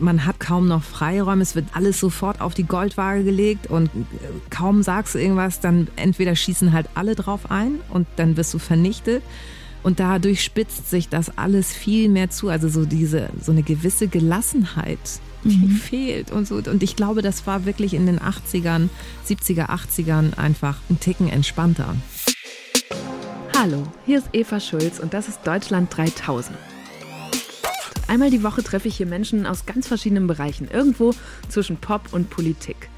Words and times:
man 0.00 0.26
hat 0.26 0.40
kaum 0.40 0.68
noch 0.68 0.82
Freiräume, 0.82 1.42
es 1.42 1.54
wird 1.54 1.66
alles 1.72 2.00
sofort 2.00 2.40
auf 2.40 2.54
die 2.54 2.64
Goldwaage 2.64 3.24
gelegt 3.24 3.68
und 3.68 3.86
äh, 3.86 3.90
kaum 4.50 4.82
sagst 4.82 5.14
du 5.14 5.18
irgendwas, 5.18 5.60
dann 5.60 5.88
entweder 5.96 6.34
schießen 6.34 6.72
halt 6.72 6.88
alle 6.94 7.14
drauf 7.14 7.50
ein 7.50 7.80
und 7.88 8.06
dann 8.16 8.36
wirst 8.36 8.54
du 8.54 8.58
vernichtet. 8.58 9.22
Und 9.82 9.98
dadurch 9.98 10.44
spitzt 10.44 10.90
sich 10.90 11.08
das 11.08 11.38
alles 11.38 11.72
viel 11.72 12.10
mehr 12.10 12.28
zu. 12.28 12.50
Also 12.50 12.68
so 12.68 12.84
diese, 12.84 13.30
so 13.40 13.50
eine 13.50 13.62
gewisse 13.62 14.08
Gelassenheit, 14.08 14.98
die 15.42 15.56
mhm. 15.56 15.70
fehlt 15.70 16.30
und 16.30 16.46
so. 16.46 16.56
Und 16.56 16.82
ich 16.82 16.96
glaube, 16.96 17.22
das 17.22 17.46
war 17.46 17.64
wirklich 17.64 17.94
in 17.94 18.04
den 18.04 18.18
80ern, 18.18 18.90
70er, 19.26 19.70
80ern 19.70 20.36
einfach 20.36 20.76
ein 20.90 21.00
Ticken 21.00 21.30
entspannter. 21.30 21.96
Hallo, 23.56 23.84
hier 24.06 24.18
ist 24.18 24.28
Eva 24.32 24.60
Schulz 24.60 24.98
und 24.98 25.14
das 25.14 25.28
ist 25.28 25.40
Deutschland 25.46 25.94
3000. 25.96 26.56
Einmal 28.10 28.30
die 28.30 28.42
Woche 28.42 28.64
treffe 28.64 28.88
ich 28.88 28.96
hier 28.96 29.06
Menschen 29.06 29.46
aus 29.46 29.66
ganz 29.66 29.86
verschiedenen 29.86 30.26
Bereichen, 30.26 30.66
irgendwo 30.68 31.14
zwischen 31.48 31.76
Pop 31.76 32.08
und 32.10 32.28
Politik. 32.28 32.88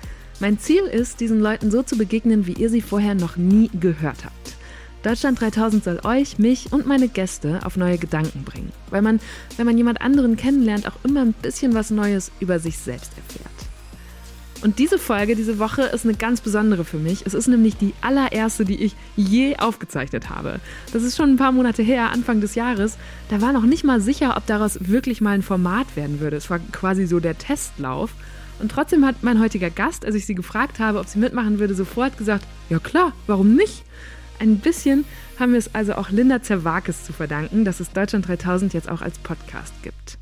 Mein 0.41 0.59
Ziel 0.59 0.85
ist, 0.85 1.21
diesen 1.21 1.39
Leuten 1.39 1.71
so 1.71 1.83
zu 1.83 1.99
begegnen, 1.99 2.47
wie 2.47 2.55
ihr 2.55 2.71
sie 2.71 2.81
vorher 2.81 3.15
noch 3.15 3.37
nie 3.37 3.69
gehört 3.79 4.25
habt. 4.25 4.57
Deutschland 5.03 5.39
3000 5.39 5.85
soll 5.85 6.01
euch, 6.05 6.39
mich 6.39 6.73
und 6.73 6.87
meine 6.87 7.09
Gäste 7.09 7.61
auf 7.67 7.77
neue 7.77 7.99
Gedanken 7.99 8.45
bringen, 8.45 8.73
weil 8.89 9.03
man, 9.03 9.21
wenn 9.59 9.67
man 9.67 9.77
jemand 9.77 10.01
anderen 10.01 10.37
kennenlernt, 10.37 10.89
auch 10.89 10.97
immer 11.05 11.21
ein 11.21 11.35
bisschen 11.35 11.75
was 11.75 11.91
Neues 11.91 12.33
über 12.41 12.59
sich 12.59 12.79
selbst 12.79 13.13
erfährt. 13.15 13.52
Und 14.63 14.79
diese 14.79 14.97
Folge, 14.99 15.35
diese 15.35 15.59
Woche 15.59 15.83
ist 15.83 16.05
eine 16.05 16.15
ganz 16.15 16.41
besondere 16.41 16.85
für 16.85 16.99
mich. 16.99 17.27
Es 17.27 17.35
ist 17.35 17.49
nämlich 17.49 17.77
die 17.77 17.95
allererste, 18.01 18.65
die 18.65 18.81
ich 18.81 18.95
je 19.17 19.57
aufgezeichnet 19.57 20.31
habe. 20.31 20.61
Das 20.93 21.03
ist 21.03 21.17
schon 21.17 21.31
ein 21.31 21.37
paar 21.37 21.51
Monate 21.51 21.83
her, 21.83 22.13
Anfang 22.13 22.41
des 22.41 22.55
Jahres. 22.55 22.97
Da 23.29 23.41
war 23.41 23.53
noch 23.53 23.65
nicht 23.65 23.83
mal 23.83 24.01
sicher, 24.01 24.37
ob 24.37 24.47
daraus 24.47 24.79
wirklich 24.89 25.21
mal 25.21 25.33
ein 25.33 25.43
Format 25.43 25.97
werden 25.97 26.21
würde. 26.21 26.37
Es 26.37 26.49
war 26.49 26.61
quasi 26.71 27.07
so 27.07 27.19
der 27.19 27.37
Testlauf. 27.37 28.13
Und 28.61 28.71
trotzdem 28.71 29.05
hat 29.05 29.25
mein 29.25 29.41
heutiger 29.41 29.69
Gast, 29.69 30.05
als 30.07 30.15
ich 30.15 30.27
sie 30.27 30.37
gefragt 30.37 30.79
habe, 30.79 31.01
ob 31.01 31.09
sie 31.09 31.19
mitmachen 31.19 31.59
würde, 31.59 31.75
sofort 31.75 32.17
gesagt, 32.17 32.47
ja 32.71 32.79
klar, 32.79 33.13
warum 33.27 33.57
nicht? 33.57 33.83
Ein 34.39 34.59
bisschen 34.59 35.05
haben 35.41 35.53
wir 35.53 35.59
es 35.59 35.75
also 35.75 35.95
auch 35.95 36.11
Linda 36.11 36.41
Zerwakis 36.41 37.03
zu 37.03 37.13
verdanken, 37.13 37.65
dass 37.65 37.81
es 37.81 37.91
Deutschland 37.91 38.29
3000 38.29 38.75
jetzt 38.75 38.89
auch 38.89 39.03
als 39.03 39.19
Podcast 39.19 39.75
gibt. 39.83 40.19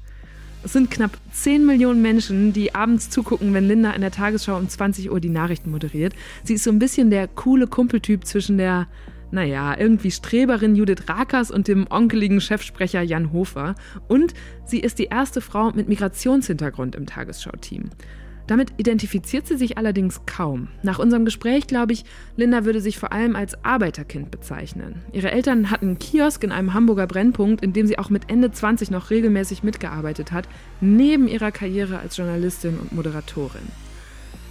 Es 0.62 0.75
sind 0.75 0.91
knapp 0.91 1.16
10 1.33 1.64
Millionen 1.64 2.03
Menschen, 2.03 2.53
die 2.53 2.75
abends 2.75 3.08
zugucken, 3.08 3.55
wenn 3.55 3.66
Linda 3.66 3.92
in 3.92 4.03
der 4.03 4.11
Tagesschau 4.11 4.58
um 4.58 4.69
20 4.69 5.11
Uhr 5.11 5.19
die 5.19 5.30
Nachrichten 5.30 5.70
moderiert. 5.70 6.12
Sie 6.44 6.55
ist 6.55 6.64
so 6.64 6.70
ein 6.70 6.78
bisschen 6.78 7.11
der 7.11 7.28
coole 7.28 7.66
Kumpeltyp 7.66 8.27
zwischen 8.27 8.58
der, 8.58 8.86
naja, 9.31 9.75
irgendwie 9.78 10.11
Streberin 10.11 10.77
Judith 10.77 11.08
Rakers 11.08 11.50
und 11.50 11.66
dem 11.66 11.86
onkeligen 11.88 12.42
Chefsprecher 12.42 13.00
Jan 13.00 13.33
Hofer. 13.33 13.75
Und 14.06 14.34
sie 14.66 14.81
ist 14.81 14.98
die 14.98 15.06
erste 15.06 15.41
Frau 15.41 15.70
mit 15.70 15.88
Migrationshintergrund 15.88 16.94
im 16.94 17.06
Tagesschau-Team. 17.06 17.88
Damit 18.50 18.72
identifiziert 18.78 19.46
sie 19.46 19.56
sich 19.56 19.78
allerdings 19.78 20.22
kaum. 20.26 20.66
Nach 20.82 20.98
unserem 20.98 21.24
Gespräch 21.24 21.68
glaube 21.68 21.92
ich, 21.92 22.04
Linda 22.36 22.64
würde 22.64 22.80
sich 22.80 22.98
vor 22.98 23.12
allem 23.12 23.36
als 23.36 23.64
Arbeiterkind 23.64 24.32
bezeichnen. 24.32 25.02
Ihre 25.12 25.30
Eltern 25.30 25.70
hatten 25.70 25.86
einen 25.86 25.98
Kiosk 26.00 26.42
in 26.42 26.50
einem 26.50 26.74
Hamburger 26.74 27.06
Brennpunkt, 27.06 27.62
in 27.62 27.72
dem 27.72 27.86
sie 27.86 27.96
auch 28.00 28.10
mit 28.10 28.28
Ende 28.28 28.50
20 28.50 28.90
noch 28.90 29.10
regelmäßig 29.10 29.62
mitgearbeitet 29.62 30.32
hat, 30.32 30.48
neben 30.80 31.28
ihrer 31.28 31.52
Karriere 31.52 32.00
als 32.00 32.16
Journalistin 32.16 32.76
und 32.80 32.90
Moderatorin. 32.90 33.68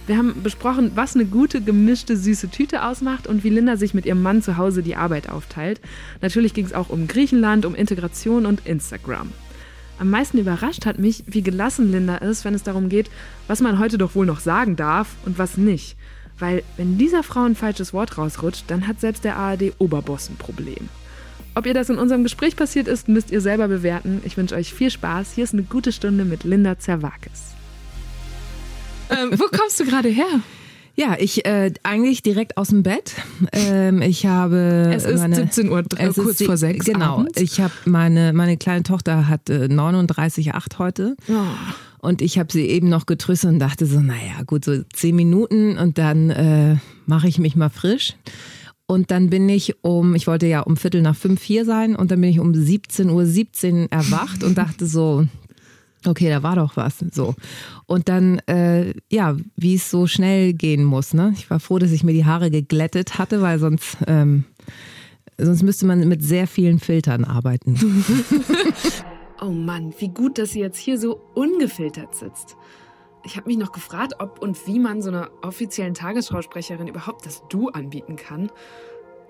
Wir 0.06 0.16
haben 0.16 0.42
besprochen, 0.42 0.92
was 0.94 1.14
eine 1.14 1.26
gute 1.26 1.60
gemischte 1.60 2.16
süße 2.16 2.48
Tüte 2.48 2.86
ausmacht 2.86 3.26
und 3.26 3.44
wie 3.44 3.50
Linda 3.50 3.76
sich 3.76 3.92
mit 3.92 4.06
ihrem 4.06 4.22
Mann 4.22 4.40
zu 4.40 4.56
Hause 4.56 4.82
die 4.82 4.96
Arbeit 4.96 5.28
aufteilt. 5.28 5.78
Natürlich 6.22 6.54
ging 6.54 6.64
es 6.64 6.72
auch 6.72 6.88
um 6.88 7.06
Griechenland, 7.06 7.66
um 7.66 7.74
Integration 7.74 8.46
und 8.46 8.66
Instagram. 8.66 9.30
Am 10.00 10.08
meisten 10.08 10.38
überrascht 10.38 10.86
hat 10.86 10.98
mich, 10.98 11.24
wie 11.26 11.42
gelassen 11.42 11.92
Linda 11.92 12.16
ist, 12.16 12.46
wenn 12.46 12.54
es 12.54 12.62
darum 12.62 12.88
geht, 12.88 13.10
was 13.48 13.60
man 13.60 13.78
heute 13.78 13.98
doch 13.98 14.14
wohl 14.14 14.24
noch 14.24 14.40
sagen 14.40 14.74
darf 14.74 15.08
und 15.26 15.38
was 15.38 15.58
nicht. 15.58 15.94
Weil, 16.38 16.62
wenn 16.78 16.96
dieser 16.96 17.22
Frau 17.22 17.44
ein 17.44 17.54
falsches 17.54 17.92
Wort 17.92 18.16
rausrutscht, 18.16 18.64
dann 18.68 18.86
hat 18.86 18.98
selbst 18.98 19.24
der 19.24 19.36
ARD-Oberboss 19.36 20.30
ein 20.30 20.36
Problem. 20.36 20.88
Ob 21.54 21.66
ihr 21.66 21.74
das 21.74 21.90
in 21.90 21.98
unserem 21.98 22.22
Gespräch 22.22 22.56
passiert 22.56 22.88
ist, 22.88 23.08
müsst 23.08 23.30
ihr 23.30 23.42
selber 23.42 23.68
bewerten. 23.68 24.22
Ich 24.24 24.38
wünsche 24.38 24.54
euch 24.54 24.72
viel 24.72 24.90
Spaß. 24.90 25.34
Hier 25.34 25.44
ist 25.44 25.52
eine 25.52 25.64
gute 25.64 25.92
Stunde 25.92 26.24
mit 26.24 26.44
Linda 26.44 26.78
Zerwakis. 26.78 27.54
Ähm, 29.10 29.38
wo 29.38 29.48
kommst 29.54 29.78
du 29.80 29.84
gerade 29.84 30.08
her? 30.08 30.40
Ja, 31.00 31.16
ich 31.18 31.46
äh, 31.46 31.72
eigentlich 31.82 32.20
direkt 32.22 32.58
aus 32.58 32.68
dem 32.68 32.82
Bett. 32.82 33.14
Ähm, 33.52 34.02
ich 34.02 34.26
habe 34.26 34.92
es 34.94 35.06
ist 35.06 35.18
meine, 35.18 35.34
17 35.34 35.70
Uhr, 35.70 35.82
es 35.96 36.14
kurz 36.14 36.42
ist, 36.42 36.46
vor 36.46 36.58
sechs. 36.58 36.84
Genau. 36.84 37.20
Abends. 37.20 37.40
Ich 37.40 37.58
habe 37.58 37.72
meine 37.86 38.34
meine 38.34 38.58
kleine 38.58 38.82
Tochter 38.82 39.26
hat 39.26 39.48
äh, 39.48 39.64
39,8 39.64 40.78
heute. 40.78 41.16
Oh. 41.28 41.32
Und 42.00 42.20
ich 42.20 42.38
habe 42.38 42.52
sie 42.52 42.66
eben 42.66 42.90
noch 42.90 43.06
getröstet 43.06 43.48
und 43.48 43.60
dachte 43.60 43.86
so, 43.86 44.00
naja, 44.00 44.42
gut, 44.46 44.66
so 44.66 44.82
zehn 44.92 45.16
Minuten 45.16 45.78
und 45.78 45.96
dann 45.96 46.28
äh, 46.28 46.76
mache 47.06 47.28
ich 47.28 47.38
mich 47.38 47.56
mal 47.56 47.70
frisch. 47.70 48.14
Und 48.86 49.10
dann 49.10 49.30
bin 49.30 49.48
ich 49.48 49.82
um, 49.82 50.14
ich 50.14 50.26
wollte 50.26 50.48
ja 50.48 50.60
um 50.60 50.76
Viertel 50.76 51.00
nach 51.00 51.16
fünf 51.16 51.42
hier 51.42 51.64
sein 51.64 51.96
und 51.96 52.10
dann 52.10 52.20
bin 52.20 52.28
ich 52.28 52.40
um 52.40 52.52
17.17 52.52 53.10
Uhr 53.10 53.24
17 53.24 53.90
erwacht 53.90 54.44
und 54.44 54.58
dachte 54.58 54.84
so, 54.84 55.26
Okay, 56.06 56.30
da 56.30 56.42
war 56.42 56.56
doch 56.56 56.76
was. 56.76 57.04
So. 57.12 57.34
Und 57.86 58.08
dann, 58.08 58.38
äh, 58.46 58.94
ja, 59.10 59.36
wie 59.56 59.74
es 59.74 59.90
so 59.90 60.06
schnell 60.06 60.54
gehen 60.54 60.84
muss. 60.84 61.12
Ne? 61.12 61.34
Ich 61.36 61.50
war 61.50 61.60
froh, 61.60 61.78
dass 61.78 61.92
ich 61.92 62.04
mir 62.04 62.14
die 62.14 62.24
Haare 62.24 62.50
geglättet 62.50 63.18
hatte, 63.18 63.42
weil 63.42 63.58
sonst, 63.58 63.98
ähm, 64.06 64.44
sonst 65.36 65.62
müsste 65.62 65.86
man 65.86 66.08
mit 66.08 66.22
sehr 66.22 66.46
vielen 66.46 66.78
Filtern 66.78 67.24
arbeiten. 67.24 67.78
oh 69.42 69.50
Mann, 69.50 69.92
wie 69.98 70.08
gut, 70.08 70.38
dass 70.38 70.52
sie 70.52 70.60
jetzt 70.60 70.78
hier 70.78 70.98
so 70.98 71.20
ungefiltert 71.34 72.14
sitzt. 72.14 72.56
Ich 73.22 73.36
habe 73.36 73.48
mich 73.48 73.58
noch 73.58 73.72
gefragt, 73.72 74.14
ob 74.18 74.40
und 74.40 74.66
wie 74.66 74.78
man 74.78 75.02
so 75.02 75.10
einer 75.10 75.30
offiziellen 75.42 75.92
Tagesschausprecherin 75.92 76.88
überhaupt 76.88 77.26
das 77.26 77.42
Du 77.50 77.68
anbieten 77.68 78.16
kann. 78.16 78.50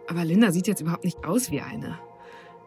Aber 0.06 0.24
Linda 0.24 0.52
sieht 0.52 0.68
jetzt 0.68 0.80
überhaupt 0.80 1.04
nicht 1.04 1.24
aus 1.24 1.50
wie 1.50 1.60
eine. 1.60 1.98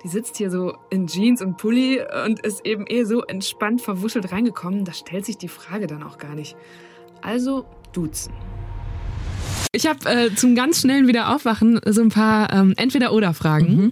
Die 0.03 0.09
sitzt 0.09 0.35
hier 0.35 0.51
so 0.51 0.77
in 0.89 1.07
Jeans 1.07 1.41
und 1.41 1.57
Pulli 1.57 2.01
und 2.25 2.45
ist 2.45 2.65
eben 2.65 2.85
eh 2.87 3.05
so 3.05 3.23
entspannt 3.23 3.81
verwuschelt 3.81 4.31
reingekommen. 4.31 4.83
Da 4.83 4.91
stellt 4.91 5.25
sich 5.25 5.37
die 5.37 5.47
Frage 5.47 5.87
dann 5.87 6.03
auch 6.03 6.17
gar 6.17 6.35
nicht. 6.35 6.57
Also 7.21 7.65
duzen. 7.93 8.33
Ich 9.71 9.87
habe 9.87 10.07
äh, 10.09 10.35
zum 10.35 10.55
ganz 10.55 10.81
schnellen 10.81 11.07
Wiederaufwachen 11.07 11.79
so 11.85 12.01
ein 12.01 12.09
paar 12.09 12.51
ähm, 12.51 12.73
Entweder-Oder-Fragen. 12.75 13.75
Mhm. 13.75 13.91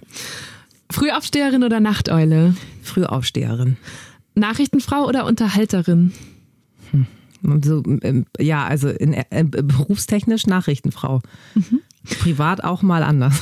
Frühaufsteherin 0.90 1.64
oder 1.64 1.80
Nachteule? 1.80 2.54
Frühaufsteherin. 2.82 3.78
Nachrichtenfrau 4.34 5.06
oder 5.06 5.24
Unterhalterin? 5.24 6.12
Hm. 6.90 7.06
So, 7.62 7.82
ähm, 8.02 8.26
ja, 8.38 8.64
also 8.64 8.88
in, 8.88 9.14
äh, 9.14 9.44
berufstechnisch 9.44 10.46
Nachrichtenfrau. 10.46 11.22
Mhm. 11.54 11.80
Privat 12.20 12.62
auch 12.62 12.82
mal 12.82 13.02
anders. 13.02 13.40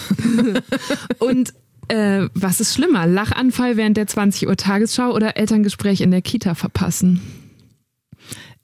Und 1.19 1.53
äh, 1.91 2.29
was 2.35 2.61
ist 2.61 2.75
schlimmer? 2.75 3.07
Lachanfall 3.07 3.77
während 3.77 3.97
der 3.97 4.07
20 4.07 4.49
Uhr 4.49 4.57
Tagesschau 4.57 5.13
oder 5.13 5.37
Elterngespräch 5.37 6.01
in 6.01 6.11
der 6.11 6.23
Kita 6.23 6.55
verpassen? 6.55 7.21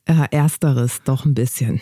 Äh, 0.04 0.28
ersteres 0.30 1.02
doch 1.04 1.24
ein 1.24 1.34
bisschen. 1.34 1.80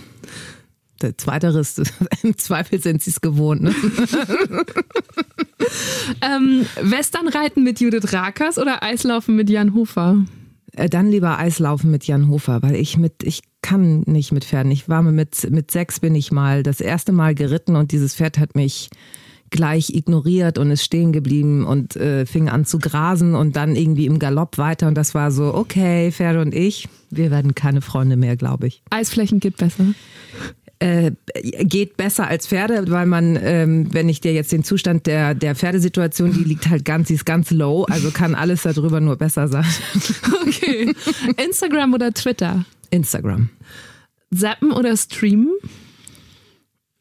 Der 1.03 1.19
Zweiteres, 1.19 1.83
im 2.23 2.39
Zweifel 2.39 2.81
sind 2.81 3.03
sie 3.03 3.11
es 3.11 3.21
gewohnt. 3.21 3.63
Ne? 3.63 3.75
ähm, 6.23 6.65
Westernreiten 6.81 7.63
mit 7.63 7.81
Judith 7.81 8.13
Rakers 8.13 8.59
oder 8.59 8.83
Eislaufen 8.83 9.37
mit 9.37 9.51
Jan 9.51 9.75
Hofer? 9.75 10.25
Äh, 10.73 10.89
dann 10.89 11.11
lieber 11.11 11.39
Eislaufen 11.39 11.91
mit 11.91 12.07
Jan 12.07 12.29
Hofer, 12.29 12.63
weil 12.63 12.77
ich 12.77 12.97
mit, 12.97 13.23
ich 13.23 13.43
kann 13.61 14.01
nicht 14.07 14.33
mit 14.33 14.47
Pferden. 14.47 14.73
Ich 14.73 14.89
war 14.89 15.03
mit, 15.03 15.51
mit 15.51 15.71
sechs 15.71 16.01
bin 16.01 16.15
ich 16.15 16.33
mal 16.33 16.63
das 16.63 16.81
erste 16.81 17.13
Mal 17.13 17.35
geritten 17.35 17.77
und 17.77 17.93
dieses 17.93 18.15
Pferd 18.15 18.39
hat 18.39 18.55
mich 18.55 18.89
gleich 19.55 19.91
ignoriert 19.91 20.59
und 20.59 20.73
ist 20.73 20.83
stehen 20.83 21.13
geblieben 21.13 21.65
und 21.65 21.95
äh, 21.95 22.27
fing 22.27 22.49
an 22.49 22.65
zu 22.65 22.81
grasen 22.81 23.37
und 23.37 23.55
dann 23.55 23.77
irgendwie 23.77 24.07
im 24.07 24.19
Galopp 24.19 24.59
weiter. 24.59 24.89
Und 24.89 24.97
das 24.97 25.15
war 25.15 25.31
so, 25.31 25.55
okay, 25.55 26.11
Pferde 26.11 26.41
und 26.41 26.53
ich, 26.53 26.89
wir 27.09 27.31
werden 27.31 27.55
keine 27.55 27.81
Freunde 27.81 28.17
mehr, 28.17 28.37
glaube 28.37 28.67
ich. 28.67 28.83
Eisflächen 28.91 29.39
geht 29.39 29.57
besser. 29.57 29.87
Äh, 30.81 31.13
geht 31.63 31.97
besser 31.97 32.27
als 32.27 32.49
Pferde, 32.49 32.91
weil 32.91 33.07
man, 33.07 33.39
ähm, 33.41 33.95
wenn 33.95 34.09
ich 34.09 34.21
dir 34.21 34.33
jetzt 34.33 34.51
den 34.51 34.65
Zustand 34.65 35.07
der, 35.07 35.37
der 35.37 35.55
Pferdesituation, 35.55 36.33
die 36.33 36.43
liegt 36.43 36.69
halt 36.69 36.85
ganz, 36.85 37.07
die 37.07 37.15
ist 37.15 37.25
ganz 37.25 37.53
low, 37.53 37.85
also 37.85 38.11
kann 38.11 38.35
alles 38.35 38.63
darüber 38.63 39.01
nur 39.01 39.17
besser 39.17 39.47
sein. 39.47 39.65
Okay. 40.47 40.95
Instagram 41.37 41.95
oder 41.95 42.13
Twitter? 42.13 42.65
Instagram. 42.91 43.51
Zappen 44.35 44.73
oder 44.73 44.97
streamen? 44.97 45.51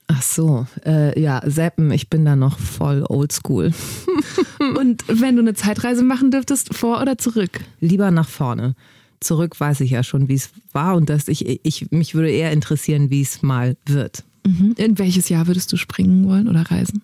Ach 0.07 0.21
so, 0.21 0.67
äh, 0.85 1.19
ja, 1.19 1.41
Seppen, 1.45 1.91
ich 1.91 2.09
bin 2.09 2.25
da 2.25 2.35
noch 2.35 2.59
voll 2.59 3.05
oldschool. 3.07 3.71
Und 4.77 5.03
wenn 5.07 5.35
du 5.35 5.41
eine 5.41 5.53
Zeitreise 5.53 6.03
machen 6.03 6.31
dürftest, 6.31 6.75
vor 6.75 7.01
oder 7.01 7.17
zurück? 7.17 7.61
Lieber 7.79 8.11
nach 8.11 8.27
vorne. 8.27 8.75
Zurück 9.19 9.59
weiß 9.59 9.81
ich 9.81 9.91
ja 9.91 10.03
schon, 10.03 10.27
wie 10.27 10.33
es 10.33 10.49
war 10.73 10.95
und 10.95 11.09
dass 11.09 11.29
ich, 11.29 11.65
ich 11.65 11.91
mich 11.91 12.13
würde 12.13 12.29
eher 12.29 12.51
interessieren, 12.51 13.09
wie 13.09 13.21
es 13.21 13.41
mal 13.41 13.77
wird. 13.85 14.25
Mhm. 14.45 14.75
In 14.77 14.99
welches 14.99 15.29
Jahr 15.29 15.47
würdest 15.47 15.71
du 15.71 15.77
springen 15.77 16.27
wollen 16.27 16.49
oder 16.49 16.69
reisen? 16.69 17.01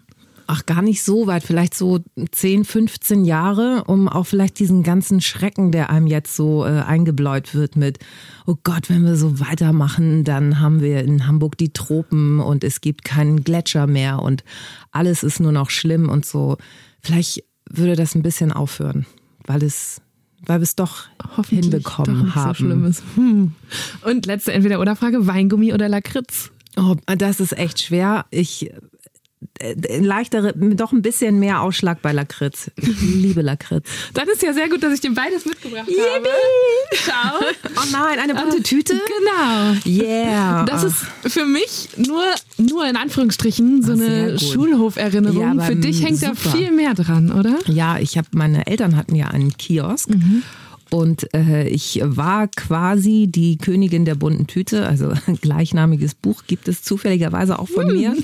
Ach, 0.51 0.66
gar 0.66 0.81
nicht 0.81 1.04
so 1.04 1.28
weit, 1.28 1.44
vielleicht 1.44 1.75
so 1.75 2.00
10, 2.31 2.66
15 2.66 3.24
Jahre, 3.24 3.84
um 3.86 4.07
auch 4.07 4.25
vielleicht 4.25 4.57
diesen 4.57 4.81
ganzen 4.81 5.22
Schrecken, 5.22 5.72
der 5.72 5.92
einem 5.92 6.07
jetzt 6.07 6.36
so 6.36 6.66
äh, 6.66 6.81
eingebläut 6.81 7.54
wird 7.54 7.75
mit, 7.75 8.00
oh 8.48 8.56
Gott, 8.63 8.90
wenn 8.90 9.06
wir 9.06 9.16
so 9.16 9.40
weitermachen, 9.40 10.24
dann 10.24 10.60
haben 10.60 10.81
wir 10.81 11.04
in 11.04 11.28
Hamburg 11.28 11.56
die 11.60 11.72
Tropen 11.72 12.40
und 12.40 12.63
es 12.63 12.81
gibt 12.81 13.06
keinen 13.06 13.44
Gletscher 13.44 13.86
mehr 13.86 14.24
und 14.24 14.44
alles 14.92 15.22
ist 15.22 15.40
nur 15.40 15.51
noch 15.51 15.69
schlimm 15.69 16.10
und 16.10 16.25
so. 16.25 16.57
Vielleicht 17.04 17.44
würde 17.69 17.96
das 17.96 18.16
ein 18.16 18.24
bisschen 18.24 18.51
aufhören, 18.51 19.06
weil 19.46 19.62
es 19.62 20.01
weil 20.48 20.62
wir 20.62 20.63
es 20.63 20.75
doch 20.75 21.10
hinbekommen 21.48 22.25
doch 22.25 22.36
haben. 22.36 22.56
So 22.56 22.63
schlimm 22.63 22.86
ist. 22.86 23.04
Hm. 23.13 23.54
Und 24.04 24.25
letzte 24.25 24.54
Entweder-Oder-Frage: 24.54 25.28
Weingummi 25.28 25.75
oder 25.75 25.88
Lakritz? 25.88 26.50
Oh, 26.75 26.96
das 27.06 27.40
ist 27.40 27.56
echt 27.56 27.84
schwer. 27.84 28.25
Ich 28.31 28.72
leichtere, 30.00 30.53
doch 30.53 30.91
ein 30.91 31.01
bisschen 31.01 31.39
mehr 31.39 31.62
Ausschlag 31.62 32.01
bei 32.01 32.12
Lakritz. 32.12 32.71
Ich 32.75 33.01
liebe 33.01 33.41
Lakritz. 33.41 33.88
Dann 34.13 34.27
ist 34.27 34.41
ja 34.41 34.53
sehr 34.53 34.69
gut, 34.69 34.83
dass 34.83 34.94
ich 34.94 35.01
dir 35.01 35.13
beides 35.13 35.45
mitgebracht 35.45 35.88
Yippie. 35.88 36.01
habe. 36.01 36.27
Schau. 36.94 37.45
Oh 37.77 37.86
nein, 37.91 38.19
eine 38.19 38.36
bunte 38.36 38.62
Tüte? 38.63 38.94
Genau. 38.94 39.75
Yeah. 39.86 40.65
Das 40.65 40.83
ist 40.83 41.06
für 41.27 41.45
mich 41.45 41.89
nur, 41.97 42.24
nur 42.57 42.86
in 42.88 42.97
Anführungsstrichen 42.97 43.81
so 43.81 43.94
eine 43.94 44.38
Schulhoferinnerung. 44.39 45.59
Ja, 45.59 45.65
für 45.65 45.75
dich 45.75 46.03
hängt 46.03 46.19
super. 46.19 46.33
da 46.44 46.51
viel 46.51 46.71
mehr 46.71 46.94
dran, 46.94 47.31
oder? 47.31 47.59
Ja, 47.68 47.97
ich 47.97 48.18
habe, 48.18 48.27
meine 48.31 48.68
Eltern 48.68 48.95
hatten 48.95 49.15
ja 49.15 49.27
einen 49.27 49.56
Kiosk. 49.57 50.09
Mhm. 50.09 50.44
Und 50.89 51.33
äh, 51.36 51.68
ich 51.68 52.01
war 52.03 52.47
quasi 52.47 53.27
die 53.30 53.57
Königin 53.57 54.06
der 54.06 54.15
bunten 54.15 54.47
Tüte. 54.47 54.88
Also 54.88 55.12
ein 55.27 55.36
gleichnamiges 55.41 56.15
Buch 56.15 56.44
gibt 56.47 56.68
es 56.68 56.81
zufälligerweise 56.81 57.59
auch 57.59 57.69
von 57.69 57.91
mir. 57.91 58.15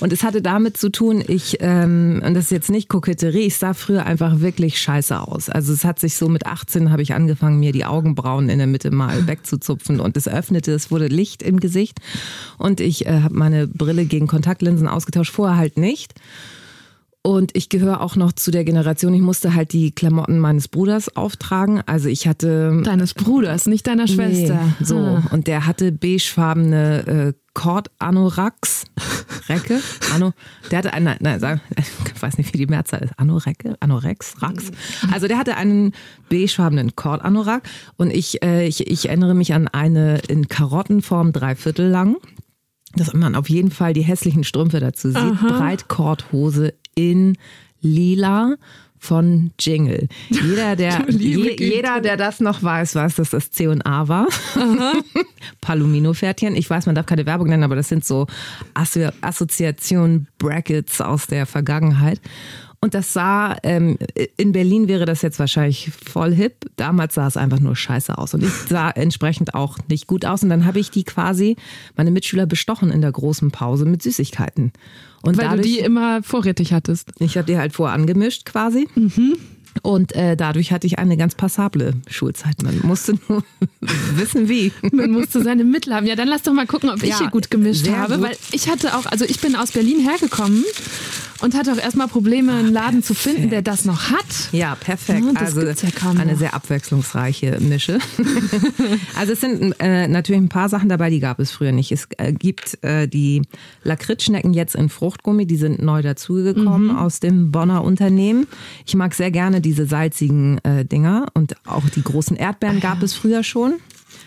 Und 0.00 0.12
es 0.12 0.22
hatte 0.22 0.40
damit 0.40 0.76
zu 0.76 0.90
tun, 0.90 1.22
ich, 1.26 1.58
ähm, 1.60 2.22
und 2.24 2.34
das 2.34 2.44
ist 2.44 2.50
jetzt 2.52 2.70
nicht 2.70 2.88
Koketterie, 2.88 3.40
ich 3.40 3.56
sah 3.56 3.74
früher 3.74 4.06
einfach 4.06 4.40
wirklich 4.40 4.80
scheiße 4.80 5.20
aus. 5.20 5.50
Also 5.50 5.72
es 5.72 5.84
hat 5.84 5.98
sich 5.98 6.16
so 6.16 6.28
mit 6.28 6.46
18 6.46 6.90
habe 6.90 7.02
ich 7.02 7.14
angefangen, 7.14 7.58
mir 7.58 7.72
die 7.72 7.84
Augenbrauen 7.84 8.48
in 8.48 8.58
der 8.58 8.66
Mitte 8.66 8.90
mal 8.90 9.26
wegzuzupfen 9.26 10.00
und 10.00 10.16
es 10.16 10.28
öffnete, 10.28 10.72
es 10.72 10.90
wurde 10.90 11.08
Licht 11.08 11.42
im 11.42 11.58
Gesicht. 11.58 12.00
Und 12.58 12.80
ich 12.80 13.06
äh, 13.06 13.20
habe 13.20 13.34
meine 13.34 13.66
Brille 13.66 14.04
gegen 14.04 14.26
Kontaktlinsen 14.26 14.88
ausgetauscht, 14.88 15.32
vorher 15.32 15.56
halt 15.56 15.76
nicht. 15.76 16.14
Und 17.22 17.54
ich 17.54 17.68
gehöre 17.68 18.00
auch 18.00 18.16
noch 18.16 18.32
zu 18.32 18.50
der 18.50 18.64
Generation, 18.64 19.12
ich 19.12 19.20
musste 19.20 19.54
halt 19.54 19.72
die 19.72 19.90
Klamotten 19.90 20.38
meines 20.38 20.68
Bruders 20.68 21.14
auftragen. 21.16 21.82
Also 21.84 22.08
ich 22.08 22.26
hatte. 22.26 22.80
Deines 22.84 23.12
Bruders, 23.12 23.66
nicht 23.66 23.86
deiner 23.86 24.06
Schwester. 24.06 24.60
Nee, 24.78 24.84
so. 24.84 24.96
Ah. 24.98 25.22
Und 25.30 25.46
der 25.46 25.66
hatte 25.66 25.92
beigefarbene 25.92 27.06
äh, 27.06 27.32
Cord 27.54 27.90
Anoraks. 27.98 28.84
Recke? 29.48 29.80
Ano, 30.14 30.32
der 30.70 30.78
hatte 30.78 30.92
einen, 30.92 31.16
nein, 31.20 31.60
ich 31.76 32.22
weiß 32.22 32.38
nicht, 32.38 32.52
wie 32.52 32.58
die 32.58 32.66
Mehrzahl 32.66 33.00
ist. 33.00 33.18
Anorecke? 33.18 33.76
Anorex? 33.80 34.40
Rax? 34.40 34.70
Also 35.12 35.26
der 35.26 35.38
hatte 35.38 35.56
einen 35.56 35.92
beigefarbenen 36.28 36.94
Cord 36.96 37.22
Anorak 37.22 37.68
und 37.96 38.12
ich, 38.12 38.42
äh, 38.42 38.66
ich, 38.66 38.86
ich 38.86 39.08
erinnere 39.08 39.34
mich 39.34 39.54
an 39.54 39.68
eine 39.68 40.18
in 40.28 40.48
Karottenform 40.48 41.32
dreiviertel 41.32 41.88
lang 41.88 42.16
dass 42.94 43.12
man 43.12 43.34
auf 43.34 43.50
jeden 43.50 43.70
Fall 43.70 43.92
die 43.92 44.02
hässlichen 44.02 44.44
Strümpfe 44.44 44.80
dazu 44.80 45.08
sieht. 45.08 45.18
Aha. 45.18 45.58
Breitkorthose 45.58 46.72
in 46.98 47.36
lila 47.80 48.56
von 48.98 49.52
Jingle. 49.60 50.08
Jeder, 50.28 50.74
der, 50.74 51.06
je, 51.08 51.56
jeder, 51.56 52.00
der 52.00 52.16
das 52.16 52.40
noch 52.40 52.64
weiß, 52.64 52.96
weiß, 52.96 53.14
dass 53.14 53.30
das 53.30 53.52
C&A 53.52 54.08
war. 54.08 54.26
Palomino-Pferdchen. 55.60 56.56
Ich 56.56 56.68
weiß, 56.68 56.86
man 56.86 56.96
darf 56.96 57.06
keine 57.06 57.24
Werbung 57.24 57.48
nennen, 57.48 57.62
aber 57.62 57.76
das 57.76 57.88
sind 57.88 58.04
so 58.04 58.26
Assoziationen, 58.74 60.26
Brackets 60.38 61.00
aus 61.00 61.28
der 61.28 61.46
Vergangenheit. 61.46 62.20
Und 62.80 62.94
das 62.94 63.12
sah, 63.12 63.56
ähm, 63.64 63.98
in 64.36 64.52
Berlin 64.52 64.86
wäre 64.86 65.04
das 65.04 65.22
jetzt 65.22 65.40
wahrscheinlich 65.40 65.90
voll 65.90 66.32
hip. 66.32 66.66
Damals 66.76 67.14
sah 67.14 67.26
es 67.26 67.36
einfach 67.36 67.58
nur 67.58 67.74
scheiße 67.74 68.16
aus. 68.16 68.34
Und 68.34 68.44
ich 68.44 68.52
sah 68.68 68.90
entsprechend 68.90 69.54
auch 69.54 69.78
nicht 69.88 70.06
gut 70.06 70.24
aus. 70.24 70.44
Und 70.44 70.50
dann 70.50 70.64
habe 70.64 70.78
ich 70.78 70.90
die 70.90 71.02
quasi, 71.02 71.56
meine 71.96 72.12
Mitschüler 72.12 72.46
bestochen 72.46 72.90
in 72.90 73.00
der 73.00 73.10
großen 73.10 73.50
Pause 73.50 73.84
mit 73.84 74.02
Süßigkeiten. 74.02 74.72
Und 75.22 75.36
Weil 75.36 75.46
dadurch, 75.46 75.66
du 75.66 75.72
die 75.72 75.78
immer 75.80 76.22
vorrätig 76.22 76.72
hattest. 76.72 77.10
Ich 77.18 77.36
habe 77.36 77.46
die 77.46 77.58
halt 77.58 77.72
vorangemischt 77.72 78.44
quasi. 78.44 78.88
Mhm. 78.94 79.36
Und 79.82 80.14
äh, 80.14 80.36
dadurch 80.36 80.72
hatte 80.72 80.86
ich 80.86 80.98
eine 80.98 81.16
ganz 81.16 81.34
passable 81.34 81.94
Schulzeit. 82.08 82.62
Man 82.62 82.80
musste 82.82 83.18
nur 83.28 83.44
wissen, 84.16 84.48
wie. 84.48 84.72
Man 84.92 85.10
musste 85.10 85.42
seine 85.42 85.64
Mittel 85.64 85.94
haben. 85.94 86.06
Ja, 86.06 86.16
dann 86.16 86.28
lass 86.28 86.42
doch 86.42 86.52
mal 86.52 86.66
gucken, 86.66 86.90
ob 86.90 87.02
ich 87.02 87.10
ja, 87.10 87.18
hier 87.18 87.30
gut 87.30 87.50
gemischt 87.50 87.88
habe. 87.88 88.16
Gut. 88.16 88.24
Weil 88.24 88.36
ich 88.52 88.68
hatte 88.68 88.96
auch, 88.96 89.06
also 89.06 89.24
ich 89.24 89.40
bin 89.40 89.56
aus 89.56 89.72
Berlin 89.72 90.00
hergekommen 90.00 90.64
und 91.40 91.54
hatte 91.54 91.72
auch 91.72 91.78
erstmal 91.78 92.08
Probleme, 92.08 92.52
einen 92.52 92.72
Laden 92.72 93.02
zu 93.02 93.14
finden, 93.14 93.50
der 93.50 93.62
das 93.62 93.84
noch 93.84 94.10
hat. 94.10 94.26
Ja, 94.52 94.74
perfekt. 94.74 95.24
Ja, 95.24 95.40
also 95.40 95.60
ja 95.60 95.74
eine 96.18 96.32
noch. 96.32 96.38
sehr 96.38 96.54
abwechslungsreiche 96.54 97.58
Mische. 97.60 97.98
also 99.16 99.32
es 99.32 99.40
sind 99.40 99.74
äh, 99.78 100.08
natürlich 100.08 100.40
ein 100.40 100.48
paar 100.48 100.68
Sachen 100.68 100.88
dabei, 100.88 101.10
die 101.10 101.20
gab 101.20 101.38
es 101.38 101.50
früher 101.50 101.72
nicht. 101.72 101.92
Es 101.92 102.08
äh, 102.18 102.32
gibt 102.32 102.82
äh, 102.82 103.06
die 103.06 103.42
Lakritzschnecken 103.84 104.52
jetzt 104.52 104.74
in 104.74 104.88
Fruchtgummi, 104.88 105.46
die 105.46 105.56
sind 105.56 105.80
neu 105.80 106.02
dazugekommen 106.02 106.88
mhm. 106.88 106.96
aus 106.96 107.20
dem 107.20 107.52
Bonner 107.52 107.84
Unternehmen. 107.84 108.46
Ich 108.84 108.96
mag 108.96 109.14
sehr 109.14 109.30
gerne 109.30 109.57
diese 109.60 109.86
salzigen 109.86 110.58
äh, 110.64 110.84
Dinger 110.84 111.26
und 111.34 111.54
auch 111.66 111.88
die 111.88 112.02
großen 112.02 112.36
Erdbeeren 112.36 112.80
gab 112.80 113.02
es 113.02 113.14
früher 113.14 113.42
schon. 113.42 113.74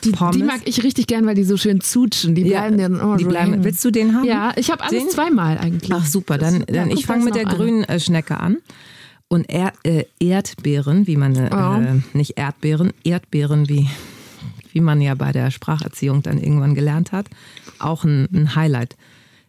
Die, 0.03 0.11
die, 0.11 0.43
mag 0.43 0.61
ich 0.65 0.83
richtig 0.83 1.07
gern, 1.07 1.25
weil 1.25 1.35
die 1.35 1.43
so 1.43 1.57
schön 1.57 1.79
zutschen. 1.79 2.33
Die 2.33 2.43
bleiben 2.43 2.79
ja, 2.79 2.89
dann 2.89 3.01
oh, 3.01 3.15
die 3.17 3.25
bleiben. 3.25 3.63
Willst 3.63 3.85
du 3.85 3.91
den 3.91 4.15
haben? 4.15 4.25
Ja, 4.25 4.51
ich 4.55 4.71
habe 4.71 4.83
alles 4.83 5.03
den? 5.03 5.09
zweimal 5.09 5.57
eigentlich. 5.57 5.91
Ach 5.93 6.05
super, 6.05 6.37
dann, 6.37 6.63
dann 6.65 6.89
ja, 6.89 6.95
ich 6.95 7.05
fange 7.05 7.23
mit 7.23 7.35
der 7.35 7.47
an. 7.47 7.55
grünen 7.55 7.83
äh, 7.83 7.99
Schnecke 7.99 8.39
an. 8.39 8.57
Und 9.27 9.49
er, 9.49 9.73
äh, 9.83 10.05
Erdbeeren, 10.19 11.07
wie 11.07 11.15
man, 11.15 11.35
äh, 11.35 11.49
oh. 11.53 12.17
nicht 12.17 12.37
Erdbeeren, 12.37 12.91
Erdbeeren, 13.03 13.69
wie, 13.69 13.87
wie 14.73 14.81
man 14.81 15.01
ja 15.01 15.15
bei 15.15 15.31
der 15.31 15.51
Spracherziehung 15.51 16.21
dann 16.23 16.37
irgendwann 16.37 16.75
gelernt 16.75 17.11
hat, 17.11 17.27
auch 17.79 18.03
ein, 18.03 18.27
ein 18.33 18.55
Highlight. 18.55 18.97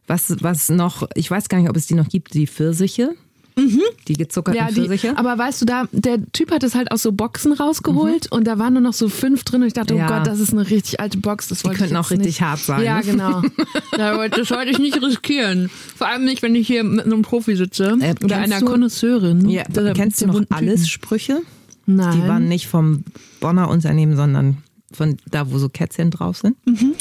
Was, 0.07 0.37
was 0.41 0.69
noch, 0.69 1.09
ich 1.15 1.31
weiß 1.31 1.49
gar 1.49 1.59
nicht, 1.59 1.71
ob 1.71 1.77
es 1.77 1.87
die 1.87 1.95
noch 1.95 2.09
gibt, 2.09 2.35
die 2.35 2.47
Pfirsiche. 2.47 3.15
Mhm. 3.57 3.81
Die 4.09 4.15
gezuckerten 4.15 4.61
ja, 4.61 4.69
die, 4.69 4.75
Pfirsiche. 4.75 5.17
Aber 5.17 5.37
weißt 5.37 5.63
du, 5.63 5.67
da 5.67 5.85
der 5.93 6.19
Typ 6.33 6.51
hat 6.51 6.63
es 6.63 6.75
halt 6.75 6.91
aus 6.91 7.03
so 7.03 7.13
Boxen 7.13 7.53
rausgeholt 7.53 8.31
mhm. 8.31 8.37
und 8.37 8.47
da 8.47 8.59
waren 8.59 8.73
nur 8.75 8.83
noch 8.83 8.93
so 8.93 9.09
fünf 9.09 9.45
drin 9.45 9.63
und 9.63 9.69
ich 9.69 9.75
dachte, 9.75 9.95
oh 9.95 9.99
ja. 9.99 10.07
Gott, 10.07 10.27
das 10.27 10.41
ist 10.41 10.53
eine 10.53 10.69
richtig 10.69 11.01
alte 11.01 11.19
Box. 11.19 11.49
Das 11.49 11.63
die 11.63 11.71
könnten 11.71 11.97
auch 11.97 12.11
richtig 12.11 12.27
nicht. 12.27 12.43
hart 12.43 12.61
sein. 12.61 12.83
Ja, 12.83 13.01
genau. 13.01 13.43
das 13.97 14.19
wollte 14.51 14.71
ich 14.71 14.79
nicht 14.79 15.03
riskieren. 15.03 15.71
Vor 15.97 16.09
allem 16.09 16.25
nicht, 16.25 16.43
wenn 16.43 16.55
ich 16.55 16.67
hier 16.67 16.85
mit 16.85 17.05
einem 17.05 17.23
Profi 17.23 17.57
sitze 17.57 17.97
äh, 18.01 18.15
oder 18.25 18.39
einer 18.39 18.61
Connoisseurin. 18.63 19.49
Ja, 19.49 19.65
kennst 19.95 20.23
du 20.23 20.27
noch 20.27 20.43
alles 20.51 20.89
Sprüche? 20.89 21.43
Nein. 21.87 22.21
Die 22.23 22.29
waren 22.29 22.49
nicht 22.49 22.69
vom 22.69 23.05
Bonner 23.41 23.69
Unternehmen, 23.69 24.17
sondern 24.17 24.59
von 24.93 25.17
da, 25.31 25.51
wo 25.51 25.59
so 25.59 25.69
Kätzchen 25.69 26.11
drauf 26.11 26.39
sind. 26.39 26.57
Mhm. 26.67 26.95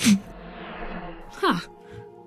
Ha, 1.42 1.62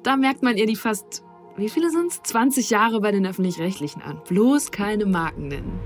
da 0.02 0.16
merkt 0.16 0.42
man 0.42 0.56
ihr 0.56 0.66
die 0.66 0.76
fast 0.76 1.23
wie 1.56 1.68
viele 1.68 1.90
sind 1.90 2.10
es? 2.10 2.22
20 2.22 2.70
Jahre 2.70 3.00
bei 3.00 3.12
den 3.12 3.26
Öffentlich-Rechtlichen 3.26 4.02
an. 4.02 4.20
Bloß 4.28 4.70
keine 4.70 5.06
Marken 5.06 5.48
nennen. 5.48 5.78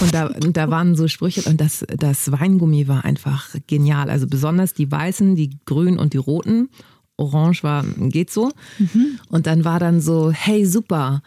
Und 0.00 0.14
da, 0.14 0.28
da 0.28 0.70
waren 0.70 0.96
so 0.96 1.06
Sprüche 1.08 1.48
und 1.48 1.60
das, 1.60 1.84
das 1.88 2.32
Weingummi 2.32 2.88
war 2.88 3.04
einfach 3.04 3.54
genial. 3.66 4.08
Also 4.08 4.26
besonders 4.26 4.72
die 4.72 4.90
weißen, 4.90 5.36
die 5.36 5.58
grünen 5.66 5.98
und 5.98 6.14
die 6.14 6.18
roten. 6.18 6.70
Orange 7.16 7.62
war, 7.62 7.84
geht 7.84 8.30
so. 8.30 8.50
Mhm. 8.78 9.18
Und 9.28 9.46
dann 9.46 9.64
war 9.64 9.78
dann 9.78 10.00
so, 10.00 10.32
hey, 10.32 10.64
super, 10.64 11.22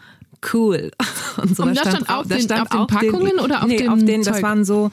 cool. 0.52 0.90
Und 1.36 1.54
so. 1.54 1.64
Und 1.64 1.76
das 1.76 1.80
stand, 1.80 2.04
stand 2.04 2.10
auf, 2.10 2.26
den, 2.26 2.40
stand 2.40 2.72
auf 2.72 2.86
den 2.88 2.96
Packungen 2.96 3.36
den, 3.36 3.40
oder 3.40 3.62
auf 3.62 3.68
nee, 3.68 3.76
den 3.76 3.88
auf 3.90 4.02
den, 4.02 4.22
Das 4.22 4.42
waren 4.42 4.64
so, 4.64 4.90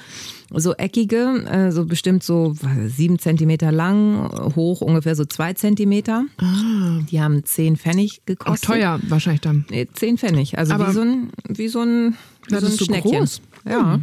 so 0.55 0.74
eckige, 0.74 1.45
äh, 1.50 1.72
so 1.72 1.86
bestimmt 1.86 2.24
so 2.24 2.55
sieben 2.86 3.19
Zentimeter 3.19 3.72
lang, 3.72 4.29
hoch 4.55 4.81
ungefähr 4.81 5.15
so 5.15 5.25
zwei 5.25 5.53
Zentimeter. 5.53 6.25
Ah. 6.38 7.00
Die 7.10 7.22
haben 7.22 7.43
zehn 7.43 7.75
Pfennig 7.75 8.22
gekostet. 8.25 8.69
Auch 8.69 8.74
teuer 8.74 9.00
wahrscheinlich 9.07 9.41
dann. 9.41 9.65
Nee, 9.69 9.88
zehn 9.93 10.17
Pfennig. 10.17 10.57
Also 10.57 10.74
Aber 10.74 10.89
wie 10.89 10.93
so 10.93 11.01
ein, 11.01 11.29
wie 11.48 11.67
so 11.67 11.81
ein, 11.81 12.17
wie 12.48 12.55
so 12.57 12.67
ein 12.67 12.77
Schneckchen. 12.77 13.19
Groß. 13.19 13.41
Ja. 13.65 14.00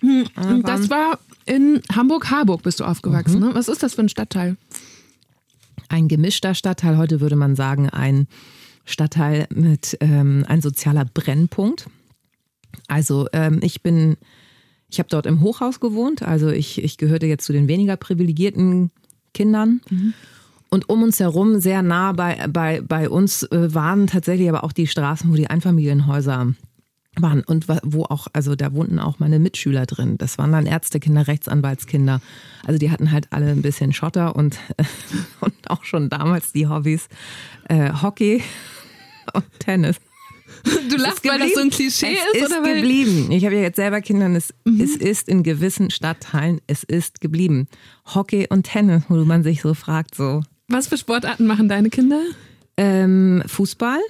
Hm. 0.00 0.26
Hm. 0.34 0.62
Das 0.62 0.90
war 0.90 1.18
in 1.46 1.82
Hamburg-Harburg 1.92 2.62
bist 2.62 2.80
du 2.80 2.84
aufgewachsen. 2.84 3.40
Mhm. 3.40 3.48
Ne? 3.48 3.54
Was 3.54 3.68
ist 3.68 3.82
das 3.82 3.94
für 3.94 4.02
ein 4.02 4.08
Stadtteil? 4.08 4.56
Ein 5.88 6.08
gemischter 6.08 6.54
Stadtteil. 6.54 6.96
Heute 6.96 7.20
würde 7.20 7.36
man 7.36 7.56
sagen 7.56 7.90
ein 7.90 8.26
Stadtteil 8.84 9.46
mit 9.50 9.96
ähm, 10.00 10.44
ein 10.48 10.60
sozialer 10.60 11.04
Brennpunkt. 11.04 11.86
Also 12.88 13.28
ähm, 13.32 13.60
ich 13.62 13.82
bin 13.82 14.16
ich 14.94 15.00
habe 15.00 15.08
dort 15.08 15.26
im 15.26 15.40
Hochhaus 15.40 15.80
gewohnt, 15.80 16.22
also 16.22 16.50
ich, 16.50 16.82
ich 16.82 16.98
gehörte 16.98 17.26
jetzt 17.26 17.44
zu 17.44 17.52
den 17.52 17.66
weniger 17.66 17.96
privilegierten 17.96 18.92
Kindern. 19.32 19.80
Mhm. 19.90 20.14
Und 20.70 20.88
um 20.88 21.02
uns 21.02 21.18
herum, 21.18 21.58
sehr 21.58 21.82
nah 21.82 22.12
bei, 22.12 22.46
bei, 22.48 22.80
bei 22.80 23.08
uns, 23.08 23.42
äh, 23.42 23.74
waren 23.74 24.06
tatsächlich 24.06 24.48
aber 24.48 24.62
auch 24.62 24.72
die 24.72 24.86
Straßen, 24.86 25.30
wo 25.30 25.34
die 25.34 25.48
Einfamilienhäuser 25.48 26.54
waren 27.20 27.42
und 27.42 27.66
wo 27.68 28.04
auch, 28.04 28.28
also 28.32 28.54
da 28.54 28.72
wohnten 28.72 29.00
auch 29.00 29.18
meine 29.18 29.40
Mitschüler 29.40 29.86
drin. 29.86 30.16
Das 30.16 30.38
waren 30.38 30.52
dann 30.52 30.66
Ärztekinder, 30.66 31.26
Rechtsanwaltskinder. 31.26 32.20
Also 32.64 32.78
die 32.78 32.92
hatten 32.92 33.10
halt 33.10 33.32
alle 33.32 33.50
ein 33.50 33.62
bisschen 33.62 33.92
Schotter 33.92 34.36
und, 34.36 34.58
und 35.40 35.70
auch 35.70 35.82
schon 35.82 36.08
damals 36.08 36.52
die 36.52 36.68
Hobbys 36.68 37.08
äh, 37.68 37.92
Hockey 37.92 38.42
und 39.32 39.44
Tennis. 39.58 39.96
Du 40.88 40.96
lachst, 40.96 41.26
weil 41.26 41.38
das 41.38 41.54
so 41.54 41.60
ein 41.60 41.70
Klischee 41.70 42.16
es 42.32 42.40
ist, 42.40 42.50
ist 42.50 42.58
oder 42.58 42.74
geblieben. 42.74 43.30
Ich 43.30 43.44
habe 43.44 43.56
ja 43.56 43.62
jetzt 43.62 43.76
selber 43.76 44.00
Kinder 44.00 44.26
und 44.26 44.36
es, 44.36 44.52
es 44.78 44.96
ist 44.96 45.28
in 45.28 45.42
gewissen 45.42 45.90
Stadtteilen, 45.90 46.60
es 46.66 46.84
ist 46.84 47.20
geblieben. 47.20 47.66
Hockey 48.14 48.46
und 48.50 48.64
Tennis, 48.64 49.04
wo 49.08 49.16
man 49.24 49.42
sich 49.42 49.62
so 49.62 49.74
fragt, 49.74 50.14
so 50.14 50.42
was 50.68 50.88
für 50.88 50.96
Sportarten 50.96 51.46
machen 51.46 51.68
deine 51.68 51.90
Kinder? 51.90 52.20
ähm, 52.76 53.42
Fußball 53.46 54.00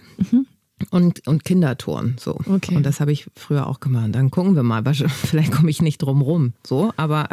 und, 0.91 1.27
und 1.27 1.45
Kinderturnen. 1.45 2.17
So. 2.19 2.39
Okay. 2.47 2.77
Und 2.77 2.85
das 2.85 3.01
habe 3.01 3.13
ich 3.13 3.27
früher 3.37 3.67
auch 3.67 3.81
gemacht. 3.81 4.15
Dann 4.15 4.31
gucken 4.31 4.55
wir 4.55 4.63
mal, 4.63 4.83
vielleicht 4.95 5.53
komme 5.53 5.71
ich 5.71 5.83
nicht 5.83 5.99
drum 5.99 6.23
rum. 6.23 6.53
So, 6.67 6.93
aber 6.97 7.29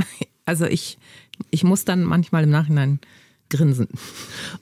also 0.45 0.65
ich, 0.65 0.97
ich 1.49 1.63
muss 1.63 1.85
dann 1.85 2.03
manchmal 2.03 2.43
im 2.43 2.49
Nachhinein 2.49 2.99
grinsen. 3.49 3.87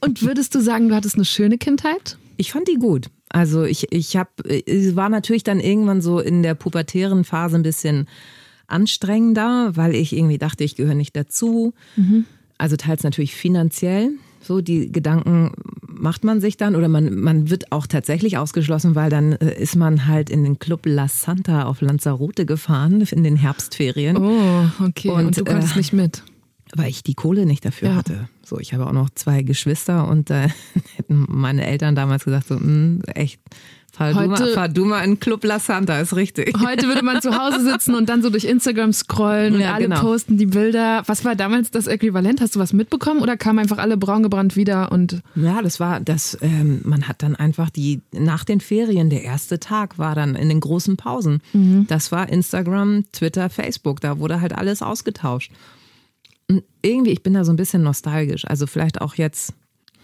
Und 0.01 0.23
würdest 0.23 0.55
du 0.55 0.61
sagen, 0.61 0.89
du 0.89 0.95
hattest 0.95 1.15
eine 1.15 1.25
schöne 1.25 1.57
Kindheit? 1.57 2.17
Ich 2.37 2.51
fand 2.51 2.67
die 2.67 2.75
gut. 2.75 3.07
Also 3.29 3.63
ich, 3.63 3.91
ich 3.91 4.17
habe, 4.17 4.29
es 4.65 4.95
war 4.95 5.09
natürlich 5.09 5.43
dann 5.43 5.59
irgendwann 5.59 6.01
so 6.01 6.19
in 6.19 6.43
der 6.43 6.55
pubertären 6.55 7.23
Phase 7.23 7.55
ein 7.57 7.63
bisschen 7.63 8.07
anstrengender, 8.67 9.71
weil 9.75 9.95
ich 9.95 10.15
irgendwie 10.15 10.37
dachte, 10.37 10.63
ich 10.63 10.75
gehöre 10.75 10.95
nicht 10.95 11.15
dazu. 11.15 11.73
Also 12.57 12.75
teils 12.75 13.03
natürlich 13.03 13.35
finanziell. 13.35 14.11
So, 14.41 14.61
die 14.61 14.91
Gedanken 14.91 15.51
macht 15.87 16.23
man 16.23 16.39
sich 16.39 16.57
dann 16.57 16.75
oder 16.75 16.87
man, 16.87 17.19
man 17.19 17.49
wird 17.49 17.71
auch 17.71 17.87
tatsächlich 17.87 18.37
ausgeschlossen, 18.37 18.95
weil 18.95 19.09
dann 19.09 19.33
äh, 19.33 19.61
ist 19.61 19.75
man 19.75 20.07
halt 20.07 20.29
in 20.29 20.43
den 20.43 20.59
Club 20.59 20.85
La 20.85 21.07
Santa 21.07 21.63
auf 21.63 21.81
Lanzarote 21.81 22.45
gefahren 22.45 23.01
in 23.11 23.23
den 23.23 23.35
Herbstferien, 23.35 24.17
Oh, 24.17 24.65
okay. 24.85 25.09
Und, 25.09 25.25
Und, 25.25 25.37
du 25.37 25.43
konntest 25.43 25.75
äh, 25.75 25.79
nicht 25.79 25.93
mit. 25.93 26.23
Weil 26.75 26.89
ich 26.89 27.03
die 27.03 27.15
Kohle 27.15 27.45
nicht 27.45 27.65
dafür 27.65 27.89
Ja. 27.89 27.95
hatte. 27.95 28.29
So, 28.45 28.59
ich 28.59 28.73
habe 28.73 28.87
auch 28.87 28.93
noch 28.93 29.09
zwei 29.11 29.43
Geschwister 29.43 30.07
und 30.07 30.29
äh, 30.29 30.49
hätten 30.95 31.25
meine 31.27 31.65
Eltern 31.65 31.95
damals 31.95 32.25
gesagt, 32.25 32.47
so, 32.47 32.55
"Mm, 32.55 33.01
echt, 33.13 33.39
fahr 33.91 34.11
du, 34.13 34.19
Heute- 34.19 34.27
mal, 34.29 34.47
fahr 34.53 34.69
du 34.69 34.85
mal 34.85 35.01
in 35.03 35.19
Club 35.19 35.43
La 35.43 35.59
Santa, 35.59 35.99
ist 35.99 36.15
richtig. 36.15 36.55
Heute 36.63 36.87
würde 36.87 37.03
man 37.03 37.21
zu 37.21 37.37
Hause 37.37 37.61
sitzen 37.63 37.93
und 37.95 38.09
dann 38.09 38.21
so 38.23 38.29
durch 38.31 38.45
Instagram 38.45 38.91
scrollen 38.93 39.55
und 39.55 39.61
Ja, 39.61 39.73
alle 39.73 39.85
genau. 39.85 39.99
posten 40.01 40.37
die 40.37 40.45
Bilder. 40.47 41.03
Was 41.05 41.25
war 41.25 41.35
damals 41.35 41.69
das 41.71 41.85
Äquivalent? 41.87 42.41
Hast 42.41 42.55
du 42.55 42.59
was 42.59 42.73
mitbekommen 42.73 43.21
oder 43.21 43.35
kamen 43.37 43.59
einfach 43.59 43.77
alle 43.77 43.97
braun 43.97 44.23
gebrannt 44.23 44.55
wieder 44.55 44.91
und 44.91 45.21
Ja, 45.35 45.61
das 45.61 45.79
war 45.79 45.99
das, 45.99 46.37
ähm, 46.41 46.81
man 46.85 47.07
hat 47.07 47.21
dann 47.23 47.35
einfach 47.35 47.69
die, 47.69 48.01
nach 48.11 48.43
den 48.45 48.61
Ferien, 48.61 49.09
der 49.11 49.23
erste 49.23 49.59
Tag 49.59 49.97
war 49.99 50.15
dann 50.15 50.35
in 50.35 50.49
den 50.49 50.59
großen 50.59 50.97
Pausen. 50.97 51.41
Das 51.87 52.11
war 52.11 52.29
Instagram, 52.29 53.05
Twitter, 53.11 53.49
Facebook, 53.49 54.01
da 54.01 54.17
wurde 54.19 54.41
halt 54.41 54.53
alles 54.55 54.81
ausgetauscht. 54.81 55.51
Und 56.49 56.63
irgendwie, 56.81 57.11
ich 57.11 57.23
bin 57.23 57.33
da 57.33 57.45
so 57.45 57.53
ein 57.53 57.57
bisschen 57.57 57.83
nostalgisch. 57.83 58.45
Also 58.45 58.67
vielleicht 58.67 59.01
auch 59.01 59.15
jetzt, 59.15 59.53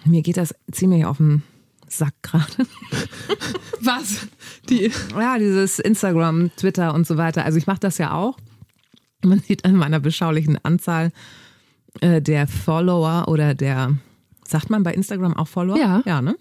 mir 0.06 0.22
geht 0.22 0.38
das 0.38 0.54
ziemlich 0.72 1.06
auf 1.06 1.18
den 1.18 1.44
Sack 1.88 2.14
gerade. 2.22 2.46
was? 3.82 4.28
Die 4.70 4.92
Ja, 5.18 5.38
dieses 5.38 5.80
Instagram, 5.80 6.52
Twitter 6.56 6.94
und 6.94 7.08
so 7.08 7.18
weiter. 7.18 7.46
Also 7.46 7.58
ich 7.58 7.68
mache 7.68 7.80
das 7.80 7.98
ja 7.98 8.14
auch. 8.14 8.38
Man 9.24 9.40
sieht 9.40 9.66
an 9.66 9.76
meiner 9.76 10.00
beschaulichen 10.00 10.64
Anzahl 10.64 11.12
äh, 12.02 12.22
der 12.22 12.48
Follower 12.48 13.28
oder 13.28 13.56
der, 13.56 13.98
sagt 14.48 14.70
man 14.70 14.84
bei 14.84 14.94
Instagram 14.94 15.36
auch 15.36 15.48
Follower? 15.48 15.78
Ja. 15.78 16.04
Ja, 16.06 16.22
ne? 16.22 16.36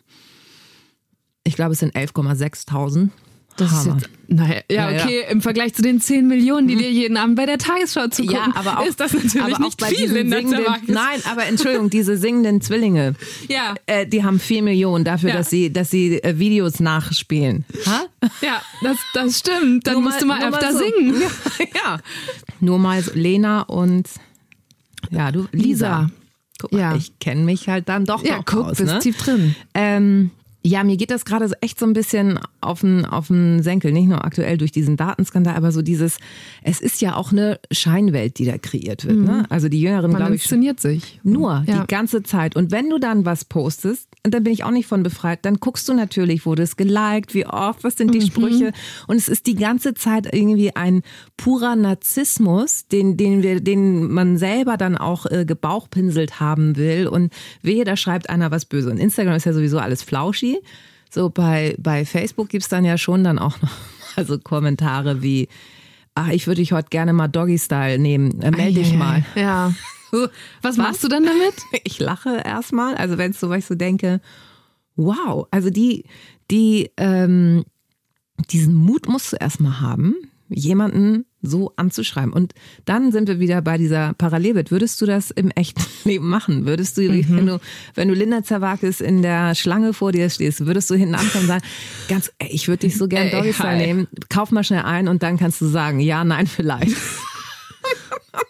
Ich 1.45 1.55
glaube, 1.55 1.73
es 1.73 1.79
sind 1.79 1.95
11,6.000. 1.95 3.11
Das 3.57 3.71
ist 3.71 3.87
Hammer. 3.87 3.97
jetzt, 3.99 4.09
naja, 4.27 4.55
ja, 4.69 4.75
Ja, 4.77 4.91
ja. 4.91 5.05
okay, 5.05 5.25
im 5.31 5.41
Vergleich 5.41 5.75
zu 5.75 5.83
den 5.83 6.01
10 6.01 6.27
Millionen, 6.27 6.67
die 6.67 6.75
dir 6.77 6.91
jeden 6.91 7.17
Abend 7.17 7.37
bei 7.37 7.47
der 7.47 7.59
Tagesschau 7.59 8.09
zugucken, 8.09 8.35
ja, 8.35 8.53
aber 8.57 8.81
auch, 8.81 8.87
ist 8.87 8.99
das 8.99 9.13
natürlich 9.13 9.59
nicht 9.59 9.79
bei 9.81 9.89
viel 9.89 10.17
in 10.17 10.31
der. 10.31 10.43
Nein, 10.87 11.21
aber 11.31 11.45
Entschuldigung, 11.47 11.89
diese 11.91 12.17
singenden 12.17 12.61
Zwillinge, 12.61 13.15
Ja, 13.49 13.75
äh, 13.87 14.07
die 14.07 14.25
haben 14.25 14.41
4 14.41 14.63
Millionen 14.63 15.05
dafür, 15.05 15.29
Ja. 15.31 15.37
dass 15.37 15.51
sie, 15.51 15.73
dass 15.73 15.91
sie 15.91 16.23
äh, 16.23 16.39
Videos 16.39 16.81
nachspielen. 16.81 17.65
Ha? 17.87 18.07
ja, 18.41 18.61
das, 18.83 18.97
das 19.13 19.39
stimmt. 19.39 19.87
Dann 19.87 19.95
Nur 19.95 20.03
musst 20.03 20.21
du 20.23 20.27
mal 20.27 20.43
öfter 20.43 20.73
so. 20.73 20.79
singen. 20.79 21.15
Ja, 21.59 21.67
ja. 21.85 21.99
Nur 22.61 22.79
mal 22.79 23.03
so 23.03 23.13
Lena 23.15 23.63
und 23.63 24.09
ja, 25.11 25.31
du 25.31 25.47
Lisa. 25.53 25.63
Lisa. 26.03 26.11
Guck 26.61 26.73
mal, 26.73 26.79
Ja. 26.81 26.95
ich 26.97 27.19
kenne 27.19 27.43
mich 27.43 27.69
halt 27.69 27.89
dann 27.89 28.05
doch 28.05 28.25
Ja, 28.25 28.39
noch 28.39 28.45
guck, 28.47 28.65
aus, 28.67 28.79
bist 28.79 28.93
ne? 28.93 28.99
tief 29.01 29.17
drin. 29.19 29.55
Ähm, 29.75 30.31
ja, 30.67 30.83
mir 30.83 30.97
geht 30.97 31.11
das 31.11 31.25
gerade 31.27 31.47
so 31.47 31.55
echt 31.61 31.79
so 31.79 31.85
ein 31.87 31.93
bisschen 31.93 32.41
auf 32.63 32.81
den, 32.81 33.05
auf 33.05 33.27
den 33.29 33.63
Senkel. 33.63 33.93
Nicht 33.93 34.09
nur 34.09 34.25
aktuell 34.25 34.57
durch 34.57 34.73
diesen 34.73 34.97
Datenskandal, 34.97 35.57
aber 35.57 35.73
so 35.73 35.83
dieses, 35.83 36.17
es 36.63 36.81
ist 36.81 37.03
ja 37.03 37.17
auch 37.17 37.33
eine 37.33 37.61
Scheinwelt, 37.71 38.39
die 38.39 38.47
da 38.47 38.57
kreiert 38.57 39.05
wird. 39.05 39.19
Ne? 39.19 39.45
Also 39.51 39.69
die 39.69 39.81
Jüngeren, 39.81 40.11
Mhm. 40.13 40.17
Glaube 40.17 40.35
ich, 40.37 40.43
inszeniert 40.43 40.81
sich. 40.81 41.21
nur 41.23 41.65
Ja. 41.67 41.83
die 41.83 41.87
ganze 41.87 42.23
Zeit. 42.23 42.57
Und 42.57 42.71
wenn 42.71 42.89
du 42.89 42.99
dann 42.99 43.25
was 43.27 43.45
postest, 43.45 44.09
und 44.25 44.33
dann 44.33 44.43
bin 44.43 44.55
ich 44.55 44.65
auch 44.65 44.71
nicht 44.71 44.87
von 44.87 45.03
befreit, 45.03 45.41
dann 45.45 45.57
guckst 45.57 45.87
du 45.89 45.93
natürlich, 45.93 46.47
wurde 46.47 46.63
es 46.63 46.77
geliked, 46.79 47.35
wie 47.35 47.47
oft, 47.47 47.85
was 47.85 47.97
sind 47.97 48.15
die 48.15 48.21
Mhm. 48.21 48.27
Sprüche. 48.27 48.73
Und 49.07 49.17
es 49.17 49.29
ist 49.29 49.47
die 49.47 49.57
ganze 49.57 49.93
Zeit 49.93 50.33
irgendwie 50.33 50.75
ein 50.75 51.03
purer 51.37 51.77
Narzissmus, 51.77 52.87
den, 52.89 53.17
den 53.17 53.43
wir, 53.43 53.61
den 53.61 54.11
man 54.11 54.39
selber 54.39 54.77
dann 54.77 54.97
auch 54.97 55.27
äh, 55.27 55.45
gebauchpinselt 55.45 56.41
haben 56.41 56.77
will. 56.77 57.07
Und 57.07 57.33
wehe, 57.61 57.85
da 57.85 57.97
schreibt 57.97 58.31
einer 58.31 58.51
was 58.51 58.65
böse. 58.65 58.91
Und 58.91 58.99
Instagram 58.99 59.35
ist 59.35 59.45
ja 59.45 59.53
sowieso 59.53 59.79
alles 59.79 60.03
flauschi. 60.03 60.54
So 61.11 61.31
bei, 61.31 61.77
bei 61.79 62.05
Facebook 62.05 62.49
gibt's 62.49 62.69
dann 62.69 62.85
ja 62.85 62.99
schon 62.99 63.25
dann 63.25 63.39
auch 63.39 63.61
noch 63.63 63.71
also 64.17 64.39
Kommentare 64.39 65.23
wie, 65.23 65.49
ah, 66.15 66.31
ich 66.31 66.47
würde 66.47 66.61
dich 66.61 66.73
heute 66.73 66.89
gerne 66.91 67.13
mal 67.13 67.29
Doggy-Style 67.29 67.99
nehmen, 67.99 68.41
äh, 68.43 68.51
melde 68.51 68.81
dich 68.81 68.95
mal. 68.95 69.25
Ja. 69.35 69.73
Was 70.63 70.77
machst 70.77 71.03
du 71.05 71.09
dann 71.09 71.25
damit? 71.25 71.55
ich 71.85 71.99
lache 71.99 72.43
erstmal. 72.45 72.95
Also 72.95 73.19
wenn 73.19 73.33
es 73.33 73.41
so, 73.41 73.49
weil 73.49 73.59
ich 73.59 73.67
so 73.67 73.75
denke, 73.75 74.21
wow, 74.97 75.47
also 75.51 75.71
die, 75.71 76.05
die, 76.51 76.91
ähm, 76.97 77.65
diesen 78.51 78.75
Mut 78.75 79.09
musst 79.09 79.33
du 79.33 79.37
erstmal 79.37 79.81
haben, 79.81 80.15
jemanden 80.49 81.25
so 81.43 81.73
anzuschreiben. 81.77 82.33
Und 82.33 82.55
dann 82.85 83.13
sind 83.13 83.29
wir 83.29 83.39
wieder 83.41 83.61
bei 83.63 83.79
dieser 83.79 84.15
Parallelwelt. 84.15 84.71
Würdest 84.71 85.01
du 85.01 85.07
das 85.07 85.31
im 85.31 85.51
echten 85.51 85.83
Leben 86.09 86.29
machen? 86.29 86.67
Würdest 86.67 86.97
du, 86.97 87.03
wenn 87.03 87.47
du, 87.47 87.61
wenn 87.95 88.09
du 88.09 88.15
Linda 88.15 88.43
Zerwakis 88.43 89.01
in 89.01 89.23
der 89.23 89.55
Schlange 89.55 89.93
vor 89.93 90.13
dir 90.13 90.31
stehst, 90.31 90.67
würdest 90.67 90.91
du 90.91 90.95
hinten 90.95 91.15
ankommen 91.15 91.45
und 91.45 91.49
sagen, 91.49 91.65
ganz, 92.09 92.33
ey, 92.39 92.49
ich 92.51 92.69
würde 92.69 92.87
dich 92.87 92.97
so 92.97 93.09
gern 93.09 93.29
Ey, 93.29 93.31
Doggy 93.31 93.53
hi. 93.53 93.77
nehmen, 93.77 94.09
kauf 94.29 94.51
mal 94.51 94.65
schnell 94.65 94.83
ein 94.83 95.09
und 95.09 95.23
dann 95.23 95.39
kannst 95.39 95.61
du 95.61 95.67
sagen, 95.67 96.01
ja, 96.01 96.25
nein, 96.25 96.47
vielleicht. 96.47 96.97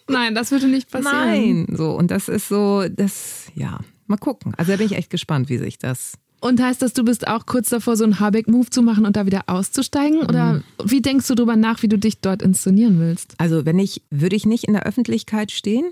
Nein, 0.07 0.35
das 0.35 0.51
würde 0.51 0.67
nicht 0.67 0.91
passieren. 0.91 1.67
Nein, 1.67 1.67
so 1.77 1.93
und 1.93 2.11
das 2.11 2.29
ist 2.29 2.49
so, 2.49 2.85
das 2.89 3.47
ja, 3.55 3.81
mal 4.07 4.17
gucken. 4.17 4.55
Also 4.57 4.73
da 4.73 4.77
bin 4.77 4.87
ich 4.87 4.97
echt 4.97 5.11
gespannt, 5.11 5.49
wie 5.49 5.59
sich 5.59 5.79
das. 5.79 6.15
Und 6.45 6.61
heißt 6.61 6.83
das, 6.83 6.93
du 6.93 7.05
bist 7.05 7.27
auch 7.27 7.47
kurz 7.47 7.71
davor, 7.71 7.97
so 7.97 8.05
einen 8.05 8.21
Habeck-Move 8.21 8.69
zu 8.69 8.83
machen 8.83 9.07
und 9.07 9.17
da 9.17 9.25
wieder 9.25 9.45
auszusteigen? 9.47 10.21
Oder 10.21 10.63
wie 10.85 11.01
denkst 11.01 11.27
du 11.27 11.35
drüber 11.35 11.57
nach, 11.57 11.83
wie 11.83 11.89
du 11.89 11.99
dich 11.99 12.21
dort 12.21 12.43
inszenieren 12.43 13.01
willst? 13.01 13.35
Also 13.39 13.65
wenn 13.65 13.79
ich 13.79 14.03
würde 14.11 14.37
ich 14.37 14.45
nicht 14.45 14.65
in 14.65 14.75
der 14.75 14.85
Öffentlichkeit 14.85 15.51
stehen, 15.53 15.85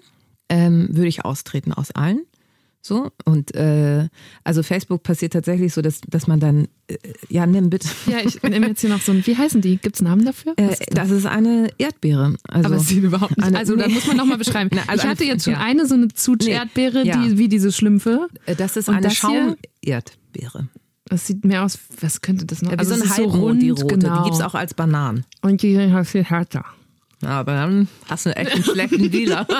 ähm, 0.50 0.88
würde 0.90 1.08
ich 1.08 1.24
austreten 1.24 1.72
aus 1.72 1.90
allen. 1.92 2.20
So 2.84 3.10
und 3.24 3.54
äh, 3.54 4.08
also 4.42 4.62
Facebook 4.64 5.04
passiert 5.04 5.32
tatsächlich 5.32 5.72
so, 5.72 5.82
dass 5.82 6.00
dass 6.02 6.26
man 6.26 6.40
dann 6.40 6.66
äh, 6.88 6.96
ja 7.28 7.46
nimm 7.46 7.70
bitte. 7.70 7.88
Ja, 8.06 8.18
ich 8.22 8.42
nehme 8.42 8.66
jetzt 8.66 8.80
hier 8.80 8.90
noch 8.90 9.00
so 9.00 9.12
ein, 9.12 9.24
wie 9.24 9.36
heißen 9.36 9.60
die? 9.60 9.76
Gibt 9.76 9.94
es 9.96 10.02
Namen 10.02 10.24
dafür? 10.24 10.54
Äh, 10.56 10.72
ist 10.72 10.80
das? 10.88 11.08
das 11.08 11.10
ist 11.12 11.26
eine 11.26 11.70
Erdbeere. 11.78 12.34
Also, 12.48 12.66
Aber 12.66 12.76
es 12.76 12.88
sieht 12.88 13.04
überhaupt 13.04 13.36
nicht. 13.36 13.46
eine- 13.46 13.56
also 13.58 13.76
da 13.76 13.86
nee. 13.86 13.94
muss 13.94 14.06
man 14.08 14.16
nochmal 14.16 14.36
beschreiben. 14.36 14.68
Na, 14.74 14.82
also 14.88 15.04
ich 15.04 15.08
hatte 15.10 15.24
jetzt 15.24 15.44
schon 15.44 15.52
ja. 15.54 15.60
eine 15.60 15.86
so 15.86 15.94
eine 15.94 16.08
Zutsch 16.08 16.44
Nee, 16.46 16.52
Erdbeere, 16.54 17.06
ja. 17.06 17.16
die 17.22 17.38
wie 17.38 17.48
diese 17.48 17.70
Schlümpfe. 17.72 18.26
äh, 18.46 18.56
das 18.56 18.76
ist 18.76 18.88
Und 18.88 18.96
eine 18.96 19.04
das 19.04 19.14
Schaum-Erdbeere. 20.40 20.68
Das 21.06 21.26
sieht 21.26 21.44
mehr 21.44 21.64
aus, 21.64 21.78
was 22.00 22.20
könnte 22.22 22.46
das 22.46 22.62
noch? 22.62 22.70
Ja, 22.70 22.76
wie 22.76 22.80
also 22.80 22.94
so 22.94 23.00
es 23.02 23.06
ein 23.06 23.08
ist 23.10 23.16
so 23.16 23.24
rund, 23.40 23.60
die 23.62 23.70
rote. 23.70 23.86
genau. 23.98 24.18
Die 24.18 24.30
gibt's 24.30 24.40
auch 24.40 24.54
als 24.54 24.72
Bananen. 24.74 25.24
Und 25.42 25.60
die 25.62 25.74
sind 25.74 25.92
halt 25.92 26.06
viel 26.08 26.24
härter. 26.24 26.64
Ja, 27.22 27.40
aber 27.40 27.54
dann 27.54 27.88
hast 28.08 28.26
du 28.26 28.34
echt 28.36 28.52
einen 28.52 28.64
schlechten 28.64 29.10
Dealer. 29.10 29.46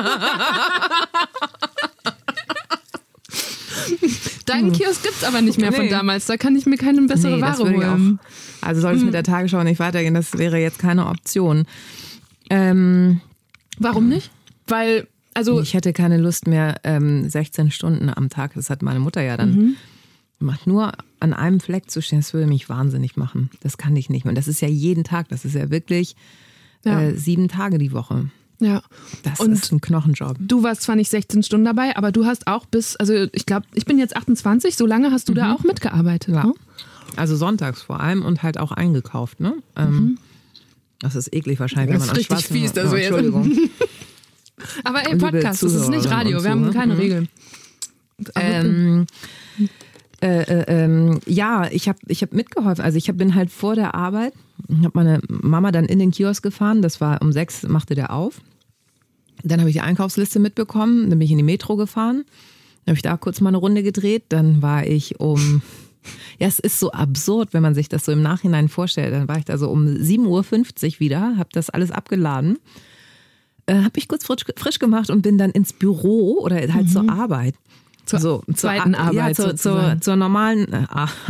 Deinen 4.46 4.72
Kiosk 4.72 5.02
gibt's 5.02 5.24
aber 5.24 5.40
nicht 5.40 5.58
mehr 5.58 5.72
von 5.72 5.84
Nee. 5.84 5.90
damals. 5.90 6.26
Da 6.26 6.36
kann 6.36 6.56
ich 6.56 6.66
mir 6.66 6.76
keine 6.76 7.02
bessere 7.02 7.36
Nee, 7.36 7.42
Ware 7.42 7.58
holen. 7.58 8.18
Also 8.60 8.80
soll 8.80 8.94
es 8.96 9.02
mit 9.02 9.14
der 9.14 9.22
Tagesschau 9.22 9.62
nicht 9.62 9.78
weitergehen, 9.78 10.14
das 10.14 10.36
wäre 10.38 10.58
jetzt 10.58 10.78
keine 10.78 11.06
Option. 11.06 11.64
Ähm, 12.50 13.20
Warum 13.78 14.08
nicht? 14.08 14.30
Weil, 14.66 15.06
also 15.34 15.60
ich 15.60 15.74
hätte 15.74 15.92
keine 15.92 16.18
Lust 16.18 16.46
mehr, 16.46 16.76
ähm, 16.84 17.28
16 17.28 17.70
Stunden 17.70 18.10
am 18.14 18.28
Tag, 18.28 18.52
das 18.54 18.68
hat 18.70 18.82
meine 18.82 19.00
Mutter 19.00 19.22
ja 19.22 19.36
dann 19.36 19.76
gemacht, 20.42 20.66
nur 20.66 20.92
an 21.20 21.32
einem 21.32 21.60
Fleck 21.60 21.90
zu 21.90 22.02
stehen, 22.02 22.18
das 22.20 22.34
würde 22.34 22.46
mich 22.46 22.68
wahnsinnig 22.68 23.16
machen. 23.16 23.50
Das 23.60 23.76
kann 23.78 23.96
ich 23.96 24.10
nicht 24.10 24.24
mehr. 24.24 24.30
Und 24.32 24.36
das 24.38 24.48
ist 24.48 24.60
ja 24.60 24.68
jeden 24.68 25.04
Tag, 25.04 25.28
das 25.28 25.44
ist 25.44 25.54
ja 25.54 25.70
wirklich 25.70 26.16
Ja. 26.84 27.00
Äh, 27.00 27.14
sieben 27.16 27.48
Tage 27.48 27.78
die 27.78 27.92
Woche. 27.92 28.30
ja. 28.60 28.82
Das 29.22 29.38
Und 29.40 29.52
ist 29.52 29.70
ein 29.72 29.80
Knochenjob. 29.80 30.36
Du 30.40 30.62
warst 30.64 30.82
zwar 30.82 30.96
nicht 30.96 31.10
16 31.10 31.42
Stunden 31.44 31.64
dabei, 31.64 31.96
aber 31.96 32.10
du 32.12 32.24
hast 32.26 32.46
auch 32.48 32.66
bis, 32.66 32.96
also 32.96 33.14
ich 33.32 33.46
glaube, 33.46 33.66
ich 33.74 33.84
bin 33.84 33.98
jetzt 33.98 34.16
28, 34.16 34.76
so 34.76 34.84
lange 34.86 35.10
hast 35.12 35.28
du 35.28 35.34
da 35.34 35.54
auch 35.54 35.62
mitgearbeitet. 35.64 36.34
Ja. 36.34 36.44
Ne? 36.46 36.54
Also 37.16 37.36
sonntags 37.36 37.82
vor 37.82 38.00
allem 38.00 38.22
und 38.24 38.42
halt 38.42 38.58
auch 38.58 38.72
eingekauft, 38.72 39.38
ne? 39.40 39.54
Ähm, 39.76 40.18
Das 40.98 41.14
ist 41.16 41.32
eklig 41.34 41.58
wahrscheinlich, 41.60 41.92
Das 41.98 42.02
wenn 42.02 42.14
man 42.14 42.16
ist 42.20 42.30
richtig 42.30 42.46
fies, 42.48 42.72
das 42.72 42.88
oh, 42.88 42.92
wir 42.92 42.98
jetzt- 43.00 43.08
Entschuldigung. 43.12 43.68
Aber 44.84 45.06
ey, 45.08 45.16
Podcast, 45.18 45.62
das 45.62 45.72
ist 45.74 45.88
nicht 45.88 46.08
Radio, 46.10 46.42
wir 46.42 46.50
haben 46.50 46.70
keine 46.72 46.94
Mhm. 46.94 47.00
Regeln. 47.00 47.28
Ähm, 48.36 49.06
äh, 50.22 50.42
äh, 50.42 50.64
ähm, 50.68 51.20
ja, 51.26 51.68
ich 51.70 51.88
habe 51.88 51.98
ich 52.06 52.22
hab 52.22 52.32
mitgeholfen. 52.32 52.84
Also 52.84 52.96
ich 52.96 53.08
hab, 53.08 53.16
bin 53.16 53.34
halt 53.34 53.50
vor 53.50 53.74
der 53.74 53.94
Arbeit, 53.94 54.32
habe 54.82 54.92
meine 54.94 55.20
Mama 55.28 55.72
dann 55.72 55.86
in 55.86 55.98
den 55.98 56.12
Kiosk 56.12 56.42
gefahren. 56.42 56.80
Das 56.80 57.00
war 57.00 57.20
um 57.20 57.32
sechs, 57.32 57.64
machte 57.64 57.94
der 57.94 58.12
auf. 58.12 58.40
Dann 59.42 59.60
habe 59.60 59.70
ich 59.70 59.74
die 59.74 59.80
Einkaufsliste 59.80 60.38
mitbekommen. 60.38 61.10
Dann 61.10 61.18
bin 61.18 61.26
ich 61.26 61.32
in 61.32 61.38
die 61.38 61.42
Metro 61.42 61.76
gefahren. 61.76 62.24
Dann 62.84 62.92
habe 62.92 62.96
ich 62.96 63.02
da 63.02 63.16
kurz 63.16 63.40
mal 63.40 63.48
eine 63.48 63.56
Runde 63.56 63.82
gedreht. 63.82 64.24
Dann 64.28 64.62
war 64.62 64.86
ich 64.86 65.18
um 65.18 65.62
ja, 66.38 66.46
es 66.46 66.58
ist 66.58 66.78
so 66.78 66.92
absurd, 66.92 67.52
wenn 67.52 67.62
man 67.62 67.74
sich 67.74 67.88
das 67.88 68.04
so 68.04 68.12
im 68.12 68.22
Nachhinein 68.22 68.68
vorstellt. 68.68 69.12
Dann 69.12 69.28
war 69.28 69.38
ich 69.38 69.44
da 69.44 69.58
so 69.58 69.70
um 69.70 69.86
7.50 69.86 70.26
Uhr 70.94 71.00
wieder, 71.00 71.36
habe 71.36 71.48
das 71.52 71.70
alles 71.70 71.90
abgeladen, 71.90 72.58
äh, 73.66 73.74
habe 73.74 73.96
ich 73.98 74.08
kurz 74.08 74.24
frisch, 74.24 74.44
frisch, 74.56 74.78
gemacht 74.78 75.10
und 75.10 75.22
bin 75.22 75.38
dann 75.38 75.50
ins 75.50 75.72
Büro 75.72 76.38
oder 76.40 76.56
halt 76.56 76.86
mhm. 76.86 76.88
zur 76.88 77.10
Arbeit. 77.10 77.54
Zur 78.20 78.42
so, 78.46 78.54
zweiten 78.54 78.94
zur, 78.94 79.02
Arbeit. 79.02 79.14
Ja, 79.14 79.32
zur, 79.32 79.56
zur, 79.56 79.96
zur, 80.00 80.16
normalen 80.16 80.72
äh, 80.72 80.86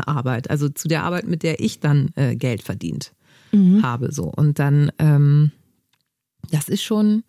Arbeit, 0.07 0.51
also 0.51 0.69
zu 0.69 0.89
der 0.89 1.05
Arbeit, 1.05 1.27
mit 1.27 1.43
der 1.43 1.61
ich 1.61 1.81
dann 1.81 2.11
äh, 2.17 2.37
Geld 2.37 2.63
verdient 2.63 3.13
mhm. 3.53 3.83
habe. 3.83 4.13
So. 4.13 4.25
Und 4.25 4.59
dann, 4.59 4.91
ähm, 4.99 5.53
das 6.51 6.69
ist 6.69 6.83
schon, 6.83 7.25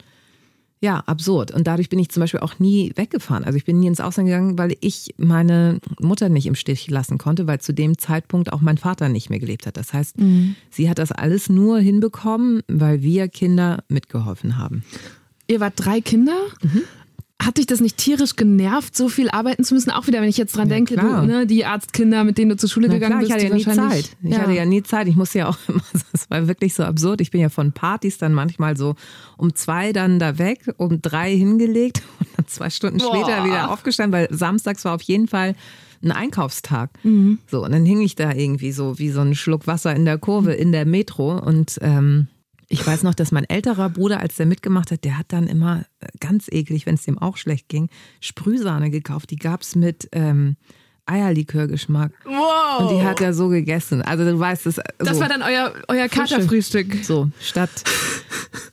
ja, 0.84 1.00
absurd. 1.06 1.52
Und 1.52 1.66
dadurch 1.66 1.88
bin 1.88 2.00
ich 2.00 2.10
zum 2.10 2.20
Beispiel 2.20 2.42
auch 2.42 2.60
nie 2.60 2.92
weggefahren. 2.96 3.46
Also 3.46 3.56
ich 3.56 3.64
bin 3.64 3.80
nie 3.80 3.88
ins 3.88 4.02
Ausland 4.02 4.28
gegangen, 4.28 4.58
weil 4.58 4.76
ich 4.82 5.16
meine 5.18 5.80
Mutter 6.00 6.28
nicht 6.28 6.46
im 6.46 6.56
Stich 6.56 6.90
lassen 6.90 7.18
konnte, 7.18 7.48
weil 7.48 7.62
zu 7.62 7.74
dem 7.74 7.98
Zeitpunkt 7.98 8.52
auch 8.52 8.60
mein 8.60 8.78
Vater 8.78 9.08
nicht 9.08 9.30
mehr 9.30 9.40
gelebt 9.40 9.66
hat. 9.66 9.78
Das 9.78 9.94
heißt, 9.94 10.20
mhm. 10.20 10.58
sie 10.70 10.90
hat 10.90 11.00
das 11.00 11.14
alles 11.14 11.48
nur 11.48 11.80
hinbekommen, 11.80 12.64
weil 12.68 13.02
wir 13.02 13.30
Kinder 13.30 13.84
mitgeholfen 13.88 14.58
haben. 14.58 14.84
Ihr 15.48 15.62
wart 15.62 15.74
drei 15.78 16.02
Kinder? 16.02 16.38
Mhm. 16.62 16.82
Hat 17.42 17.58
dich 17.58 17.66
das 17.66 17.82
nicht 17.82 17.98
tierisch 17.98 18.36
genervt, 18.36 18.96
so 18.96 19.10
viel 19.10 19.30
arbeiten 19.30 19.66
zu 19.66 19.74
müssen? 19.74 19.92
Auch 19.92 20.08
wieder, 20.08 20.22
wenn 20.22 20.30
ich 20.30 20.38
jetzt 20.38 20.56
dran 20.56 20.70
ja, 20.70 20.76
denke, 20.76 20.96
du, 20.96 21.26
ne, 21.26 21.46
die 21.46 21.66
Arztkinder, 21.66 22.24
mit 22.24 22.38
denen 22.38 22.50
du 22.50 22.58
zur 22.58 22.70
Schule 22.70 22.88
Na, 22.88 22.94
gegangen 22.94 23.20
klar, 23.20 23.38
bist. 23.38 23.44
Ich 23.58 23.68
hatte 23.68 23.76
ja 23.76 23.86
nie 23.86 23.90
Zeit. 23.90 24.10
Ich 24.24 24.32
ja. 24.32 24.38
hatte 24.40 24.52
ja 24.54 24.66
nie 24.66 24.84
Zeit. 24.84 25.08
Ich 25.08 25.16
musste 25.16 25.40
ja 25.40 25.50
auch 25.50 25.58
immer, 25.68 25.82
das 26.12 26.30
war 26.30 26.48
wirklich 26.48 26.74
so 26.74 26.84
absurd. 26.84 27.20
Ich 27.20 27.32
bin 27.32 27.42
ja 27.42 27.50
von 27.50 27.74
Partys 27.74 28.18
dann 28.18 28.34
manchmal 28.34 28.78
so 28.78 28.96
um 29.36 29.56
zwei 29.56 29.92
dann 29.92 30.20
da 30.20 30.38
weg, 30.38 30.74
um 30.78 31.02
drei 31.02 31.36
hingelegt 31.36 32.02
und 32.20 32.28
dann 32.38 32.48
zwei 32.48 32.70
Stunden 32.70 33.00
Boah. 33.00 33.14
später 33.14 33.44
wieder 33.44 33.72
aufgestanden, 33.72 34.18
weil 34.18 34.28
samstags 34.32 34.86
war 34.86 34.96
auf 34.96 35.02
jeden 35.02 35.28
Fall 35.28 35.56
ein 36.02 36.12
Einkaufstag. 36.12 36.92
Mhm. 37.04 37.40
So, 37.50 37.64
und 37.64 37.72
dann 37.72 37.86
hing 37.86 38.02
ich 38.02 38.16
da 38.16 38.34
irgendwie 38.34 38.72
so 38.72 39.00
wie 39.00 39.10
so 39.10 39.22
ein 39.22 39.36
Schluck 39.36 39.68
Wasser 39.68 39.96
in 39.96 40.06
der 40.06 40.18
Kurve 40.18 40.54
in 40.54 40.72
der 40.72 40.86
Metro 40.86 41.38
und 41.38 41.78
ähm, 41.82 42.28
ich 42.74 42.88
weiß 42.88 43.04
noch, 43.04 43.14
dass 43.14 43.32
mein 43.32 43.48
älterer 43.48 43.88
Bruder, 43.92 44.20
als 44.20 44.36
der 44.36 44.48
mitgemacht 44.48 44.90
hat, 44.90 45.04
der 45.04 45.20
hat 45.20 45.28
dann 45.32 45.46
immer 45.46 45.86
äh, 46.00 46.08
ganz 46.20 46.48
eklig, 46.48 46.88
wenn 46.88 46.96
es 46.96 47.04
dem 47.04 47.20
auch 47.20 47.38
schlecht 47.38 47.70
ging, 47.70 47.88
Sprühsahne 48.20 48.90
gekauft. 48.90 49.30
Die 49.30 49.36
gab 49.36 49.62
es 49.62 49.76
mit 49.76 50.10
ähm, 50.12 50.58
Eierlikörgeschmack. 51.06 52.12
Wow. 52.26 52.80
Und 52.80 52.98
die 52.98 53.04
hat 53.04 53.22
er 53.22 53.34
so 53.34 53.50
gegessen. 53.50 54.02
Also 54.02 54.24
du 54.24 54.40
weißt 54.40 54.68
es. 54.68 54.76
So. 54.76 54.82
Das 55.00 55.20
war 55.20 55.30
dann 55.30 55.42
euer, 55.42 55.74
euer 55.88 56.08
Katerfrühstück. 56.08 57.04
So, 57.04 57.30
statt, 57.40 57.70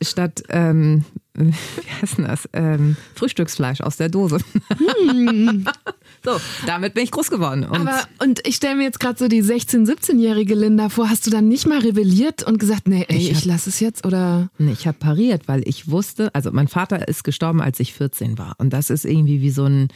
statt 0.03 0.43
ähm, 0.49 1.05
wie 1.35 1.91
heißt 2.03 2.19
denn 2.19 2.27
das? 2.27 2.49
Ähm, 2.53 2.97
Frühstücksfleisch 3.15 3.81
aus 3.81 3.97
der 3.97 4.09
Dose. 4.09 4.39
Hm. 4.77 5.65
so, 6.25 6.41
damit 6.67 6.95
bin 6.95 7.05
ich 7.05 7.11
groß 7.11 7.31
geworden. 7.31 7.65
Und 7.65 7.89
Aber 7.89 8.03
und 8.19 8.47
ich 8.47 8.57
stelle 8.57 8.77
mir 8.77 8.85
jetzt 8.85 9.01
gerade 9.01 9.19
so 9.19 9.29
die 9.29 9.43
16-, 9.43 9.87
17-jährige 9.87 10.55
Linda 10.55 10.89
vor. 10.89 11.09
Hast 11.09 11.27
du 11.27 11.31
dann 11.31 11.49
nicht 11.49 11.67
mal 11.67 11.79
rebelliert 11.79 12.43
und 12.43 12.59
gesagt, 12.59 12.89
nee, 12.89 13.07
ey, 13.09 13.17
ich, 13.17 13.31
ich 13.31 13.45
lasse 13.45 13.71
es 13.71 13.81
jetzt? 13.81 14.05
Oder? 14.05 14.51
Nee, 14.59 14.73
ich 14.73 14.87
habe 14.87 14.99
pariert, 14.99 15.47
weil 15.47 15.63
ich 15.67 15.91
wusste, 15.91 16.35
also 16.35 16.51
mein 16.53 16.69
Vater 16.69 17.07
ist 17.09 17.25
gestorben, 17.25 17.61
als 17.61 17.81
ich 17.81 17.95
14 17.95 18.39
war. 18.39 18.55
Und 18.59 18.71
das 18.73 18.91
ist 18.91 19.05
irgendwie 19.05 19.41
wie 19.41 19.51
so 19.51 19.65
ein 19.65 19.89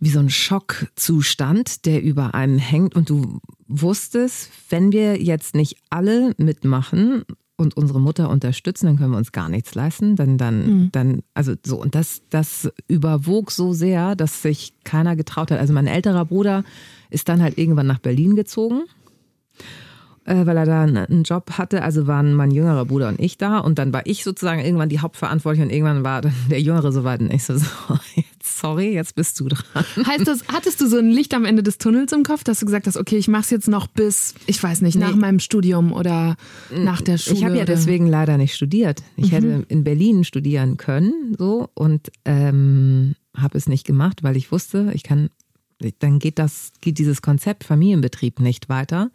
wie 0.00 0.10
so 0.10 0.18
ein 0.18 0.30
Schockzustand, 0.30 1.86
der 1.86 2.02
über 2.02 2.34
einem 2.34 2.58
hängt 2.58 2.94
und 2.94 3.08
du 3.10 3.40
wusstest, 3.66 4.50
wenn 4.68 4.92
wir 4.92 5.20
jetzt 5.22 5.54
nicht 5.54 5.76
alle 5.90 6.34
mitmachen 6.36 7.24
und 7.56 7.76
unsere 7.76 8.00
Mutter 8.00 8.28
unterstützen, 8.28 8.86
dann 8.86 8.96
können 8.98 9.12
wir 9.12 9.18
uns 9.18 9.32
gar 9.32 9.48
nichts 9.48 9.74
leisten. 9.74 10.14
Dann, 10.16 10.36
dann, 10.36 10.66
mhm. 10.66 10.92
dann, 10.92 11.22
also 11.32 11.54
so, 11.64 11.80
und 11.80 11.94
das, 11.94 12.22
das 12.28 12.70
überwog 12.86 13.50
so 13.50 13.72
sehr, 13.72 14.14
dass 14.14 14.42
sich 14.42 14.74
keiner 14.84 15.16
getraut 15.16 15.50
hat. 15.50 15.58
Also 15.58 15.72
mein 15.72 15.86
älterer 15.86 16.26
Bruder 16.26 16.64
ist 17.08 17.28
dann 17.28 17.40
halt 17.40 17.56
irgendwann 17.56 17.86
nach 17.86 17.98
Berlin 17.98 18.36
gezogen 18.36 18.84
weil 20.26 20.56
er 20.56 20.66
da 20.66 20.82
einen 20.82 21.22
Job 21.22 21.52
hatte. 21.52 21.82
Also 21.82 22.06
waren 22.06 22.34
mein 22.34 22.50
jüngerer 22.50 22.84
Bruder 22.84 23.08
und 23.08 23.20
ich 23.20 23.38
da. 23.38 23.58
Und 23.58 23.78
dann 23.78 23.92
war 23.92 24.02
ich 24.06 24.24
sozusagen 24.24 24.60
irgendwann 24.60 24.88
die 24.88 25.00
Hauptverantwortliche 25.00 25.64
und 25.64 25.70
irgendwann 25.70 26.04
war 26.04 26.22
dann 26.22 26.34
der 26.50 26.60
Jüngere 26.60 26.90
so 26.92 27.04
weit. 27.04 27.20
Und 27.20 27.32
ich 27.32 27.44
so, 27.44 27.56
so 27.58 27.66
jetzt, 28.16 28.60
sorry, 28.60 28.92
jetzt 28.92 29.14
bist 29.14 29.38
du 29.40 29.48
dran. 29.48 29.84
Heißt 30.06 30.26
das, 30.26 30.44
hattest 30.48 30.80
du 30.80 30.88
so 30.88 30.98
ein 30.98 31.10
Licht 31.10 31.32
am 31.34 31.44
Ende 31.44 31.62
des 31.62 31.78
Tunnels 31.78 32.12
im 32.12 32.24
Kopf, 32.24 32.44
dass 32.44 32.60
du 32.60 32.66
gesagt 32.66 32.86
hast, 32.86 32.96
okay, 32.96 33.16
ich 33.16 33.28
mach's 33.28 33.50
jetzt 33.50 33.68
noch 33.68 33.86
bis, 33.86 34.34
ich 34.46 34.62
weiß 34.62 34.82
nicht, 34.82 34.98
nach 34.98 35.14
nee. 35.14 35.20
meinem 35.20 35.38
Studium 35.38 35.92
oder 35.92 36.36
nach 36.70 37.00
der 37.00 37.18
Schule? 37.18 37.36
Ich 37.36 37.44
habe 37.44 37.56
ja 37.56 37.64
deswegen 37.64 38.06
leider 38.06 38.36
nicht 38.36 38.54
studiert. 38.54 39.02
Ich 39.16 39.26
mhm. 39.26 39.34
hätte 39.34 39.64
in 39.68 39.84
Berlin 39.84 40.24
studieren 40.24 40.76
können, 40.76 41.36
so, 41.38 41.68
und 41.74 42.10
ähm, 42.24 43.14
habe 43.36 43.58
es 43.58 43.68
nicht 43.68 43.86
gemacht, 43.86 44.22
weil 44.22 44.36
ich 44.36 44.50
wusste, 44.50 44.90
ich 44.94 45.02
kann, 45.02 45.30
dann 45.98 46.18
geht 46.18 46.38
das, 46.38 46.72
geht 46.80 46.98
dieses 46.98 47.22
Konzept 47.22 47.64
Familienbetrieb 47.64 48.40
nicht 48.40 48.68
weiter. 48.68 49.10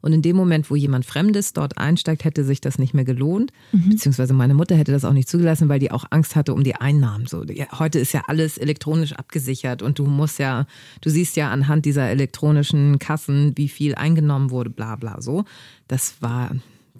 Und 0.00 0.12
in 0.12 0.22
dem 0.22 0.36
Moment, 0.36 0.70
wo 0.70 0.76
jemand 0.76 1.04
Fremdes 1.04 1.52
dort 1.52 1.78
einsteigt, 1.78 2.24
hätte 2.24 2.44
sich 2.44 2.60
das 2.60 2.78
nicht 2.78 2.94
mehr 2.94 3.04
gelohnt. 3.04 3.52
Mhm. 3.72 3.90
Beziehungsweise 3.90 4.32
meine 4.32 4.54
Mutter 4.54 4.76
hätte 4.76 4.92
das 4.92 5.04
auch 5.04 5.12
nicht 5.12 5.28
zugelassen, 5.28 5.68
weil 5.68 5.78
die 5.78 5.90
auch 5.90 6.04
Angst 6.10 6.36
hatte 6.36 6.54
um 6.54 6.64
die 6.64 6.74
Einnahmen. 6.74 7.26
So, 7.26 7.44
heute 7.78 7.98
ist 7.98 8.12
ja 8.12 8.22
alles 8.26 8.58
elektronisch 8.58 9.12
abgesichert 9.12 9.82
und 9.82 9.98
du 9.98 10.06
musst 10.06 10.38
ja, 10.38 10.66
du 11.00 11.10
siehst 11.10 11.36
ja 11.36 11.50
anhand 11.50 11.84
dieser 11.84 12.08
elektronischen 12.08 12.98
Kassen, 12.98 13.52
wie 13.56 13.68
viel 13.68 13.94
eingenommen 13.94 14.50
wurde, 14.50 14.70
bla 14.70 14.96
bla 14.96 15.20
so. 15.20 15.44
Das 15.88 16.14
war 16.20 16.50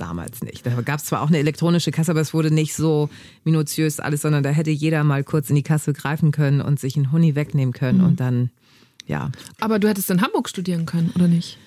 damals 0.01 0.43
nicht. 0.43 0.65
Da 0.65 0.81
gab 0.81 0.99
es 0.99 1.07
zwar 1.07 1.23
auch 1.23 1.29
eine 1.29 1.39
elektronische 1.39 1.91
Kasse, 1.91 2.11
aber 2.11 2.21
es 2.21 2.33
wurde 2.35 2.51
nicht 2.51 2.75
so 2.75 3.11
minutiös 3.45 4.01
alles, 4.01 4.23
sondern 4.23 4.43
da 4.43 4.51
hätte 4.51 4.71
jeder 4.71 5.05
mal 5.05 5.25
kurz 5.25 5.51
in 5.51 5.57
die 5.57 5.63
Kasse 5.63 5.93
greifen 5.93 6.33
können 6.33 6.61
und 6.61 6.81
sich 6.81 6.97
einen 6.97 7.13
Huni 7.13 7.35
wegnehmen 7.35 7.73
können 7.73 7.99
mhm. 7.99 8.07
und 8.07 8.21
dann, 8.21 8.51
ja. 9.07 9.31
Aber 9.61 9.79
du 9.79 9.89
hättest 9.89 10.11
in 10.11 10.23
Hamburg 10.23 10.49
studieren 10.49 10.87
können, 10.87 11.13
oder 11.15 11.29
nicht? 11.29 11.59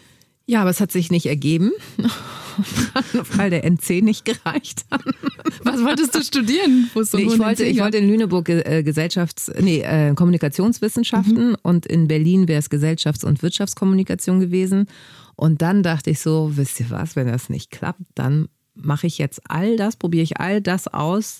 Ja, 0.46 0.62
aber 0.62 0.70
es 0.70 0.82
hat 0.82 0.92
sich 0.92 1.10
nicht 1.10 1.26
ergeben, 1.26 1.72
weil 3.36 3.50
der 3.50 3.64
NC 3.64 4.02
nicht 4.02 4.26
gereicht 4.26 4.86
hat. 4.92 5.04
Was 5.64 5.82
wolltest 5.82 6.16
du 6.16 6.22
studieren? 6.22 6.90
Nee, 6.94 7.24
ich, 7.24 7.40
wollte, 7.40 7.64
ich 7.64 7.80
wollte 7.80 7.98
in 7.98 8.10
Lüneburg 8.10 8.50
äh, 8.50 8.84
Gesellschafts-, 8.84 9.54
nee, 9.62 9.80
äh, 9.80 10.14
Kommunikationswissenschaften 10.16 11.52
mhm. 11.52 11.58
und 11.62 11.86
in 11.86 12.10
Berlin 12.10 12.50
wäre 12.50 12.60
es 12.60 12.70
Gesellschafts- 12.70 13.24
und 13.24 13.42
Wirtschaftskommunikation 13.42 14.42
gewesen. 14.42 14.88
Und 15.36 15.62
dann 15.62 15.82
dachte 15.82 16.10
ich 16.10 16.20
so, 16.20 16.52
wisst 16.56 16.80
ihr 16.82 16.90
was, 16.90 17.16
wenn 17.16 17.28
das 17.28 17.50
nicht 17.50 17.72
klappt, 17.72 18.02
dann 18.14 18.50
mache 18.76 19.08
ich 19.08 19.18
jetzt 19.18 19.42
all 19.50 19.78
das, 19.78 19.96
probiere 19.96 20.24
ich 20.24 20.40
all 20.40 20.62
das 20.62 20.88
aus, 20.88 21.40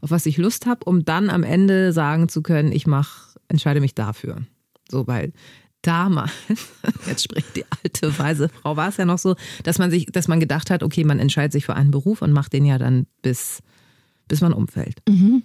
auf 0.00 0.10
was 0.10 0.24
ich 0.24 0.36
Lust 0.36 0.66
habe, 0.66 0.84
um 0.84 1.04
dann 1.04 1.30
am 1.30 1.42
Ende 1.42 1.92
sagen 1.92 2.28
zu 2.28 2.42
können, 2.42 2.70
ich 2.70 2.86
mache, 2.86 3.38
entscheide 3.48 3.80
mich 3.80 3.94
dafür. 3.94 4.42
So, 4.88 5.06
weil 5.06 5.32
damals, 5.82 6.32
jetzt 7.06 7.24
spricht 7.24 7.56
die 7.56 7.64
alte 7.82 8.18
weise 8.18 8.48
Frau, 8.48 8.76
war 8.76 8.88
es 8.88 8.96
ja 8.96 9.04
noch 9.04 9.18
so, 9.18 9.36
dass 9.62 9.78
man 9.78 9.90
sich, 9.90 10.06
dass 10.06 10.28
man 10.28 10.40
gedacht 10.40 10.70
hat, 10.70 10.82
okay, 10.82 11.04
man 11.04 11.18
entscheidet 11.18 11.52
sich 11.52 11.66
für 11.66 11.74
einen 11.74 11.90
Beruf 11.90 12.22
und 12.22 12.32
macht 12.32 12.52
den 12.52 12.64
ja 12.64 12.78
dann 12.78 13.06
bis, 13.22 13.62
bis 14.28 14.40
man 14.40 14.52
umfällt. 14.52 15.02
Mhm. 15.08 15.42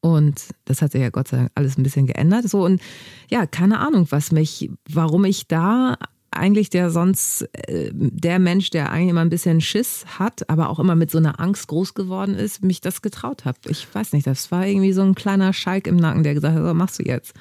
Und 0.00 0.48
das 0.64 0.82
hat 0.82 0.92
sich 0.92 1.00
ja 1.00 1.10
Gott 1.10 1.28
sei 1.28 1.36
Dank 1.36 1.50
alles 1.54 1.78
ein 1.78 1.84
bisschen 1.84 2.06
geändert. 2.06 2.48
So 2.48 2.64
und 2.64 2.82
ja, 3.30 3.46
keine 3.46 3.78
Ahnung, 3.78 4.08
was 4.10 4.32
mich, 4.32 4.68
warum 4.88 5.24
ich 5.24 5.46
da 5.46 5.96
eigentlich 6.32 6.70
der 6.70 6.90
sonst 6.90 7.42
äh, 7.52 7.90
der 7.92 8.38
Mensch, 8.38 8.70
der 8.70 8.90
eigentlich 8.90 9.10
immer 9.10 9.20
ein 9.20 9.30
bisschen 9.30 9.60
Schiss 9.60 10.04
hat, 10.18 10.48
aber 10.48 10.70
auch 10.70 10.80
immer 10.80 10.96
mit 10.96 11.10
so 11.10 11.18
einer 11.18 11.38
Angst 11.38 11.68
groß 11.68 11.94
geworden 11.94 12.34
ist, 12.34 12.64
mich 12.64 12.80
das 12.80 13.02
getraut 13.02 13.44
habe. 13.44 13.58
Ich 13.68 13.86
weiß 13.92 14.12
nicht, 14.12 14.26
das 14.26 14.50
war 14.50 14.66
irgendwie 14.66 14.92
so 14.92 15.02
ein 15.02 15.14
kleiner 15.14 15.52
Schalk 15.52 15.86
im 15.86 15.96
Nacken, 15.96 16.22
der 16.22 16.34
gesagt 16.34 16.56
hat, 16.56 16.64
so 16.64 16.74
machst 16.74 16.98
du 16.98 17.04
jetzt. 17.04 17.34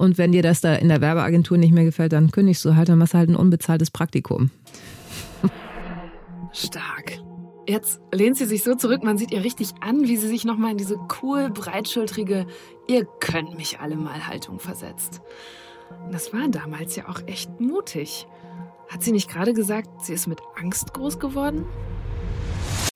Und 0.00 0.16
wenn 0.16 0.32
dir 0.32 0.40
das 0.42 0.62
da 0.62 0.76
in 0.76 0.88
der 0.88 1.02
Werbeagentur 1.02 1.58
nicht 1.58 1.74
mehr 1.74 1.84
gefällt, 1.84 2.14
dann 2.14 2.30
kündigst 2.30 2.64
du 2.64 2.74
halt, 2.74 2.88
dann 2.88 2.96
machst 2.96 3.12
halt 3.12 3.28
ein 3.28 3.36
unbezahltes 3.36 3.90
Praktikum. 3.90 4.50
Stark. 6.54 7.18
Jetzt 7.68 8.00
lehnt 8.10 8.38
sie 8.38 8.46
sich 8.46 8.64
so 8.64 8.74
zurück, 8.74 9.04
man 9.04 9.18
sieht 9.18 9.30
ihr 9.30 9.44
richtig 9.44 9.74
an, 9.82 10.08
wie 10.08 10.16
sie 10.16 10.26
sich 10.26 10.46
nochmal 10.46 10.70
in 10.70 10.78
diese 10.78 10.96
cool, 11.20 11.50
breitschultrige, 11.50 12.46
ihr 12.88 13.06
könnt 13.20 13.58
mich 13.58 13.80
alle 13.80 13.96
mal 13.96 14.26
Haltung 14.26 14.58
versetzt. 14.58 15.20
Das 16.10 16.32
war 16.32 16.48
damals 16.48 16.96
ja 16.96 17.06
auch 17.06 17.20
echt 17.26 17.60
mutig. 17.60 18.26
Hat 18.88 19.02
sie 19.02 19.12
nicht 19.12 19.28
gerade 19.28 19.52
gesagt, 19.52 20.02
sie 20.02 20.14
ist 20.14 20.28
mit 20.28 20.40
Angst 20.58 20.94
groß 20.94 21.18
geworden? 21.18 21.66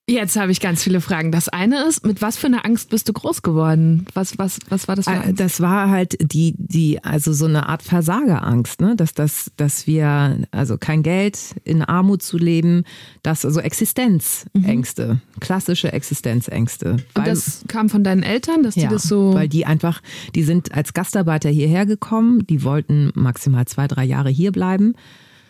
Jetzt 0.06 0.36
habe 0.36 0.52
ich 0.52 0.60
ganz 0.60 0.82
viele 0.82 1.00
Fragen. 1.00 1.32
Das 1.32 1.48
eine 1.48 1.84
ist, 1.84 2.04
mit 2.04 2.20
was 2.20 2.36
für 2.36 2.46
einer 2.46 2.66
Angst 2.66 2.90
bist 2.90 3.08
du 3.08 3.14
groß 3.14 3.40
geworden? 3.40 4.04
Was, 4.12 4.36
was, 4.36 4.58
was 4.68 4.86
war 4.86 4.96
das 4.96 5.06
für 5.06 5.12
äh, 5.12 5.16
Angst? 5.16 5.40
Das 5.40 5.62
war 5.62 5.88
halt 5.88 6.18
die, 6.20 6.54
die, 6.58 7.02
also 7.02 7.32
so 7.32 7.46
eine 7.46 7.70
Art 7.70 7.82
Versagerangst, 7.82 8.82
ne? 8.82 8.96
Dass 8.96 9.14
das, 9.14 9.50
dass 9.56 9.86
wir, 9.86 10.40
also 10.50 10.76
kein 10.76 11.02
Geld, 11.02 11.38
in 11.64 11.80
Armut 11.80 12.22
zu 12.22 12.36
leben, 12.36 12.84
das, 13.22 13.46
also 13.46 13.60
Existenzängste, 13.60 15.14
mhm. 15.14 15.40
klassische 15.40 15.90
Existenzängste. 15.94 16.98
Und 17.14 17.26
das 17.26 17.64
kam 17.68 17.88
von 17.88 18.04
deinen 18.04 18.22
Eltern, 18.22 18.62
dass 18.62 18.74
die 18.74 18.82
ja, 18.82 18.90
das 18.90 19.04
so. 19.04 19.32
Weil 19.32 19.48
die 19.48 19.64
einfach, 19.64 20.02
die 20.34 20.42
sind 20.42 20.74
als 20.74 20.92
Gastarbeiter 20.92 21.48
hierher 21.48 21.86
gekommen, 21.86 22.46
die 22.46 22.62
wollten 22.62 23.10
maximal 23.14 23.64
zwei, 23.64 23.88
drei 23.88 24.04
Jahre 24.04 24.28
hier 24.28 24.52
bleiben 24.52 24.96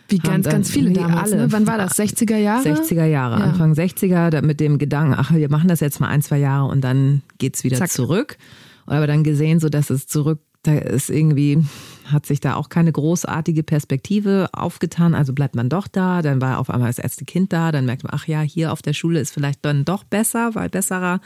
wie 0.07 0.19
ganz, 0.19 0.47
ganz 0.47 0.69
viele 0.69 0.91
damals. 0.91 1.31
Ne? 1.31 1.47
Wann 1.49 1.67
war 1.67 1.77
das? 1.77 1.97
60er 1.97 2.37
Jahre? 2.37 2.63
60er 2.63 3.05
Jahre, 3.05 3.39
ja. 3.39 3.45
Anfang 3.45 3.73
60er, 3.73 4.41
mit 4.43 4.59
dem 4.59 4.77
Gedanken, 4.77 5.15
ach, 5.17 5.33
wir 5.33 5.49
machen 5.49 5.67
das 5.67 5.79
jetzt 5.79 5.99
mal 5.99 6.07
ein, 6.07 6.21
zwei 6.21 6.37
Jahre 6.37 6.67
und 6.69 6.81
dann 6.81 7.21
geht's 7.37 7.63
wieder 7.63 7.77
Zack. 7.77 7.89
zurück. 7.89 8.37
Aber 8.85 9.07
dann 9.07 9.23
gesehen, 9.23 9.59
so 9.59 9.69
dass 9.69 9.89
es 9.89 10.07
zurück, 10.07 10.39
da 10.65 10.73
ist 10.73 11.09
irgendwie, 11.09 11.63
hat 12.05 12.25
sich 12.25 12.39
da 12.39 12.55
auch 12.55 12.69
keine 12.69 12.91
großartige 12.91 13.63
Perspektive 13.63 14.47
aufgetan. 14.51 15.13
Also 15.13 15.33
bleibt 15.33 15.55
man 15.55 15.69
doch 15.69 15.87
da, 15.87 16.21
dann 16.21 16.41
war 16.41 16.59
auf 16.59 16.69
einmal 16.69 16.89
das 16.89 16.99
erste 16.99 17.25
Kind 17.25 17.53
da, 17.53 17.71
dann 17.71 17.85
merkt 17.85 18.03
man, 18.03 18.13
ach 18.15 18.27
ja, 18.27 18.41
hier 18.41 18.71
auf 18.71 18.81
der 18.81 18.93
Schule 18.93 19.19
ist 19.19 19.31
vielleicht 19.31 19.63
dann 19.63 19.85
doch 19.85 20.03
besser, 20.03 20.55
weil 20.55 20.69
besserer 20.69 21.19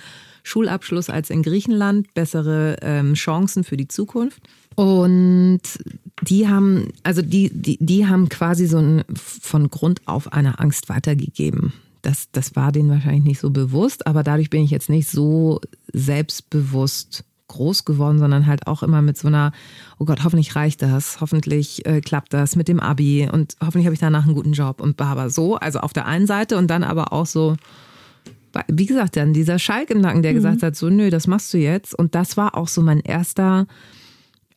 Schulabschluss 0.44 1.10
als 1.10 1.30
in 1.30 1.44
Griechenland, 1.44 2.14
bessere 2.14 2.78
ähm, 2.82 3.14
Chancen 3.14 3.64
für 3.64 3.78
die 3.78 3.88
Zukunft. 3.88 4.42
Und 4.80 5.60
die 6.22 6.48
haben, 6.48 6.94
also 7.04 7.22
die, 7.22 7.52
die, 7.54 7.78
die 7.82 8.08
haben 8.08 8.30
quasi 8.30 8.66
so 8.66 8.78
ein, 8.78 9.04
von 9.14 9.70
Grund 9.70 10.00
auf 10.06 10.32
eine 10.32 10.60
Angst 10.60 10.88
weitergegeben. 10.88 11.74
Das, 12.02 12.32
das 12.32 12.56
war 12.56 12.72
denen 12.72 12.90
wahrscheinlich 12.90 13.26
nicht 13.26 13.40
so 13.42 13.50
bewusst, 13.50 14.08
aber 14.08 14.24
dadurch 14.24 14.50
bin 14.50 14.64
ich 14.64 14.72
jetzt 14.72 14.90
nicht 14.90 15.10
so 15.10 15.60
selbstbewusst 15.92 17.26
groß 17.50 17.84
geworden, 17.84 18.20
sondern 18.20 18.46
halt 18.46 18.68
auch 18.68 18.82
immer 18.82 19.02
mit 19.02 19.18
so 19.18 19.28
einer, 19.28 19.52
oh 19.98 20.06
Gott, 20.06 20.24
hoffentlich 20.24 20.56
reicht 20.56 20.82
das, 20.82 21.20
hoffentlich 21.20 21.86
äh, 21.86 22.00
klappt 22.00 22.34
das 22.34 22.56
mit 22.56 22.70
dem 22.70 22.80
Abi 22.80 23.28
und 23.30 23.58
hoffentlich 23.60 23.86
habe 23.86 23.96
ich 23.96 24.00
danach 24.00 24.24
einen 24.24 24.36
guten 24.36 24.54
Job 24.54 24.80
und 24.80 25.02
aber 25.02 25.30
so, 25.30 25.58
also 25.58 25.80
auf 25.80 25.92
der 25.92 26.06
einen 26.06 26.26
Seite 26.26 26.58
und 26.58 26.68
dann 26.68 26.86
aber 26.86 27.12
auch 27.12 27.26
so, 27.26 27.58
wie 28.70 28.86
gesagt, 28.86 29.18
dann 29.18 29.34
dieser 29.34 29.60
Schalk 29.60 29.90
im 29.90 30.00
Nacken, 30.00 30.22
der 30.22 30.32
mhm. 30.32 30.38
gesagt 30.38 30.64
hat, 30.64 30.78
so, 30.78 30.90
nö, 30.90 31.10
das 31.10 31.28
machst 31.28 31.54
du 31.54 31.58
jetzt 31.58 31.94
und 31.94 32.16
das 32.16 32.38
war 32.38 32.56
auch 32.56 32.70
so 32.70 32.82
mein 32.82 33.02
erster 33.02 33.68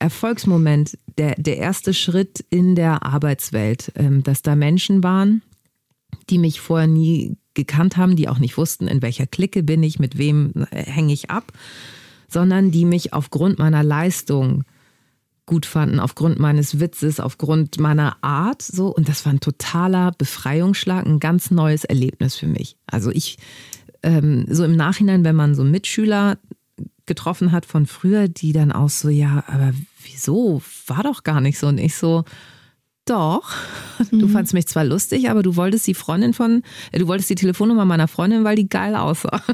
Erfolgsmoment, 0.03 0.99
der, 1.17 1.35
der 1.37 1.59
erste 1.59 1.95
Schritt 1.95 2.45
in 2.51 2.75
der 2.75 3.05
Arbeitswelt, 3.05 3.93
ähm, 3.95 4.23
dass 4.23 4.43
da 4.43 4.57
Menschen 4.57 5.03
waren, 5.03 5.43
die 6.29 6.39
mich 6.39 6.61
vorher 6.61 6.89
nie 6.89 7.37
gekannt 7.55 7.97
haben, 7.97 8.17
die 8.17 8.29
auch 8.29 8.39
nicht 8.39 8.57
wussten, 8.57 8.89
in 8.89 9.03
welcher 9.03 9.27
Clique 9.27 9.63
bin 9.63 9.83
ich, 9.83 9.99
mit 9.99 10.19
wem 10.19 10.67
äh, 10.71 10.83
hänge 10.85 11.13
ich 11.13 11.31
ab, 11.31 11.53
sondern 12.29 12.71
die 12.71 12.85
mich 12.85 13.13
aufgrund 13.13 13.59
meiner 13.59 13.83
Leistung 13.83 14.65
gut 15.47 15.67
fanden, 15.67 16.01
aufgrund 16.01 16.39
meines 16.39 16.81
Witzes, 16.81 17.21
aufgrund 17.21 17.79
meiner 17.79 18.17
Art, 18.23 18.63
so. 18.63 18.89
Und 18.89 19.09
das 19.09 19.25
war 19.25 19.33
ein 19.33 19.41
totaler 19.41 20.13
Befreiungsschlag, 20.13 21.05
ein 21.05 21.21
ganz 21.21 21.51
neues 21.51 21.85
Erlebnis 21.85 22.37
für 22.37 22.47
mich. 22.47 22.77
Also 22.87 23.11
ich, 23.11 23.39
ähm, 24.03 24.47
so 24.49 24.65
im 24.65 24.77
Nachhinein, 24.77 25.25
wenn 25.25 25.37
man 25.37 25.55
so 25.55 25.65
Mitschüler 25.65 26.39
getroffen 27.07 27.53
hat 27.53 27.67
von 27.67 27.87
früher, 27.87 28.29
die 28.29 28.53
dann 28.53 28.73
auch 28.73 28.89
so, 28.89 29.09
ja, 29.09 29.45
aber 29.47 29.73
wieso? 30.05 30.63
War 30.87 31.03
doch 31.03 31.23
gar 31.23 31.41
nicht 31.41 31.59
so. 31.59 31.67
Und 31.69 31.79
ich 31.79 31.97
so, 31.97 32.25
doch, 33.05 33.53
du 34.11 34.27
mhm. 34.27 34.31
fandst 34.31 34.55
mich 34.55 34.67
zwar 34.67 34.85
lustig, 34.85 35.29
aber 35.29 35.43
du 35.43 35.57
wolltest 35.57 35.87
die 35.87 35.95
Freundin 35.95 36.35
von, 36.35 36.63
äh, 36.93 36.99
du 36.99 37.09
wolltest 37.09 37.31
die 37.31 37.35
Telefonnummer 37.35 37.85
meiner 37.85 38.09
Freundin, 38.09 38.45
weil 38.45 38.57
die 38.57 38.69
geil 38.69 38.95
aussah. 38.95 39.43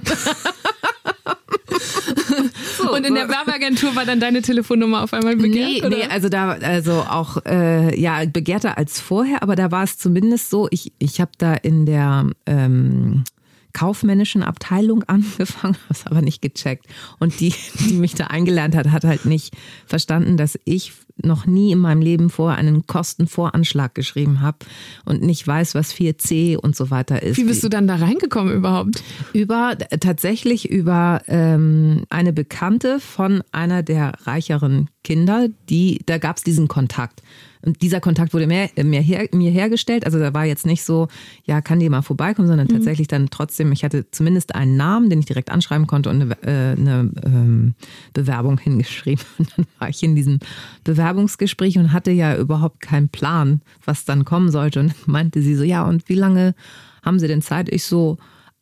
so, 2.77 2.95
und 2.95 3.07
in 3.07 3.15
der 3.15 3.29
Werbeagentur 3.29 3.97
war 3.97 4.05
dann 4.05 4.21
deine 4.21 4.43
Telefonnummer 4.43 5.03
auf 5.03 5.15
einmal 5.15 5.37
begehrt? 5.37 5.71
Nee, 5.71 5.79
oder? 5.81 5.97
nee 5.97 6.07
also 6.11 6.29
da, 6.29 6.51
also 6.51 7.07
auch, 7.09 7.39
äh, 7.47 7.99
ja, 7.99 8.23
begehrter 8.27 8.77
als 8.77 9.01
vorher, 9.01 9.43
aber 9.43 9.57
da 9.57 9.71
war 9.71 9.85
es 9.85 9.97
zumindest 9.97 10.51
so, 10.51 10.69
ich, 10.71 10.93
ich 10.99 11.21
habe 11.21 11.33
da 11.39 11.55
in 11.55 11.87
der, 11.87 12.27
ähm, 12.45 13.25
kaufmännischen 13.73 14.43
Abteilung 14.43 15.03
angefangen, 15.07 15.75
habe 15.75 15.91
es 15.91 16.07
aber 16.07 16.23
nicht 16.23 16.43
gecheckt. 16.43 16.87
Und 17.19 17.41
die, 17.41 17.55
die 17.81 17.95
mich 17.95 18.15
da 18.15 18.29
eingelernt 18.29 18.75
hat, 18.75 18.91
hat 18.91 19.05
halt 19.05 19.25
nicht 19.25 19.57
verstanden, 19.87 20.37
dass 20.37 20.59
ich 20.65 20.93
noch 21.23 21.47
nie 21.47 21.73
in 21.73 21.79
meinem 21.79 22.01
Leben 22.01 22.31
vorher 22.31 22.59
einen 22.59 22.87
Kostenvoranschlag 22.87 23.95
geschrieben 23.95 24.41
habe 24.41 24.59
und 25.05 25.23
nicht 25.23 25.47
weiß, 25.47 25.75
was 25.75 25.93
4C 25.93 26.57
und 26.57 26.77
so 26.77 26.91
weiter 26.91 27.23
ist. 27.23 27.37
Wie 27.37 27.45
bist 27.45 27.65
du 27.65 27.69
dann 27.69 27.89
da 27.89 27.97
reingekommen 27.97 28.55
überhaupt? 28.55 29.03
Über 29.33 29.77
tatsächlich 30.01 30.71
über 30.71 31.23
ähm, 31.27 32.05
eine 32.09 32.33
Bekannte 32.33 33.01
von 33.01 33.43
einer 33.53 33.83
der 33.83 34.13
reicheren 34.25 34.91
Kinder, 35.03 35.49
die 35.69 36.01
da 36.07 36.19
gab 36.19 36.37
es 36.37 36.45
diesen 36.45 36.69
Kontakt. 36.69 37.23
Und 37.65 37.83
dieser 37.83 38.01
Kontakt 38.01 38.35
wurde 38.35 38.47
mehr, 38.47 38.71
mehr 38.83 39.01
her, 39.01 39.29
mir 39.33 39.51
hergestellt. 39.51 40.05
Also 40.05 40.19
da 40.19 40.35
war 40.35 40.45
jetzt 40.45 40.67
nicht 40.67 40.85
so, 40.85 41.09
ja, 41.45 41.61
kann 41.61 41.81
die 41.81 41.89
mal 41.89 42.03
vorbeikommen, 42.03 42.49
sondern 42.49 42.69
mhm. 42.69 42.73
tatsächlich 42.73 43.09
dann 43.09 43.31
trotzdem, 43.31 43.73
ich 43.73 43.85
hatte 43.85 44.11
zumindest 44.11 44.55
einen 44.55 44.77
Namen, 44.77 45.11
den 45.11 45.21
ich 45.21 45.27
direkt 45.27 45.51
anschreiben 45.51 45.87
konnte 45.87 46.11
und 46.11 46.23
eine, 46.23 46.43
äh, 46.43 46.79
eine 46.79 47.11
ähm, 47.25 47.75
Bewerbung 48.13 48.59
hingeschrieben. 48.59 49.25
Und 49.39 49.53
dann 49.57 49.67
war 49.79 49.89
ich 49.89 50.03
in 50.03 50.15
diesem 50.15 50.39
Bewerbungsgespräch 50.85 51.79
und 51.79 51.93
hatte 51.93 52.11
ja 52.11 52.37
überhaupt 52.37 52.81
keinen 52.81 53.09
Plan, 53.09 53.63
was 53.85 54.05
dann 54.05 54.25
kommen 54.25 54.51
sollte. 54.51 54.81
Und 54.81 55.09
meinte 55.09 55.43
sie 55.43 55.55
so, 55.55 55.65
ja, 55.65 55.85
und 55.85 56.09
wie 56.09 56.15
lange 56.15 56.55
haben 57.03 57.19
Sie 57.19 57.29
denn 57.29 57.43
Zeit? 57.43 57.69
Ich 57.69 57.85
so, 57.85 58.19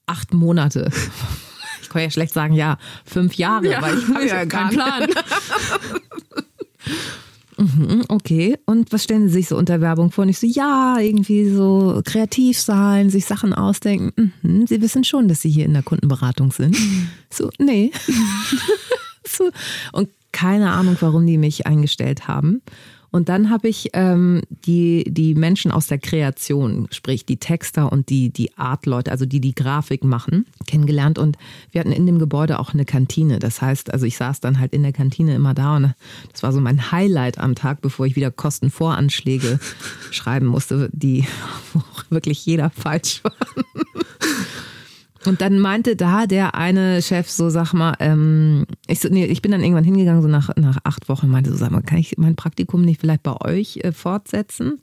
acht 0.06 0.34
Monate. 0.34 0.90
Ich 1.82 1.90
kann 1.90 2.02
ja 2.02 2.10
schlecht 2.10 2.34
sagen, 2.34 2.52
ja, 2.52 2.78
fünf 3.04 3.34
Jahre, 3.34 3.70
ja, 3.70 3.80
weil 3.80 3.96
ich 3.96 4.08
habe 4.08 4.26
ja 4.26 4.44
keinen 4.44 4.70
Plan. 4.70 5.08
Mhm, 7.56 8.04
okay. 8.08 8.58
Und 8.66 8.92
was 8.92 9.04
stellen 9.04 9.28
Sie 9.28 9.34
sich 9.34 9.48
so 9.48 9.56
unter 9.56 9.80
Werbung 9.80 10.10
vor? 10.10 10.22
Und 10.22 10.28
ich 10.28 10.38
so, 10.38 10.46
ja, 10.46 10.98
irgendwie 10.98 11.48
so 11.48 12.02
kreativ 12.04 12.60
sein, 12.60 13.10
sich 13.10 13.24
Sachen 13.24 13.54
ausdenken. 13.54 14.32
Mhm, 14.42 14.66
Sie 14.66 14.80
wissen 14.82 15.04
schon, 15.04 15.28
dass 15.28 15.40
Sie 15.40 15.50
hier 15.50 15.64
in 15.64 15.72
der 15.72 15.82
Kundenberatung 15.82 16.52
sind. 16.52 16.76
So, 17.28 17.50
nee. 17.58 17.90
so. 19.26 19.50
Und 19.92 20.08
keine 20.32 20.70
Ahnung, 20.70 20.96
warum 21.00 21.26
die 21.26 21.38
mich 21.38 21.66
eingestellt 21.66 22.28
haben. 22.28 22.62
Und 23.16 23.30
dann 23.30 23.48
habe 23.48 23.66
ich 23.66 23.88
ähm, 23.94 24.42
die, 24.66 25.04
die 25.08 25.34
Menschen 25.34 25.70
aus 25.70 25.86
der 25.86 25.96
Kreation, 25.96 26.86
sprich 26.90 27.24
die 27.24 27.38
Texter 27.38 27.90
und 27.90 28.10
die, 28.10 28.28
die 28.28 28.58
Artleute, 28.58 29.10
also 29.10 29.24
die 29.24 29.40
die 29.40 29.54
Grafik 29.54 30.04
machen, 30.04 30.44
kennengelernt. 30.66 31.18
Und 31.18 31.38
wir 31.70 31.80
hatten 31.80 31.92
in 31.92 32.04
dem 32.04 32.18
Gebäude 32.18 32.60
auch 32.60 32.74
eine 32.74 32.84
Kantine. 32.84 33.38
Das 33.38 33.62
heißt, 33.62 33.90
also 33.90 34.04
ich 34.04 34.18
saß 34.18 34.40
dann 34.40 34.60
halt 34.60 34.74
in 34.74 34.82
der 34.82 34.92
Kantine 34.92 35.34
immer 35.34 35.54
da 35.54 35.76
und 35.76 35.94
das 36.30 36.42
war 36.42 36.52
so 36.52 36.60
mein 36.60 36.92
Highlight 36.92 37.38
am 37.38 37.54
Tag, 37.54 37.80
bevor 37.80 38.04
ich 38.04 38.16
wieder 38.16 38.30
Kostenvoranschläge 38.30 39.60
schreiben 40.10 40.44
musste, 40.44 40.90
die 40.92 41.24
wirklich 42.10 42.44
jeder 42.44 42.68
falsch 42.68 43.24
war. 43.24 43.32
Und 45.26 45.40
dann 45.40 45.58
meinte 45.58 45.96
da 45.96 46.26
der 46.26 46.54
eine 46.54 47.02
Chef 47.02 47.28
so, 47.28 47.50
sag 47.50 47.72
mal, 47.72 47.94
ähm, 48.00 48.66
ich, 48.86 49.00
so, 49.00 49.08
nee, 49.08 49.26
ich 49.26 49.42
bin 49.42 49.52
dann 49.52 49.62
irgendwann 49.62 49.84
hingegangen, 49.84 50.22
so 50.22 50.28
nach, 50.28 50.54
nach 50.56 50.78
acht 50.84 51.08
Wochen, 51.08 51.28
meinte 51.28 51.50
so, 51.50 51.56
sag 51.56 51.70
mal, 51.70 51.82
kann 51.82 51.98
ich 51.98 52.16
mein 52.18 52.36
Praktikum 52.36 52.82
nicht 52.82 53.00
vielleicht 53.00 53.22
bei 53.22 53.36
euch 53.40 53.78
äh, 53.78 53.92
fortsetzen? 53.92 54.80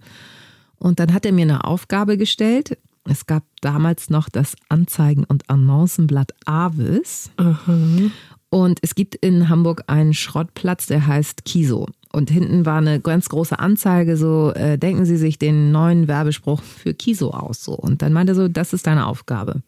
Und 0.77 0.99
dann 0.99 1.13
hat 1.13 1.25
er 1.25 1.31
mir 1.31 1.43
eine 1.43 1.63
Aufgabe 1.63 2.17
gestellt. 2.17 2.77
Es 3.05 3.25
gab 3.25 3.43
damals 3.61 4.09
noch 4.09 4.29
das 4.29 4.55
Anzeigen- 4.69 5.25
und 5.25 5.49
Annoncenblatt 5.49 6.33
Avis. 6.45 7.31
Mhm. 7.37 8.11
Und 8.49 8.79
es 8.81 8.93
gibt 8.93 9.15
in 9.15 9.49
Hamburg 9.49 9.83
einen 9.87 10.13
Schrottplatz, 10.13 10.85
der 10.85 11.07
heißt 11.07 11.43
Kiso. 11.43 11.87
Und 12.11 12.29
hinten 12.29 12.67
war 12.67 12.77
eine 12.77 12.99
ganz 12.99 13.27
große 13.29 13.57
Anzeige, 13.57 14.15
so 14.15 14.51
äh, 14.53 14.77
denken 14.77 15.05
Sie 15.05 15.17
sich 15.17 15.39
den 15.39 15.71
neuen 15.71 16.07
Werbespruch 16.07 16.61
für 16.61 16.93
Kiso 16.93 17.31
aus. 17.31 17.63
So. 17.63 17.73
Und 17.73 18.03
dann 18.03 18.13
meinte 18.13 18.33
er 18.33 18.35
so, 18.35 18.47
das 18.47 18.71
ist 18.73 18.85
deine 18.85 19.07
Aufgabe. 19.07 19.63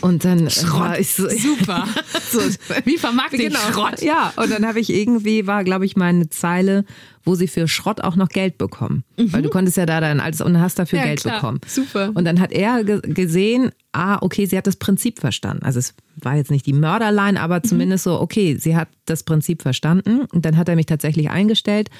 Und 0.00 0.24
dann 0.24 0.50
Schrott. 0.50 0.80
war 0.80 0.98
ich 0.98 1.12
so 1.12 1.28
super. 1.28 1.86
so, 2.30 2.40
wie 2.84 2.98
vermarkte 2.98 3.36
ich 3.36 3.48
genau. 3.48 3.58
Schrott? 3.72 4.02
Ja, 4.02 4.32
und 4.36 4.50
dann 4.50 4.66
habe 4.66 4.80
ich 4.80 4.90
irgendwie 4.90 5.46
war, 5.46 5.64
glaube 5.64 5.86
ich, 5.86 5.96
meine 5.96 6.28
Zeile, 6.28 6.84
wo 7.24 7.34
sie 7.34 7.48
für 7.48 7.66
Schrott 7.68 8.02
auch 8.02 8.16
noch 8.16 8.28
Geld 8.28 8.58
bekommen, 8.58 9.04
mhm. 9.16 9.32
weil 9.32 9.42
du 9.42 9.48
konntest 9.48 9.76
ja 9.76 9.86
da 9.86 10.00
dann 10.00 10.20
alles 10.20 10.40
und 10.40 10.60
hast 10.60 10.78
dafür 10.78 10.98
ja, 10.98 11.06
Geld 11.06 11.20
klar. 11.20 11.36
bekommen. 11.36 11.60
Super. 11.66 12.10
Und 12.14 12.24
dann 12.24 12.40
hat 12.40 12.52
er 12.52 12.84
gesehen, 12.84 13.70
ah, 13.92 14.18
okay, 14.20 14.46
sie 14.46 14.56
hat 14.56 14.66
das 14.66 14.76
Prinzip 14.76 15.20
verstanden. 15.20 15.64
Also 15.64 15.78
es 15.78 15.94
war 16.16 16.36
jetzt 16.36 16.50
nicht 16.50 16.66
die 16.66 16.72
Mörderline, 16.72 17.40
aber 17.40 17.56
mhm. 17.56 17.64
zumindest 17.64 18.04
so, 18.04 18.20
okay, 18.20 18.56
sie 18.58 18.76
hat 18.76 18.88
das 19.06 19.22
Prinzip 19.22 19.62
verstanden. 19.62 20.22
Und 20.32 20.44
dann 20.44 20.56
hat 20.56 20.68
er 20.68 20.76
mich 20.76 20.86
tatsächlich 20.86 21.30
eingestellt. 21.30 21.90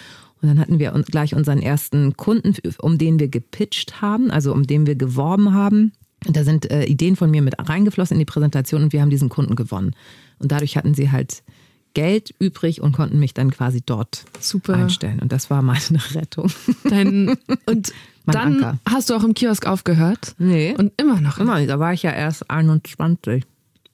Und 0.42 0.48
dann 0.48 0.60
hatten 0.60 0.78
wir 0.78 0.90
gleich 1.06 1.34
unseren 1.34 1.62
ersten 1.62 2.16
Kunden, 2.16 2.54
um 2.78 2.98
den 2.98 3.18
wir 3.18 3.28
gepitcht 3.28 4.02
haben, 4.02 4.30
also 4.30 4.52
um 4.52 4.66
den 4.66 4.86
wir 4.86 4.94
geworben 4.94 5.54
haben. 5.54 5.92
Da 6.28 6.44
sind 6.44 6.70
äh, 6.70 6.84
Ideen 6.84 7.16
von 7.16 7.30
mir 7.30 7.42
mit 7.42 7.54
reingeflossen 7.58 8.14
in 8.14 8.18
die 8.20 8.24
Präsentation 8.24 8.82
und 8.84 8.92
wir 8.92 9.02
haben 9.02 9.10
diesen 9.10 9.28
Kunden 9.28 9.56
gewonnen. 9.56 9.94
Und 10.38 10.52
dadurch 10.52 10.76
hatten 10.76 10.94
sie 10.94 11.10
halt 11.10 11.42
Geld 11.92 12.34
übrig 12.38 12.80
und 12.80 12.92
konnten 12.92 13.18
mich 13.20 13.34
dann 13.34 13.50
quasi 13.50 13.82
dort 13.84 14.24
Super. 14.40 14.74
einstellen. 14.74 15.20
Und 15.20 15.30
das 15.32 15.50
war 15.50 15.62
meine 15.62 15.80
Rettung. 16.14 16.50
Dein, 16.84 17.36
und 17.66 17.92
dann 18.26 18.54
Anker. 18.54 18.78
hast 18.88 19.10
du 19.10 19.14
auch 19.14 19.22
im 19.22 19.34
Kiosk 19.34 19.66
aufgehört. 19.66 20.34
Nee. 20.38 20.74
Und 20.76 20.92
immer 20.96 21.20
noch. 21.20 21.38
Immer, 21.38 21.64
da 21.66 21.78
war 21.78 21.92
ich 21.92 22.02
ja 22.02 22.10
erst 22.10 22.50
21. 22.50 23.44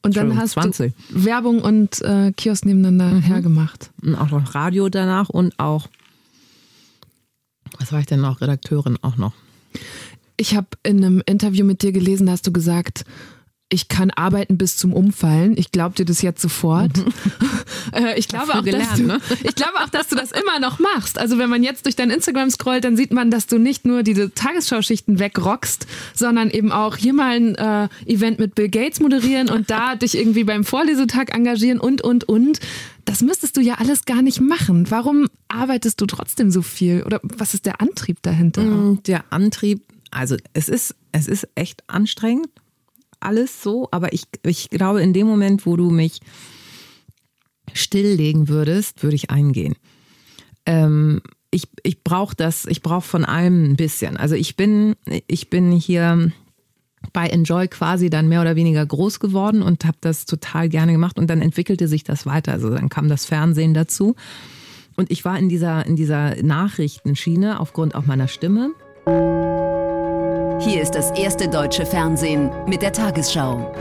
Und 0.03 0.17
dann 0.17 0.35
hast 0.39 0.53
20. 0.53 0.95
du 1.11 1.25
Werbung 1.27 1.61
und 1.61 2.01
äh, 2.01 2.33
Kiosk 2.33 2.65
nebeneinander 2.65 3.17
Mhm. 3.17 3.23
hergemacht. 3.23 3.91
Und 4.03 4.15
auch 4.15 4.31
noch 4.31 4.55
Radio 4.55 4.89
danach 4.89 5.29
und 5.29 5.59
auch, 5.59 5.89
was 7.79 7.93
war 7.93 8.01
ich 8.01 8.07
denn 8.07 8.21
noch? 8.23 8.41
Redakteurin 8.41 8.97
auch 9.03 9.17
noch. 9.17 9.33
Ich 10.41 10.57
habe 10.57 10.69
in 10.83 11.05
einem 11.05 11.23
Interview 11.27 11.67
mit 11.67 11.83
dir 11.83 11.93
gelesen, 11.93 12.25
da 12.25 12.33
hast 12.33 12.47
du 12.47 12.51
gesagt, 12.51 13.05
ich 13.69 13.89
kann 13.89 14.11
arbeiten 14.11 14.57
bis 14.57 14.79
zum 14.79 14.95
Umfallen. 14.95 15.55
Ich 15.59 15.71
glaube 15.71 15.95
dir 15.95 16.07
das 16.07 16.23
jetzt 16.23 16.41
sofort. 16.41 16.93
Äh, 17.93 18.19
ich, 18.19 18.29
glaube 18.29 18.51
auch, 18.51 18.57
dass 18.57 18.65
gelernt, 18.65 18.99
du, 18.99 19.03
ne? 19.05 19.21
ich 19.43 19.55
glaube 19.55 19.81
auch, 19.83 19.89
dass 19.89 20.09
du 20.09 20.15
das 20.15 20.33
immer 20.33 20.61
noch 20.61 20.79
machst. 20.79 21.19
Also 21.19 21.39
wenn 21.39 21.49
man 21.49 21.63
jetzt 21.63 21.87
durch 21.87 21.97
dein 21.97 22.11
Instagram 22.11 22.51
scrollt, 22.51 22.85
dann 22.85 22.97
sieht 22.97 23.13
man, 23.13 23.31
dass 23.31 23.47
du 23.47 23.59
nicht 23.59 23.85
nur 23.85 24.03
diese 24.03 24.33
Tagesschauschichten 24.33 25.19
wegrockst, 25.19 25.87
sondern 26.15 26.51
eben 26.51 26.73
auch 26.73 26.97
hier 26.97 27.15
mal 27.15 27.37
ein 27.37 27.55
äh, 27.55 27.89
Event 28.07 28.39
mit 28.39 28.55
Bill 28.55 28.69
Gates 28.69 29.01
moderieren 29.01 29.49
und 29.49 29.71
da 29.71 29.95
dich 29.97 30.17
irgendwie 30.17 30.45
beim 30.45 30.63
Vorlesetag 30.65 31.35
engagieren 31.35 31.81
und, 31.81 32.03
und, 32.03 32.29
und. 32.29 32.61
Das 33.07 33.23
müsstest 33.23 33.57
du 33.57 33.61
ja 33.61 33.75
alles 33.75 34.05
gar 34.05 34.23
nicht 34.23 34.41
machen. 34.41 34.91
Warum 34.91 35.27
arbeitest 35.49 36.01
du 36.01 36.07
trotzdem 36.07 36.51
so 36.51 36.63
viel? 36.63 37.03
Oder 37.03 37.21
was 37.23 37.55
ist 37.55 37.67
der 37.67 37.81
Antrieb 37.81 38.19
dahinter? 38.23 38.63
Und 38.63 39.09
Der 39.09 39.25
Antrieb, 39.31 39.83
also 40.11 40.37
es 40.53 40.69
ist, 40.69 40.95
es 41.13 41.29
ist 41.29 41.49
echt 41.55 41.83
anstrengend, 41.89 42.49
alles 43.21 43.63
so, 43.63 43.89
aber 43.91 44.13
ich, 44.13 44.25
ich 44.45 44.71
glaube, 44.71 45.03
in 45.03 45.13
dem 45.13 45.27
Moment, 45.27 45.67
wo 45.67 45.77
du 45.77 45.91
mich 45.91 46.21
stilllegen 47.73 48.49
würdest, 48.49 49.03
würde 49.03 49.17
ich 49.17 49.31
eingehen. 49.31 49.77
Ähm, 50.67 51.21
ich 51.51 51.69
ich 51.83 52.03
brauche 52.03 52.35
das, 52.35 52.67
ich 52.67 52.83
brauche 52.83 53.07
von 53.07 53.25
allem 53.25 53.65
ein 53.65 53.77
bisschen. 53.77 54.17
Also 54.17 54.35
ich 54.35 54.57
bin, 54.57 54.95
ich 55.27 55.51
bin 55.51 55.73
hier 55.73 56.33
bei 57.13 57.29
Enjoy 57.29 57.67
quasi 57.69 58.11
dann 58.11 58.29
mehr 58.29 58.41
oder 58.41 58.57
weniger 58.57 58.85
groß 58.85 59.21
geworden 59.21 59.63
und 59.63 59.85
habe 59.85 59.97
das 60.01 60.27
total 60.27 60.69
gerne 60.69 60.93
gemacht 60.93 61.19
und 61.19 61.29
dann 61.29 61.41
entwickelte 61.41 61.89
sich 61.89 62.05
das 62.05 62.27
weiter. 62.27 62.53
Also 62.53 62.71
dann 62.71 62.89
kam 62.89 63.09
das 63.09 63.25
Fernsehen 63.25 63.75
dazu 63.75 64.15
und 64.97 65.11
ich 65.11 65.25
war 65.25 65.39
in 65.39 65.49
dieser, 65.49 65.87
in 65.87 65.97
dieser 65.97 66.41
Nachrichtenschiene 66.43 67.59
aufgrund 67.59 67.95
auch 67.95 68.07
meiner 68.07 68.29
Stimme. 68.29 68.73
Hier 70.61 70.83
ist 70.83 70.95
das 70.95 71.11
erste 71.13 71.49
deutsche 71.49 71.87
Fernsehen 71.87 72.51
mit 72.67 72.83
der 72.83 72.93
Tagesschau. 72.93 73.75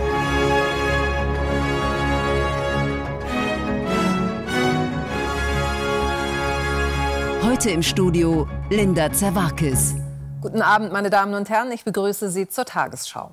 Heute 7.43 7.71
im 7.71 7.83
Studio 7.83 8.47
Linda 8.69 9.11
Zerwakis. 9.11 9.95
Guten 10.39 10.61
Abend, 10.61 10.93
meine 10.93 11.09
Damen 11.09 11.33
und 11.33 11.49
Herren. 11.49 11.69
Ich 11.73 11.83
begrüße 11.83 12.31
Sie 12.31 12.47
zur 12.47 12.63
Tagesschau. 12.63 13.31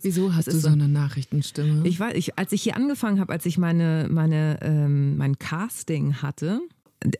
Wieso 0.00 0.34
hast 0.34 0.46
du 0.46 0.52
so 0.52 0.68
eine 0.68 0.88
Nachrichtenstimme? 0.88 1.86
Ich 1.86 2.00
weiß, 2.00 2.14
ich, 2.14 2.38
als 2.38 2.52
ich 2.52 2.62
hier 2.62 2.76
angefangen 2.76 3.20
habe, 3.20 3.30
als 3.30 3.44
ich 3.44 3.58
meine, 3.58 4.06
meine, 4.08 4.58
ähm, 4.62 5.18
mein 5.18 5.38
Casting 5.38 6.22
hatte, 6.22 6.60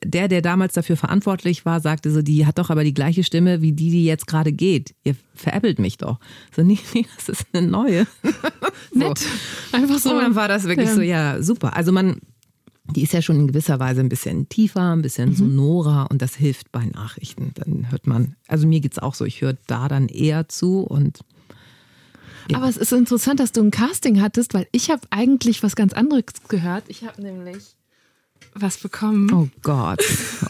der, 0.04 0.28
der 0.28 0.42
damals 0.42 0.74
dafür 0.74 0.96
verantwortlich 0.96 1.64
war, 1.64 1.80
sagte 1.80 2.10
so, 2.10 2.22
die 2.22 2.46
hat 2.46 2.58
doch 2.58 2.70
aber 2.70 2.84
die 2.84 2.94
gleiche 2.94 3.24
Stimme 3.24 3.62
wie 3.62 3.72
die, 3.72 3.90
die 3.90 4.04
jetzt 4.04 4.26
gerade 4.26 4.52
geht. 4.52 4.94
Ihr 5.04 5.16
veräppelt 5.34 5.78
mich 5.78 5.98
doch. 5.98 6.18
So, 6.54 6.62
nee, 6.62 6.78
nee, 6.94 7.06
das 7.16 7.28
ist 7.28 7.46
eine 7.52 7.66
neue. 7.66 8.06
Nett. 8.92 9.20
Einfach 9.72 9.98
so. 9.98 10.10
Und 10.14 10.20
dann 10.22 10.34
war 10.34 10.48
das 10.48 10.64
wirklich 10.64 10.88
Ja. 10.88 10.94
so, 10.94 11.00
ja, 11.02 11.42
super. 11.42 11.76
Also 11.76 11.92
man, 11.92 12.20
die 12.94 13.02
ist 13.02 13.12
ja 13.12 13.22
schon 13.22 13.36
in 13.40 13.48
gewisser 13.48 13.78
Weise 13.80 14.00
ein 14.00 14.08
bisschen 14.08 14.48
tiefer, 14.48 14.92
ein 14.94 15.02
bisschen 15.02 15.34
sonorer 15.34 16.08
und 16.10 16.22
das 16.22 16.34
hilft 16.36 16.72
bei 16.72 16.84
Nachrichten. 16.84 17.52
Dann 17.54 17.90
hört 17.90 18.06
man, 18.06 18.36
also 18.48 18.66
mir 18.66 18.80
geht's 18.80 18.98
auch 18.98 19.14
so, 19.14 19.24
ich 19.24 19.40
höre 19.40 19.56
da 19.66 19.88
dann 19.88 20.08
eher 20.08 20.48
zu 20.48 20.80
und 20.80 21.20
Aber 22.52 22.68
es 22.68 22.76
ist 22.76 22.92
interessant, 22.92 23.40
dass 23.40 23.52
du 23.52 23.60
ein 23.60 23.70
Casting 23.72 24.20
hattest, 24.22 24.54
weil 24.54 24.68
ich 24.72 24.90
habe 24.90 25.02
eigentlich 25.10 25.62
was 25.62 25.74
ganz 25.76 25.92
anderes 25.92 26.24
gehört. 26.48 26.84
Ich 26.88 27.04
habe 27.04 27.20
nämlich 27.20 27.75
was 28.60 28.78
bekommen. 28.78 29.32
oh 29.32 29.48
Gott, 29.62 30.02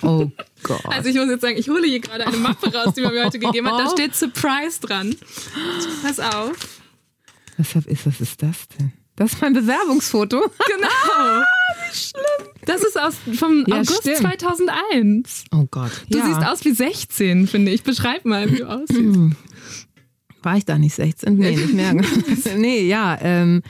oh 0.02 0.30
Gott. 0.62 0.86
Also 0.86 1.08
ich 1.08 1.16
muss 1.16 1.28
jetzt 1.28 1.42
sagen, 1.42 1.56
ich 1.56 1.68
hole 1.68 1.86
hier 1.86 2.00
gerade 2.00 2.26
eine 2.26 2.36
Mappe 2.36 2.72
raus, 2.72 2.94
die 2.94 3.00
man 3.00 3.12
mir 3.12 3.24
heute 3.24 3.38
gegeben 3.38 3.70
hat. 3.70 3.80
Da 3.80 3.90
steht 3.90 4.14
Surprise 4.14 4.80
dran. 4.80 5.14
Pass 6.02 6.20
auf. 6.20 6.52
Was, 7.58 7.74
ist, 7.74 8.06
was 8.06 8.20
ist 8.20 8.42
das 8.42 8.68
denn? 8.78 8.92
Das 9.16 9.32
ist 9.32 9.40
mein 9.40 9.54
Bewerbungsfoto. 9.54 10.38
Genau. 10.40 11.42
Das 12.66 12.82
ist 12.82 13.00
aus 13.00 13.14
vom 13.38 13.64
Ja, 13.68 13.76
August 13.76 13.98
stimmt. 14.00 14.18
2001. 14.18 15.44
Oh 15.52 15.66
Gott. 15.70 15.92
Du 16.10 16.18
ja. 16.18 16.26
siehst 16.26 16.40
aus 16.40 16.64
wie 16.64 16.72
16, 16.72 17.46
finde 17.46 17.70
ich. 17.70 17.84
Beschreib 17.84 18.24
mal, 18.24 18.50
wie 18.50 18.56
du 18.56 18.68
aussiehst. 18.68 19.36
War 20.42 20.56
ich 20.56 20.64
da 20.64 20.76
nicht 20.76 20.94
16? 20.94 21.36
Nee, 21.36 21.56
nicht 21.56 21.74
mehr. 21.74 21.94
nee, 22.56 22.82
ja. 22.86 23.16
Ähm, 23.20 23.62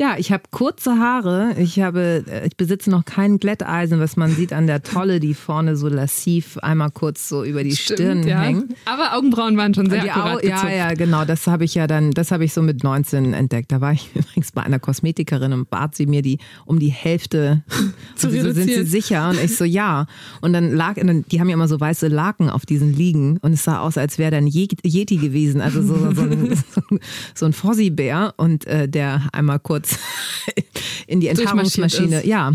ja, 0.00 0.14
ich 0.16 0.32
habe 0.32 0.44
kurze 0.50 0.98
Haare. 0.98 1.54
Ich 1.58 1.78
habe, 1.78 2.24
äh, 2.26 2.46
ich 2.46 2.56
besitze 2.56 2.88
noch 2.88 3.04
kein 3.04 3.38
Glätteisen, 3.38 4.00
was 4.00 4.16
man 4.16 4.30
sieht 4.30 4.54
an 4.54 4.66
der 4.66 4.82
Tolle, 4.82 5.20
die 5.20 5.34
vorne 5.34 5.76
so 5.76 5.88
lassiv 5.88 6.56
einmal 6.62 6.90
kurz 6.90 7.28
so 7.28 7.44
über 7.44 7.62
die 7.62 7.76
Stirn 7.76 8.26
ja. 8.26 8.40
hängt. 8.40 8.74
Aber 8.86 9.14
Augenbrauen 9.14 9.58
waren 9.58 9.74
schon 9.74 9.90
sehr 9.90 10.02
Die 10.02 10.10
akkurat 10.10 10.36
Au 10.38 10.40
ja, 10.40 10.54
gezupft. 10.54 10.74
ja, 10.74 10.94
genau. 10.94 11.26
Das 11.26 11.46
habe 11.46 11.64
ich 11.64 11.74
ja 11.74 11.86
dann, 11.86 12.12
das 12.12 12.30
habe 12.30 12.46
ich 12.46 12.54
so 12.54 12.62
mit 12.62 12.82
19 12.82 13.34
entdeckt. 13.34 13.70
Da 13.72 13.82
war 13.82 13.92
ich 13.92 14.08
übrigens 14.14 14.52
bei 14.52 14.62
einer 14.62 14.78
Kosmetikerin 14.78 15.52
und 15.52 15.68
bat 15.68 15.94
sie 15.94 16.06
mir 16.06 16.22
die 16.22 16.38
um 16.64 16.78
die 16.78 16.88
Hälfte 16.88 17.62
Zu 18.16 18.28
Und 18.28 18.32
sie 18.32 18.40
so, 18.40 18.52
sind. 18.52 18.68
Sie 18.70 18.84
sicher? 18.84 19.28
Und 19.28 19.38
ich 19.44 19.54
so, 19.54 19.64
ja. 19.64 20.06
Und 20.40 20.54
dann 20.54 20.72
lag, 20.74 20.94
dann, 20.94 21.26
die 21.30 21.40
haben 21.40 21.50
ja 21.50 21.54
immer 21.54 21.68
so 21.68 21.78
weiße 21.78 22.08
Laken 22.08 22.48
auf 22.48 22.64
diesen 22.64 22.94
Liegen 22.94 23.36
und 23.42 23.52
es 23.52 23.64
sah 23.64 23.80
aus, 23.80 23.98
als 23.98 24.16
wäre 24.16 24.30
da 24.30 24.38
ein 24.38 24.46
Je- 24.46 24.68
Yeti 24.82 25.18
gewesen, 25.18 25.60
also 25.60 25.82
so, 25.82 26.14
so 26.14 26.22
ein, 26.22 26.58
so 27.34 27.44
ein 27.44 27.52
Fossi-Bär 27.52 28.32
und 28.38 28.66
äh, 28.66 28.88
der 28.88 29.28
einmal 29.32 29.58
kurz 29.58 29.89
in 31.06 31.20
die 31.20 31.28
Enthaarungsmaschine, 31.28 32.26
ja. 32.26 32.54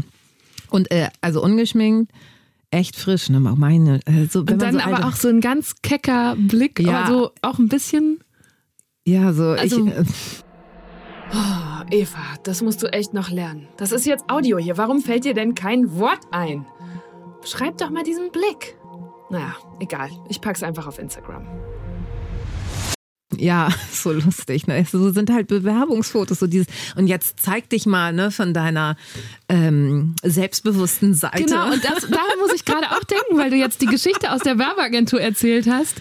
Und 0.69 0.91
äh, 0.91 1.09
also 1.21 1.41
ungeschminkt, 1.43 2.11
echt 2.71 2.95
frisch, 2.95 3.29
ne? 3.29 3.39
Meine, 3.39 3.99
äh, 4.05 4.25
so, 4.25 4.45
wenn 4.47 4.55
Und 4.55 4.57
man 4.57 4.59
dann 4.59 4.73
so 4.73 4.79
aber 4.81 4.95
alte- 4.97 5.07
auch 5.07 5.15
so 5.15 5.27
ein 5.29 5.41
ganz 5.41 5.75
kecker 5.81 6.35
Blick, 6.37 6.79
Ja. 6.79 7.01
aber 7.03 7.07
so 7.07 7.31
auch 7.41 7.59
ein 7.59 7.67
bisschen. 7.69 8.19
ja, 9.05 9.33
so 9.33 9.49
also- 9.49 9.85
ich, 9.87 9.93
äh, 9.93 10.03
Oh, 11.33 11.83
Eva, 11.89 12.19
das 12.43 12.61
musst 12.61 12.83
du 12.83 12.87
echt 12.93 13.13
noch 13.15 13.29
lernen. 13.31 13.67
Das 13.77 13.91
ist 13.91 14.05
jetzt 14.05 14.29
Audio 14.29 14.59
hier. 14.59 14.77
Warum 14.77 15.01
fällt 15.01 15.25
dir 15.25 15.33
denn 15.33 15.55
kein 15.55 15.97
Wort 15.97 16.19
ein? 16.31 16.65
Schreib 17.43 17.79
doch 17.79 17.89
mal 17.89 18.03
diesen 18.03 18.31
Blick. 18.31 18.77
Naja, 19.31 19.55
egal. 19.79 20.09
Ich 20.29 20.39
pack's 20.39 20.61
einfach 20.61 20.85
auf 20.85 20.99
Instagram. 20.99 21.47
Ja, 23.39 23.69
so 23.91 24.11
lustig. 24.11 24.67
Ne? 24.67 24.85
So 24.91 25.11
sind 25.11 25.29
halt 25.31 25.47
Bewerbungsfotos. 25.47 26.39
So 26.39 26.47
dieses, 26.47 26.67
und 26.95 27.07
jetzt 27.07 27.39
zeig 27.39 27.69
dich 27.69 27.85
mal 27.85 28.13
ne, 28.13 28.31
von 28.31 28.53
deiner 28.53 28.95
ähm, 29.49 30.15
selbstbewussten 30.23 31.13
Seite. 31.13 31.43
Genau, 31.45 31.71
und 31.71 31.83
das, 31.83 32.01
daran 32.09 32.39
muss 32.41 32.53
ich 32.53 32.65
gerade 32.65 32.87
auch 32.91 33.03
denken, 33.03 33.37
weil 33.37 33.49
du 33.49 33.55
jetzt 33.55 33.81
die 33.81 33.85
Geschichte 33.87 34.31
aus 34.31 34.41
der 34.41 34.57
Werbeagentur 34.57 35.21
erzählt 35.21 35.67
hast. 35.69 35.95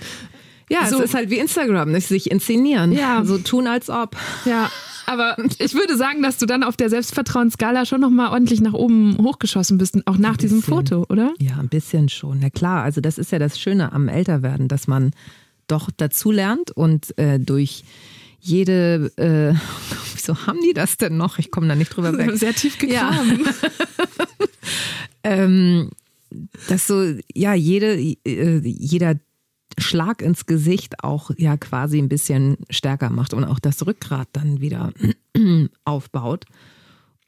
ja, 0.70 0.86
so- 0.86 0.98
es 0.98 1.06
ist 1.06 1.14
halt 1.14 1.30
wie 1.30 1.38
Instagram, 1.38 1.90
nicht 1.92 2.08
sich 2.08 2.30
inszenieren. 2.30 2.92
Ja. 2.92 3.24
So 3.24 3.38
tun 3.38 3.66
als 3.66 3.90
ob. 3.90 4.16
Ja, 4.44 4.70
aber 5.06 5.36
ich 5.58 5.74
würde 5.74 5.96
sagen, 5.96 6.22
dass 6.22 6.38
du 6.38 6.46
dann 6.46 6.62
auf 6.62 6.76
der 6.76 6.88
Selbstvertrauensskala 6.90 7.84
schon 7.84 8.00
nochmal 8.00 8.30
ordentlich 8.30 8.60
nach 8.60 8.72
oben 8.72 9.18
hochgeschossen 9.20 9.76
bist, 9.78 9.96
auch 10.06 10.16
nach 10.16 10.36
diesem. 10.36 10.62
Foto, 10.62 11.04
oder? 11.10 11.34
Ja, 11.38 11.56
ein 11.58 11.68
bisschen 11.68 12.08
schon. 12.08 12.38
Na 12.40 12.48
klar, 12.50 12.82
also 12.82 13.00
das 13.02 13.18
ist 13.18 13.30
ja 13.32 13.38
das 13.38 13.58
Schöne 13.58 13.92
am 13.92 14.08
Älterwerden, 14.08 14.68
dass 14.68 14.86
man 14.86 15.10
doch 15.66 15.90
dazu 15.96 16.31
lernt 16.31 16.70
und 16.70 17.16
äh, 17.18 17.38
durch 17.40 17.85
jede, 18.40 19.11
äh, 19.16 19.55
wieso 20.14 20.46
haben 20.46 20.61
die 20.62 20.74
das 20.74 20.96
denn 20.96 21.16
noch? 21.16 21.38
Ich 21.38 21.50
komme 21.50 21.68
da 21.68 21.74
nicht 21.74 21.90
drüber 21.96 22.16
weg. 22.16 22.31
Sehr 22.35 22.55
tief 22.55 22.81
Ja. 22.83 23.11
gegraben. 23.11 23.46
ähm, 25.24 25.90
dass 26.68 26.87
so, 26.87 27.14
ja, 27.35 27.55
jede, 27.55 27.96
äh, 27.98 28.59
jeder 28.64 29.14
Schlag 29.79 30.22
ins 30.22 30.46
Gesicht 30.46 31.03
auch 31.03 31.31
ja 31.37 31.57
quasi 31.57 31.98
ein 31.98 32.09
bisschen 32.09 32.59
stärker 32.70 33.11
macht 33.11 33.35
und 33.35 33.44
auch 33.44 33.59
das 33.59 33.85
Rückgrat 33.87 34.29
dann 34.33 34.61
wieder 34.61 34.92
aufbaut. 35.85 36.44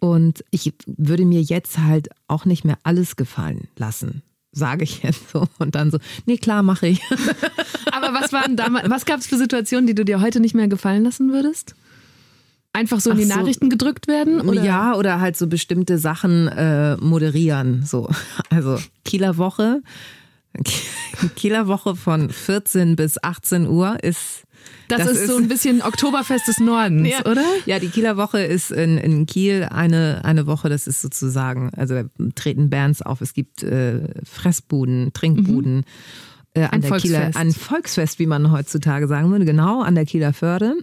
Und 0.01 0.45
ich 0.51 0.75
würde 0.87 1.25
mir 1.25 1.41
jetzt 1.41 1.79
halt 1.79 2.09
auch 2.29 2.45
nicht 2.45 2.65
mehr 2.65 2.79
alles 2.83 3.17
gefallen 3.17 3.69
lassen, 3.77 4.23
sage 4.53 4.85
ich 4.85 5.03
jetzt 5.03 5.31
so. 5.31 5.49
Und 5.59 5.75
dann 5.75 5.91
so, 5.91 5.99
nee, 6.27 6.37
klar, 6.37 6.63
mache 6.63 6.89
ich. 6.89 7.01
Aber 8.07 8.21
was 8.21 8.33
waren 8.33 8.57
damals, 8.57 8.89
was 8.89 9.05
gab 9.05 9.21
es 9.21 9.27
für 9.27 9.37
Situationen, 9.37 9.87
die 9.87 9.95
du 9.95 10.05
dir 10.05 10.21
heute 10.21 10.41
nicht 10.41 10.55
mehr 10.55 10.69
gefallen 10.69 11.05
lassen 11.05 11.33
würdest? 11.33 11.75
Einfach 12.73 13.01
so 13.01 13.11
in 13.11 13.17
Ach 13.17 13.21
die 13.21 13.27
so. 13.27 13.35
Nachrichten 13.35 13.71
gedrückt 13.71 14.07
werden? 14.07 14.43
Oder? 14.43 14.63
Ja, 14.63 14.95
oder 14.97 15.19
halt 15.19 15.37
so 15.37 15.47
bestimmte 15.47 15.97
Sachen 15.97 16.49
äh, 16.49 16.97
moderieren. 16.99 17.85
So. 17.87 18.11
Also 18.51 18.79
Kieler 19.05 19.39
Woche. 19.39 19.83
Kieler 21.37 21.69
Woche 21.69 21.97
von 21.97 22.31
14 22.31 22.97
bis 22.97 23.23
18 23.23 23.67
Uhr 23.67 24.03
ist 24.03 24.45
Das, 24.89 24.99
das 24.99 25.13
ist, 25.13 25.21
ist, 25.23 25.29
so 25.29 25.37
ein 25.39 25.49
bisschen 25.49 25.83
Oktoberfest 25.83 26.49
des 26.49 26.61
Nordens, 26.61 27.09
ja. 27.09 27.21
oder? 27.21 27.45
Ja, 27.65 27.79
die 27.79 27.89
Kieler 27.89 28.17
Woche 28.17 28.41
ist 28.41 28.71
in, 28.71 28.99
in 28.99 29.27
Kiel 29.27 29.69
eine, 29.71 30.21
eine 30.25 30.47
Woche, 30.47 30.69
das 30.69 30.87
ist 30.87 31.01
sozusagen, 31.01 31.71
also 31.77 31.95
da 31.95 32.05
treten 32.35 32.69
Bands 32.71 33.03
auf, 33.03 33.21
es 33.21 33.33
gibt 33.33 33.63
äh, 33.63 34.01
Fressbuden, 34.25 35.13
Trinkbuden. 35.13 35.77
Mhm. 35.77 35.85
Äh, 36.57 36.63
an 36.63 36.71
ein 36.73 36.81
der 36.81 36.89
Volksfest. 36.89 37.15
Kieler, 37.15 37.37
ein 37.37 37.53
Volksfest, 37.53 38.19
wie 38.19 38.27
man 38.27 38.51
heutzutage 38.51 39.07
sagen 39.07 39.31
würde, 39.31 39.45
genau, 39.45 39.83
an 39.83 39.95
der 39.95 40.07
Kieler 40.07 40.33
Förde. 40.33 40.75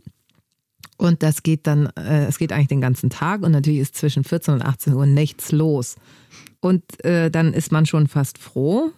Und 0.97 1.23
das 1.23 1.41
geht 1.41 1.65
dann, 1.65 1.87
äh, 1.97 2.25
es 2.25 2.37
geht 2.37 2.51
eigentlich 2.51 2.67
den 2.67 2.81
ganzen 2.81 3.09
Tag 3.09 3.41
und 3.41 3.51
natürlich 3.51 3.79
ist 3.79 3.95
zwischen 3.95 4.23
14 4.23 4.53
und 4.53 4.61
18 4.61 4.93
Uhr 4.93 5.07
nichts 5.07 5.51
los. 5.51 5.95
Und 6.59 7.03
äh, 7.03 7.31
dann 7.31 7.53
ist 7.53 7.71
man 7.71 7.87
schon 7.87 8.07
fast 8.07 8.37
froh, 8.37 8.91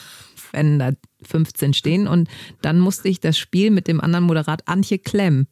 wenn 0.52 0.78
da 0.78 0.92
15 1.22 1.74
stehen. 1.74 2.08
Und 2.08 2.28
dann 2.62 2.80
musste 2.80 3.08
ich 3.08 3.20
das 3.20 3.36
Spiel 3.36 3.70
mit 3.70 3.86
dem 3.86 4.00
anderen 4.00 4.24
Moderat 4.24 4.66
Antje 4.66 4.98
Klemm. 4.98 5.46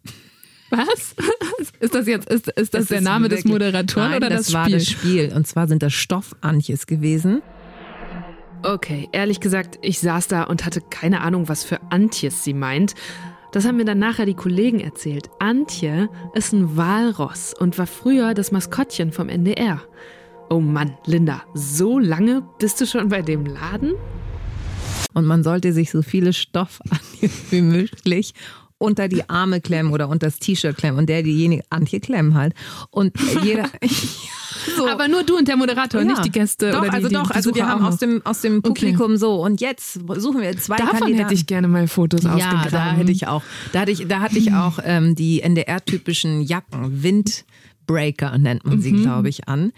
Was? 0.71 1.15
Ist 1.81 1.95
das 1.95 2.07
jetzt, 2.07 2.31
ist, 2.31 2.49
ist 2.49 2.75
das, 2.75 2.83
das 2.83 2.89
der 2.89 3.01
Name 3.01 3.25
wirklich, 3.25 3.43
des 3.43 3.51
Moderatoren 3.51 4.11
nein, 4.11 4.17
oder 4.19 4.29
das, 4.29 4.47
das 4.47 4.55
war 4.55 4.69
das 4.69 4.87
Spiel? 4.87 5.33
Und 5.35 5.47
zwar 5.47 5.67
sind 5.67 5.83
das 5.83 5.93
Stoff-Antjes 5.93 6.87
gewesen. 6.87 7.43
Okay, 8.63 9.09
ehrlich 9.13 9.41
gesagt, 9.41 9.79
ich 9.81 10.01
saß 10.01 10.29
da 10.29 10.43
und 10.43 10.67
hatte 10.67 10.83
keine 10.83 11.23
Ahnung, 11.23 11.49
was 11.49 11.65
für 11.65 11.81
Antjes 11.91 12.45
sie 12.45 12.53
meint. 12.53 12.95
Das 13.53 13.67
haben 13.67 13.79
mir 13.79 13.87
dann 13.87 13.99
nachher 13.99 14.27
die 14.27 14.35
Kollegen 14.35 14.81
erzählt. 14.81 15.31
Antje 15.39 16.11
ist 16.35 16.53
ein 16.53 16.77
Walross 16.77 17.55
und 17.59 17.79
war 17.79 17.87
früher 17.87 18.35
das 18.35 18.53
Maskottchen 18.53 19.13
vom 19.13 19.29
NDR. 19.31 19.81
Oh 20.51 20.61
Mann, 20.61 20.95
Linda, 21.07 21.43
so 21.55 21.99
lange 21.99 22.43
bist 22.59 22.81
du 22.81 22.87
schon 22.87 23.09
bei 23.09 23.23
dem 23.23 23.47
Laden? 23.47 23.95
Und 25.15 25.25
man 25.25 25.43
sollte 25.43 25.73
sich 25.73 25.91
so 25.91 26.03
viele 26.03 26.33
Stoff 26.33 26.81
wie 27.51 27.63
möglich 27.63 28.35
unter 28.81 29.09
die 29.09 29.29
Arme 29.29 29.61
klemmen 29.61 29.93
oder 29.93 30.09
unter 30.09 30.27
das 30.27 30.39
T-Shirt 30.39 30.77
klemmen 30.77 30.99
und 30.99 31.09
der 31.09 31.23
diejenige 31.23 31.63
Antje 31.69 32.01
klemmen 32.01 32.35
halt. 32.35 32.55
Und 32.91 33.13
jeder. 33.45 33.69
so. 34.77 34.89
Aber 34.89 35.07
nur 35.07 35.23
du 35.23 35.37
und 35.37 35.47
der 35.47 35.57
Moderator, 35.57 36.01
ja. 36.01 36.07
nicht 36.07 36.25
die 36.25 36.31
Gäste. 36.31 36.71
Doch, 36.71 36.81
oder 36.81 36.89
die, 36.89 36.97
also 36.97 37.09
die 37.09 37.15
doch, 37.15 37.31
also 37.31 37.55
wir 37.55 37.69
haben 37.69 37.85
aus 37.85 37.99
dem, 37.99 38.25
aus 38.25 38.41
dem 38.41 38.63
Publikum 38.63 39.13
okay. 39.13 39.17
so 39.17 39.45
und 39.45 39.61
jetzt 39.61 40.01
suchen 40.17 40.41
wir 40.41 40.57
zwei 40.57 40.77
Davon 40.77 41.01
Kandidaten. 41.01 41.25
hätte 41.25 41.35
ich 41.35 41.47
gerne 41.47 41.69
mal 41.69 41.89
Fotos 41.89 42.23
ja, 42.23 42.35
ausgegraben. 42.35 42.71
da 42.71 42.93
hätte 42.93 43.13
ich 43.13 43.27
auch. 43.29 43.43
Da 43.73 43.81
hatte 43.81 43.91
ich, 43.91 44.09
da 44.09 44.21
hatte 44.21 44.39
ich 44.39 44.55
auch 44.55 44.79
ähm, 44.85 45.15
die 45.15 45.43
NDR-typischen 45.43 46.41
Jacken, 46.41 47.03
Windbreaker 47.03 48.39
nennt 48.39 48.65
man 48.65 48.81
sie, 48.81 48.93
mhm. 48.93 49.03
glaube 49.03 49.29
ich, 49.29 49.47
an. 49.47 49.73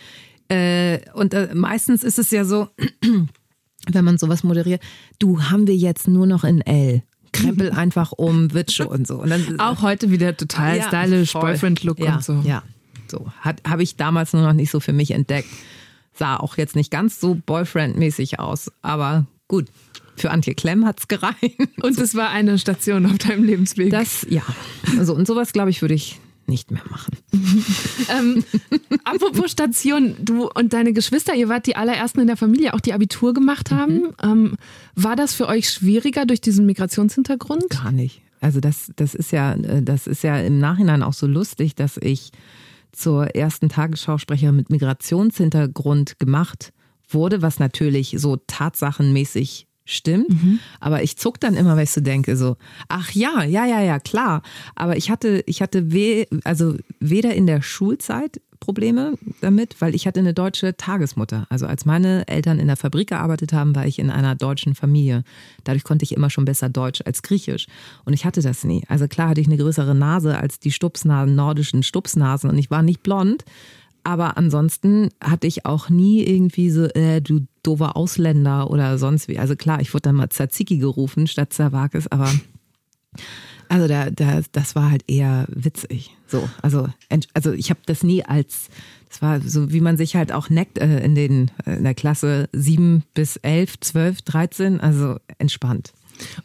Äh, 0.48 1.00
und 1.14 1.34
äh, 1.34 1.48
meistens 1.54 2.04
ist 2.04 2.20
es 2.20 2.30
ja 2.30 2.44
so, 2.44 2.68
wenn 3.90 4.04
man 4.04 4.16
sowas 4.16 4.44
moderiert, 4.44 4.80
du 5.18 5.42
haben 5.42 5.66
wir 5.66 5.76
jetzt 5.76 6.06
nur 6.06 6.26
noch 6.26 6.44
in 6.44 6.60
L 6.60 7.02
krempel 7.42 7.70
einfach 7.76 8.12
um, 8.12 8.52
wird 8.52 8.72
schon 8.72 9.05
so. 9.05 9.16
Und 9.16 9.31
dann, 9.31 9.59
auch 9.61 9.83
heute 9.83 10.11
wieder 10.11 10.37
total 10.37 10.78
ja, 10.78 10.88
stylisch, 10.88 11.33
Boyfriend-Look 11.33 11.98
ja, 11.98 12.16
und 12.16 12.24
so. 12.24 12.42
Ja, 12.44 12.62
so. 13.09 13.26
Habe 13.42 13.83
ich 13.83 13.96
damals 13.96 14.33
nur 14.33 14.42
noch 14.42 14.52
nicht 14.52 14.70
so 14.70 14.81
für 14.81 14.92
mich 14.92 15.11
entdeckt. 15.11 15.48
Sah 16.14 16.37
auch 16.37 16.57
jetzt 16.57 16.76
nicht 16.76 16.90
ganz 16.90 17.20
so 17.20 17.35
Boyfriend-mäßig 17.35 18.38
aus, 18.38 18.70
aber 18.83 19.26
gut. 19.48 19.66
Für 20.14 20.31
Antje 20.31 20.55
Klemm 20.55 20.85
hat 20.85 21.00
es 21.00 21.09
gereicht. 21.09 21.59
Und 21.81 21.98
es 21.98 22.14
war 22.14 22.28
eine 22.28 22.59
Station 22.59 23.07
auf 23.07 23.16
deinem 23.16 23.44
Lebensweg. 23.44 23.90
Das, 23.90 24.26
ja. 24.28 24.42
Also, 24.98 25.14
und 25.14 25.26
sowas, 25.26 25.55
glaube 25.55 25.70
ich, 25.70 25.81
würde 25.81 25.94
ich 25.94 26.20
nicht 26.52 26.70
mehr 26.70 26.82
machen. 26.90 27.16
ähm, 28.10 28.44
apropos 29.04 29.50
Station, 29.50 30.14
du 30.20 30.48
und 30.48 30.74
deine 30.74 30.92
Geschwister, 30.92 31.34
ihr 31.34 31.48
wart 31.48 31.66
die 31.66 31.76
allerersten 31.76 32.20
in 32.20 32.26
der 32.26 32.36
Familie, 32.36 32.74
auch 32.74 32.80
die 32.80 32.92
Abitur 32.92 33.32
gemacht 33.32 33.70
haben. 33.70 33.94
Mhm. 33.94 34.14
Ähm, 34.22 34.56
war 34.94 35.16
das 35.16 35.32
für 35.32 35.48
euch 35.48 35.70
schwieriger 35.70 36.26
durch 36.26 36.42
diesen 36.42 36.66
Migrationshintergrund? 36.66 37.70
Gar 37.70 37.92
nicht. 37.92 38.20
Also 38.40 38.60
das, 38.60 38.92
das 38.96 39.14
ist 39.14 39.32
ja, 39.32 39.54
äh, 39.54 39.82
das 39.82 40.06
ist 40.06 40.22
ja 40.22 40.38
im 40.38 40.58
Nachhinein 40.58 41.02
auch 41.02 41.14
so 41.14 41.26
lustig, 41.26 41.74
dass 41.74 41.96
ich 41.96 42.30
zur 42.92 43.34
ersten 43.34 43.70
Tagesschausprecherin 43.70 44.54
mit 44.54 44.68
Migrationshintergrund 44.68 46.18
gemacht 46.18 46.74
wurde, 47.08 47.40
was 47.40 47.58
natürlich 47.58 48.16
so 48.18 48.36
tatsachenmäßig 48.46 49.66
stimmt. 49.92 50.31
Mhm. 50.31 50.59
Aber 50.81 51.02
ich 51.02 51.16
zuck 51.16 51.40
dann 51.40 51.55
immer, 51.55 51.76
weil 51.76 51.85
ich 51.85 51.90
so 51.90 52.00
denke, 52.00 52.37
so, 52.37 52.57
ach 52.88 53.11
ja, 53.12 53.42
ja, 53.44 53.64
ja, 53.66 53.81
ja, 53.81 53.98
klar. 53.98 54.42
Aber 54.74 54.96
ich 54.96 55.11
hatte, 55.11 55.42
ich 55.46 55.62
hatte 55.62 55.92
we 55.92 56.26
also 56.44 56.76
weder 57.00 57.35
in 57.35 57.46
der 57.46 57.62
Schulzeit 57.62 58.40
Probleme 58.62 59.14
damit, 59.40 59.81
weil 59.81 59.92
ich 59.92 60.07
hatte 60.07 60.20
eine 60.20 60.35
deutsche 60.35 60.76
Tagesmutter. 60.76 61.46
Also 61.50 61.66
als 61.66 61.85
meine 61.85 62.28
Eltern 62.28 62.61
in 62.61 62.68
der 62.68 62.76
Fabrik 62.76 63.09
gearbeitet 63.09 63.52
haben, 63.52 63.74
war 63.74 63.87
ich 63.87 63.98
in 63.98 64.09
einer 64.09 64.37
deutschen 64.37 64.76
Familie. 64.76 65.24
Dadurch 65.64 65.83
konnte 65.83 66.05
ich 66.05 66.12
immer 66.12 66.31
schon 66.31 66.44
besser 66.44 66.68
Deutsch 66.68 67.02
als 67.05 67.22
Griechisch. 67.22 67.66
Und 68.05 68.12
ich 68.12 68.24
hatte 68.24 68.40
das 68.40 68.62
nie. 68.62 68.85
Also 68.87 69.09
klar 69.09 69.31
hatte 69.31 69.40
ich 69.40 69.48
eine 69.48 69.57
größere 69.57 69.96
Nase 69.96 70.38
als 70.38 70.61
die 70.61 70.70
Stupsnasen, 70.70 71.35
nordischen 71.35 71.83
Stupsnasen 71.83 72.48
und 72.48 72.57
ich 72.57 72.70
war 72.70 72.83
nicht 72.83 73.02
blond. 73.02 73.44
Aber 74.04 74.36
ansonsten 74.36 75.10
hatte 75.22 75.46
ich 75.46 75.64
auch 75.64 75.88
nie 75.88 76.24
irgendwie 76.24 76.70
so, 76.70 76.84
äh, 76.86 77.20
du 77.20 77.46
doofer 77.62 77.96
Ausländer 77.96 78.70
oder 78.70 78.98
sonst 78.98 79.28
wie. 79.28 79.38
Also 79.38 79.56
klar, 79.56 79.80
ich 79.80 79.94
wurde 79.94 80.02
dann 80.02 80.16
mal 80.16 80.28
Tzatziki 80.28 80.78
gerufen 80.78 81.26
statt 81.26 81.52
Zerwakis, 81.52 82.08
aber 82.08 82.30
also 83.68 83.88
da, 83.88 84.10
da, 84.10 84.42
das 84.52 84.74
war 84.74 84.90
halt 84.90 85.04
eher 85.06 85.46
witzig. 85.48 86.10
So, 86.26 86.48
also, 86.60 86.88
also 87.32 87.52
ich 87.52 87.70
habe 87.70 87.80
das 87.86 88.02
nie 88.02 88.24
als, 88.24 88.68
das 89.08 89.22
war 89.22 89.40
so, 89.40 89.72
wie 89.72 89.80
man 89.80 89.96
sich 89.96 90.16
halt 90.16 90.32
auch 90.32 90.50
neckt 90.50 90.78
äh, 90.78 91.00
in, 91.02 91.14
den, 91.14 91.50
äh, 91.64 91.76
in 91.76 91.84
der 91.84 91.94
Klasse 91.94 92.48
7 92.52 93.04
bis 93.14 93.36
11, 93.36 93.80
12, 93.80 94.22
13, 94.22 94.80
also 94.80 95.16
entspannt. 95.38 95.92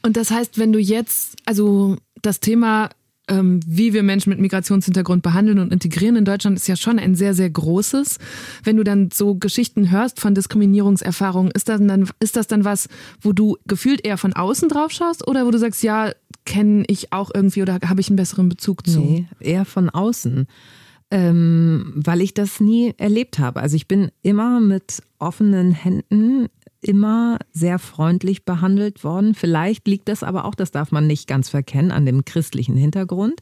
Und 0.04 0.16
das 0.16 0.32
heißt, 0.32 0.58
wenn 0.58 0.72
du 0.72 0.80
jetzt, 0.80 1.36
also 1.46 1.98
das 2.22 2.40
Thema 2.40 2.90
wie 3.30 3.94
wir 3.94 4.04
Menschen 4.04 4.30
mit 4.30 4.40
Migrationshintergrund 4.40 5.22
behandeln 5.22 5.60
und 5.60 5.74
integrieren 5.74 6.16
in 6.16 6.26
Deutschland, 6.26 6.58
ist 6.58 6.68
ja 6.68 6.76
schon 6.76 6.98
ein 6.98 7.16
sehr, 7.16 7.34
sehr 7.34 7.50
großes. 7.50 8.20
Wenn 8.64 8.78
du 8.78 8.84
dann 8.84 9.10
so 9.12 9.36
Geschichten 9.36 9.92
hörst 9.92 10.20
von 10.20 10.34
Diskriminierungserfahrungen, 10.34 11.52
ist 11.52 11.68
das 11.68 11.82
dann, 11.82 12.10
ist 12.20 12.38
das 12.38 12.48
dann 12.48 12.64
was, 12.64 12.88
wo 13.22 13.34
du 13.34 13.58
gefühlt 13.66 14.06
eher 14.06 14.18
von 14.18 14.34
außen 14.34 14.70
drauf 14.70 14.92
schaust 14.92 15.28
oder 15.28 15.46
wo 15.46 15.52
du 15.52 15.60
sagst, 15.60 15.84
ja, 15.84 16.12
kenne 16.46 16.86
ich 16.88 17.12
auch 17.12 17.32
irgendwie 17.34 17.62
oder 17.62 17.80
habe 17.86 18.00
ich 18.00 18.10
einen 18.10 18.16
besseren 18.16 18.48
Bezug 18.48 18.88
zu? 18.88 19.00
Nee, 19.00 19.28
eher 19.40 19.66
von 19.66 19.90
außen. 19.90 20.48
Ähm, 21.10 21.94
weil 21.96 22.22
ich 22.22 22.34
das 22.34 22.60
nie 22.60 22.94
erlebt 22.98 23.40
habe. 23.40 23.62
Also 23.62 23.78
ich 23.78 23.88
bin 23.88 24.12
immer 24.24 24.60
mit 24.60 25.02
offenen 25.20 25.72
Händen 25.72 26.48
immer 26.88 27.40
sehr 27.52 27.80
freundlich 27.80 28.46
behandelt 28.46 29.04
worden. 29.04 29.34
Vielleicht 29.34 29.88
liegt 29.88 30.10
das 30.10 30.24
aber 30.24 30.46
auch, 30.46 30.56
das 30.56 30.72
darf 30.72 30.92
man 30.92 31.08
nicht 31.08 31.28
ganz 31.28 31.50
verkennen, 31.50 31.92
an 31.92 32.06
dem 32.06 32.26
christlichen 32.26 32.78
Hintergrund. 32.78 33.42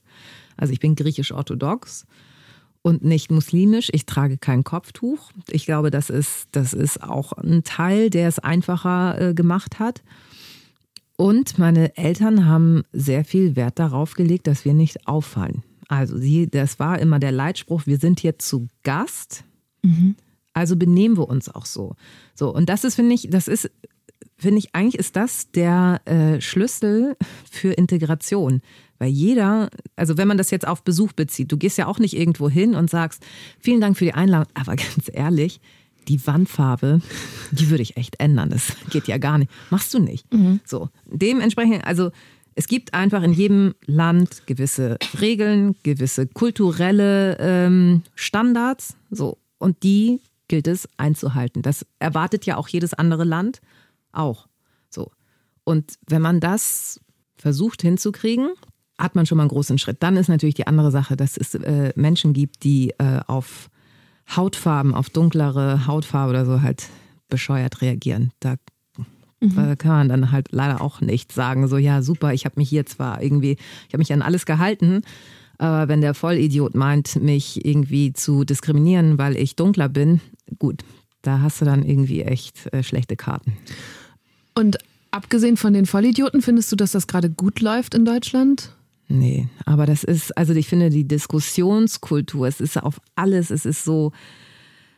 Also 0.57 0.73
ich 0.73 0.79
bin 0.79 0.95
griechisch-orthodox 0.95 2.05
und 2.81 3.03
nicht 3.03 3.31
muslimisch. 3.31 3.89
Ich 3.93 4.05
trage 4.05 4.37
kein 4.37 4.63
Kopftuch. 4.63 5.31
Ich 5.49 5.65
glaube, 5.65 5.89
das 5.89 6.09
ist, 6.09 6.47
das 6.51 6.73
ist 6.73 7.01
auch 7.01 7.33
ein 7.33 7.63
Teil, 7.63 8.09
der 8.09 8.27
es 8.27 8.39
einfacher 8.39 9.19
äh, 9.19 9.33
gemacht 9.33 9.79
hat. 9.79 10.03
Und 11.17 11.57
meine 11.57 11.97
Eltern 11.97 12.45
haben 12.45 12.83
sehr 12.91 13.25
viel 13.25 13.55
Wert 13.55 13.79
darauf 13.79 14.13
gelegt, 14.13 14.47
dass 14.47 14.65
wir 14.65 14.73
nicht 14.73 15.07
auffallen. 15.07 15.63
Also 15.87 16.17
sie, 16.17 16.47
das 16.47 16.79
war 16.79 16.99
immer 16.99 17.19
der 17.19 17.31
Leitspruch, 17.31 17.85
wir 17.85 17.97
sind 17.97 18.19
hier 18.19 18.37
zu 18.39 18.67
Gast. 18.83 19.43
Mhm. 19.81 20.15
Also 20.55 20.77
benehmen 20.77 21.17
wir 21.17 21.27
uns 21.27 21.53
auch 21.53 21.65
so. 21.65 21.95
So, 22.33 22.51
und 22.51 22.69
das 22.69 22.85
ist, 22.85 22.95
finde 22.95 23.13
ich, 23.13 23.27
das 23.29 23.49
ist, 23.49 23.69
finde 24.37 24.59
ich, 24.59 24.73
eigentlich 24.73 24.97
ist 24.97 25.17
das 25.17 25.51
der 25.51 26.01
äh, 26.05 26.39
Schlüssel 26.39 27.17
für 27.51 27.73
Integration. 27.73 28.61
Weil 28.97 29.09
jeder, 29.09 29.69
also 29.97 30.17
wenn 30.17 30.29
man 30.29 30.37
das 30.37 30.51
jetzt 30.51 30.65
auf 30.65 30.83
Besuch 30.83 31.11
bezieht, 31.11 31.51
du 31.51 31.57
gehst 31.57 31.77
ja 31.77 31.87
auch 31.87 31.99
nicht 31.99 32.15
irgendwo 32.15 32.49
hin 32.49 32.73
und 32.73 32.89
sagst, 32.89 33.21
vielen 33.59 33.81
Dank 33.81 33.97
für 33.97 34.05
die 34.05 34.13
Einladung, 34.13 34.47
aber 34.53 34.75
ganz 34.77 35.11
ehrlich, 35.11 35.59
die 36.07 36.25
Wandfarbe, 36.25 37.01
die 37.51 37.69
würde 37.69 37.83
ich 37.83 37.97
echt 37.97 38.21
ändern. 38.21 38.49
Das 38.49 38.77
geht 38.89 39.09
ja 39.09 39.17
gar 39.17 39.37
nicht. 39.37 39.51
Machst 39.71 39.93
du 39.93 39.99
nicht. 39.99 40.33
Mhm. 40.33 40.61
So, 40.63 40.87
dementsprechend, 41.05 41.85
also 41.85 42.11
es 42.53 42.67
gibt 42.67 42.93
einfach 42.93 43.23
in 43.23 43.33
jedem 43.33 43.75
Land 43.87 44.47
gewisse 44.47 44.97
Regeln, 45.19 45.75
gewisse 45.83 46.27
kulturelle 46.27 47.35
ähm, 47.41 48.03
Standards, 48.15 48.95
so 49.11 49.37
und 49.57 49.83
die 49.83 50.21
gilt 50.47 50.67
es 50.67 50.87
einzuhalten. 50.97 51.61
Das 51.61 51.85
erwartet 51.99 52.45
ja 52.45 52.57
auch 52.57 52.67
jedes 52.67 52.93
andere 52.93 53.23
Land 53.23 53.61
auch. 54.11 54.47
So. 54.89 55.11
Und 55.63 55.95
wenn 56.07 56.21
man 56.21 56.39
das 56.39 56.99
versucht 57.37 57.81
hinzukriegen, 57.81 58.49
hat 58.97 59.15
man 59.15 59.25
schon 59.25 59.37
mal 59.37 59.43
einen 59.43 59.49
großen 59.49 59.77
Schritt. 59.77 60.01
Dann 60.01 60.15
ist 60.17 60.29
natürlich 60.29 60.55
die 60.55 60.67
andere 60.67 60.91
Sache, 60.91 61.17
dass 61.17 61.37
es 61.37 61.53
äh, 61.55 61.91
Menschen 61.95 62.33
gibt, 62.33 62.63
die 62.63 62.91
äh, 62.91 63.19
auf 63.27 63.69
Hautfarben, 64.33 64.93
auf 64.93 65.09
dunklere 65.09 65.85
Hautfarbe 65.85 66.29
oder 66.31 66.45
so 66.45 66.61
halt 66.61 66.87
bescheuert 67.27 67.81
reagieren. 67.81 68.31
Da 68.39 68.55
mhm. 69.39 69.77
kann 69.77 69.91
man 69.91 70.09
dann 70.09 70.31
halt 70.31 70.51
leider 70.51 70.81
auch 70.81 71.01
nicht 71.01 71.31
sagen, 71.31 71.67
so 71.67 71.77
ja, 71.77 72.01
super, 72.01 72.33
ich 72.33 72.45
habe 72.45 72.55
mich 72.57 72.69
hier 72.69 72.85
zwar 72.85 73.21
irgendwie, 73.21 73.57
ich 73.87 73.93
habe 73.93 73.99
mich 73.99 74.13
an 74.13 74.21
alles 74.21 74.45
gehalten, 74.45 75.01
aber 75.57 75.87
wenn 75.87 76.01
der 76.01 76.13
Vollidiot 76.13 76.75
meint, 76.75 77.21
mich 77.21 77.65
irgendwie 77.65 78.13
zu 78.13 78.43
diskriminieren, 78.43 79.17
weil 79.17 79.37
ich 79.37 79.55
dunkler 79.55 79.89
bin, 79.89 80.21
gut, 80.59 80.83
da 81.21 81.41
hast 81.41 81.61
du 81.61 81.65
dann 81.65 81.83
irgendwie 81.83 82.21
echt 82.21 82.71
äh, 82.73 82.83
schlechte 82.83 83.15
Karten. 83.15 83.57
Und 84.53 84.77
abgesehen 85.11 85.57
von 85.57 85.73
den 85.73 85.85
Vollidioten, 85.85 86.41
findest 86.41 86.71
du, 86.71 86.75
dass 86.75 86.91
das 86.91 87.07
gerade 87.07 87.29
gut 87.29 87.61
läuft 87.61 87.95
in 87.95 88.05
Deutschland? 88.05 88.71
Nee, 89.07 89.47
aber 89.65 89.85
das 89.85 90.03
ist, 90.03 90.35
also 90.37 90.53
ich 90.53 90.67
finde 90.67 90.89
die 90.89 91.07
Diskussionskultur, 91.07 92.47
es 92.47 92.59
ist 92.59 92.81
auf 92.81 92.99
alles, 93.15 93.51
es 93.51 93.65
ist 93.65 93.83
so, 93.83 94.11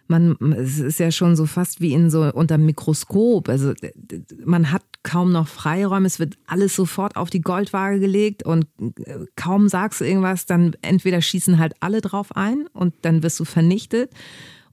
man, 0.08 0.36
es 0.54 0.80
ist 0.80 1.00
ja 1.00 1.12
schon 1.12 1.36
so 1.36 1.46
fast 1.46 1.82
wie 1.82 1.94
in 1.94 2.10
so 2.10 2.32
unter 2.34 2.58
Mikroskop. 2.58 3.50
Also 3.50 3.74
man 4.44 4.72
hat 4.72 4.84
kaum 5.04 5.32
noch 5.32 5.48
Freiräume, 5.48 6.08
es 6.08 6.20
wird 6.20 6.38
alles 6.48 6.76
sofort 6.76 7.16
auf 7.16 7.30
die 7.30 7.42
Goldwaage 7.42 8.00
gelegt 8.00 8.44
und 8.44 8.68
äh, 8.80 9.26
kaum 9.36 9.70
sagst 9.70 10.02
du 10.02 10.06
irgendwas, 10.06 10.46
dann 10.46 10.76
entweder 10.82 11.22
schießen 11.22 11.58
halt 11.58 11.74
alle 11.80 12.02
drauf 12.02 12.36
ein 12.36 12.68
und 12.74 12.94
dann 13.02 13.24
wirst 13.24 13.40
du 13.40 13.46
vernichtet. 13.46 14.12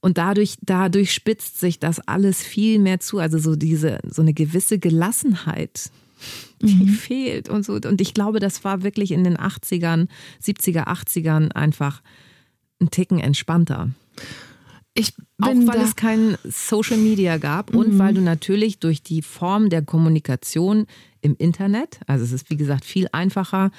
Und 0.01 0.18
dadurch, 0.18 0.57
dadurch 0.61 1.14
spitzt 1.14 1.59
sich 1.61 1.78
das 1.78 1.99
alles 2.01 2.43
viel 2.43 2.78
mehr 2.78 3.01
zu. 3.01 3.18
Also 3.18 3.39
so 3.39 3.57
diese, 3.57 4.01
so 4.07 4.20
eine 4.20 4.35
gewisse 4.35 4.78
Gelassenheit, 4.78 5.91
die 6.61 6.74
mhm. 6.74 6.89
fehlt 6.89 7.49
und 7.49 7.64
so. 7.64 7.74
Und 7.74 8.03
ich 8.03 8.12
glaube, 8.12 8.39
das 8.39 8.64
war 8.64 8.82
wirklich 8.82 9.12
in 9.12 9.24
den 9.24 9.39
80ern, 9.39 10.09
70er, 10.43 10.89
80ern 10.89 11.53
einfach 11.53 12.03
ein 12.80 12.91
Ticken 12.91 13.18
entspannter. 13.18 13.91
Ich 14.95 15.12
auch 15.40 15.49
weil 15.49 15.80
es 15.80 15.97
kein 15.97 16.38
Social 16.45 16.99
Media 16.99 17.38
gab 17.38 17.72
mhm. 17.72 17.78
und 17.78 17.99
weil 17.99 18.14
du 18.14 18.20
natürlich 18.20 18.78
durch 18.78 19.03
die 19.03 19.22
Form 19.22 19.68
der 19.68 19.82
Kommunikation 19.82 20.86
im 21.20 21.34
Internet, 21.36 22.01
also 22.07 22.24
es 22.24 22.32
ist 22.32 22.49
wie 22.51 22.57
gesagt 22.57 22.84
viel 22.84 23.09
einfacher. 23.11 23.72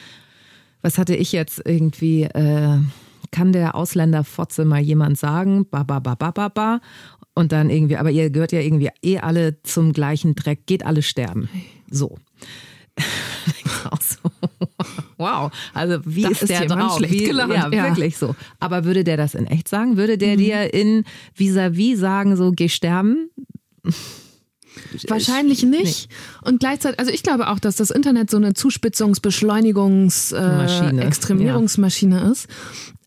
Was 0.81 0.97
hatte 0.97 1.15
ich 1.15 1.31
jetzt 1.31 1.61
irgendwie? 1.65 2.23
Äh, 2.23 2.79
kann 3.31 3.51
der 3.51 3.75
Ausländerfotze 3.75 4.63
mal 4.65 4.79
jemand 4.79 5.17
sagen, 5.17 5.65
ba, 5.69 5.83
ba, 5.83 5.99
ba, 5.99 6.15
ba, 6.15 6.31
ba, 6.31 6.47
ba. 6.47 6.79
Und 7.33 7.51
dann 7.51 7.69
irgendwie, 7.69 7.97
aber 7.97 8.09
ihr 8.09 8.29
gehört 8.29 8.53
ja 8.53 8.61
irgendwie 8.61 8.89
eh 9.03 9.17
alle 9.17 9.61
zum 9.63 9.91
gleichen 9.91 10.35
Dreck, 10.35 10.65
geht 10.65 10.85
alle 10.85 11.01
sterben. 11.01 11.49
So. 11.91 12.17
wow, 15.17 15.51
also 15.73 15.99
wie 16.05 16.23
das 16.23 16.41
ist, 16.41 16.49
der 16.49 16.65
drauf? 16.65 16.97
Schlecht 16.97 17.13
wie, 17.13 17.23
gelernt. 17.25 17.53
Ja, 17.53 17.69
ja, 17.69 17.83
wirklich 17.89 18.17
so. 18.17 18.35
Aber 18.59 18.85
würde 18.85 19.03
der 19.03 19.17
das 19.17 19.35
in 19.35 19.47
echt 19.47 19.67
sagen? 19.67 19.97
Würde 19.97 20.17
der 20.17 20.33
mhm. 20.33 20.39
dir 20.39 20.73
in 20.73 21.03
vis-à-vis 21.33 21.95
-vis 21.95 21.97
sagen, 21.97 22.35
so 22.35 22.51
geh 22.51 22.69
sterben? 22.69 23.29
Wahrscheinlich 25.07 25.63
nicht. 25.63 26.09
Und 26.41 26.59
gleichzeitig, 26.59 26.99
also 26.99 27.11
ich 27.11 27.23
glaube 27.23 27.49
auch, 27.49 27.59
dass 27.59 27.75
das 27.75 27.91
Internet 27.91 28.29
so 28.29 28.37
eine 28.37 28.51
Zuspitzungs-, 28.51 29.21
Beschleunigungs-, 29.21 30.33
äh, 30.33 30.99
Extremierungsmaschine 31.01 32.17
ja. 32.17 32.31
ist. 32.31 32.47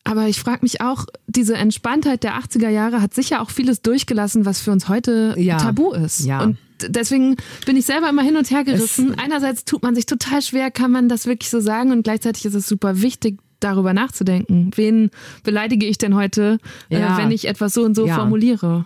Aber 0.04 0.26
ich 0.26 0.40
frage 0.40 0.60
mich 0.62 0.80
auch, 0.80 1.04
diese 1.26 1.54
Entspanntheit 1.54 2.22
der 2.22 2.38
80er 2.38 2.70
Jahre 2.70 3.02
hat 3.02 3.14
sicher 3.14 3.42
auch 3.42 3.50
vieles 3.50 3.82
durchgelassen, 3.82 4.46
was 4.46 4.60
für 4.60 4.72
uns 4.72 4.88
heute 4.88 5.34
ja. 5.36 5.58
tabu 5.58 5.92
ist. 5.92 6.24
Ja. 6.24 6.42
Und 6.42 6.56
deswegen 6.86 7.36
bin 7.66 7.76
ich 7.76 7.86
selber 7.86 8.08
immer 8.08 8.22
hin 8.22 8.36
und 8.36 8.50
her 8.50 8.64
gerissen. 8.64 9.12
Es 9.12 9.18
Einerseits 9.18 9.64
tut 9.64 9.82
man 9.82 9.94
sich 9.94 10.06
total 10.06 10.42
schwer, 10.42 10.70
kann 10.70 10.90
man 10.90 11.08
das 11.08 11.26
wirklich 11.26 11.50
so 11.50 11.60
sagen? 11.60 11.92
Und 11.92 12.02
gleichzeitig 12.02 12.44
ist 12.44 12.54
es 12.54 12.66
super 12.66 13.02
wichtig, 13.02 13.38
darüber 13.60 13.92
nachzudenken. 13.92 14.70
Wen 14.74 15.10
beleidige 15.42 15.86
ich 15.86 15.98
denn 15.98 16.14
heute, 16.14 16.58
äh, 16.90 17.00
ja. 17.00 17.16
äh, 17.16 17.22
wenn 17.22 17.30
ich 17.30 17.48
etwas 17.48 17.74
so 17.74 17.82
und 17.84 17.94
so 17.94 18.06
ja. 18.06 18.14
formuliere? 18.14 18.84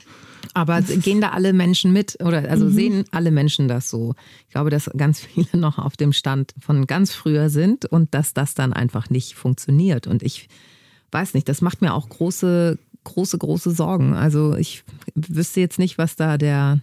Aber 0.55 0.81
gehen 1.03 1.21
da 1.21 1.31
alle 1.31 1.53
Menschen 1.53 1.93
mit 1.93 2.19
oder 2.23 2.49
also 2.49 2.67
mhm. 2.67 2.73
sehen 2.73 3.05
alle 3.11 3.31
Menschen 3.31 3.69
das 3.69 3.91
so? 3.91 4.15
Ich 4.47 4.53
glaube, 4.53 4.71
dass 4.71 4.91
ganz 4.97 5.21
viele 5.21 5.49
noch 5.55 5.79
auf 5.79 5.97
dem 5.97 6.13
Stand 6.13 6.55
von 6.61 6.87
ganz 6.87 7.13
früher 7.13 7.49
sind 7.49 7.87
und 7.87 8.15
dass 8.15 8.35
das 8.35 8.55
dann 8.55 8.73
einfach 8.73 9.11
nicht 9.11 9.35
funktioniert. 9.35 10.07
Und 10.07 10.23
ich 10.23 10.49
weiß 11.11 11.35
nicht, 11.35 11.49
das 11.49 11.61
macht 11.61 11.83
mir 11.83 11.95
auch 11.95 12.09
große, 12.09 12.79
große, 13.05 13.39
große 13.39 13.71
Sorgen. 13.71 14.15
Also 14.15 14.57
ich 14.57 14.85
wüsste 15.15 15.61
jetzt 15.61 15.79
nicht, 15.79 15.99
was 15.99 16.17
da 16.17 16.39
der, 16.39 16.81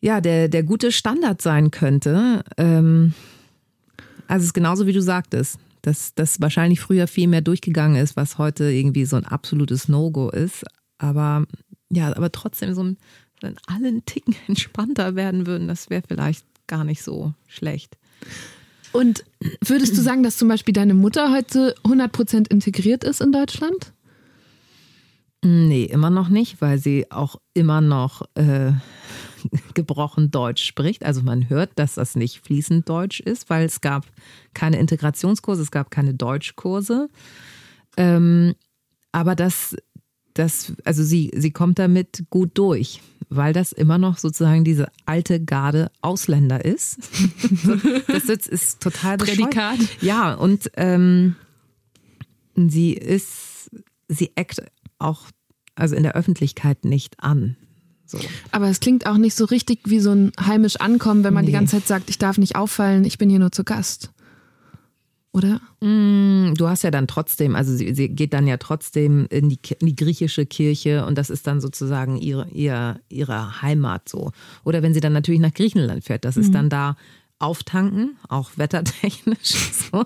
ja, 0.00 0.20
der, 0.20 0.48
der 0.48 0.62
gute 0.62 0.92
Standard 0.92 1.42
sein 1.42 1.70
könnte. 1.70 2.44
Ähm, 2.56 3.14
also 4.26 4.42
es 4.42 4.48
ist 4.48 4.54
genauso 4.54 4.86
wie 4.86 4.92
du 4.92 5.02
sagtest, 5.02 5.58
dass 5.82 6.14
das 6.14 6.40
wahrscheinlich 6.40 6.80
früher 6.80 7.06
viel 7.06 7.28
mehr 7.28 7.40
durchgegangen 7.40 7.96
ist, 7.96 8.16
was 8.16 8.38
heute 8.38 8.70
irgendwie 8.70 9.04
so 9.04 9.16
ein 9.16 9.24
absolutes 9.24 9.88
No-Go 9.88 10.28
ist. 10.30 10.64
Aber 10.98 11.46
ja, 11.90 12.14
aber 12.14 12.30
trotzdem 12.30 12.74
so 12.74 12.82
ein, 12.82 12.98
wenn 13.40 13.56
alle 13.66 13.88
einen 13.88 14.04
Ticken 14.04 14.36
entspannter 14.46 15.16
werden 15.16 15.46
würden, 15.46 15.68
das 15.68 15.90
wäre 15.90 16.02
vielleicht 16.06 16.44
gar 16.66 16.84
nicht 16.84 17.02
so 17.02 17.32
schlecht. 17.46 17.96
Und 18.92 19.24
würdest 19.64 19.96
du 19.96 20.00
sagen, 20.00 20.22
dass 20.22 20.38
zum 20.38 20.48
Beispiel 20.48 20.72
deine 20.72 20.94
Mutter 20.94 21.32
heute 21.32 21.74
100% 21.84 22.50
integriert 22.50 23.04
ist 23.04 23.20
in 23.20 23.32
Deutschland? 23.32 23.92
Nee, 25.44 25.84
immer 25.84 26.10
noch 26.10 26.28
nicht, 26.28 26.60
weil 26.60 26.78
sie 26.78 27.10
auch 27.10 27.36
immer 27.54 27.80
noch 27.80 28.22
äh, 28.34 28.72
gebrochen 29.74 30.30
Deutsch 30.30 30.64
spricht. 30.64 31.04
Also 31.04 31.22
man 31.22 31.48
hört, 31.48 31.70
dass 31.76 31.94
das 31.94 32.16
nicht 32.16 32.44
fließend 32.44 32.88
Deutsch 32.88 33.20
ist, 33.20 33.50
weil 33.50 33.66
es 33.66 33.80
gab 33.80 34.06
keine 34.54 34.78
Integrationskurse, 34.78 35.62
es 35.62 35.70
gab 35.70 35.90
keine 35.90 36.14
Deutschkurse. 36.14 37.08
Ähm, 37.96 38.54
aber 39.12 39.34
das, 39.34 39.76
das, 40.34 40.72
also 40.84 41.02
sie, 41.02 41.30
sie 41.34 41.50
kommt 41.50 41.78
damit 41.78 42.24
gut 42.30 42.50
durch 42.54 43.00
weil 43.30 43.52
das 43.52 43.72
immer 43.72 43.98
noch 43.98 44.18
sozusagen 44.18 44.64
diese 44.64 44.88
alte 45.04 45.42
Garde 45.42 45.90
Ausländer 46.00 46.64
ist. 46.64 46.98
das 48.06 48.24
ist, 48.24 48.48
ist 48.48 48.80
total 48.80 49.18
Prädikat. 49.18 49.78
Ja, 50.00 50.34
und 50.34 50.70
ähm, 50.76 51.36
sie 52.56 52.92
ist, 52.92 53.70
sie 54.08 54.32
eckt 54.34 54.62
auch 54.98 55.26
also 55.74 55.94
in 55.94 56.02
der 56.02 56.16
Öffentlichkeit 56.16 56.84
nicht 56.84 57.20
an. 57.20 57.56
So. 58.08 58.18
Aber 58.50 58.68
es 58.68 58.80
klingt 58.80 59.06
auch 59.06 59.18
nicht 59.18 59.34
so 59.34 59.44
richtig 59.44 59.80
wie 59.84 60.00
so 60.00 60.12
ein 60.12 60.32
heimisch 60.40 60.76
Ankommen, 60.76 61.24
wenn 61.24 61.34
man 61.34 61.44
nee. 61.44 61.50
die 61.50 61.56
ganze 61.56 61.76
Zeit 61.76 61.86
sagt, 61.86 62.10
ich 62.10 62.18
darf 62.18 62.38
nicht 62.38 62.56
auffallen, 62.56 63.04
ich 63.04 63.18
bin 63.18 63.30
hier 63.30 63.38
nur 63.38 63.52
zu 63.52 63.64
Gast 63.64 64.10
oder? 65.38 65.60
Mm, 65.80 66.54
du 66.54 66.68
hast 66.68 66.82
ja 66.82 66.90
dann 66.90 67.06
trotzdem, 67.06 67.54
also 67.54 67.74
sie, 67.74 67.94
sie 67.94 68.08
geht 68.08 68.32
dann 68.32 68.46
ja 68.46 68.56
trotzdem 68.56 69.26
in 69.30 69.48
die, 69.48 69.58
in 69.78 69.86
die, 69.86 69.96
griechische 69.96 70.46
Kirche 70.46 71.06
und 71.06 71.16
das 71.16 71.30
ist 71.30 71.46
dann 71.46 71.60
sozusagen 71.60 72.16
ihre, 72.16 72.48
ihre, 72.50 73.00
ihre 73.08 73.62
Heimat 73.62 74.08
so. 74.08 74.32
Oder 74.64 74.82
wenn 74.82 74.94
sie 74.94 75.00
dann 75.00 75.12
natürlich 75.12 75.40
nach 75.40 75.54
Griechenland 75.54 76.04
fährt, 76.04 76.24
das 76.24 76.36
ist 76.36 76.48
mhm. 76.48 76.52
dann 76.52 76.70
da 76.70 76.96
auftanken, 77.38 78.16
auch 78.28 78.50
wettertechnisch. 78.56 79.72
So. 79.90 80.04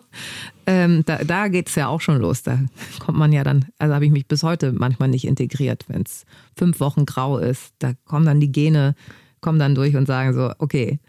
Ähm, 0.64 1.03
da 1.07 1.24
da 1.24 1.49
geht 1.49 1.68
es 1.68 1.74
ja 1.74 1.89
auch 1.89 2.01
schon 2.01 2.20
los. 2.20 2.45
Da 2.45 2.61
kommt 3.01 3.18
man 3.18 3.33
ja 3.33 3.43
dann, 3.43 3.66
also 3.78 3.95
habe 3.95 4.07
ich 4.07 4.12
mich 4.12 4.28
bis 4.28 4.45
heute 4.45 4.72
manchmal 4.72 5.09
nicht 5.09 5.26
integriert, 5.26 5.87
wenn 5.89 6.03
es 6.03 6.24
fünf 6.57 6.78
Wochen 6.78 7.05
grau 7.05 7.39
ist. 7.39 7.74
Da 7.80 7.95
kommen 8.05 8.26
dann 8.26 8.39
die 8.39 8.53
Gene, 8.53 8.95
kommen 9.41 9.59
dann 9.59 9.74
durch 9.74 9.97
und 9.97 10.07
sagen 10.07 10.35
so, 10.35 10.53
okay, 10.59 11.01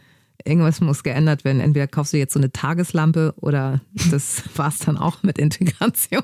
irgendwas 0.43 0.81
muss 0.81 1.03
geändert 1.03 1.43
werden. 1.43 1.61
Entweder 1.61 1.87
kaufst 1.87 2.13
du 2.13 2.17
jetzt 2.17 2.33
so 2.33 2.39
eine 2.39 2.51
Tageslampe 2.51 3.33
oder 3.37 3.81
das 4.09 4.43
war 4.55 4.69
es 4.69 4.79
dann 4.79 4.97
auch 4.97 5.23
mit 5.23 5.37
Integration. 5.37 6.23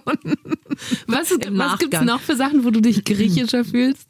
Was, 1.07 1.29
was 1.51 1.79
gibt 1.79 1.93
es 1.93 2.01
noch 2.01 2.21
für 2.21 2.35
Sachen, 2.35 2.63
wo 2.63 2.71
du 2.71 2.81
dich 2.81 3.03
griechischer 3.03 3.63
fühlst? 3.63 4.07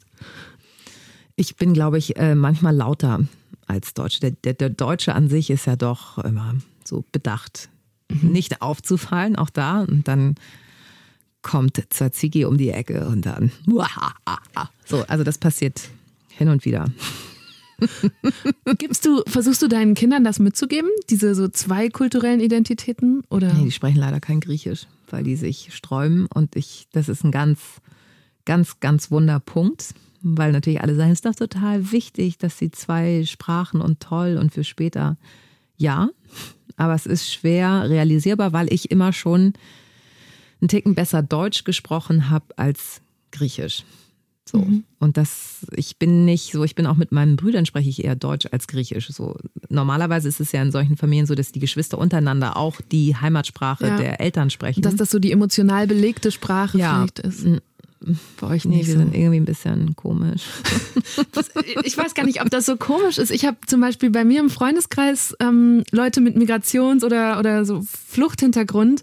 Ich 1.36 1.56
bin, 1.56 1.74
glaube 1.74 1.98
ich, 1.98 2.18
äh, 2.18 2.36
manchmal 2.36 2.76
lauter 2.76 3.22
als 3.70 3.94
Deutsche. 3.94 4.20
Der, 4.20 4.32
der, 4.32 4.54
der, 4.54 4.70
Deutsche 4.70 5.14
an 5.16 5.30
sich 5.30 5.50
ist 5.50 5.66
ja 5.68 5.76
doch 5.76 6.18
immer 6.20 6.56
so 6.84 7.06
bedacht, 7.12 7.70
mhm. 8.10 8.32
nicht 8.32 8.62
aufzufallen, 8.62 9.36
auch 9.36 9.50
da. 9.50 9.82
Und 9.82 10.08
dann 10.08 10.36
kommt 11.42 11.82
Tzatziki 11.90 12.46
um 12.46 12.58
die 12.58 12.70
Ecke 12.70 13.08
und 13.08 13.26
dann. 13.26 13.52
So, 14.86 15.06
also 15.08 15.24
das 15.24 15.38
passiert 15.38 15.82
hin 16.30 16.50
und 16.50 16.66
wieder. 16.66 16.88
Gibst 18.80 19.06
du, 19.06 19.22
versuchst 19.28 19.62
du 19.62 19.68
deinen 19.68 19.94
Kindern 19.94 20.24
das 20.24 20.40
mitzugeben, 20.40 20.90
diese 21.12 21.36
so 21.36 21.48
zwei 21.48 21.90
kulturellen 21.90 22.40
Identitäten? 22.40 23.22
Oder? 23.30 23.54
Nee, 23.54 23.66
die 23.66 23.72
sprechen 23.72 24.00
leider 24.00 24.20
kein 24.20 24.40
Griechisch, 24.40 24.88
weil 25.12 25.24
die 25.24 25.36
sich 25.36 25.70
sträuben 25.76 26.26
und 26.34 26.56
ich, 26.56 26.88
das 26.92 27.08
ist 27.08 27.24
ein 27.24 27.30
ganz, 27.32 27.60
ganz, 28.46 28.80
ganz 28.80 29.12
Wunderpunkt, 29.12 29.94
weil 30.22 30.52
natürlich 30.52 30.82
alle 30.82 30.96
sagen, 30.96 31.12
es 31.12 31.20
ist 31.20 31.26
doch 31.26 31.36
total 31.36 31.92
wichtig, 31.92 32.38
dass 32.38 32.58
sie 32.58 32.72
zwei 32.72 33.24
Sprachen 33.26 33.82
und 33.82 34.00
toll 34.00 34.38
und 34.40 34.54
für 34.54 34.64
später. 34.64 35.18
Ja, 35.78 36.10
aber 36.78 36.94
es 36.94 37.06
ist 37.06 37.32
schwer 37.32 37.90
realisierbar, 37.90 38.54
weil 38.54 38.72
ich 38.72 38.92
immer 38.92 39.14
schon 39.14 39.54
einen 40.62 40.68
Ticken 40.68 40.96
besser 40.96 41.22
Deutsch 41.22 41.64
gesprochen 41.64 42.30
habe 42.30 42.46
als 42.58 43.02
Griechisch. 43.32 43.84
So. 44.50 44.60
Mhm. 44.60 44.84
Und 44.98 45.18
das, 45.18 45.66
ich 45.76 45.98
bin 45.98 46.26
nicht 46.26 46.52
so, 46.52 46.64
ich 46.64 46.76
bin 46.76 46.88
auch 46.88 46.96
mit 46.96 47.12
meinen 47.12 47.36
Brüdern 47.36 47.66
spreche 47.66 47.90
ich 47.90 48.04
eher 48.04 48.16
Deutsch 48.16 48.48
als 48.52 48.68
Griechisch. 48.68 49.08
So. 49.10 49.38
Normalerweise 49.70 50.28
ist 50.28 50.40
es 50.40 50.52
ja 50.52 50.62
in 50.62 50.72
solchen 50.72 50.98
Familien 50.98 51.28
so, 51.28 51.36
dass 51.36 51.52
die 51.52 51.60
Geschwister 51.60 51.98
untereinander 51.98 52.58
auch 52.58 52.82
die 52.82 53.16
Heimatsprache 53.16 53.88
ja. 53.88 53.98
der 53.98 54.20
Eltern 54.20 54.50
sprechen. 54.50 54.82
Dass 54.82 54.96
das 54.96 55.12
so 55.12 55.20
die 55.20 55.32
emotional 55.32 55.86
belegte 55.88 56.32
Sprache 56.32 56.78
ja. 56.78 56.96
vielleicht 56.96 57.20
ist. 57.20 57.46
Bei 58.40 58.48
euch 58.48 58.66
nicht. 58.66 58.88
Wir 58.88 58.94
so. 58.94 59.00
sind 59.00 59.14
irgendwie 59.14 59.40
ein 59.40 59.46
bisschen 59.46 59.96
komisch. 59.96 60.44
Das, 61.32 61.50
ich 61.84 61.98
weiß 61.98 62.14
gar 62.14 62.26
nicht, 62.26 62.42
ob 62.42 62.50
das 62.50 62.66
so 62.66 62.78
komisch 62.78 63.18
ist. 63.18 63.30
Ich 63.30 63.46
habe 63.46 63.58
zum 63.68 63.82
Beispiel 63.82 64.10
bei 64.10 64.24
mir 64.24 64.40
im 64.40 64.50
Freundeskreis 64.50 65.36
ähm, 65.40 65.84
Leute 65.92 66.22
mit 66.22 66.38
Migrations- 66.38 67.04
oder, 67.04 67.40
oder 67.40 67.66
so 67.66 67.82
Fluchthintergrund, 67.82 69.02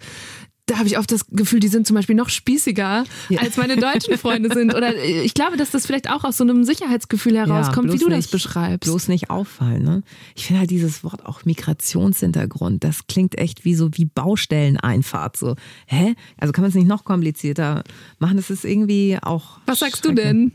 da 0.66 0.78
habe 0.78 0.88
ich 0.88 0.98
oft 0.98 1.10
das 1.12 1.26
Gefühl, 1.30 1.60
die 1.60 1.68
sind 1.68 1.86
zum 1.86 1.94
Beispiel 1.94 2.16
noch 2.16 2.28
spießiger, 2.28 3.04
ja. 3.28 3.40
als 3.40 3.56
meine 3.56 3.76
deutschen 3.76 4.18
Freunde 4.18 4.52
sind. 4.52 4.74
Oder 4.74 4.96
ich 4.96 5.32
glaube, 5.32 5.56
dass 5.56 5.70
das 5.70 5.86
vielleicht 5.86 6.10
auch 6.10 6.24
aus 6.24 6.36
so 6.36 6.44
einem 6.44 6.64
Sicherheitsgefühl 6.64 7.36
herauskommt, 7.36 7.88
ja, 7.88 7.94
wie 7.94 7.98
du 7.98 8.08
nicht, 8.08 8.24
das 8.24 8.30
beschreibst. 8.32 8.90
Bloß 8.90 9.06
nicht 9.06 9.30
auffallen. 9.30 9.84
Ne? 9.84 10.02
Ich 10.34 10.46
finde 10.46 10.60
halt 10.60 10.70
dieses 10.70 11.04
Wort 11.04 11.24
auch 11.24 11.44
Migrationshintergrund, 11.44 12.82
das 12.82 13.06
klingt 13.06 13.38
echt 13.38 13.64
wie 13.64 13.76
so 13.76 13.90
wie 13.92 14.06
Baustelleneinfahrt. 14.06 15.36
So, 15.36 15.54
hä? 15.86 16.16
Also 16.36 16.52
kann 16.52 16.62
man 16.62 16.70
es 16.70 16.74
nicht 16.74 16.88
noch 16.88 17.04
komplizierter 17.04 17.84
machen? 18.18 18.36
Das 18.36 18.50
ist 18.50 18.64
irgendwie 18.64 19.18
auch. 19.22 19.60
Was 19.66 19.78
sagst 19.78 20.04
du 20.04 20.12
denn? 20.12 20.50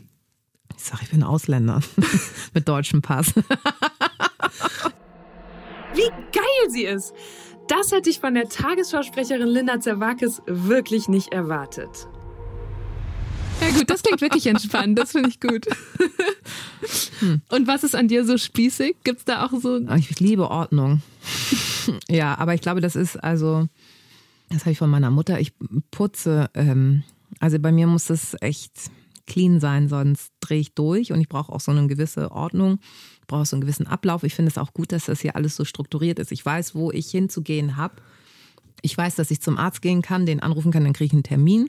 Ich 0.76 0.84
sage, 0.84 1.04
ich 1.04 1.10
bin 1.10 1.22
Ausländer 1.22 1.80
mit 2.54 2.68
deutschem 2.68 3.00
Pass. 3.00 3.32
wie 5.94 6.08
geil 6.32 6.70
sie 6.70 6.84
ist! 6.84 7.14
Das 7.68 7.92
hätte 7.92 8.10
ich 8.10 8.20
von 8.20 8.34
der 8.34 8.48
Tagesschausprecherin 8.48 9.48
Linda 9.48 9.80
Zerwakis 9.80 10.42
wirklich 10.46 11.08
nicht 11.08 11.32
erwartet. 11.32 12.08
Ja 13.60 13.70
gut, 13.70 13.88
das 13.88 14.02
klingt 14.02 14.20
wirklich 14.20 14.46
entspannt, 14.46 14.98
das 14.98 15.12
finde 15.12 15.28
ich 15.28 15.40
gut. 15.40 15.66
Hm. 17.20 17.42
Und 17.48 17.68
was 17.68 17.84
ist 17.84 17.94
an 17.94 18.08
dir 18.08 18.24
so 18.24 18.36
spießig? 18.36 18.96
Gibt 19.04 19.20
es 19.20 19.24
da 19.24 19.46
auch 19.46 19.52
so... 19.60 19.80
Ah, 19.86 19.96
ich 19.96 20.18
liebe 20.18 20.50
Ordnung. 20.50 21.02
ja, 22.10 22.36
aber 22.36 22.54
ich 22.54 22.60
glaube, 22.60 22.80
das 22.80 22.96
ist 22.96 23.16
also, 23.16 23.68
das 24.48 24.62
habe 24.62 24.72
ich 24.72 24.78
von 24.78 24.90
meiner 24.90 25.10
Mutter, 25.10 25.38
ich 25.38 25.52
putze, 25.92 26.50
ähm, 26.54 27.04
also 27.38 27.60
bei 27.60 27.70
mir 27.70 27.86
muss 27.86 28.10
es 28.10 28.36
echt 28.40 28.90
clean 29.28 29.60
sein, 29.60 29.88
sonst 29.88 30.32
drehe 30.40 30.58
ich 30.58 30.74
durch 30.74 31.12
und 31.12 31.20
ich 31.20 31.28
brauche 31.28 31.52
auch 31.52 31.60
so 31.60 31.70
eine 31.70 31.86
gewisse 31.86 32.32
Ordnung 32.32 32.80
brauche 33.26 33.46
so 33.46 33.56
einen 33.56 33.62
gewissen 33.62 33.86
Ablauf. 33.86 34.22
Ich 34.24 34.34
finde 34.34 34.50
es 34.50 34.58
auch 34.58 34.72
gut, 34.72 34.92
dass 34.92 35.06
das 35.06 35.20
hier 35.20 35.36
alles 35.36 35.56
so 35.56 35.64
strukturiert 35.64 36.18
ist. 36.18 36.32
Ich 36.32 36.44
weiß, 36.44 36.74
wo 36.74 36.90
ich 36.90 37.10
hinzugehen 37.10 37.76
habe. 37.76 37.96
Ich 38.82 38.96
weiß, 38.96 39.14
dass 39.14 39.30
ich 39.30 39.40
zum 39.40 39.58
Arzt 39.58 39.82
gehen 39.82 40.02
kann, 40.02 40.26
den 40.26 40.40
anrufen 40.40 40.72
kann, 40.72 40.84
dann 40.84 40.92
kriege 40.92 41.06
ich 41.06 41.12
einen 41.12 41.22
Termin 41.22 41.68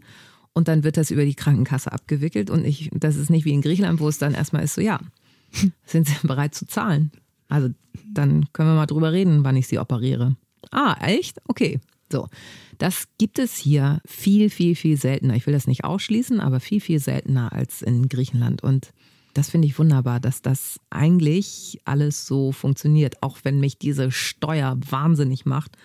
und 0.53 0.67
dann 0.67 0.83
wird 0.83 0.97
das 0.97 1.11
über 1.11 1.25
die 1.25 1.35
Krankenkasse 1.35 1.91
abgewickelt. 1.91 2.49
Und 2.49 2.65
ich, 2.65 2.89
das 2.93 3.15
ist 3.15 3.29
nicht 3.29 3.45
wie 3.45 3.53
in 3.53 3.61
Griechenland, 3.61 3.99
wo 3.99 4.07
es 4.07 4.17
dann 4.17 4.33
erstmal 4.33 4.63
ist 4.63 4.75
so, 4.75 4.81
ja, 4.81 4.99
sind 5.85 6.07
Sie 6.07 6.15
bereit 6.27 6.55
zu 6.55 6.65
zahlen? 6.65 7.11
Also 7.49 7.69
dann 8.11 8.51
können 8.53 8.69
wir 8.69 8.75
mal 8.75 8.85
drüber 8.85 9.11
reden, 9.11 9.43
wann 9.43 9.55
ich 9.55 9.67
Sie 9.67 9.79
operiere. 9.79 10.35
Ah, 10.71 10.95
echt? 11.01 11.39
Okay. 11.47 11.79
So. 12.11 12.29
Das 12.77 13.07
gibt 13.17 13.39
es 13.39 13.55
hier 13.55 14.01
viel, 14.05 14.49
viel, 14.49 14.75
viel 14.75 14.97
seltener. 14.97 15.35
Ich 15.35 15.45
will 15.45 15.53
das 15.53 15.67
nicht 15.67 15.83
ausschließen, 15.83 16.39
aber 16.39 16.59
viel, 16.59 16.81
viel 16.81 16.99
seltener 16.99 17.53
als 17.53 17.81
in 17.81 18.09
Griechenland. 18.09 18.63
Und 18.63 18.91
das 19.33 19.49
finde 19.49 19.67
ich 19.67 19.77
wunderbar, 19.79 20.19
dass 20.19 20.41
das 20.41 20.79
eigentlich 20.89 21.79
alles 21.85 22.25
so 22.25 22.51
funktioniert, 22.51 23.21
auch 23.21 23.37
wenn 23.43 23.59
mich 23.59 23.77
diese 23.77 24.11
Steuer 24.11 24.77
wahnsinnig 24.89 25.45
macht 25.45 25.77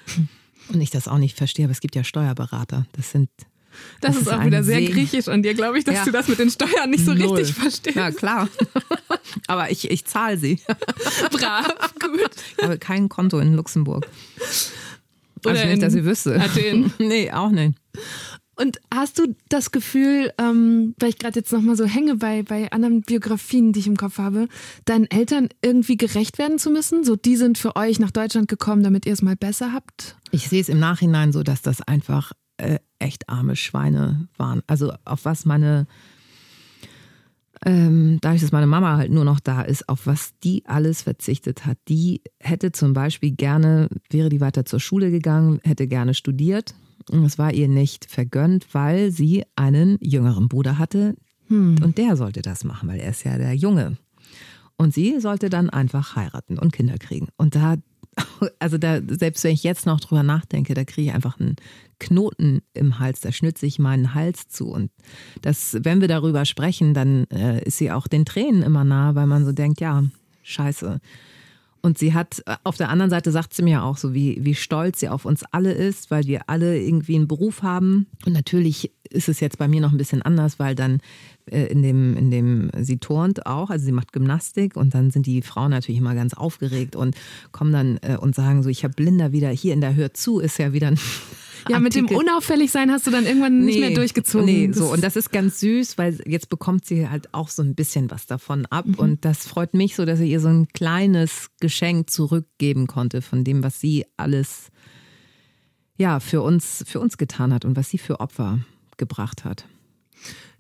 und 0.69 0.81
ich 0.81 0.91
das 0.91 1.09
auch 1.09 1.19
nicht 1.19 1.37
verstehe. 1.37 1.65
Aber 1.65 1.73
es 1.73 1.81
gibt 1.81 1.95
ja 1.95 2.05
Steuerberater. 2.05 2.87
Das 2.93 3.11
sind. 3.11 3.31
Das, 4.01 4.15
das 4.15 4.23
ist, 4.23 4.33
auch 4.33 4.45
wieder 4.45 4.65
sehr 4.65 4.83
griechisch 4.83 5.29
an 5.29 5.43
dir, 5.43 5.55
glaube 5.55 5.79
ich, 5.79 5.85
dass 5.85 5.95
ja. 5.95 6.05
du 6.05 6.11
das 6.11 6.27
mit 6.27 6.39
den 6.39 6.51
Steuern 6.51 6.91
nicht 6.91 7.05
so 7.05 7.15
Null. 7.15 7.37
richtig 7.37 7.55
verstehst. 7.55 7.97
Ja, 7.97 8.11
klar. 8.11 8.49
Aber 9.47 9.71
ich, 9.71 9.91
ich 9.91 10.05
zahle 10.05 10.37
sie. 10.37 10.59
Brav, 11.31 11.95
gut. 12.01 12.31
Ich 12.57 12.65
habe 12.65 12.79
kein 12.79 13.09
Konto 13.09 13.39
in 13.39 13.55
Luxemburg. 13.55 14.09
Oder 15.45 15.51
also 15.51 15.67
nicht, 15.67 15.83
dass 15.83 15.95
ich 15.95 16.05
wüsste. 16.05 16.41
Athen. 16.41 16.93
nee, 16.99 17.31
auch 17.31 17.51
nicht. 17.51 17.79
Und 18.61 18.81
hast 18.93 19.21
du 19.21 19.37
das 19.49 19.71
Gefühl, 19.71 20.33
ähm, 20.37 20.95
weil 20.99 21.11
ich 21.11 21.19
gerade 21.19 21.39
jetzt 21.39 21.53
nochmal 21.53 21.77
so 21.77 21.85
hänge 21.85 22.17
bei, 22.17 22.43
bei 22.43 22.73
anderen 22.73 23.03
Biografien, 23.03 23.73
die 23.73 23.79
ich 23.79 23.87
im 23.87 23.97
Kopf 23.97 24.19
habe, 24.19 24.49
deinen 24.85 25.09
Eltern 25.09 25.49
irgendwie 25.63 25.97
gerecht 25.97 26.39
werden 26.39 26.59
zu 26.59 26.71
müssen? 26.71 27.05
So, 27.05 27.15
die 27.15 27.37
sind 27.37 27.57
für 27.57 27.77
euch 27.77 28.01
nach 28.01 28.11
Deutschland 28.11 28.49
gekommen, 28.49 28.83
damit 28.83 29.07
ihr 29.07 29.13
es 29.13 29.23
mal 29.23 29.37
besser 29.37 29.73
habt? 29.73 30.17
Ich 30.33 30.49
sehe 30.49 30.61
es 30.61 30.69
im 30.69 30.81
Nachhinein 30.81 31.31
so, 31.31 31.45
dass 31.45 31.63
das 31.63 31.83
einfach 31.83 32.33
äh, 32.57 32.81
echt 32.99 33.29
arme 33.29 33.55
Schweine 33.55 34.27
waren. 34.37 34.63
Also 34.67 34.93
auf 35.05 35.25
was 35.25 35.45
meine, 35.45 35.87
ähm, 37.65 38.19
dadurch, 38.23 38.41
dass 38.41 38.51
meine 38.51 38.67
Mama 38.67 38.97
halt 38.97 39.13
nur 39.13 39.25
noch 39.25 39.39
da 39.39 39.63
ist, 39.63 39.89
auf 39.89 40.09
was 40.09 40.33
die 40.43 40.67
alles 40.67 41.03
verzichtet 41.03 41.65
hat. 41.65 41.79
Die 41.87 42.23
hätte 42.41 42.73
zum 42.73 42.93
Beispiel 42.93 43.31
gerne, 43.31 43.89
wäre 44.11 44.31
die 44.31 44.41
weiter 44.41 44.65
zur 44.65 44.81
Schule 44.81 45.13
gegangen, 45.13 45.61
hätte 45.63 45.87
gerne 45.87 46.15
studiert 46.15 46.75
es 47.25 47.39
war 47.39 47.53
ihr 47.53 47.69
nicht 47.69 48.11
vergönnt, 48.11 48.67
weil 48.73 49.11
sie 49.11 49.45
einen 49.57 49.99
jüngeren 50.01 50.49
Bruder 50.49 50.79
hatte 50.79 51.17
hm. 51.49 51.77
und 51.83 51.99
der 51.99 52.17
sollte 52.17 52.43
das 52.43 52.65
machen, 52.65 52.89
weil 52.89 53.01
er 53.01 53.11
ist 53.11 53.25
ja 53.25 53.39
der 53.39 53.55
Junge. 53.55 53.97
Und 54.77 54.95
sie 54.95 55.19
sollte 55.21 55.51
dann 55.51 55.71
einfach 55.71 56.15
heiraten 56.15 56.59
und 56.59 56.73
Kinder 56.73 56.99
kriegen. 56.99 57.29
Und 57.37 57.57
da, 57.57 57.77
also 58.61 58.79
da, 58.79 59.01
selbst 59.07 59.43
wenn 59.43 59.53
ich 59.53 59.65
jetzt 59.65 59.87
noch 59.87 60.01
drüber 60.01 60.23
nachdenke, 60.23 60.75
da 60.75 60.85
kriege 60.85 61.11
ich 61.11 61.15
einfach 61.15 61.41
einen 61.41 61.57
Knoten 61.99 62.63
im 62.75 63.01
Hals, 63.01 63.21
da 63.21 63.33
schnürt 63.33 63.59
sich 63.59 63.81
meinen 63.81 64.15
Hals 64.15 64.47
zu. 64.47 64.69
Und 64.69 64.93
das, 65.43 65.77
wenn 65.83 66.01
wir 66.01 66.09
darüber 66.09 66.45
sprechen, 66.45 66.95
dann 66.95 67.25
äh, 67.31 67.63
ist 67.65 67.79
sie 67.79 67.91
auch 67.91 68.07
den 68.07 68.25
Tränen 68.25 68.63
immer 68.63 68.85
nah, 68.85 69.17
weil 69.17 69.27
man 69.27 69.45
so 69.45 69.53
denkt, 69.53 69.81
ja, 69.81 70.05
scheiße. 70.45 71.01
Und 71.83 71.99
sie 71.99 72.15
hat, 72.15 72.43
äh, 72.47 72.57
auf 72.65 72.77
der 72.77 72.89
anderen 72.89 73.11
Seite 73.11 73.31
sagt 73.31 73.55
sie 73.55 73.63
mir 73.63 73.83
auch 73.83 73.97
so, 73.97 74.15
wie, 74.15 74.39
wie 74.45 74.55
stolz 74.55 75.01
sie 75.01 75.09
auf 75.09 75.25
uns 75.25 75.45
alle 75.51 75.73
ist, 75.73 76.11
weil 76.11 76.25
wir 76.25 76.43
alle 76.49 76.81
irgendwie 76.81 77.17
einen 77.17 77.29
Beruf 77.29 77.63
haben. 77.63 78.07
Und 78.27 78.33
natürlich 78.33 78.93
ist 79.11 79.29
es 79.29 79.41
jetzt 79.41 79.59
bei 79.59 79.69
mir 79.69 79.81
noch 79.81 79.93
ein 79.93 79.99
bisschen 79.99 80.23
anders, 80.23 80.59
weil 80.59 80.75
dann 80.75 81.01
äh, 81.47 81.67
in 81.67 81.83
dem, 81.83 82.17
in 82.17 82.31
dem, 82.31 82.71
sie 82.81 82.99
turnt 82.99 83.47
auch, 83.47 83.71
also 83.71 83.85
sie 83.85 83.93
macht 83.93 84.13
Gymnastik 84.13 84.77
und 84.77 84.95
dann 84.95 85.11
sind 85.11 85.27
die 85.27 85.43
Frauen 85.43 85.71
natürlich 85.71 86.01
immer 86.01 86.15
ganz 86.15 86.35
aufgeregt 86.35 86.97
und 86.97 87.17
kommen 87.53 87.73
dann 87.73 87.99
äh, 88.03 88.17
und 88.17 88.35
sagen 88.35 88.63
so, 88.63 88.69
ich 88.69 88.85
habe 88.85 89.03
Linda 89.03 89.33
wieder 89.33 89.51
hier 89.51 89.73
in 89.73 89.81
der 89.81 89.95
Hör 89.95 90.13
zu, 90.15 90.41
ist 90.41 90.59
ja 90.59 90.73
wieder 90.73 90.89
ein 90.89 90.99
ja, 91.69 91.81
mit 91.81 91.95
dem 91.95 92.07
Unauffälligsein 92.07 92.91
hast 92.91 93.07
du 93.07 93.11
dann 93.11 93.27
irgendwann 93.27 93.65
nicht 93.65 93.81
mehr 93.81 93.91
durchgezogen. 93.91 94.47
Nee, 94.47 94.73
so. 94.73 94.93
Und 94.93 95.03
das 95.03 95.17
ist 95.17 95.31
ganz 95.31 95.61
süß, 95.61 95.99
weil 95.99 96.21
jetzt 96.27 96.49
bekommt 96.49 96.85
sie 96.87 97.09
halt 97.09 97.33
auch 97.35 97.49
so 97.49 97.63
ein 97.63 97.75
bisschen 97.75 98.11
was 98.11 98.27
davon 98.27 98.67
ab. 98.67 98.87
Mhm. 98.87 98.95
Und 98.95 99.25
das 99.25 99.47
freut 99.47 99.75
mich 99.75 99.97
so, 99.97 100.05
dass 100.05 100.21
ich 100.21 100.31
ihr 100.31 100.41
so 100.41 100.49
ein 100.49 100.69
kleines 100.69 101.51
Geschenk 101.61 102.11
zurückgeben 102.11 102.87
konnte 102.87 103.23
von 103.23 103.45
dem, 103.45 103.63
was 103.63 103.81
sie 103.81 104.07
alles 104.17 104.71
ja, 105.97 106.21
für 106.21 106.43
uns, 106.43 106.85
für 106.87 107.01
uns 107.01 107.19
getan 107.19 107.53
hat 107.53 107.65
und 107.65 107.77
was 107.77 107.91
sie 107.91 107.99
für 107.99 108.21
Opfer 108.21 108.61
gebracht 108.97 109.45
hat. 109.45 109.67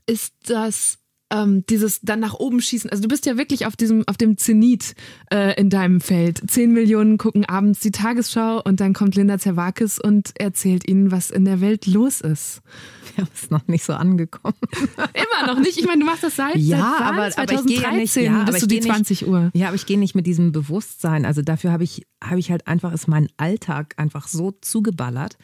Ist 0.07 0.35
das 0.47 0.99
ähm, 1.31 1.65
dieses 1.69 2.01
dann 2.01 2.21
nach 2.21 2.35
oben 2.35 2.61
schießen. 2.61 2.91
Also 2.91 3.03
du 3.03 3.09
bist 3.09 3.27
ja 3.27 3.37
wirklich 3.37 3.67
auf 3.67 3.77
diesem, 3.77 4.07
auf 4.07 4.17
dem 4.17 4.39
Zenit 4.39 4.95
äh, 5.33 5.59
in 5.61 5.71
deinem 5.71 6.01
Feld. 6.01 6.51
Zehn 6.51 6.73
Millionen 6.73 7.19
gucken 7.19 7.45
abends 7.45 7.81
die 7.81 7.91
Tagesschau 7.91 8.63
und 8.63 8.81
dann 8.81 8.95
kommt 8.95 9.15
Linda 9.15 9.39
Zerwakis 9.39 9.99
und 9.99 10.33
erzählt 10.39 10.89
ihnen, 10.89 11.11
was 11.11 11.31
in 11.31 11.45
der 11.45 11.61
Welt 11.61 11.87
los 11.87 12.21
ist. 12.21 12.63
Ja, 13.17 13.25
ist 13.35 13.51
noch 13.51 13.67
nicht 13.67 13.85
so 13.85 13.95
angekommen. 13.95 14.55
Immer 14.97 15.53
noch 15.53 15.59
nicht. 15.61 15.77
Ich 15.79 15.87
meine, 15.87 16.01
du 16.01 16.07
machst 16.07 16.23
das 16.23 16.37
seit, 16.37 16.57
ja, 16.57 16.95
seit 16.99 17.07
aber, 17.09 17.31
2013 17.31 17.59
aber 17.59 18.03
ich 18.03 18.15
ja 18.15 18.31
nicht, 18.31 18.39
ja, 18.39 18.45
bis 18.45 18.59
zu 18.61 18.67
die 18.69 18.81
20 18.81 19.23
nicht, 19.23 19.31
Uhr. 19.31 19.51
Ja, 19.55 19.67
aber 19.69 19.77
ich 19.77 19.87
gehe 19.87 19.99
nicht 19.99 20.15
mit 20.15 20.27
diesem 20.27 20.53
Bewusstsein. 20.53 21.25
Also 21.25 21.43
dafür 21.43 21.73
habe 21.73 21.85
ich, 21.85 22.07
habe 22.23 22.39
ich 22.39 22.51
halt 22.51 22.67
einfach, 22.67 22.93
ist 22.93 23.09
mein 23.09 23.29
Alltag 23.37 23.95
einfach 23.97 24.29
so 24.29 24.53
zugeballert. 24.61 25.37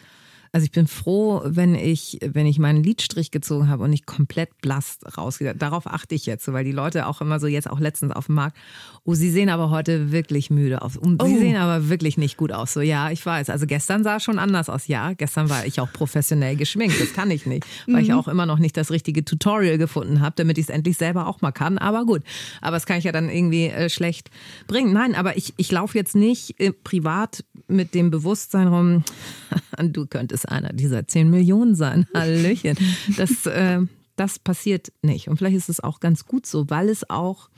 Also 0.55 0.67
ich 0.67 0.71
bin 0.71 0.87
froh, 0.87 1.43
wenn 1.45 1.75
ich, 1.75 2.21
wenn 2.25 2.47
ich 2.47 2.61
meinen 2.61 2.85
Lidstrich 2.85 3.33
gezogen 3.33 3.69
habe 3.69 3.83
und 3.83 3.91
nicht 3.91 4.07
komplett 4.07 4.57
blass 4.61 5.01
rausgehe. 5.19 5.53
Darauf 5.53 5.89
achte 5.89 6.15
ich 6.15 6.27
jetzt, 6.27 6.47
weil 6.53 6.63
die 6.63 6.71
Leute 6.71 7.09
auch 7.09 7.21
immer 7.21 7.41
so 7.41 7.49
jetzt 7.49 7.69
auch 7.69 7.81
letztens 7.81 8.13
auf 8.13 8.27
dem 8.27 8.37
Markt, 8.37 8.57
oh, 9.03 9.15
sie 9.15 9.33
sehen 9.33 9.49
aber 9.49 9.71
heute 9.71 10.13
wirklich 10.13 10.51
müde 10.51 10.81
aus. 10.81 10.97
Und 10.97 11.21
oh. 11.21 11.27
Sie 11.27 11.39
sehen 11.39 11.57
aber 11.57 11.89
wirklich 11.89 12.19
nicht 12.19 12.37
gut 12.37 12.53
aus. 12.53 12.73
So, 12.73 12.83
ja, 12.83 13.11
ich 13.11 13.27
weiß. 13.27 13.51
Also 13.51 13.67
gestern 13.67 14.05
sah 14.05 14.19
es 14.19 14.23
schon 14.23 14.39
anders 14.39 14.69
aus. 14.69 14.87
Ja, 14.87 15.15
gestern 15.15 15.51
war 15.51 15.67
ich 15.67 15.81
auch 15.81 15.93
professionell 15.93 16.55
geschminkt. 16.55 17.01
Das 17.01 17.13
kann 17.15 17.33
ich 17.33 17.47
nicht, 17.47 17.67
weil 17.87 17.97
mhm. 17.97 18.03
ich 18.03 18.13
auch 18.13 18.29
immer 18.29 18.47
noch 18.47 18.61
nicht 18.61 18.77
das 18.77 18.93
richtige 18.93 19.25
Tutorial 19.25 19.77
gefunden 19.77 20.21
habe, 20.21 20.37
damit 20.37 20.57
ich 20.59 20.67
es 20.67 20.71
endlich 20.71 20.97
selber 20.97 21.27
auch 21.27 21.41
mal 21.41 21.51
kann. 21.51 21.79
Aber 21.79 22.07
gut, 22.07 22.23
aber 22.61 22.77
das 22.77 22.87
kann 22.87 22.99
ich 22.99 23.05
ja 23.05 23.11
dann 23.11 23.29
irgendwie 23.29 23.67
äh, 23.67 23.91
schlecht 23.91 24.31
bringen. 24.69 24.93
Nein, 24.93 25.17
aber 25.17 25.37
ich, 25.37 25.53
ich 25.57 25.73
laufe 25.73 25.99
jetzt 25.99 26.15
nicht 26.15 26.61
äh, 26.61 26.71
privat 26.73 27.45
mit 27.67 27.93
dem 27.95 28.13
Bewusstsein 28.13 28.69
rum, 28.69 29.05
du 29.83 30.07
könntest 30.07 30.44
einer 30.49 30.73
dieser 30.73 31.07
10 31.07 31.31
Millionen 31.31 31.75
sein. 31.75 32.07
Hallöchen. 32.15 32.77
Das, 33.17 33.47
äh, 33.47 33.81
das 34.17 34.39
passiert 34.39 34.93
nicht. 35.03 35.29
Und 35.29 35.39
vielleicht 35.39 35.57
ist 35.57 35.69
es 35.69 35.81
auch 35.81 36.01
ganz 36.01 36.27
gut 36.27 36.47
so, 36.47 36.69
weil 36.71 36.89
es 36.89 37.09
auch, 37.09 37.51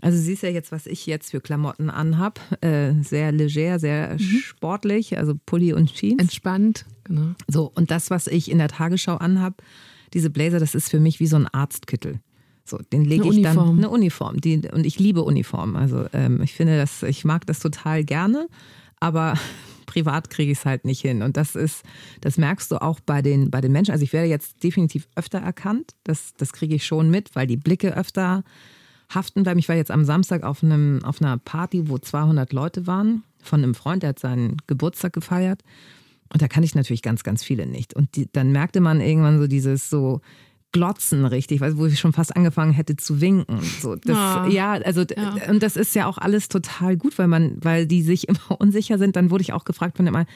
also 0.00 0.18
du 0.18 0.22
siehst 0.22 0.42
ja 0.42 0.48
jetzt, 0.48 0.72
was 0.72 0.86
ich 0.86 1.06
jetzt 1.06 1.30
für 1.30 1.40
Klamotten 1.40 1.90
anhab. 1.90 2.40
Äh, 2.62 2.94
sehr 3.02 3.32
leger, 3.32 3.78
sehr 3.78 4.14
mhm. 4.14 4.40
sportlich, 4.42 5.18
also 5.18 5.34
Pulli 5.46 5.72
und 5.72 5.92
Jeans. 5.94 6.20
Entspannt, 6.20 6.86
genau. 7.04 7.34
So, 7.48 7.70
und 7.74 7.90
das, 7.90 8.10
was 8.10 8.26
ich 8.26 8.50
in 8.50 8.58
der 8.58 8.68
Tagesschau 8.68 9.16
anhab, 9.16 9.62
diese 10.14 10.30
Blazer, 10.30 10.58
das 10.58 10.74
ist 10.74 10.90
für 10.90 11.00
mich 11.00 11.20
wie 11.20 11.26
so 11.26 11.36
ein 11.36 11.46
Arztkittel. 11.46 12.20
So, 12.64 12.78
den 12.78 13.04
lege 13.04 13.28
ich 13.28 13.42
dann 13.42 13.58
eine 13.58 13.90
Uniform. 13.90 14.40
Die, 14.40 14.58
und 14.72 14.86
ich 14.86 14.98
liebe 14.98 15.22
Uniformen. 15.22 15.76
Also 15.76 16.06
ähm, 16.12 16.40
ich 16.42 16.52
finde 16.52 16.76
das, 16.76 17.02
ich 17.02 17.24
mag 17.24 17.46
das 17.46 17.58
total 17.58 18.04
gerne, 18.04 18.46
aber 19.00 19.34
privat 19.86 20.30
kriege 20.30 20.52
ich 20.52 20.58
es 20.58 20.64
halt 20.64 20.84
nicht 20.84 21.00
hin. 21.00 21.22
Und 21.22 21.36
das 21.36 21.54
ist, 21.54 21.82
das 22.20 22.38
merkst 22.38 22.70
du 22.70 22.80
auch 22.80 23.00
bei 23.00 23.22
den, 23.22 23.50
bei 23.50 23.60
den 23.60 23.72
Menschen. 23.72 23.92
Also 23.92 24.04
ich 24.04 24.12
werde 24.12 24.28
jetzt 24.28 24.62
definitiv 24.62 25.08
öfter 25.14 25.38
erkannt. 25.38 25.92
Das, 26.04 26.34
das 26.36 26.52
kriege 26.52 26.74
ich 26.74 26.86
schon 26.86 27.10
mit, 27.10 27.34
weil 27.34 27.46
die 27.46 27.56
Blicke 27.56 27.96
öfter 27.96 28.44
haften 29.14 29.42
bleiben. 29.42 29.58
Ich 29.58 29.68
war 29.68 29.76
jetzt 29.76 29.90
am 29.90 30.04
Samstag 30.04 30.42
auf, 30.42 30.62
einem, 30.62 31.04
auf 31.04 31.20
einer 31.20 31.38
Party, 31.38 31.88
wo 31.88 31.98
200 31.98 32.52
Leute 32.52 32.86
waren, 32.86 33.24
von 33.42 33.62
einem 33.62 33.74
Freund, 33.74 34.02
der 34.02 34.10
hat 34.10 34.18
seinen 34.18 34.56
Geburtstag 34.66 35.12
gefeiert. 35.12 35.62
Und 36.32 36.40
da 36.40 36.48
kann 36.48 36.62
ich 36.62 36.74
natürlich 36.74 37.02
ganz, 37.02 37.24
ganz 37.24 37.44
viele 37.44 37.66
nicht. 37.66 37.94
Und 37.94 38.16
die, 38.16 38.28
dann 38.32 38.52
merkte 38.52 38.80
man 38.80 39.00
irgendwann 39.00 39.38
so 39.38 39.46
dieses 39.46 39.90
so 39.90 40.20
Glotzen 40.72 41.24
richtig, 41.26 41.60
wo 41.60 41.86
ich 41.86 42.00
schon 42.00 42.12
fast 42.12 42.34
angefangen 42.34 42.72
hätte 42.72 42.96
zu 42.96 43.20
winken. 43.20 43.60
So, 43.80 43.94
das, 43.96 44.16
Ah. 44.16 44.46
ja, 44.48 44.72
also 44.72 45.02
Ja. 45.02 45.34
und 45.50 45.62
das 45.62 45.76
ist 45.76 45.94
ja 45.94 46.06
auch 46.06 46.18
alles 46.18 46.48
total 46.48 46.96
gut, 46.96 47.18
weil 47.18 47.28
man, 47.28 47.56
weil 47.60 47.86
die 47.86 48.02
sich 48.02 48.26
immer 48.28 48.58
unsicher 48.60 48.98
sind. 48.98 49.16
Dann 49.16 49.30
wurde 49.30 49.42
ich 49.42 49.52
auch 49.52 49.64
gefragt 49.64 49.96
von 49.98 50.06
dem 50.06 50.16
einen, 50.16 50.26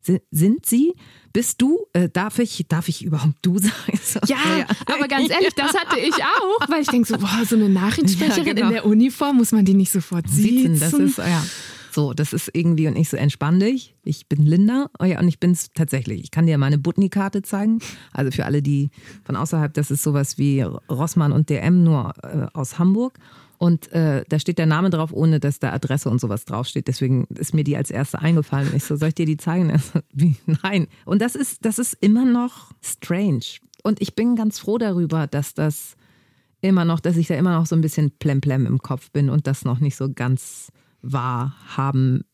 "Sind- 0.00 0.66
Sie? 0.66 0.92
Bist 1.32 1.62
du? 1.62 1.86
Äh, 1.94 2.08
darf 2.08 2.38
ich? 2.38 2.66
Darf 2.68 2.88
ich 2.88 3.04
überhaupt 3.04 3.36
du 3.42 3.58
sagen? 3.58 3.98
So, 4.02 4.20
Ja, 4.26 4.66
aber 4.86 5.08
ganz 5.08 5.30
ehrlich, 5.30 5.54
das 5.54 5.74
hatte 5.74 5.98
ich 6.00 6.14
auch, 6.14 6.68
weil 6.68 6.82
ich 6.82 6.88
denke 6.88 7.08
so, 7.08 7.16
boah, 7.16 7.42
so 7.48 7.54
eine 7.56 7.68
Nachrichtensprecherin 7.68 8.46
Ja, 8.46 8.52
genau. 8.52 8.66
in 8.68 8.72
der 8.72 8.86
Uniform, 8.86 9.36
muss 9.36 9.52
man 9.52 9.64
die 9.64 9.74
nicht 9.74 9.90
sofort 9.92 10.28
Siezen, 10.28 10.76
siezen? 10.76 10.90
das 10.90 10.92
ist, 11.10 11.18
ja. 11.18 11.42
So, 11.94 12.12
das 12.12 12.32
ist 12.32 12.50
irgendwie 12.52 12.88
und 12.88 12.96
ich 12.96 13.08
so 13.08 13.16
entspann 13.16 13.60
dich. 13.60 13.94
Ich 14.02 14.28
bin 14.28 14.44
Linda. 14.44 14.90
Oh 14.98 15.04
ja, 15.04 15.20
und 15.20 15.28
ich 15.28 15.38
bin's 15.38 15.70
tatsächlich. 15.74 16.24
Ich 16.24 16.32
kann 16.32 16.44
dir 16.44 16.58
meine 16.58 16.76
Butni-Karte 16.76 17.42
zeigen. 17.42 17.78
Also 18.12 18.32
für 18.32 18.46
alle, 18.46 18.62
die 18.62 18.90
von 19.22 19.36
außerhalb, 19.36 19.72
das 19.72 19.92
ist 19.92 20.02
sowas 20.02 20.36
wie 20.36 20.62
Rossmann 20.62 21.30
und 21.30 21.50
DM, 21.50 21.84
nur 21.84 22.12
äh, 22.24 22.46
aus 22.52 22.80
Hamburg. 22.80 23.20
Und 23.58 23.92
äh, 23.92 24.24
da 24.28 24.40
steht 24.40 24.58
der 24.58 24.66
Name 24.66 24.90
drauf, 24.90 25.12
ohne 25.12 25.38
dass 25.38 25.60
da 25.60 25.72
Adresse 25.72 26.10
und 26.10 26.20
sowas 26.20 26.44
draufsteht. 26.44 26.88
Deswegen 26.88 27.26
ist 27.38 27.54
mir 27.54 27.62
die 27.62 27.76
als 27.76 27.92
erste 27.92 28.18
eingefallen. 28.18 28.74
Ich 28.74 28.82
so, 28.82 28.96
soll 28.96 29.10
ich 29.10 29.14
dir 29.14 29.26
die 29.26 29.36
zeigen? 29.36 29.80
Wie? 30.12 30.34
Nein. 30.64 30.88
Und 31.04 31.22
das 31.22 31.36
ist, 31.36 31.64
das 31.64 31.78
ist 31.78 31.96
immer 32.00 32.24
noch 32.24 32.72
strange. 32.82 33.44
Und 33.84 34.02
ich 34.02 34.16
bin 34.16 34.34
ganz 34.34 34.58
froh 34.58 34.78
darüber, 34.78 35.28
dass 35.28 35.54
das 35.54 35.94
immer 36.60 36.84
noch, 36.84 36.98
dass 36.98 37.16
ich 37.16 37.28
da 37.28 37.36
immer 37.36 37.56
noch 37.56 37.66
so 37.66 37.76
ein 37.76 37.82
bisschen 37.82 38.10
plemplem 38.18 38.66
im 38.66 38.80
Kopf 38.80 39.12
bin 39.12 39.30
und 39.30 39.46
das 39.46 39.64
noch 39.64 39.78
nicht 39.78 39.94
so 39.94 40.12
ganz 40.12 40.72
wahrhaben 41.04 42.24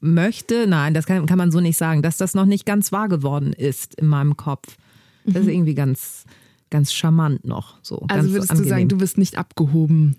möchte. 0.00 0.66
Nein, 0.66 0.94
das 0.94 1.06
kann, 1.06 1.26
kann 1.26 1.38
man 1.38 1.50
so 1.50 1.60
nicht 1.60 1.76
sagen, 1.76 2.02
dass 2.02 2.16
das 2.16 2.34
noch 2.34 2.46
nicht 2.46 2.66
ganz 2.66 2.92
wahr 2.92 3.08
geworden 3.08 3.52
ist 3.52 3.94
in 3.94 4.06
meinem 4.06 4.36
Kopf. 4.36 4.76
Das 5.24 5.42
ist 5.42 5.48
irgendwie 5.48 5.74
ganz, 5.74 6.24
ganz 6.70 6.92
charmant 6.92 7.44
noch. 7.44 7.78
So, 7.82 8.04
Also 8.08 8.30
würdest 8.30 8.50
angenehm. 8.50 8.64
du 8.64 8.70
sagen, 8.70 8.88
du 8.88 8.98
bist 8.98 9.18
nicht 9.18 9.38
abgehoben 9.38 10.16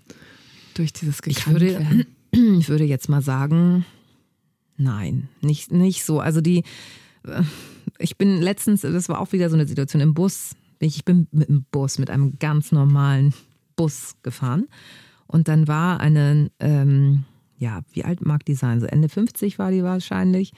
durch 0.74 0.92
dieses 0.92 1.20
Ich 1.24 1.46
würde, 1.46 2.04
ich 2.32 2.68
würde 2.68 2.84
jetzt 2.84 3.08
mal 3.08 3.22
sagen, 3.22 3.84
nein, 4.76 5.28
nicht, 5.40 5.72
nicht 5.72 6.04
so. 6.04 6.20
Also 6.20 6.40
die, 6.40 6.64
äh, 7.24 7.42
ich 7.98 8.16
bin 8.18 8.40
letztens, 8.40 8.82
das 8.82 9.08
war 9.08 9.20
auch 9.20 9.32
wieder 9.32 9.48
so 9.48 9.56
eine 9.56 9.66
Situation 9.66 10.02
im 10.02 10.14
Bus. 10.14 10.54
Ich 10.78 11.04
bin 11.04 11.26
mit 11.32 11.48
dem 11.48 11.64
Bus, 11.70 11.98
mit 11.98 12.10
einem 12.10 12.38
ganz 12.38 12.70
normalen 12.70 13.34
Bus 13.76 14.14
gefahren. 14.22 14.68
Und 15.26 15.48
dann 15.48 15.68
war 15.68 16.00
eine, 16.00 16.50
ähm, 16.60 17.24
ja, 17.58 17.82
wie 17.92 18.04
alt 18.04 18.24
mag 18.24 18.44
die 18.44 18.54
sein? 18.54 18.80
So 18.80 18.86
Ende 18.86 19.08
50 19.08 19.58
war 19.58 19.70
die 19.70 19.82
wahrscheinlich. 19.82 20.52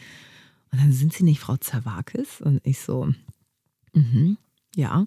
Und 0.71 0.81
dann 0.81 0.93
sind 0.93 1.13
sie 1.13 1.25
nicht 1.25 1.41
Frau 1.41 1.57
Zawakis? 1.57 2.41
Und 2.41 2.61
ich 2.65 2.79
so, 2.79 3.09
mhm, 3.95 4.37
ja. 4.77 5.07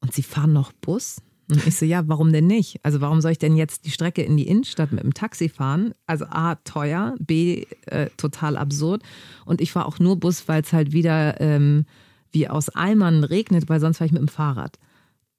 Und 0.00 0.12
sie 0.12 0.22
fahren 0.22 0.52
noch 0.52 0.72
Bus? 0.72 1.18
Und 1.48 1.64
ich 1.64 1.76
so, 1.76 1.86
ja, 1.86 2.02
warum 2.08 2.32
denn 2.32 2.48
nicht? 2.48 2.80
Also 2.82 3.00
warum 3.00 3.20
soll 3.20 3.32
ich 3.32 3.38
denn 3.38 3.56
jetzt 3.56 3.84
die 3.84 3.90
Strecke 3.90 4.22
in 4.22 4.36
die 4.36 4.48
Innenstadt 4.48 4.90
mit 4.90 5.04
dem 5.04 5.14
Taxi 5.14 5.48
fahren? 5.48 5.94
Also 6.06 6.24
A, 6.26 6.56
teuer, 6.56 7.14
B, 7.20 7.66
äh, 7.86 8.10
total 8.16 8.56
absurd. 8.56 9.02
Und 9.44 9.60
ich 9.60 9.70
fahre 9.70 9.86
auch 9.86 10.00
nur 10.00 10.18
Bus, 10.18 10.48
weil 10.48 10.62
es 10.62 10.72
halt 10.72 10.92
wieder 10.92 11.40
ähm, 11.40 11.86
wie 12.32 12.48
aus 12.48 12.68
Eimern 12.70 13.22
regnet, 13.22 13.68
weil 13.68 13.78
sonst 13.78 13.98
fahre 13.98 14.06
ich 14.06 14.12
mit 14.12 14.22
dem 14.22 14.28
Fahrrad. 14.28 14.78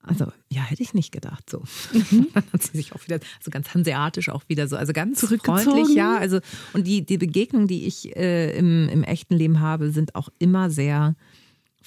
Also, 0.01 0.31
ja, 0.49 0.61
hätte 0.61 0.83
ich 0.83 0.93
nicht 0.93 1.11
gedacht. 1.11 1.49
So. 1.49 1.63
Dann 2.33 2.43
hat 2.53 2.63
sie 2.63 2.77
sich 2.77 2.93
auch 2.93 3.03
wieder, 3.05 3.19
also 3.39 3.51
ganz 3.51 3.73
hanseatisch 3.73 4.29
auch 4.29 4.43
wieder 4.47 4.67
so, 4.67 4.77
also 4.77 4.93
ganz 4.93 5.19
freundlich, 5.21 5.95
ja. 5.95 6.17
Also, 6.17 6.39
und 6.73 6.87
die, 6.87 7.05
die 7.05 7.17
Begegnungen, 7.17 7.67
die 7.67 7.85
ich 7.85 8.15
äh, 8.15 8.57
im, 8.57 8.87
im 8.89 9.03
echten 9.03 9.35
Leben 9.35 9.59
habe, 9.59 9.91
sind 9.91 10.15
auch 10.15 10.29
immer 10.39 10.69
sehr 10.69 11.15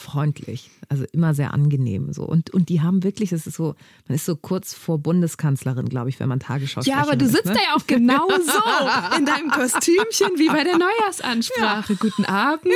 freundlich, 0.00 0.70
also 0.88 1.04
immer 1.12 1.34
sehr 1.34 1.52
angenehm. 1.52 2.12
So. 2.12 2.24
Und, 2.24 2.50
und 2.50 2.68
die 2.68 2.80
haben 2.80 3.04
wirklich, 3.04 3.30
das 3.30 3.46
ist 3.46 3.56
so, 3.56 3.74
man 4.08 4.16
ist 4.16 4.24
so 4.24 4.34
kurz 4.34 4.74
vor 4.74 4.98
Bundeskanzlerin, 4.98 5.88
glaube 5.88 6.08
ich, 6.08 6.18
wenn 6.18 6.28
man 6.28 6.40
Tagesschau 6.40 6.80
Ja, 6.82 6.98
aber 6.98 7.16
du 7.16 7.26
ist, 7.26 7.32
sitzt 7.32 7.46
ne? 7.46 7.54
da 7.54 7.60
ja 7.60 7.76
auch 7.76 7.86
genau 7.86 8.26
so 8.28 9.16
in 9.18 9.26
deinem 9.26 9.50
Kostümchen 9.50 10.38
wie 10.38 10.48
bei 10.48 10.64
der 10.64 10.78
Neujahrsansprache. 10.78 11.96
Guten 11.96 12.24
Abend. 12.24 12.72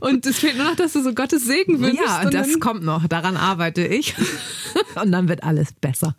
Und 0.00 0.26
es 0.26 0.38
fehlt 0.38 0.56
nur 0.56 0.66
noch, 0.66 0.76
dass 0.76 0.92
du 0.92 1.02
so 1.02 1.14
Gottes 1.14 1.44
Segen 1.46 1.80
wünschst. 1.80 2.04
Ja, 2.04 2.22
und 2.22 2.34
das 2.34 2.60
kommt 2.60 2.84
noch. 2.84 3.08
Daran 3.08 3.36
arbeite 3.36 3.86
ich. 3.86 4.14
Und 5.02 5.12
dann 5.12 5.28
wird 5.28 5.42
alles 5.42 5.72
besser. 5.72 6.14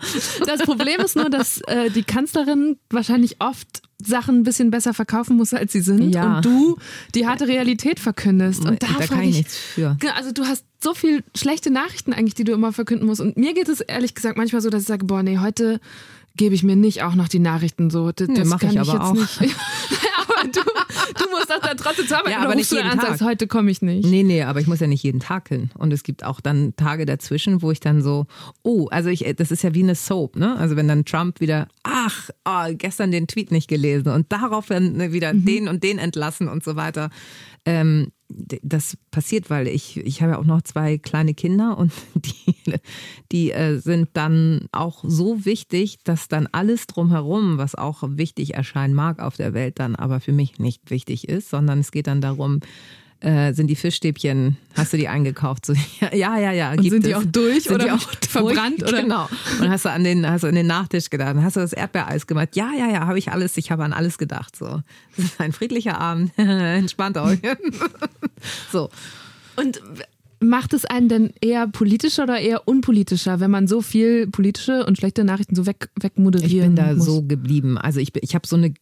Das 0.45 0.61
Problem 0.61 0.99
ist 0.99 1.15
nur, 1.15 1.29
dass 1.29 1.61
äh, 1.61 1.89
die 1.89 2.03
Kanzlerin 2.03 2.77
wahrscheinlich 2.89 3.37
oft 3.39 3.81
Sachen 4.07 4.39
ein 4.39 4.43
bisschen 4.43 4.71
besser 4.71 4.93
verkaufen 4.93 5.37
muss, 5.37 5.53
als 5.53 5.71
sie 5.73 5.81
sind. 5.81 6.13
Ja. 6.13 6.37
Und 6.37 6.45
du 6.45 6.77
die 7.15 7.27
harte 7.27 7.47
Realität 7.47 7.99
verkündest. 7.99 8.65
Und 8.65 8.81
da, 8.83 8.87
da 8.97 9.05
kann 9.05 9.21
ich 9.23 9.29
ich 9.29 9.35
nichts 9.37 9.57
für. 9.57 9.97
Also 10.15 10.31
du 10.31 10.45
hast 10.45 10.65
so 10.81 10.93
viel 10.93 11.23
schlechte 11.35 11.71
Nachrichten 11.71 12.13
eigentlich, 12.13 12.33
die 12.35 12.43
du 12.43 12.51
immer 12.53 12.73
verkünden 12.73 13.05
musst. 13.07 13.21
Und 13.21 13.37
mir 13.37 13.53
geht 13.53 13.69
es 13.69 13.81
ehrlich 13.81 14.15
gesagt 14.15 14.37
manchmal 14.37 14.61
so, 14.61 14.69
dass 14.69 14.81
ich 14.81 14.87
sage, 14.87 15.05
boah, 15.05 15.23
nee, 15.23 15.37
heute 15.39 15.79
gebe 16.35 16.55
ich 16.55 16.63
mir 16.63 16.75
nicht 16.75 17.03
auch 17.03 17.15
noch 17.15 17.27
die 17.27 17.39
Nachrichten 17.39 17.89
so. 17.89 18.11
Das, 18.11 18.27
Nee, 18.27 18.35
das 18.35 18.47
mach 18.47 18.59
kann 18.59 18.69
ich 18.69 18.75
ich 18.75 18.81
aber 18.81 18.93
jetzt 18.93 19.01
auch. 19.01 19.13
nicht. 19.41 19.55
aber 20.27 20.47
du, 20.49 20.61
das 21.59 21.69
dann 21.69 21.77
trotzdem 21.77 22.05
Arbeit 22.15 22.31
Ja, 22.31 22.39
aber 22.39 22.55
nicht 22.55 22.71
jeden 22.71 22.87
an 22.87 22.97
Tag. 22.97 23.09
sagst, 23.09 23.21
heute 23.21 23.47
komme 23.47 23.71
ich 23.71 23.81
nicht. 23.81 24.07
Nee, 24.09 24.23
nee, 24.23 24.43
aber 24.43 24.59
ich 24.59 24.67
muss 24.67 24.79
ja 24.79 24.87
nicht 24.87 25.03
jeden 25.03 25.19
Tag 25.19 25.49
hin. 25.49 25.69
Und 25.77 25.93
es 25.93 26.03
gibt 26.03 26.23
auch 26.23 26.41
dann 26.41 26.75
Tage 26.75 27.05
dazwischen, 27.05 27.61
wo 27.61 27.71
ich 27.71 27.79
dann 27.79 28.01
so, 28.01 28.25
oh, 28.63 28.87
also 28.89 29.09
ich, 29.09 29.25
das 29.37 29.51
ist 29.51 29.63
ja 29.63 29.73
wie 29.73 29.83
eine 29.83 29.95
Soap, 29.95 30.35
ne? 30.35 30.55
Also 30.57 30.75
wenn 30.75 30.87
dann 30.87 31.05
Trump 31.05 31.39
wieder, 31.39 31.67
ach, 31.83 32.29
oh, 32.45 32.73
gestern 32.73 33.11
den 33.11 33.27
Tweet 33.27 33.51
nicht 33.51 33.67
gelesen 33.67 34.09
und 34.09 34.31
darauf 34.31 34.67
dann 34.67 34.93
ne, 34.93 35.13
wieder 35.13 35.33
den 35.33 35.67
und 35.67 35.83
den 35.83 35.99
entlassen 35.99 36.47
und 36.47 36.63
so 36.63 36.75
weiter. 36.75 37.09
Ähm, 37.65 38.11
das 38.29 38.97
passiert, 39.11 39.49
weil 39.49 39.67
ich, 39.67 39.97
ich 39.97 40.21
habe 40.21 40.33
ja 40.33 40.39
auch 40.39 40.45
noch 40.45 40.61
zwei 40.63 40.97
kleine 40.97 41.33
Kinder 41.33 41.77
und 41.77 41.91
die, 42.15 42.55
die 43.31 43.51
äh, 43.51 43.77
sind 43.77 44.09
dann 44.13 44.67
auch 44.71 45.03
so 45.05 45.45
wichtig, 45.45 45.99
dass 46.03 46.27
dann 46.27 46.47
alles 46.51 46.87
drumherum, 46.87 47.57
was 47.57 47.75
auch 47.75 48.03
wichtig 48.03 48.55
erscheinen 48.55 48.93
mag 48.93 49.19
auf 49.19 49.37
der 49.37 49.53
Welt, 49.53 49.79
dann 49.79 49.95
aber 49.95 50.19
für 50.19 50.31
mich 50.31 50.59
nicht 50.59 50.89
wichtig 50.89 51.29
ist, 51.29 51.49
sondern 51.49 51.79
es 51.79 51.91
geht 51.91 52.07
dann 52.07 52.21
darum, 52.21 52.59
äh, 53.23 53.53
sind 53.53 53.67
die 53.67 53.75
Fischstäbchen, 53.75 54.57
hast 54.75 54.91
du 54.93 54.97
die 54.97 55.07
eingekauft? 55.07 55.65
So, 55.65 55.73
ja, 56.11 56.37
ja, 56.37 56.51
ja. 56.51 56.71
Und 56.73 56.83
sind 56.83 57.05
die 57.05 57.11
es. 57.11 57.17
auch 57.17 57.23
durch 57.23 57.63
Sind 57.63 57.75
oder 57.75 57.85
die 57.85 57.91
auch 57.91 58.01
verbrannt 58.27 58.81
durch? 58.81 58.91
oder? 58.91 59.01
Genau. 59.01 59.29
Und 59.61 59.69
hast 59.69 59.85
du 59.85 59.89
an 59.91 60.03
den, 60.03 60.29
hast 60.29 60.43
du 60.43 60.47
an 60.47 60.55
den 60.55 60.67
Nachtisch 60.67 61.09
gedacht? 61.09 61.35
Hast 61.37 61.55
du 61.55 61.61
das 61.61 61.73
Erdbeereis 61.73 62.27
gemacht? 62.27 62.49
Ja, 62.55 62.71
ja, 62.77 62.89
ja, 62.89 63.07
habe 63.07 63.17
ich 63.17 63.31
alles, 63.31 63.55
ich 63.57 63.71
habe 63.71 63.83
an 63.83 63.93
alles 63.93 64.17
gedacht. 64.17 64.55
So. 64.55 64.81
Das 65.15 65.25
ist 65.25 65.39
ein 65.39 65.53
friedlicher 65.53 65.99
Abend. 65.99 66.31
Entspannt 66.37 67.17
euch. 67.17 67.39
so. 68.71 68.89
Und 69.55 69.81
macht 70.39 70.73
es 70.73 70.83
einen 70.83 71.07
denn 71.07 71.33
eher 71.39 71.67
politischer 71.67 72.23
oder 72.23 72.39
eher 72.39 72.67
unpolitischer, 72.67 73.39
wenn 73.39 73.51
man 73.51 73.67
so 73.67 73.81
viel 73.81 74.27
politische 74.27 74.85
und 74.85 74.97
schlechte 74.97 75.23
Nachrichten 75.23 75.55
so 75.55 75.65
weg, 75.65 75.89
Ich 75.97 76.03
wegmoderieren 76.03 76.75
bin 76.75 76.85
da 76.85 76.93
muss? 76.93 77.05
so 77.05 77.21
geblieben. 77.23 77.77
Also 77.77 77.99
ich, 78.01 78.11
ich 78.21 78.35
habe 78.35 78.45
so 78.45 78.57
eine 78.57 78.73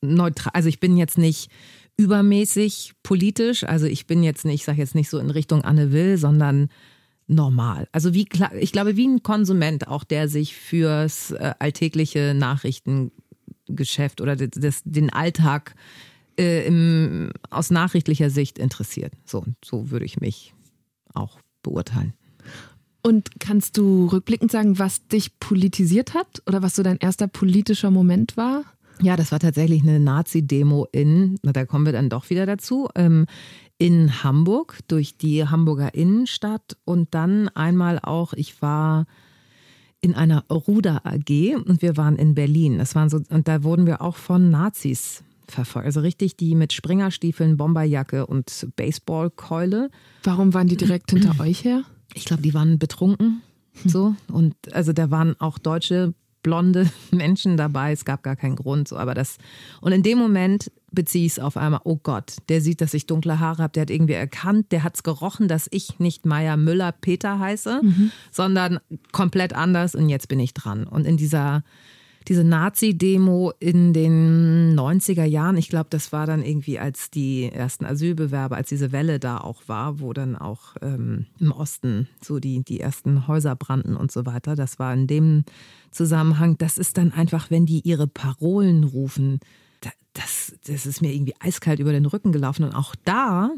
neutral, 0.00 0.52
also 0.54 0.68
ich 0.70 0.80
bin 0.80 0.96
jetzt 0.96 1.18
nicht 1.18 1.50
übermäßig 1.96 2.92
politisch. 3.02 3.64
Also 3.64 3.86
ich 3.86 4.06
bin 4.06 4.22
jetzt 4.22 4.44
nicht, 4.44 4.54
ich 4.54 4.64
sage 4.64 4.78
jetzt 4.78 4.94
nicht 4.94 5.10
so 5.10 5.18
in 5.18 5.30
Richtung 5.30 5.62
Anne 5.62 5.92
Will, 5.92 6.16
sondern 6.18 6.68
normal. 7.26 7.88
Also 7.92 8.14
wie 8.14 8.28
ich 8.58 8.72
glaube, 8.72 8.96
wie 8.96 9.06
ein 9.06 9.22
Konsument 9.22 9.88
auch, 9.88 10.04
der 10.04 10.28
sich 10.28 10.54
fürs 10.54 11.30
äh, 11.30 11.54
alltägliche 11.58 12.34
Nachrichtengeschäft 12.34 14.20
oder 14.20 14.36
das, 14.36 14.82
den 14.84 15.10
Alltag 15.10 15.74
äh, 16.38 16.66
im, 16.66 17.30
aus 17.50 17.70
nachrichtlicher 17.70 18.30
Sicht 18.30 18.58
interessiert. 18.58 19.14
So, 19.24 19.44
so 19.64 19.90
würde 19.90 20.04
ich 20.04 20.20
mich 20.20 20.54
auch 21.14 21.38
beurteilen. 21.62 22.12
Und 23.02 23.38
kannst 23.38 23.76
du 23.76 24.06
rückblickend 24.06 24.50
sagen, 24.50 24.78
was 24.78 25.06
dich 25.06 25.38
politisiert 25.38 26.14
hat 26.14 26.42
oder 26.46 26.62
was 26.62 26.74
so 26.74 26.82
dein 26.82 26.96
erster 26.96 27.28
politischer 27.28 27.90
Moment 27.90 28.36
war? 28.36 28.64
Ja, 29.00 29.16
das 29.16 29.32
war 29.32 29.40
tatsächlich 29.40 29.82
eine 29.82 29.98
Nazi-Demo 30.00 30.86
in, 30.92 31.36
na, 31.42 31.52
da 31.52 31.64
kommen 31.64 31.84
wir 31.84 31.92
dann 31.92 32.08
doch 32.08 32.30
wieder 32.30 32.46
dazu, 32.46 32.88
ähm, 32.94 33.26
in 33.78 34.22
Hamburg 34.22 34.78
durch 34.88 35.16
die 35.16 35.46
Hamburger 35.46 35.94
Innenstadt 35.94 36.76
und 36.84 37.14
dann 37.14 37.48
einmal 37.48 37.98
auch, 37.98 38.32
ich 38.32 38.62
war 38.62 39.06
in 40.00 40.14
einer 40.14 40.44
Ruder 40.50 41.04
AG 41.04 41.56
und 41.56 41.82
wir 41.82 41.96
waren 41.96 42.16
in 42.16 42.34
Berlin. 42.34 42.78
Das 42.78 42.94
waren 42.94 43.08
so, 43.08 43.20
und 43.30 43.48
da 43.48 43.64
wurden 43.64 43.86
wir 43.86 44.02
auch 44.02 44.16
von 44.16 44.50
Nazis 44.50 45.24
verfolgt. 45.48 45.86
Also 45.86 46.00
richtig 46.00 46.36
die 46.36 46.54
mit 46.54 46.72
Springerstiefeln, 46.72 47.56
Bomberjacke 47.56 48.26
und 48.26 48.68
Baseballkeule. 48.76 49.90
Warum 50.22 50.54
waren 50.54 50.68
die 50.68 50.76
direkt 50.76 51.10
hinter 51.10 51.40
euch 51.40 51.64
her? 51.64 51.84
Ich 52.14 52.26
glaube, 52.26 52.42
die 52.42 52.54
waren 52.54 52.78
betrunken. 52.78 53.42
So. 53.84 54.14
Und 54.30 54.54
also 54.72 54.92
da 54.92 55.10
waren 55.10 55.38
auch 55.40 55.58
deutsche 55.58 56.14
blonde 56.44 56.88
Menschen 57.10 57.56
dabei. 57.56 57.90
Es 57.90 58.04
gab 58.04 58.22
gar 58.22 58.36
keinen 58.36 58.54
Grund. 58.54 58.86
So, 58.86 58.96
aber 58.96 59.14
das. 59.14 59.38
Und 59.80 59.90
in 59.90 60.04
dem 60.04 60.18
Moment 60.18 60.70
beziehe 60.92 61.26
ich 61.26 61.32
es 61.32 61.38
auf 61.40 61.56
einmal, 61.56 61.80
oh 61.82 61.98
Gott, 62.00 62.36
der 62.48 62.60
sieht, 62.60 62.80
dass 62.80 62.94
ich 62.94 63.06
dunkle 63.06 63.40
Haare 63.40 63.64
habe, 63.64 63.72
der 63.72 63.80
hat 63.82 63.90
irgendwie 63.90 64.12
erkannt, 64.12 64.70
der 64.70 64.84
hat 64.84 64.94
es 64.94 65.02
gerochen, 65.02 65.48
dass 65.48 65.66
ich 65.72 65.98
nicht 65.98 66.24
Meier 66.24 66.56
Müller 66.56 66.92
Peter 66.92 67.40
heiße, 67.40 67.80
sondern 68.30 68.78
komplett 69.10 69.54
anders 69.54 69.96
und 69.96 70.08
jetzt 70.08 70.28
bin 70.28 70.38
ich 70.38 70.54
dran. 70.54 70.86
Und 70.86 71.04
in 71.04 71.16
dieser 71.16 71.64
diese 72.28 72.44
Nazi-Demo 72.44 73.52
in 73.60 73.92
den 73.92 74.78
90er 74.78 75.24
Jahren. 75.24 75.56
Ich 75.56 75.68
glaube, 75.68 75.88
das 75.90 76.12
war 76.12 76.26
dann 76.26 76.42
irgendwie, 76.42 76.78
als 76.78 77.10
die 77.10 77.50
ersten 77.52 77.84
Asylbewerber, 77.84 78.56
als 78.56 78.70
diese 78.70 78.92
Welle 78.92 79.18
da 79.18 79.38
auch 79.38 79.62
war, 79.66 80.00
wo 80.00 80.12
dann 80.12 80.36
auch 80.36 80.74
ähm, 80.80 81.26
im 81.38 81.52
Osten 81.52 82.08
so 82.22 82.38
die, 82.38 82.64
die 82.64 82.80
ersten 82.80 83.28
Häuser 83.28 83.54
brannten 83.56 83.96
und 83.96 84.10
so 84.10 84.24
weiter. 84.24 84.56
Das 84.56 84.78
war 84.78 84.94
in 84.94 85.06
dem 85.06 85.44
Zusammenhang. 85.90 86.56
Das 86.56 86.78
ist 86.78 86.96
dann 86.96 87.12
einfach, 87.12 87.50
wenn 87.50 87.66
die 87.66 87.80
ihre 87.80 88.06
Parolen 88.06 88.84
rufen, 88.84 89.40
das, 90.14 90.54
das 90.66 90.86
ist 90.86 91.02
mir 91.02 91.12
irgendwie 91.12 91.34
eiskalt 91.40 91.80
über 91.80 91.92
den 91.92 92.06
Rücken 92.06 92.32
gelaufen. 92.32 92.64
Und 92.64 92.74
auch 92.74 92.94
da, 93.04 93.50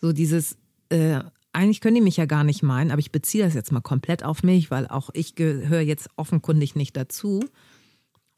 so 0.00 0.12
dieses, 0.12 0.56
äh, 0.88 1.20
eigentlich 1.52 1.80
können 1.80 1.96
die 1.96 2.00
mich 2.00 2.16
ja 2.16 2.26
gar 2.26 2.44
nicht 2.44 2.62
meinen, 2.62 2.90
aber 2.90 3.00
ich 3.00 3.12
beziehe 3.12 3.44
das 3.44 3.54
jetzt 3.54 3.72
mal 3.72 3.80
komplett 3.80 4.24
auf 4.24 4.42
mich, 4.42 4.70
weil 4.70 4.86
auch 4.86 5.10
ich 5.12 5.34
gehöre 5.34 5.80
jetzt 5.80 6.08
offenkundig 6.16 6.76
nicht 6.76 6.96
dazu. 6.96 7.40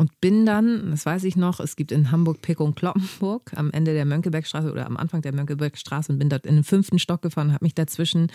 Und 0.01 0.19
bin 0.23 0.47
dann, 0.47 0.93
das 0.93 1.05
weiß 1.05 1.25
ich 1.25 1.37
noch, 1.37 1.61
es 1.61 1.77
gibt 1.77 1.93
in 1.93 2.11
Hamburg 2.11 2.41
Pick 2.41 2.59
und 2.61 2.75
Kloppenburg 2.75 3.53
am 3.55 3.71
Ende 3.71 3.93
der 3.93 4.07
Mönckebergstraße 4.07 4.73
oder 4.73 4.87
am 4.87 4.97
Anfang 4.97 5.21
der 5.21 5.35
Mönckebergstraße 5.35 6.11
und 6.11 6.19
bin 6.19 6.31
dort 6.31 6.47
in 6.47 6.55
den 6.55 6.65
fünften 6.65 6.99
Stock 6.99 7.21
gefahren 7.21 7.49
und 7.49 7.53
habe 7.53 7.67
mich 7.67 7.75
dazwischen 7.75 8.33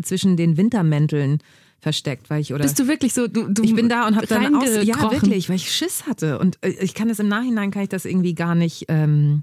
zwischen 0.00 0.36
den 0.36 0.56
Wintermänteln 0.56 1.38
versteckt, 1.80 2.30
weil 2.30 2.40
ich 2.40 2.54
oder 2.54 2.62
bist 2.62 2.78
du 2.78 2.86
wirklich 2.86 3.14
so 3.14 3.26
du, 3.26 3.48
du 3.48 3.64
ich 3.64 3.74
bin 3.74 3.88
da 3.88 4.06
und 4.06 4.14
habe 4.14 4.28
dann 4.28 4.54
aus, 4.54 4.68
ja 4.84 5.10
wirklich, 5.10 5.48
weil 5.48 5.56
ich 5.56 5.72
Schiss 5.72 6.06
hatte 6.06 6.38
und 6.38 6.56
äh, 6.64 6.68
ich 6.68 6.94
kann 6.94 7.08
das 7.08 7.18
im 7.18 7.26
Nachhinein 7.26 7.72
kann 7.72 7.82
ich 7.82 7.88
das 7.88 8.04
irgendwie 8.04 8.36
gar 8.36 8.54
nicht 8.54 8.84
ähm, 8.86 9.42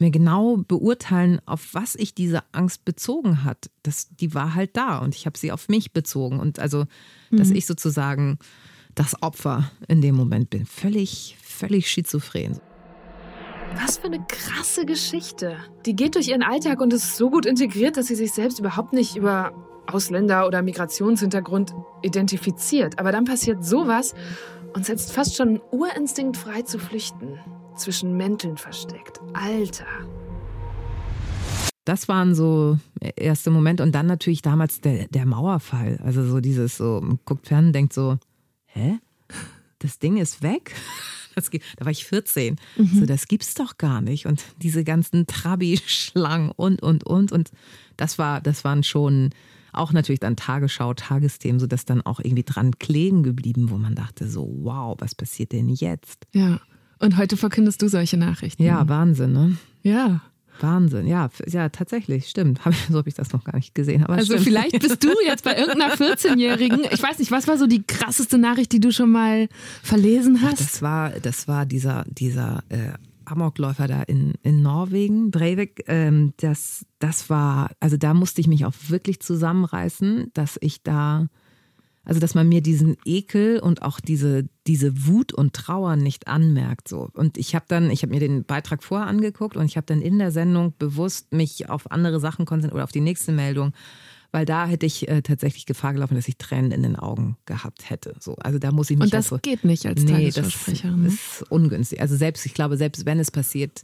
mir 0.00 0.10
genau 0.10 0.56
beurteilen, 0.56 1.40
auf 1.46 1.74
was 1.74 1.94
ich 1.94 2.12
diese 2.12 2.42
Angst 2.50 2.84
bezogen 2.84 3.44
hat. 3.44 3.70
Das, 3.84 4.08
die 4.08 4.34
war 4.34 4.56
halt 4.56 4.76
da 4.76 4.98
und 4.98 5.14
ich 5.14 5.26
habe 5.26 5.38
sie 5.38 5.52
auf 5.52 5.68
mich 5.68 5.92
bezogen 5.92 6.40
und 6.40 6.58
also, 6.58 6.86
dass 7.30 7.50
mhm. 7.50 7.56
ich 7.56 7.66
sozusagen 7.66 8.40
das 8.94 9.20
Opfer 9.22 9.70
in 9.88 10.00
dem 10.00 10.14
Moment 10.14 10.50
bin. 10.50 10.66
Völlig, 10.66 11.36
völlig 11.42 11.88
schizophren. 11.88 12.60
Was 13.80 13.98
für 13.98 14.06
eine 14.06 14.20
krasse 14.28 14.84
Geschichte. 14.84 15.56
Die 15.86 15.96
geht 15.96 16.14
durch 16.14 16.28
ihren 16.28 16.42
Alltag 16.42 16.80
und 16.80 16.92
ist 16.92 17.16
so 17.16 17.30
gut 17.30 17.46
integriert, 17.46 17.96
dass 17.96 18.06
sie 18.06 18.14
sich 18.14 18.32
selbst 18.32 18.58
überhaupt 18.58 18.92
nicht 18.92 19.16
über 19.16 19.52
Ausländer- 19.86 20.46
oder 20.46 20.62
Migrationshintergrund 20.62 21.74
identifiziert. 22.02 22.98
Aber 22.98 23.12
dann 23.12 23.24
passiert 23.24 23.64
sowas 23.64 24.14
und 24.74 24.84
setzt 24.84 25.12
fast 25.12 25.36
schon 25.36 25.60
Urinstinkt 25.70 26.36
frei 26.36 26.62
zu 26.62 26.78
flüchten. 26.78 27.38
Zwischen 27.76 28.16
Mänteln 28.16 28.58
versteckt. 28.58 29.20
Alter. 29.32 29.86
Das 31.84 32.06
waren 32.06 32.34
so 32.34 32.78
erste 33.16 33.50
Momente 33.50 33.82
und 33.82 33.92
dann 33.92 34.06
natürlich 34.06 34.42
damals 34.42 34.80
der, 34.80 35.08
der 35.08 35.26
Mauerfall. 35.26 35.98
Also 36.04 36.24
so 36.24 36.40
dieses 36.40 36.76
so, 36.76 37.02
guckt 37.24 37.48
fern, 37.48 37.72
denkt 37.72 37.92
so, 37.92 38.18
hä? 38.72 38.98
Das 39.78 39.98
Ding 39.98 40.16
ist 40.16 40.42
weg? 40.42 40.74
Das, 41.34 41.48
da 41.48 41.86
war 41.86 41.90
ich 41.90 42.04
14. 42.04 42.56
Mhm. 42.76 42.86
So, 42.88 43.06
das 43.06 43.26
gibt's 43.26 43.54
doch 43.54 43.78
gar 43.78 44.02
nicht. 44.02 44.26
Und 44.26 44.44
diese 44.58 44.84
ganzen 44.84 45.26
Trabi-Schlangen 45.26 46.50
und, 46.50 46.82
und, 46.82 47.04
und. 47.04 47.32
Und 47.32 47.50
das 47.96 48.18
war, 48.18 48.42
das 48.42 48.64
waren 48.64 48.82
schon 48.82 49.30
auch 49.72 49.94
natürlich 49.94 50.20
dann 50.20 50.36
Tagesschau, 50.36 50.92
Tagesthemen, 50.92 51.58
sodass 51.58 51.86
dann 51.86 52.02
auch 52.02 52.20
irgendwie 52.20 52.42
dran 52.42 52.78
kleben 52.78 53.22
geblieben, 53.22 53.70
wo 53.70 53.78
man 53.78 53.94
dachte 53.94 54.28
so, 54.28 54.46
wow, 54.60 54.94
was 54.98 55.14
passiert 55.14 55.52
denn 55.52 55.70
jetzt? 55.70 56.26
Ja. 56.32 56.60
Und 56.98 57.16
heute 57.16 57.38
verkündest 57.38 57.80
du 57.82 57.88
solche 57.88 58.16
Nachrichten. 58.18 58.62
Ja, 58.62 58.86
Wahnsinn, 58.88 59.32
ne? 59.32 59.56
Ja. 59.82 60.20
Wahnsinn, 60.60 61.06
ja, 61.06 61.30
ja, 61.46 61.68
tatsächlich, 61.68 62.28
stimmt. 62.28 62.60
so 62.88 62.98
habe 62.98 63.08
ich 63.08 63.14
das 63.14 63.32
noch 63.32 63.44
gar 63.44 63.56
nicht 63.56 63.74
gesehen. 63.74 64.04
also 64.06 64.32
stimmt. 64.32 64.44
vielleicht 64.44 64.78
bist 64.80 65.02
du 65.02 65.10
jetzt 65.24 65.44
bei 65.44 65.56
irgendeiner 65.56 65.94
14-Jährigen. 65.94 66.80
Ich 66.90 67.02
weiß 67.02 67.18
nicht, 67.18 67.30
was 67.30 67.48
war 67.48 67.58
so 67.58 67.66
die 67.66 67.82
krasseste 67.82 68.38
Nachricht, 68.38 68.72
die 68.72 68.80
du 68.80 68.92
schon 68.92 69.10
mal 69.10 69.48
verlesen 69.82 70.42
hast? 70.42 70.54
Ach, 70.54 70.58
das 70.58 70.82
war, 70.82 71.10
das 71.10 71.48
war 71.48 71.66
dieser, 71.66 72.04
dieser 72.08 72.62
äh, 72.68 72.92
Amokläufer 73.24 73.88
da 73.88 74.02
in, 74.02 74.34
in 74.42 74.62
Norwegen, 74.62 75.30
Breivik. 75.30 75.84
Ähm, 75.86 76.34
das, 76.38 76.86
das 76.98 77.30
war, 77.30 77.70
also 77.80 77.96
da 77.96 78.14
musste 78.14 78.40
ich 78.40 78.48
mich 78.48 78.64
auch 78.64 78.74
wirklich 78.88 79.20
zusammenreißen, 79.20 80.30
dass 80.34 80.58
ich 80.60 80.82
da 80.82 81.28
also, 82.04 82.18
dass 82.18 82.34
man 82.34 82.48
mir 82.48 82.62
diesen 82.62 82.96
Ekel 83.04 83.60
und 83.60 83.82
auch 83.82 84.00
diese, 84.00 84.48
diese 84.66 85.06
Wut 85.06 85.32
und 85.32 85.52
Trauer 85.52 85.94
nicht 85.94 86.26
anmerkt. 86.26 86.88
So. 86.88 87.10
Und 87.14 87.38
ich 87.38 87.54
habe 87.54 87.66
dann, 87.68 87.90
ich 87.90 88.02
habe 88.02 88.12
mir 88.12 88.18
den 88.18 88.44
Beitrag 88.44 88.82
vorher 88.82 89.06
angeguckt 89.06 89.56
und 89.56 89.66
ich 89.66 89.76
habe 89.76 89.86
dann 89.86 90.02
in 90.02 90.18
der 90.18 90.32
Sendung 90.32 90.74
bewusst 90.78 91.32
mich 91.32 91.70
auf 91.70 91.90
andere 91.92 92.18
Sachen 92.18 92.44
konzentriert 92.44 92.74
oder 92.74 92.84
auf 92.84 92.92
die 92.92 93.00
nächste 93.00 93.30
Meldung, 93.30 93.72
weil 94.32 94.44
da 94.44 94.66
hätte 94.66 94.84
ich 94.84 95.08
äh, 95.08 95.22
tatsächlich 95.22 95.64
Gefahr 95.64 95.92
gelaufen, 95.92 96.16
dass 96.16 96.26
ich 96.26 96.38
Tränen 96.38 96.72
in 96.72 96.82
den 96.82 96.96
Augen 96.96 97.36
gehabt 97.46 97.88
hätte. 97.88 98.16
So, 98.18 98.34
also 98.36 98.58
da 98.58 98.72
muss 98.72 98.90
ich 98.90 98.96
mich 98.96 99.04
Und 99.04 99.14
das 99.14 99.26
also, 99.26 99.38
geht 99.40 99.62
nicht 99.62 99.86
als 99.86 100.02
nee, 100.02 100.10
Tagesschausprecherin. 100.10 101.04
Das 101.04 101.12
ist 101.14 101.44
ungünstig. 101.50 102.00
Also 102.00 102.16
selbst, 102.16 102.44
ich 102.46 102.54
glaube, 102.54 102.76
selbst 102.76 103.06
wenn 103.06 103.20
es 103.20 103.30
passiert, 103.30 103.82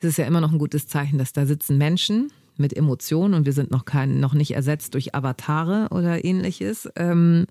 ist 0.00 0.08
es 0.08 0.16
ja 0.16 0.26
immer 0.26 0.40
noch 0.40 0.50
ein 0.50 0.58
gutes 0.58 0.88
Zeichen, 0.88 1.18
dass 1.18 1.32
da 1.32 1.46
sitzen 1.46 1.78
Menschen, 1.78 2.32
mit 2.56 2.76
Emotionen 2.76 3.34
und 3.34 3.46
wir 3.46 3.52
sind 3.52 3.70
noch 3.70 3.84
kein, 3.84 4.20
noch 4.20 4.34
nicht 4.34 4.52
ersetzt 4.52 4.94
durch 4.94 5.14
Avatare 5.14 5.88
oder 5.90 6.24
ähnliches. 6.24 6.88
Ähm, 6.96 7.46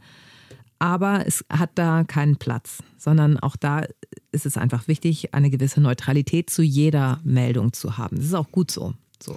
aber 0.79 1.25
es 1.25 1.45
hat 1.49 1.71
da 1.75 2.03
keinen 2.03 2.35
Platz, 2.35 2.83
sondern 2.97 3.39
auch 3.39 3.55
da 3.55 3.85
ist 4.31 4.45
es 4.45 4.57
einfach 4.57 4.87
wichtig, 4.87 5.33
eine 5.33 5.49
gewisse 5.49 5.79
Neutralität 5.79 6.49
zu 6.49 6.61
jeder 6.61 7.21
Meldung 7.23 7.71
zu 7.73 7.97
haben. 7.97 8.17
Das 8.17 8.25
ist 8.25 8.33
auch 8.33 8.51
gut 8.51 8.69
so. 8.69 8.93
so. 9.21 9.35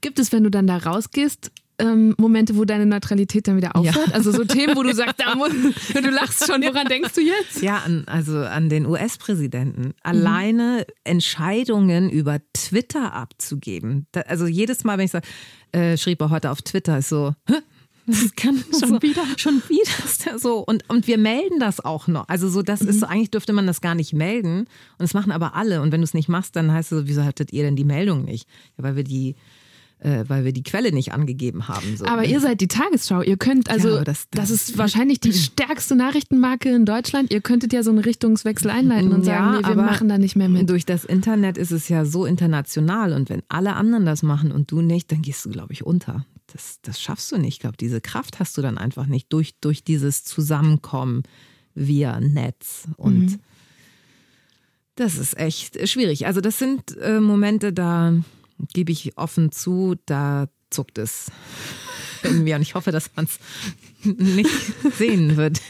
Gibt 0.00 0.18
es, 0.18 0.32
wenn 0.32 0.42
du 0.42 0.50
dann 0.50 0.66
da 0.66 0.76
rausgehst, 0.76 1.52
ähm, 1.78 2.14
Momente, 2.18 2.56
wo 2.56 2.64
deine 2.64 2.86
Neutralität 2.86 3.46
dann 3.46 3.56
wieder 3.56 3.76
aufhört? 3.76 4.08
Ja. 4.08 4.14
Also 4.14 4.32
so 4.32 4.44
Themen, 4.44 4.76
wo 4.76 4.82
du 4.82 4.94
sagst, 4.94 5.16
da 5.18 5.34
muss, 5.34 5.50
du 5.50 6.10
lachst 6.10 6.46
schon, 6.46 6.62
woran 6.62 6.86
denkst 6.86 7.12
du 7.14 7.20
jetzt? 7.20 7.62
Ja, 7.62 7.78
an, 7.78 8.04
also 8.06 8.38
an 8.38 8.68
den 8.68 8.86
US-Präsidenten. 8.86 9.94
Alleine 10.02 10.86
mhm. 10.86 10.92
Entscheidungen 11.04 12.10
über 12.10 12.38
Twitter 12.52 13.12
abzugeben. 13.12 14.06
Da, 14.12 14.22
also 14.22 14.46
jedes 14.46 14.84
Mal, 14.84 14.98
wenn 14.98 15.06
ich 15.06 15.12
sage, 15.12 15.26
äh, 15.72 15.96
schrieb 15.96 16.20
er 16.20 16.30
heute 16.30 16.50
auf 16.50 16.62
Twitter, 16.62 16.98
ist 16.98 17.08
so, 17.08 17.34
Hä? 17.46 17.54
Das 18.08 18.34
kann 18.36 18.56
schon 18.70 18.88
so, 18.88 19.02
wieder. 19.02 19.22
Schon 19.36 19.62
wieder 19.68 20.04
ist 20.04 20.24
der 20.24 20.38
so. 20.38 20.60
Und, 20.60 20.88
und 20.88 21.06
wir 21.06 21.18
melden 21.18 21.60
das 21.60 21.84
auch 21.84 22.08
noch. 22.08 22.26
Also 22.28 22.48
so, 22.48 22.62
das 22.62 22.80
mhm. 22.80 22.88
ist 22.88 23.00
so, 23.00 23.06
eigentlich 23.06 23.30
dürfte 23.30 23.52
man 23.52 23.66
das 23.66 23.80
gar 23.80 23.94
nicht 23.94 24.14
melden. 24.14 24.60
Und 24.60 24.68
das 24.98 25.14
machen 25.14 25.30
aber 25.30 25.54
alle. 25.54 25.82
Und 25.82 25.92
wenn 25.92 26.00
du 26.00 26.04
es 26.04 26.14
nicht 26.14 26.28
machst, 26.28 26.56
dann 26.56 26.72
heißt 26.72 26.90
es 26.90 26.98
so, 26.98 27.06
wieso 27.06 27.24
hattet 27.24 27.52
ihr 27.52 27.62
denn 27.62 27.76
die 27.76 27.84
Meldung 27.84 28.24
nicht? 28.24 28.48
Ja, 28.78 28.84
weil 28.84 28.96
wir 28.96 29.04
die 29.04 29.36
äh, 30.00 30.24
weil 30.28 30.44
wir 30.44 30.52
die 30.52 30.62
Quelle 30.62 30.92
nicht 30.92 31.12
angegeben 31.12 31.68
haben. 31.68 31.96
So. 31.96 32.04
Aber 32.06 32.24
ihr 32.24 32.40
seid 32.40 32.60
die 32.60 32.68
Tagesschau. 32.68 33.22
Ihr 33.22 33.36
könnt, 33.36 33.68
also, 33.68 33.96
ja, 33.96 34.04
das, 34.04 34.28
das, 34.30 34.48
das, 34.48 34.50
ist 34.50 34.78
wahrscheinlich 34.78 35.20
die 35.20 35.32
stärkste 35.32 35.96
Nachrichtenmarke 35.96 36.70
in 36.74 36.84
Deutschland. 36.84 37.32
Ihr 37.32 37.40
könntet 37.40 37.72
ja 37.72 37.82
so 37.82 37.90
einen 37.90 37.98
Richtungswechsel 37.98 38.70
einleiten 38.70 39.12
und 39.12 39.24
sagen, 39.24 39.54
ja, 39.54 39.60
nee, 39.60 39.66
wir 39.66 39.82
machen 39.82 40.08
da 40.08 40.18
nicht 40.18 40.36
mehr 40.36 40.48
mit. 40.48 40.70
Durch 40.70 40.86
das 40.86 41.04
Internet 41.04 41.58
ist 41.58 41.72
es 41.72 41.88
ja 41.88 42.04
so 42.04 42.26
international 42.26 43.12
und 43.12 43.28
wenn 43.28 43.42
alle 43.48 43.74
anderen 43.74 44.06
das 44.06 44.22
machen 44.22 44.52
und 44.52 44.70
du 44.70 44.82
nicht, 44.82 45.10
dann 45.10 45.22
gehst 45.22 45.44
du, 45.44 45.50
glaube 45.50 45.72
ich, 45.72 45.84
unter. 45.84 46.24
Das, 46.52 46.78
das 46.82 47.00
schaffst 47.00 47.30
du 47.32 47.38
nicht. 47.38 47.54
Ich 47.54 47.60
glaube, 47.60 47.76
diese 47.76 48.00
Kraft 48.00 48.38
hast 48.40 48.56
du 48.56 48.62
dann 48.62 48.78
einfach 48.78 49.06
nicht 49.06 49.32
durch, 49.32 49.58
durch 49.60 49.84
dieses 49.84 50.24
Zusammenkommen 50.24 51.24
via 51.74 52.20
Netz. 52.20 52.88
Und 52.96 53.32
mhm. 53.32 53.40
das 54.94 55.18
ist 55.18 55.36
echt 55.36 55.88
schwierig. 55.88 56.26
Also, 56.26 56.40
das 56.40 56.58
sind 56.58 56.96
äh, 56.98 57.20
Momente, 57.20 57.72
da 57.72 58.14
gebe 58.72 58.92
ich 58.92 59.16
offen 59.16 59.52
zu, 59.52 59.96
da 60.06 60.48
zuckt 60.70 60.98
es 60.98 61.30
in 62.22 62.44
mir 62.44 62.56
und 62.56 62.62
ich 62.62 62.74
hoffe, 62.74 62.92
dass 62.92 63.10
man 63.16 63.26
es 63.26 63.38
nicht 64.04 64.50
sehen 64.96 65.36
wird. 65.36 65.60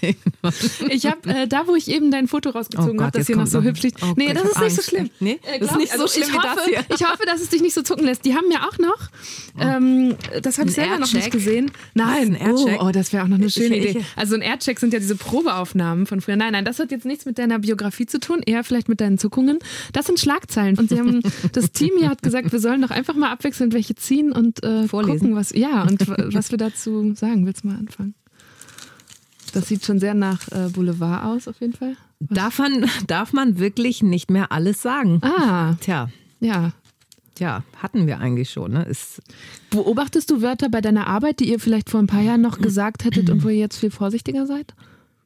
ich 0.91 1.07
habe 1.07 1.29
äh, 1.29 1.49
da, 1.49 1.67
wo 1.67 1.75
ich 1.75 1.89
eben 1.89 2.11
dein 2.11 2.29
Foto 2.29 2.51
rausgezogen 2.51 3.01
oh 3.01 3.03
habe, 3.03 3.17
das 3.19 3.27
hier 3.27 3.37
noch 3.37 3.47
so 3.47 3.63
hübsch 3.63 3.83
liegt. 3.83 4.03
Oh 4.03 4.13
nee, 4.17 4.27
Gott, 4.27 4.37
das 4.37 4.51
ist 4.51 4.61
nicht 4.61 4.77
so 4.77 4.83
schlimm. 4.83 5.11
Nee, 5.21 5.41
äh, 5.43 5.59
das 5.59 5.71
ist 5.71 5.77
nicht 5.79 5.93
so 5.93 6.03
also 6.03 6.15
schlimm 6.15 6.29
ich 6.29 6.37
hoffe, 6.37 6.61
wie 6.67 6.75
das 6.75 6.87
hier. 6.87 6.97
Ich 6.97 7.07
hoffe, 7.07 7.23
dass 7.27 7.41
es 7.41 7.49
dich 7.49 7.63
nicht 7.63 7.75
so 7.75 7.83
zucken 7.83 8.05
lässt. 8.05 8.25
Die 8.25 8.35
haben 8.35 8.51
ja 8.53 8.69
auch 8.69 8.79
noch, 8.79 9.09
oh. 9.57 9.61
ähm, 9.61 10.17
das 10.43 10.59
habe 10.59 10.69
ich 10.69 10.75
selber 10.75 10.99
noch 10.99 11.13
nicht 11.13 11.31
gesehen. 11.31 11.71
Nein, 11.95 12.39
oh, 12.41 12.69
oh, 12.81 12.91
das 12.93 13.13
wäre 13.13 13.25
auch 13.25 13.29
noch 13.29 13.39
eine 13.39 13.51
schöne 13.51 13.77
ich, 13.77 13.91
Idee. 13.91 14.05
Also 14.15 14.35
ein 14.35 14.43
Aircheck 14.43 14.79
sind 14.79 14.93
ja 14.93 14.99
diese 14.99 15.17
Probeaufnahmen 15.17 16.07
von 16.07 16.21
früher. 16.21 16.37
Nein, 16.37 16.53
nein, 16.53 16.65
das 16.65 16.79
hat 16.79 16.91
jetzt 16.91 17.07
nichts 17.07 17.25
mit 17.25 17.39
deiner 17.39 17.59
Biografie 17.59 18.07
zu 18.07 18.21
tun, 18.21 18.41
eher 18.45 18.63
vielleicht 18.63 18.89
mit 18.89 19.01
deinen 19.01 19.19
Zuckungen. 19.19 19.59
Das 19.93 20.07
sind 20.07 20.21
Schlagzeilen. 20.21 20.79
Und 20.79 20.91
sie 20.91 20.99
haben, 20.99 21.23
das 21.53 21.73
Team 21.73 21.93
hier 21.99 22.11
hat 22.11 22.23
gesagt, 22.23 22.53
wir 22.53 22.61
sollen 22.61 22.83
doch 22.83 22.91
einfach 22.91 23.15
mal 23.15 23.31
abwechselnd 23.31 23.73
welche 23.73 23.95
ziehen 23.95 24.33
und 24.33 24.63
äh, 24.63 24.87
gucken, 24.89 25.35
was, 25.35 25.53
ja, 25.55 25.83
und 25.83 25.99
was 26.33 26.51
wir 26.51 26.59
dazu 26.59 27.15
sagen. 27.15 27.47
Willst 27.47 27.65
du 27.65 27.69
mal 27.69 27.79
anfangen? 27.79 28.15
Das 29.53 29.69
sieht 29.69 29.85
schon 29.85 29.99
sehr 29.99 30.15
nach 30.15 30.47
äh, 30.53 30.69
Boulevard 30.69 31.25
aus, 31.25 31.49
auf 31.49 31.61
jeden 31.61 31.73
Fall. 31.73 31.97
Darf 32.21 32.59
man, 32.59 32.85
darf 33.07 33.33
man 33.33 33.59
wirklich 33.59 34.03
nicht 34.03 34.31
mehr 34.31 34.53
alles 34.53 34.83
sagen? 34.83 35.21
Ah. 35.23 35.77
Tja. 35.81 36.11
Ja. 36.41 36.73
Tja, 37.35 37.63
hatten 37.77 38.07
wir 38.07 38.19
eigentlich 38.19 38.51
schon. 38.51 38.73
Ne? 38.73 38.83
Ist 38.85 39.23
Beobachtest 39.71 40.31
du 40.31 40.43
Wörter 40.43 40.69
bei 40.69 40.81
deiner 40.81 41.07
Arbeit, 41.07 41.41
die 41.41 41.51
ihr 41.51 41.61
vielleicht 41.61 41.89
vor 41.91 42.01
ein 42.01 42.09
paar 42.09 42.23
Jahren 42.23 42.41
noch 42.41 42.59
gesagt 42.61 43.05
hättet 43.05 43.31
und 43.31 43.45
wo 43.45 43.49
ihr 43.49 43.57
jetzt 43.57 43.79
viel 43.79 43.91
vorsichtiger 43.91 44.47
seid? 44.47 44.75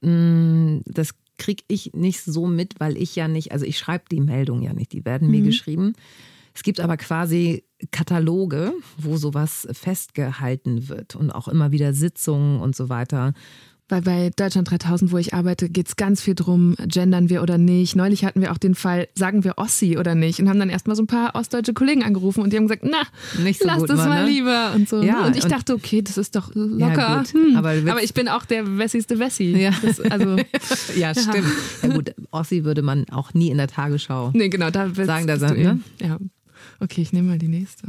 Mm, 0.03 0.80
das 0.84 1.14
kriege 1.38 1.64
ich 1.68 1.93
nicht 1.95 2.22
so 2.22 2.47
mit, 2.47 2.78
weil 2.78 2.97
ich 2.97 3.16
ja 3.16 3.28
nicht, 3.28 3.53
also 3.53 3.64
ich 3.64 3.78
schreibe 3.78 4.05
die 4.11 4.20
Meldung 4.20 4.62
ja 4.62 4.74
nicht, 4.74 4.93
die 4.93 5.05
werden 5.05 5.28
mhm. 5.28 5.30
mir 5.30 5.43
geschrieben. 5.43 5.95
Es 6.55 6.62
gibt 6.62 6.80
aber 6.80 6.96
quasi 6.96 7.64
Kataloge, 7.90 8.72
wo 8.98 9.16
sowas 9.16 9.66
festgehalten 9.72 10.88
wird 10.88 11.16
und 11.16 11.30
auch 11.30 11.48
immer 11.48 11.72
wieder 11.72 11.92
Sitzungen 11.94 12.61
und 12.61 12.76
so 12.76 12.88
weiter, 12.88 13.32
Weil 13.88 14.03
bei 14.03 14.30
Deutschland 14.34 14.70
3000, 14.70 15.12
wo 15.12 15.18
ich 15.18 15.34
arbeite, 15.34 15.68
geht 15.68 15.88
es 15.88 15.96
ganz 15.96 16.22
viel 16.22 16.34
drum, 16.34 16.76
gendern 16.86 17.28
wir 17.28 17.42
oder 17.42 17.59
nicht. 17.59 17.94
Neulich 17.94 18.24
hatten 18.24 18.40
wir 18.40 18.53
auch 18.53 18.57
den 18.57 18.74
Fall, 18.74 19.09
sagen 19.14 19.44
wir 19.44 19.59
Ossi 19.59 19.98
oder 19.98 20.14
nicht? 20.14 20.40
Und 20.40 20.48
haben 20.48 20.59
dann 20.59 20.70
erstmal 20.70 20.96
so 20.96 21.03
ein 21.03 21.07
paar 21.09 21.34
ostdeutsche 21.34 21.74
Kollegen 21.74 22.03
angerufen 22.03 22.42
und 22.42 22.53
die 22.53 22.57
haben 22.57 22.68
gesagt, 22.68 22.84
na, 22.84 23.03
so 23.34 23.42
lass 23.66 23.82
das 23.82 23.98
mal, 23.98 24.09
mal 24.09 24.24
ne? 24.24 24.30
lieber 24.30 24.72
und 24.74 24.88
so. 24.88 25.03
Ja, 25.03 25.26
und 25.26 25.36
ich 25.36 25.44
und- 25.44 25.53
dachte, 25.53 25.74
okay, 25.74 26.00
das 26.00 26.16
ist 26.16 26.36
doch 26.36 26.53
locker. 26.55 26.96
Ja. 26.96 27.24
Hm. 27.32 27.57
Aber 27.57 27.70
Aber, 27.70 28.03
ich 28.03 28.14
bin 28.14 28.28
auch 28.28 28.46
der 28.46 28.78
wessigste 28.78 29.18
Wessi. 29.18 29.55
Ja. 29.59 29.72
Das, 29.82 30.00
also, 30.00 30.36
Ja, 30.96 31.12
stimmt. 31.14 31.48
Ja 31.82 31.88
gut, 31.88 32.14
Ossi 32.30 32.64
würde 32.64 32.80
man 32.80 33.05
auch 33.11 33.34
nie 33.34 33.50
in 33.50 33.59
der 33.59 33.68
Tagesschau. 33.68 34.30
nee, 34.32 34.48
genau, 34.48 34.70
da 34.70 34.88
Sagen 34.94 35.26
da 35.26 35.36
Sachen, 35.36 35.61
ne? 35.61 35.80
Ja. 36.00 36.18
Okay, 36.83 37.03
ich 37.03 37.12
nehme 37.12 37.28
mal 37.28 37.39
die 37.39 37.49
nächste. 37.49 37.87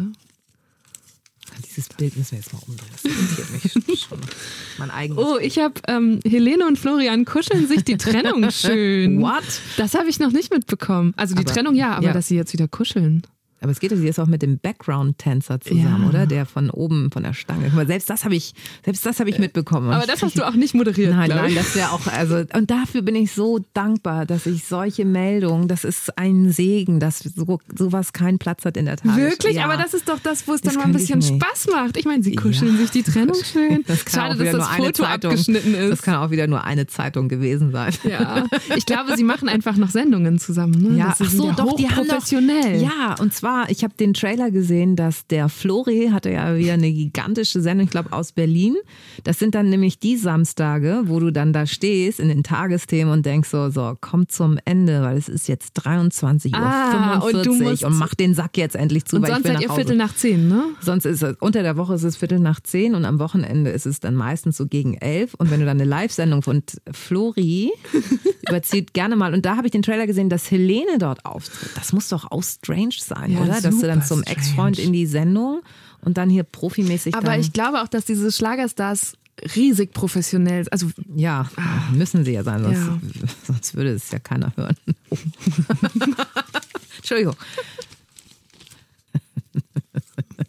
Dieses 1.67 1.89
Bild 1.89 2.15
müssen 2.15 2.31
wir 2.31 2.39
jetzt 2.39 2.53
mal 2.53 2.59
umdrehen. 2.67 2.89
Das 2.93 3.03
interessiert 3.05 3.87
mich 3.87 4.01
schon. 4.01 4.19
Mein 4.77 4.91
eigenes. 4.91 5.23
Oh, 5.23 5.37
ich 5.37 5.59
habe 5.59 5.73
ähm, 5.87 6.19
Helene 6.25 6.65
und 6.67 6.77
Florian 6.79 7.25
kuscheln 7.25 7.67
sich 7.67 7.83
die 7.83 7.97
Trennung 7.97 8.49
schön. 8.51 9.21
What? 9.21 9.43
Das 9.77 9.93
habe 9.93 10.09
ich 10.09 10.19
noch 10.19 10.31
nicht 10.31 10.51
mitbekommen. 10.53 11.13
Also 11.17 11.35
die 11.35 11.41
Aber- 11.43 11.51
Trennung 11.53 11.75
ja, 11.75 11.93
aber 11.95 12.07
ja. 12.07 12.13
dass 12.13 12.27
sie 12.27 12.35
jetzt 12.35 12.53
wieder 12.53 12.67
kuscheln. 12.67 13.23
Aber 13.63 13.71
es 13.71 13.79
geht 13.79 13.93
doch 13.93 13.97
jetzt 13.97 14.19
auch 14.19 14.27
mit 14.27 14.41
dem 14.41 14.59
Background-Tänzer 14.59 15.61
zusammen, 15.61 16.03
Ja. 16.03 16.09
oder? 16.09 16.25
Der 16.27 16.45
von 16.45 16.69
oben 16.69 17.09
von 17.11 17.23
der 17.23 17.33
Stange. 17.33 17.63
Guck 17.67 17.75
mal, 17.75 17.87
selbst 17.87 18.09
das 18.09 18.25
habe 18.25 18.35
ich, 18.35 18.53
selbst 18.83 19.05
das 19.05 19.19
habe 19.21 19.29
ich 19.29 19.39
mitbekommen. 19.39 19.89
Aber 19.91 20.05
das 20.05 20.21
hast 20.21 20.37
du 20.37 20.43
auch 20.47 20.53
nicht 20.53 20.73
moderiert. 20.75 21.11
Nein, 21.15 21.29
nein, 21.29 21.55
das 21.55 21.73
wäre 21.75 21.91
auch, 21.91 22.05
also, 22.07 22.43
und 22.53 22.69
dafür 22.69 23.01
bin 23.01 23.15
ich 23.15 23.31
so 23.31 23.59
dankbar, 23.73 24.25
dass 24.25 24.45
ich 24.45 24.65
solche 24.65 25.05
Meldungen, 25.05 25.67
das 25.69 25.85
ist 25.85 26.17
ein 26.17 26.51
Segen, 26.51 26.99
dass 26.99 27.19
so, 27.19 27.59
sowas 27.73 28.11
keinen 28.13 28.37
Platz 28.37 28.65
hat 28.65 28.75
in 28.77 28.85
der 28.85 28.97
Tagesschau. 28.97 29.17
Wirklich, 29.17 29.55
Ja. 29.55 29.65
aber 29.65 29.77
das 29.77 29.93
ist 29.93 30.09
doch 30.09 30.19
das, 30.19 30.45
wo 30.47 30.53
es 30.53 30.61
Das 30.61 30.73
dann 30.73 30.81
mal 30.81 30.87
ein 30.87 30.93
bisschen. 30.93 31.21
Spaß 31.21 31.67
macht. 31.71 31.95
Ich 31.97 32.03
meine, 32.05 32.21
sie 32.21 32.35
kuscheln 32.35 32.73
Ja. 32.75 32.81
sich 32.81 32.91
die 32.91 33.03
Trennung 33.03 33.37
schön. 33.43 33.83
Das 33.87 34.03
Schade, 34.11 34.35
dass 34.35 34.45
das 34.51 34.55
nur 34.57 34.69
eine 34.69 34.85
Foto 34.87 35.03
Zeitung. 35.03 35.31
abgeschnitten 35.31 35.73
ist. 35.73 35.89
Das 35.89 36.01
kann 36.01 36.15
auch 36.15 36.31
wieder 36.31 36.47
nur 36.47 36.65
eine 36.65 36.85
Zeitung 36.87 37.29
gewesen 37.29 37.71
sein. 37.71 37.93
ja, 38.03 38.45
ich 38.75 38.85
glaube, 38.85 39.15
sie 39.15 39.23
machen 39.23 39.47
einfach 39.47 39.77
noch 39.77 39.89
Sendungen 39.89 40.37
zusammen. 40.39 40.81
Ne? 40.81 40.97
Ja, 40.97 41.15
Das 41.17 41.21
ach 41.27 41.31
so, 41.31 41.45
ja 41.47 41.53
doch, 41.53 41.75
die 41.77 41.87
haben 41.87 41.99
hochprofessionell. 42.09 42.81
Ja, 42.81 43.15
und 43.19 43.33
zwar, 43.33 43.52
ich 43.69 43.83
habe 43.83 43.93
den 43.99 44.13
Trailer 44.13 44.51
gesehen, 44.51 44.95
dass 44.95 45.27
der 45.27 45.49
Flori 45.49 46.09
hatte 46.11 46.31
ja 46.31 46.55
wieder 46.57 46.73
eine 46.73 46.91
gigantische 46.91 47.61
Sendung, 47.61 47.85
ich 47.85 47.91
glaube 47.91 48.11
aus 48.13 48.31
Berlin. 48.31 48.75
Das 49.23 49.39
sind 49.39 49.55
dann 49.55 49.69
nämlich 49.69 49.99
die 49.99 50.17
Samstage, 50.17 51.01
wo 51.05 51.19
du 51.19 51.31
dann 51.31 51.53
da 51.53 51.65
stehst 51.65 52.19
in 52.19 52.27
den 52.29 52.43
Tagesthemen 52.43 53.11
und 53.13 53.25
denkst 53.25 53.49
so, 53.49 53.69
so, 53.69 53.95
komm 54.01 54.27
zum 54.29 54.57
Ende, 54.65 55.01
weil 55.01 55.17
es 55.17 55.29
ist 55.29 55.47
jetzt 55.47 55.77
23.45 55.85 56.51
Ah, 56.53 57.17
Uhr 57.19 57.25
und 57.33 57.45
du 57.45 57.53
musst- 57.55 57.83
und 57.83 57.97
mach 57.97 58.13
den 58.15 58.33
Sack 58.33 58.57
jetzt 58.57 58.75
endlich 58.75 59.05
zu, 59.05 59.15
Und 59.17 59.23
weil 59.23 59.29
ich 59.29 59.35
sonst 59.35 59.43
will 59.45 59.51
seid 59.51 59.55
nach 59.55 59.61
ihr 59.61 59.69
Hause. 59.69 59.79
Viertel 59.81 59.95
nach 59.97 60.15
zehn, 60.15 60.47
ne? 60.47 60.63
Sonst 60.81 61.05
ist 61.05 61.23
es, 61.23 61.35
unter 61.39 61.63
der 61.63 61.77
Woche 61.77 61.95
ist 61.95 62.03
es 62.03 62.17
Viertel 62.17 62.39
nach 62.39 62.59
zehn 62.59 62.95
und 62.95 63.05
am 63.05 63.19
Wochenende 63.19 63.71
ist 63.71 63.85
es 63.85 63.99
dann 63.99 64.15
meistens 64.15 64.57
so 64.57 64.67
gegen 64.67 64.95
elf. 64.95 65.33
Und 65.35 65.51
wenn 65.51 65.59
du 65.59 65.65
dann 65.65 65.77
eine 65.79 65.89
Live-Sendung 65.89 66.41
von 66.41 66.63
Flori 66.91 67.71
überzieht 68.47 68.93
gerne 68.93 69.15
mal. 69.15 69.33
Und 69.33 69.45
da 69.45 69.55
habe 69.57 69.67
ich 69.67 69.71
den 69.71 69.81
Trailer 69.81 70.07
gesehen, 70.07 70.29
dass 70.29 70.49
Helene 70.51 70.97
dort 70.99 71.25
auftritt. 71.25 71.69
Das 71.75 71.93
muss 71.93 72.09
doch 72.09 72.29
auch 72.31 72.43
strange 72.43 72.95
sein, 72.99 73.31
Ja, 73.31 73.42
oder? 73.43 73.61
Dass 73.61 73.79
du 73.79 73.87
dann 73.87 74.03
zum. 74.03 74.23
Ex-Freund 74.23 74.79
in 74.79 74.93
die 74.93 75.05
Sendung 75.05 75.61
und 76.01 76.17
dann 76.17 76.29
hier 76.29 76.43
profimäßig 76.43 77.15
Aber 77.15 77.37
ich 77.37 77.53
glaube 77.53 77.81
auch, 77.81 77.87
dass 77.87 78.05
diese 78.05 78.31
Schlagerstars 78.31 79.17
riesig 79.55 79.93
professionell, 79.93 80.65
also 80.69 80.89
ja, 81.15 81.49
müssen 81.91 82.23
sie 82.23 82.33
ja 82.33 82.43
sein, 82.43 82.63
sonst, 82.63 82.77
Ja. 82.77 82.99
sonst 83.47 83.75
würde 83.75 83.91
es 83.91 84.11
ja 84.11 84.19
keiner 84.19 84.53
hören. 84.55 84.75
Oh. 85.09 85.17
Entschuldigung. 86.97 87.35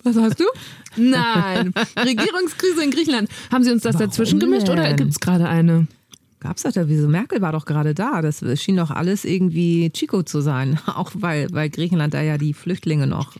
was 0.02 0.16
hast 0.16 0.38
du? 0.38 0.44
Nein, 0.96 1.72
Regierungskrise 1.96 2.84
in 2.84 2.90
Griechenland. 2.90 3.28
Haben 3.50 3.64
sie 3.64 3.72
uns 3.72 3.82
das 3.82 3.94
Warum 3.94 4.06
dazwischen 4.08 4.38
gemischt 4.38 4.68
oder 4.68 4.84
denn? 4.84 4.96
gibt 4.96 5.10
es 5.12 5.20
gerade 5.20 5.48
eine? 5.48 5.86
Gab's 6.44 6.62
das 6.62 6.74
da? 6.74 6.88
Wieso? 6.88 7.08
Merkel 7.08 7.40
war 7.40 7.52
doch 7.52 7.64
gerade 7.64 7.94
da. 7.94 8.20
Das 8.20 8.44
schien 8.60 8.76
doch 8.76 8.90
alles 8.90 9.24
irgendwie 9.24 9.88
Chico 9.90 10.22
zu 10.22 10.42
sein. 10.42 10.78
Auch 10.86 11.10
weil, 11.14 11.48
weil 11.52 11.70
Griechenland 11.70 12.12
da 12.12 12.20
ja 12.20 12.36
die 12.36 12.52
Flüchtlinge 12.52 13.06
noch 13.06 13.32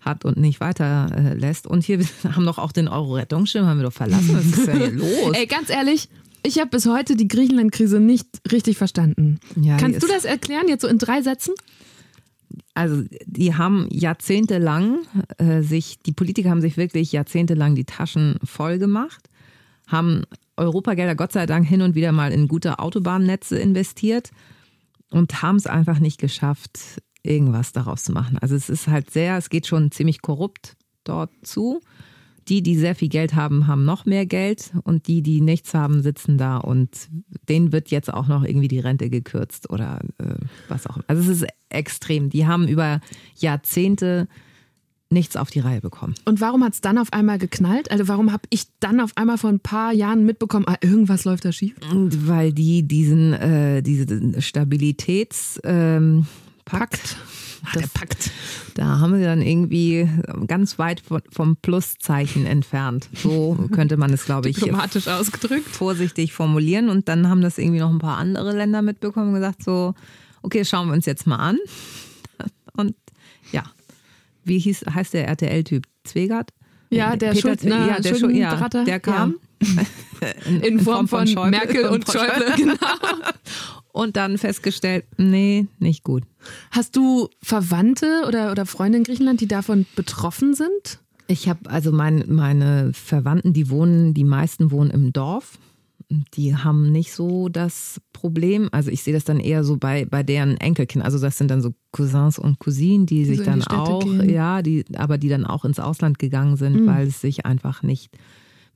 hat 0.00 0.24
und 0.24 0.38
nicht 0.38 0.58
weiter 0.58 1.10
äh, 1.14 1.34
lässt. 1.34 1.66
Und 1.66 1.84
hier 1.84 1.98
haben 2.24 2.46
doch 2.46 2.56
auch 2.56 2.72
den 2.72 2.88
Euro-Rettungsschirm, 2.88 3.66
haben 3.66 3.80
wir 3.80 3.84
doch 3.84 3.92
verlassen. 3.92 4.34
Was 4.34 4.46
ist 4.46 4.66
denn 4.66 4.78
hier 4.78 4.90
los? 4.92 5.32
Ey, 5.34 5.44
ganz 5.46 5.68
ehrlich, 5.68 6.08
ich 6.42 6.58
habe 6.58 6.70
bis 6.70 6.86
heute 6.86 7.16
die 7.16 7.28
Griechenland-Krise 7.28 8.00
nicht 8.00 8.26
richtig 8.50 8.78
verstanden. 8.78 9.40
Ja, 9.60 9.76
Kannst 9.76 10.02
du 10.02 10.06
das 10.06 10.24
erklären, 10.24 10.68
jetzt 10.68 10.82
so 10.82 10.88
in 10.88 10.96
drei 10.96 11.20
Sätzen? 11.20 11.52
Also 12.72 13.02
die 13.26 13.56
haben 13.56 13.88
jahrzehntelang 13.90 15.00
äh, 15.36 15.60
sich, 15.60 16.00
die 16.00 16.12
Politiker 16.12 16.48
haben 16.48 16.62
sich 16.62 16.78
wirklich 16.78 17.12
jahrzehntelang 17.12 17.74
die 17.74 17.84
Taschen 17.84 18.36
voll 18.42 18.78
gemacht, 18.78 19.28
haben 19.86 20.22
Europagelder 20.58 21.14
Gott 21.14 21.32
sei 21.32 21.46
Dank 21.46 21.66
hin 21.66 21.82
und 21.82 21.94
wieder 21.94 22.12
mal 22.12 22.32
in 22.32 22.48
gute 22.48 22.78
Autobahnnetze 22.78 23.58
investiert 23.58 24.30
und 25.10 25.42
haben 25.42 25.56
es 25.56 25.66
einfach 25.66 26.00
nicht 26.00 26.20
geschafft, 26.20 26.78
irgendwas 27.22 27.72
daraus 27.72 28.04
zu 28.04 28.12
machen. 28.12 28.38
Also 28.38 28.54
es 28.54 28.68
ist 28.68 28.88
halt 28.88 29.10
sehr, 29.10 29.36
es 29.36 29.50
geht 29.50 29.66
schon 29.66 29.90
ziemlich 29.90 30.22
korrupt 30.22 30.76
dort 31.04 31.30
zu. 31.42 31.80
Die, 32.48 32.62
die 32.62 32.76
sehr 32.76 32.94
viel 32.94 33.10
Geld 33.10 33.34
haben, 33.34 33.66
haben 33.66 33.84
noch 33.84 34.06
mehr 34.06 34.24
Geld 34.24 34.72
und 34.84 35.06
die, 35.06 35.20
die 35.20 35.42
nichts 35.42 35.74
haben, 35.74 36.02
sitzen 36.02 36.38
da 36.38 36.56
und 36.56 37.08
denen 37.46 37.72
wird 37.72 37.90
jetzt 37.90 38.12
auch 38.12 38.26
noch 38.26 38.42
irgendwie 38.42 38.68
die 38.68 38.78
Rente 38.78 39.10
gekürzt 39.10 39.68
oder 39.68 40.00
äh, 40.16 40.34
was 40.66 40.86
auch 40.86 40.96
immer. 40.96 41.04
Also 41.08 41.30
es 41.30 41.42
ist 41.42 41.46
extrem. 41.68 42.30
Die 42.30 42.46
haben 42.46 42.66
über 42.66 43.02
Jahrzehnte 43.36 44.28
nichts 45.10 45.36
auf 45.36 45.50
die 45.50 45.60
Reihe 45.60 45.80
bekommen. 45.80 46.14
Und 46.24 46.40
warum 46.40 46.62
hat 46.62 46.74
es 46.74 46.80
dann 46.80 46.98
auf 46.98 47.12
einmal 47.12 47.38
geknallt? 47.38 47.90
Also 47.90 48.08
warum 48.08 48.32
habe 48.32 48.42
ich 48.50 48.64
dann 48.80 49.00
auf 49.00 49.16
einmal 49.16 49.38
vor 49.38 49.50
ein 49.50 49.60
paar 49.60 49.92
Jahren 49.92 50.24
mitbekommen, 50.24 50.66
ah, 50.68 50.76
irgendwas 50.82 51.24
läuft 51.24 51.44
da 51.44 51.52
schief? 51.52 51.74
Und 51.90 52.28
weil 52.28 52.52
die 52.52 52.82
diesen 52.86 53.32
äh, 53.32 53.82
diese 53.82 54.40
Stabilitäts 54.40 55.60
ähm, 55.64 56.26
Pakt, 56.64 57.16
Ah, 57.64 57.78
der 57.78 57.86
Pakt. 57.88 58.30
Da 58.74 59.00
haben 59.00 59.16
sie 59.16 59.24
dann 59.24 59.42
irgendwie 59.42 60.08
ganz 60.46 60.78
weit 60.78 61.02
vom 61.30 61.56
Pluszeichen 61.56 62.46
entfernt. 62.46 63.08
So 63.14 63.68
könnte 63.72 63.96
man 63.96 64.12
es, 64.12 64.24
glaube 64.26 64.48
ich, 64.48 64.56
Diplomatisch 64.56 65.08
ausgedrückt. 65.08 65.66
vorsichtig 65.68 66.32
formulieren. 66.32 66.88
Und 66.88 67.08
dann 67.08 67.28
haben 67.28 67.40
das 67.40 67.58
irgendwie 67.58 67.80
noch 67.80 67.90
ein 67.90 67.98
paar 67.98 68.18
andere 68.18 68.56
Länder 68.56 68.82
mitbekommen 68.82 69.28
und 69.28 69.34
gesagt, 69.34 69.64
so, 69.64 69.94
okay, 70.42 70.64
schauen 70.64 70.88
wir 70.88 70.94
uns 70.94 71.06
jetzt 71.06 71.26
mal 71.26 71.36
an. 71.36 71.58
Und 72.74 72.94
wie 74.48 74.58
hieß, 74.58 74.84
heißt 74.94 75.14
der 75.14 75.28
RTL-Typ? 75.28 75.84
Zwegert? 76.04 76.50
Ja, 76.90 77.16
der 77.16 77.30
Peter 77.30 77.40
Schuld, 77.42 77.60
Zwe- 77.60 77.68
na, 77.68 77.86
ja, 77.86 78.00
der, 78.00 78.14
Schuld- 78.14 78.34
ja, 78.34 78.68
der 78.68 79.00
kam. 79.00 79.34
In 80.62 80.80
Form 80.80 81.08
von, 81.08 81.26
Schäuble 81.26 81.50
Merkel 81.50 81.84
und 81.86 82.10
Schäuble, 82.10 82.52
genau. 82.56 82.74
Und 83.92 84.16
dann 84.16 84.38
festgestellt, 84.38 85.04
nee, 85.16 85.66
nicht 85.80 86.04
gut. 86.04 86.22
Hast 86.70 86.94
du 86.94 87.28
Verwandte 87.42 88.22
oder, 88.28 88.52
oder 88.52 88.64
Freunde 88.64 88.98
in 88.98 89.04
Griechenland, 89.04 89.40
die 89.40 89.48
davon 89.48 89.86
betroffen 89.96 90.54
sind? 90.54 91.00
Ich 91.26 91.48
habe 91.48 91.68
also 91.68 91.90
mein, 91.90 92.24
meine 92.28 92.92
Verwandten, 92.94 93.52
die 93.52 93.70
wohnen, 93.70 94.14
die 94.14 94.22
meisten 94.24 94.70
wohnen 94.70 94.90
im 94.90 95.12
Dorf. 95.12 95.58
Die 96.34 96.56
haben 96.56 96.90
nicht 96.90 97.12
so 97.12 97.50
das 97.50 98.00
Problem. 98.14 98.68
Also 98.72 98.90
ich 98.90 99.02
sehe 99.02 99.12
das 99.12 99.24
dann 99.24 99.40
eher 99.40 99.62
so 99.62 99.76
bei, 99.76 100.06
bei 100.06 100.22
deren 100.22 100.56
Enkelkind. 100.56 101.04
Also 101.04 101.18
das 101.18 101.36
sind 101.36 101.50
dann 101.50 101.60
so 101.60 101.74
Cousins 101.92 102.38
und 102.38 102.58
Cousinen, 102.58 103.04
die 103.04 103.26
sich 103.26 103.38
so 103.38 103.44
dann 103.44 103.60
die 103.60 103.70
auch, 103.70 104.00
gehen. 104.04 104.30
ja, 104.30 104.62
die, 104.62 104.84
aber 104.96 105.18
die 105.18 105.28
dann 105.28 105.44
auch 105.44 105.66
ins 105.66 105.78
Ausland 105.78 106.18
gegangen 106.18 106.56
sind, 106.56 106.80
Mhm. 106.82 106.86
weil 106.86 107.08
es 107.08 107.20
sich 107.20 107.44
einfach 107.44 107.82
nicht 107.82 108.16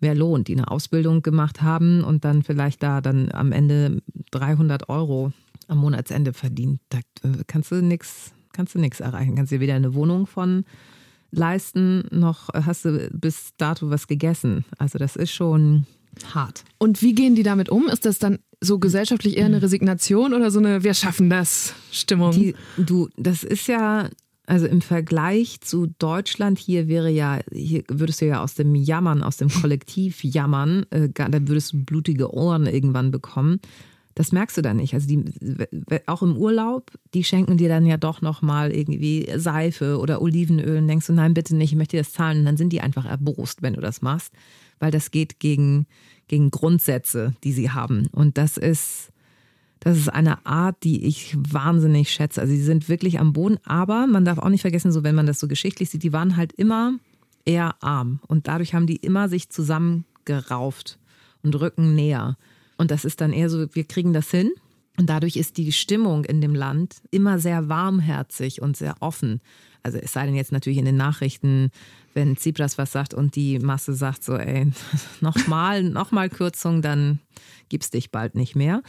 mehr 0.01 0.15
lohnt, 0.15 0.49
die 0.49 0.53
eine 0.57 0.71
Ausbildung 0.71 1.23
gemacht 1.23 1.63
haben 1.63 2.05
und 2.05 2.25
dann 2.27 2.43
vielleicht 2.43 2.83
da 2.83 3.01
dann 3.01 3.31
am 3.33 3.53
Ende 3.53 4.03
300 4.33 4.89
Euro 4.91 5.33
am 5.69 5.79
Monatsende 5.79 6.33
verdient. 6.35 6.81
Da 6.91 6.99
äh, 7.23 7.45
kannst 7.47 7.71
du 7.71 7.77
nichts, 7.83 8.35
kannst 8.53 8.75
du 8.75 8.79
nichts 8.79 9.01
erreichen. 9.01 9.37
Kannst 9.37 9.53
dir 9.53 9.61
weder 9.61 9.75
eine 9.75 9.95
Wohnung 9.95 10.27
von 10.27 10.65
leisten, 11.31 12.05
noch 12.11 12.51
hast 12.53 12.85
du 12.85 13.09
bis 13.13 13.53
dato 13.57 13.89
was 13.91 14.07
gegessen. 14.07 14.65
Also 14.77 14.99
das 14.99 15.17
ist 15.17 15.33
schon 15.33 15.87
hart. 16.35 16.65
Und 16.79 17.03
wie 17.03 17.15
gehen 17.15 17.35
die 17.35 17.43
damit 17.43 17.69
um? 17.69 17.89
Ist 17.89 18.05
das 18.05 18.19
dann 18.19 18.39
so 18.61 18.79
gesellschaftlich 18.79 19.37
eher 19.37 19.47
eine 19.47 19.63
Resignation 19.63 20.35
oder 20.35 20.51
so 20.51 20.59
eine 20.59 20.85
Wir 20.85 20.95
schaffen 20.95 21.29
das 21.31 21.75
Stimmung? 21.91 22.33
Die, 22.33 22.55
du, 22.77 23.09
das 23.17 23.43
ist 23.43 23.67
ja, 23.67 24.09
also 24.47 24.67
im 24.67 24.81
Vergleich 24.81 25.61
zu 25.61 25.89
Deutschland, 25.99 26.59
hier 26.59 26.89
wäre 26.89 27.11
ja, 27.11 27.41
hier 27.53 27.83
würdest 27.89 28.21
du 28.21 28.27
ja 28.27 28.43
aus 28.43 28.55
dem 28.55 28.75
Jammern, 28.75 29.23
aus 29.23 29.37
dem 29.37 29.49
Kollektiv 29.49 30.23
jammern, 30.23 30.87
äh, 30.91 31.09
da 31.09 31.29
würdest 31.33 31.73
du 31.73 31.85
blutige 31.85 32.33
Ohren 32.33 32.67
irgendwann 32.67 33.11
bekommen. 33.11 33.61
Das 34.15 34.31
merkst 34.31 34.59
du 34.59 34.63
dann 34.63 34.77
nicht. 34.77 34.93
Also 34.95 35.09
die, 35.09 35.25
auch 36.07 36.23
im 36.23 36.37
Urlaub, 36.37 36.91
die 37.15 37.25
schenken 37.25 37.57
dir 37.57 37.69
dann 37.69 37.87
ja 37.87 37.97
doch 37.97 38.21
nochmal 38.21 38.71
irgendwie 38.71 39.27
Seife 39.37 39.99
oder 39.99 40.21
Olivenöl 40.21 40.79
und 40.79 40.89
denkst 40.89 41.07
du, 41.07 41.15
nein, 41.15 41.33
bitte 41.35 41.57
nicht, 41.57 41.73
ich 41.73 41.79
möchte 41.79 41.97
dir 41.97 42.03
das 42.03 42.13
zahlen. 42.13 42.41
Und 42.41 42.45
dann 42.45 42.59
sind 42.59 42.75
die 42.75 42.83
einfach 42.83 43.07
erbost, 43.07 43.63
wenn 43.63 43.73
du 43.73 43.81
das 43.81 44.03
machst, 44.03 44.33
weil 44.83 44.91
das 44.91 45.13
geht 45.13 45.39
gegen, 45.39 45.87
gegen 46.27 46.51
Grundsätze, 46.51 47.37
die 47.45 47.53
sie 47.53 47.71
haben. 47.71 48.09
Und 48.11 48.37
das 48.37 48.57
ist, 48.57 49.13
das 49.79 49.97
ist 49.97 50.09
eine 50.09 50.45
Art, 50.45 50.83
die 50.83 51.05
ich 51.05 51.37
wahnsinnig 51.39 52.11
schätze. 52.11 52.41
Also 52.41 52.53
sie 52.53 52.63
sind 52.63 52.89
wirklich 52.89 53.21
am 53.21 53.33
Boden, 53.33 53.59
aber 53.65 54.09
man 54.09 54.25
darf 54.25 54.41
auch 54.41 54.49
nicht 54.49 54.63
vergessen, 54.63 54.91
so 54.91 55.05
wenn 55.05 55.15
man 55.15 55.27
das 55.27 55.39
so 55.39 55.47
geschichtlich 55.47 55.89
sieht, 55.89 56.03
die 56.03 56.13
waren 56.13 56.37
halt 56.37 56.53
immer 56.55 56.95
eher 57.45 57.81
arm 57.81 58.19
und 58.27 58.49
dadurch 58.49 58.75
haben 58.75 58.89
die 58.89 58.97
immer 58.97 59.29
sich 59.29 59.51
zusammengerauft 59.51 60.99
und 61.45 61.55
rücken 61.61 61.95
näher. 61.95 62.37
Und 62.77 62.91
das 62.91 63.05
ist 63.05 63.21
dann 63.21 63.33
eher 63.33 63.51
so, 63.51 63.73
wir 63.73 63.85
kriegen 63.85 64.13
das 64.13 64.33
hin. 64.33 64.51
Und 64.99 65.09
dadurch 65.09 65.37
ist 65.37 65.59
die 65.59 65.71
Stimmung 65.71 66.25
in 66.25 66.41
dem 66.41 66.57
Land 66.57 66.97
immer 67.13 67.39
sehr 67.39 67.69
warmherzig 67.69 68.61
und 68.61 68.77
sehr 68.77 68.97
offen. 68.99 69.41
Also 69.85 69.99
es 69.99 70.13
sei 70.13 70.27
denn 70.27 70.35
jetzt 70.35 70.53
natürlich 70.53 70.79
in 70.79 70.85
den 70.85 70.97
Nachrichten, 70.97 71.71
wenn 72.15 72.37
Tsipras 72.37 72.79
was 72.79 72.93
sagt 72.93 73.15
und 73.15 73.37
die 73.37 73.59
Masse 73.59 73.95
sagt 73.95 74.25
so, 74.25 74.37
ey, 74.37 74.71
nochmal, 75.21 75.83
nochmal 75.83 76.29
Kürzung, 76.29 76.83
dann 76.83 77.21
gibt's 77.69 77.91
dich 77.91 78.11
bald 78.11 78.35
nicht 78.35 78.57
mehr. 78.57 78.83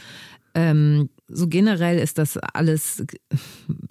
Ähm, 0.56 1.10
so 1.26 1.48
generell 1.48 1.98
ist 1.98 2.18
das 2.18 2.36
alles, 2.36 3.04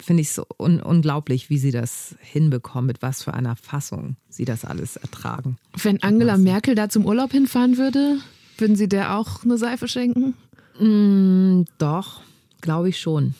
finde 0.00 0.22
ich 0.22 0.32
so 0.32 0.46
un 0.58 0.80
unglaublich, 0.80 1.50
wie 1.50 1.58
sie 1.58 1.72
das 1.72 2.16
hinbekommen, 2.20 2.86
mit 2.86 3.02
was 3.02 3.22
für 3.22 3.34
einer 3.34 3.54
Fassung 3.54 4.16
sie 4.30 4.46
das 4.46 4.64
alles 4.64 4.96
ertragen. 4.96 5.56
Wenn 5.82 6.02
Angela 6.02 6.38
Merkel 6.38 6.74
da 6.74 6.88
zum 6.88 7.04
Urlaub 7.04 7.32
hinfahren 7.32 7.76
würde, 7.76 8.18
würden 8.56 8.76
Sie 8.76 8.88
der 8.88 9.16
auch 9.16 9.44
eine 9.44 9.58
Seife 9.58 9.88
schenken? 9.88 10.34
Mm, 10.78 11.64
doch, 11.78 12.22
glaube 12.60 12.88
ich 12.88 12.98
schon. 12.98 13.34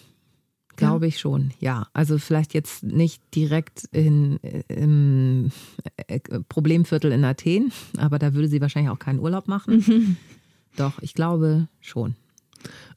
Glaube 0.77 1.07
ja. 1.07 1.09
ich 1.09 1.21
schon, 1.21 1.53
ja. 1.61 1.87
Also 1.93 2.19
vielleicht 2.19 2.55
jetzt 2.55 2.83
nicht 2.83 3.23
direkt 3.35 3.85
in, 3.93 4.39
im 4.69 5.51
äh, 6.07 6.21
Problemviertel 6.49 7.13
in 7.13 7.25
Athen, 7.25 7.73
aber 7.97 8.19
da 8.19 8.35
würde 8.35 8.49
sie 8.49 8.61
wahrscheinlich 8.61 8.91
auch 8.91 8.99
keinen 8.99 9.21
Urlaub 9.21 9.49
machen. 9.49 9.85
Mhm. 9.87 10.17
Doch, 10.77 11.01
ich 11.01 11.15
glaube 11.15 11.69
schon. 11.81 12.17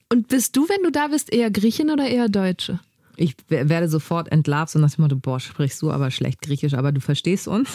Und 0.10 0.30
bist 0.30 0.56
du, 0.56 0.68
wenn 0.70 0.84
du 0.84 0.92
da 0.92 1.08
bist, 1.08 1.32
eher 1.32 1.52
Griechin 1.52 1.92
oder 1.92 2.08
eher 2.08 2.30
Deutsche? 2.30 2.80
Ich 3.18 3.36
werde 3.50 3.90
sofort 3.90 4.32
entlarvt 4.32 4.76
und 4.76 4.82
nach 4.82 4.94
dem 4.94 5.02
Motto, 5.02 5.16
boah, 5.16 5.40
sprichst 5.40 5.82
du 5.82 5.92
aber 5.92 6.12
schlecht 6.12 6.42
Griechisch, 6.42 6.76
aber 6.76 6.92
du 6.92 7.02
verstehst 7.02 7.48
uns. 7.48 7.70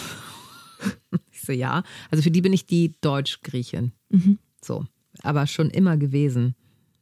ich 1.32 1.42
so, 1.42 1.52
ja. 1.52 1.82
Also 2.10 2.22
für 2.22 2.30
die 2.30 2.40
bin 2.40 2.52
ich 2.52 2.66
die 2.66 2.94
Deutsch-Griechin. 3.00 3.92
Mhm. 4.10 4.38
So. 4.64 4.86
Aber 5.22 5.46
schon 5.46 5.68
immer 5.70 5.96
gewesen. 5.96 6.54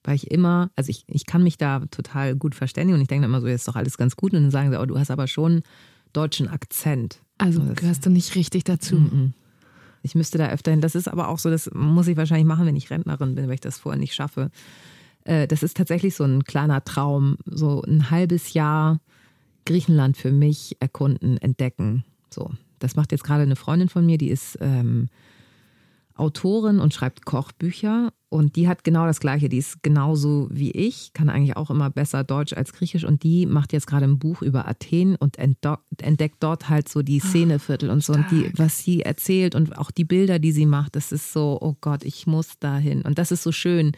Weil 0.02 0.14
ich 0.14 0.30
immer, 0.30 0.70
also 0.76 0.90
ich, 0.90 1.04
ich 1.08 1.26
kann 1.26 1.42
mich 1.42 1.58
da 1.58 1.80
total 1.90 2.34
gut 2.34 2.54
verständigen 2.54 2.94
und 2.94 3.02
ich 3.02 3.08
denke 3.08 3.26
immer 3.26 3.40
so, 3.40 3.46
jetzt 3.46 3.62
ist 3.62 3.68
doch 3.68 3.76
alles 3.76 3.98
ganz 3.98 4.16
gut. 4.16 4.32
Und 4.32 4.42
dann 4.42 4.50
sagen 4.50 4.70
sie, 4.70 4.80
oh, 4.80 4.86
du 4.86 4.98
hast 4.98 5.10
aber 5.10 5.26
schon 5.26 5.62
deutschen 6.12 6.48
Akzent. 6.48 7.20
Also 7.38 7.62
gehörst 7.74 8.06
du 8.06 8.10
nicht 8.10 8.34
richtig 8.34 8.64
dazu. 8.64 8.96
Mm 8.96 9.06
-mm. 9.06 9.32
Ich 10.02 10.14
müsste 10.14 10.38
da 10.38 10.48
öfter 10.48 10.70
hin. 10.70 10.80
Das 10.80 10.94
ist 10.94 11.08
aber 11.08 11.28
auch 11.28 11.38
so, 11.38 11.50
das 11.50 11.70
muss 11.74 12.08
ich 12.08 12.16
wahrscheinlich 12.16 12.46
machen, 12.46 12.66
wenn 12.66 12.76
ich 12.76 12.90
Rentnerin 12.90 13.34
bin, 13.34 13.46
weil 13.46 13.54
ich 13.54 13.60
das 13.60 13.78
vorher 13.78 13.98
nicht 13.98 14.14
schaffe. 14.14 14.50
Äh, 15.24 15.46
das 15.46 15.62
ist 15.62 15.76
tatsächlich 15.76 16.14
so 16.14 16.24
ein 16.24 16.44
kleiner 16.44 16.82
Traum, 16.84 17.36
so 17.44 17.82
ein 17.82 18.10
halbes 18.10 18.54
Jahr 18.54 19.00
Griechenland 19.66 20.16
für 20.16 20.32
mich 20.32 20.76
erkunden, 20.80 21.36
entdecken. 21.36 22.04
So, 22.30 22.50
das 22.78 22.96
macht 22.96 23.12
jetzt 23.12 23.24
gerade 23.24 23.42
eine 23.42 23.56
Freundin 23.56 23.88
von 23.88 24.06
mir, 24.06 24.18
die 24.18 24.30
ist 24.30 24.56
ähm, 24.60 25.08
Autorin 26.20 26.78
und 26.78 26.94
schreibt 26.94 27.24
Kochbücher 27.24 28.12
und 28.28 28.54
die 28.54 28.68
hat 28.68 28.84
genau 28.84 29.06
das 29.06 29.18
Gleiche. 29.18 29.48
Die 29.48 29.58
ist 29.58 29.82
genauso 29.82 30.48
wie 30.50 30.70
ich, 30.70 31.12
kann 31.14 31.28
eigentlich 31.28 31.56
auch 31.56 31.70
immer 31.70 31.90
besser 31.90 32.22
Deutsch 32.22 32.52
als 32.52 32.72
Griechisch 32.72 33.04
und 33.04 33.24
die 33.24 33.46
macht 33.46 33.72
jetzt 33.72 33.86
gerade 33.86 34.04
ein 34.04 34.18
Buch 34.18 34.42
über 34.42 34.68
Athen 34.68 35.16
und 35.16 35.38
entdeckt 35.38 36.36
dort 36.40 36.68
halt 36.68 36.88
so 36.88 37.02
die 37.02 37.20
ah, 37.22 37.26
Szeneviertel 37.26 37.90
und 37.90 38.04
so 38.04 38.12
und 38.12 38.30
die, 38.30 38.52
was 38.56 38.78
sie 38.78 39.02
erzählt 39.02 39.54
und 39.54 39.76
auch 39.78 39.90
die 39.90 40.04
Bilder, 40.04 40.38
die 40.38 40.52
sie 40.52 40.66
macht. 40.66 40.94
Das 40.94 41.10
ist 41.10 41.32
so, 41.32 41.58
oh 41.60 41.76
Gott, 41.80 42.04
ich 42.04 42.26
muss 42.26 42.58
dahin 42.60 43.02
und 43.02 43.18
das 43.18 43.32
ist 43.32 43.42
so 43.42 43.50
schön 43.50 43.92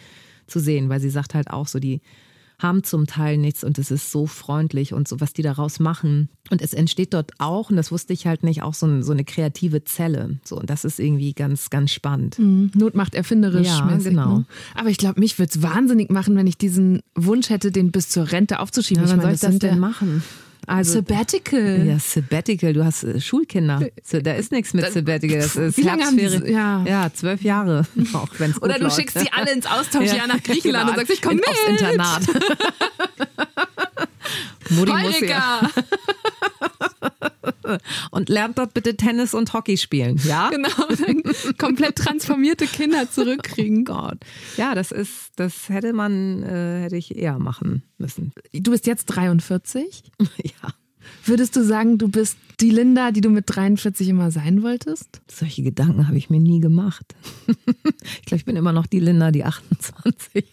zu 0.46 0.60
sehen, 0.60 0.88
weil 0.88 1.00
sie 1.00 1.10
sagt 1.10 1.34
halt 1.34 1.50
auch 1.50 1.66
so, 1.66 1.78
die 1.78 2.00
haben 2.62 2.84
zum 2.84 3.06
Teil 3.06 3.38
nichts 3.38 3.64
und 3.64 3.78
es 3.78 3.90
ist 3.90 4.12
so 4.12 4.26
freundlich 4.26 4.92
und 4.92 5.08
so, 5.08 5.20
was 5.20 5.32
die 5.32 5.42
daraus 5.42 5.80
machen. 5.80 6.28
Und 6.50 6.62
es 6.62 6.74
entsteht 6.74 7.14
dort 7.14 7.32
auch, 7.38 7.70
und 7.70 7.76
das 7.76 7.90
wusste 7.92 8.12
ich 8.12 8.26
halt 8.26 8.42
nicht, 8.42 8.62
auch 8.62 8.74
so, 8.74 8.86
ein, 8.86 9.02
so 9.02 9.12
eine 9.12 9.24
kreative 9.24 9.84
Zelle. 9.84 10.38
So, 10.44 10.56
und 10.58 10.70
das 10.70 10.84
ist 10.84 10.98
irgendwie 10.98 11.32
ganz, 11.32 11.70
ganz 11.70 11.90
spannend. 11.90 12.38
Mhm. 12.38 12.70
Not 12.74 12.94
macht 12.94 13.14
erfinderisch. 13.14 13.68
Ja, 13.68 13.84
mäßig, 13.84 14.10
genau. 14.10 14.38
Ne? 14.38 14.44
Aber 14.74 14.90
ich 14.90 14.98
glaube, 14.98 15.20
mich 15.20 15.38
würde 15.38 15.50
es 15.54 15.62
wahnsinnig 15.62 16.10
machen, 16.10 16.36
wenn 16.36 16.46
ich 16.46 16.58
diesen 16.58 17.00
Wunsch 17.14 17.50
hätte, 17.50 17.72
den 17.72 17.90
bis 17.90 18.08
zur 18.08 18.30
Rente 18.30 18.60
aufzuschieben. 18.60 19.04
Ja, 19.04 19.10
wann 19.10 19.20
soll 19.20 19.32
ich 19.32 19.40
das 19.40 19.58
denn 19.58 19.78
machen? 19.78 20.22
Also, 20.66 20.94
Sabbatical. 20.94 21.86
Ja, 21.86 21.98
Sabbatical. 21.98 22.72
Du 22.72 22.84
hast 22.84 23.02
äh, 23.02 23.20
Schulkinder. 23.20 23.88
So, 24.02 24.20
da 24.20 24.34
ist 24.34 24.52
nichts 24.52 24.74
mit 24.74 24.90
Sabbatical. 24.92 25.38
Das 25.40 25.56
ist 25.56 25.76
Wie 25.76 25.82
lange 25.82 26.04
haben 26.04 26.16
Sie, 26.16 26.52
ja. 26.52 26.84
ja, 26.86 27.10
zwölf 27.12 27.42
Jahre. 27.42 27.86
Auch 28.12 28.28
wenn's 28.38 28.62
Oder 28.62 28.74
du 28.74 28.84
läuft. 28.84 28.96
schickst 28.96 29.18
sie 29.18 29.32
alle 29.32 29.52
ins 29.52 29.66
Austauschjahr 29.66 30.16
ja. 30.16 30.26
nach 30.26 30.42
Griechenland 30.42 30.90
und 30.90 30.96
sagst, 30.96 31.12
ich 31.12 31.22
komme 31.22 31.36
mit. 31.36 31.48
Aufs 31.48 31.68
Internat. 31.68 32.22
Mutti 34.70 34.92
muss 34.92 35.20
ja. 35.20 35.60
und 38.10 38.28
lernt 38.28 38.58
dort 38.58 38.74
bitte 38.74 38.96
Tennis 38.96 39.34
und 39.34 39.52
Hockey 39.52 39.76
spielen, 39.76 40.20
ja? 40.24 40.50
Genau, 40.50 40.68
komplett 41.58 41.96
transformierte 41.96 42.66
Kinder 42.66 43.10
zurückkriegen. 43.10 43.84
Gott. 43.84 44.18
Ja, 44.56 44.74
das 44.74 44.92
ist, 44.92 45.32
das 45.36 45.68
hätte 45.68 45.92
man, 45.92 46.42
äh, 46.42 46.82
hätte 46.82 46.96
ich 46.96 47.16
eher 47.16 47.38
machen 47.38 47.82
müssen. 47.98 48.32
Du 48.52 48.70
bist 48.70 48.86
jetzt 48.86 49.06
43? 49.06 50.02
ja. 50.42 50.74
Würdest 51.24 51.54
du 51.56 51.64
sagen, 51.64 51.98
du 51.98 52.08
bist 52.08 52.36
die 52.60 52.70
Linda, 52.70 53.12
die 53.12 53.20
du 53.20 53.30
mit 53.30 53.44
43 53.46 54.08
immer 54.08 54.30
sein 54.30 54.62
wolltest? 54.62 55.20
Solche 55.30 55.62
Gedanken 55.62 56.08
habe 56.08 56.18
ich 56.18 56.30
mir 56.30 56.40
nie 56.40 56.60
gemacht. 56.60 57.14
ich 57.46 58.22
glaube, 58.24 58.36
ich 58.36 58.44
bin 58.44 58.56
immer 58.56 58.72
noch 58.72 58.86
die 58.86 58.98
Linda, 58.98 59.30
die 59.30 59.44
28. 59.44 60.44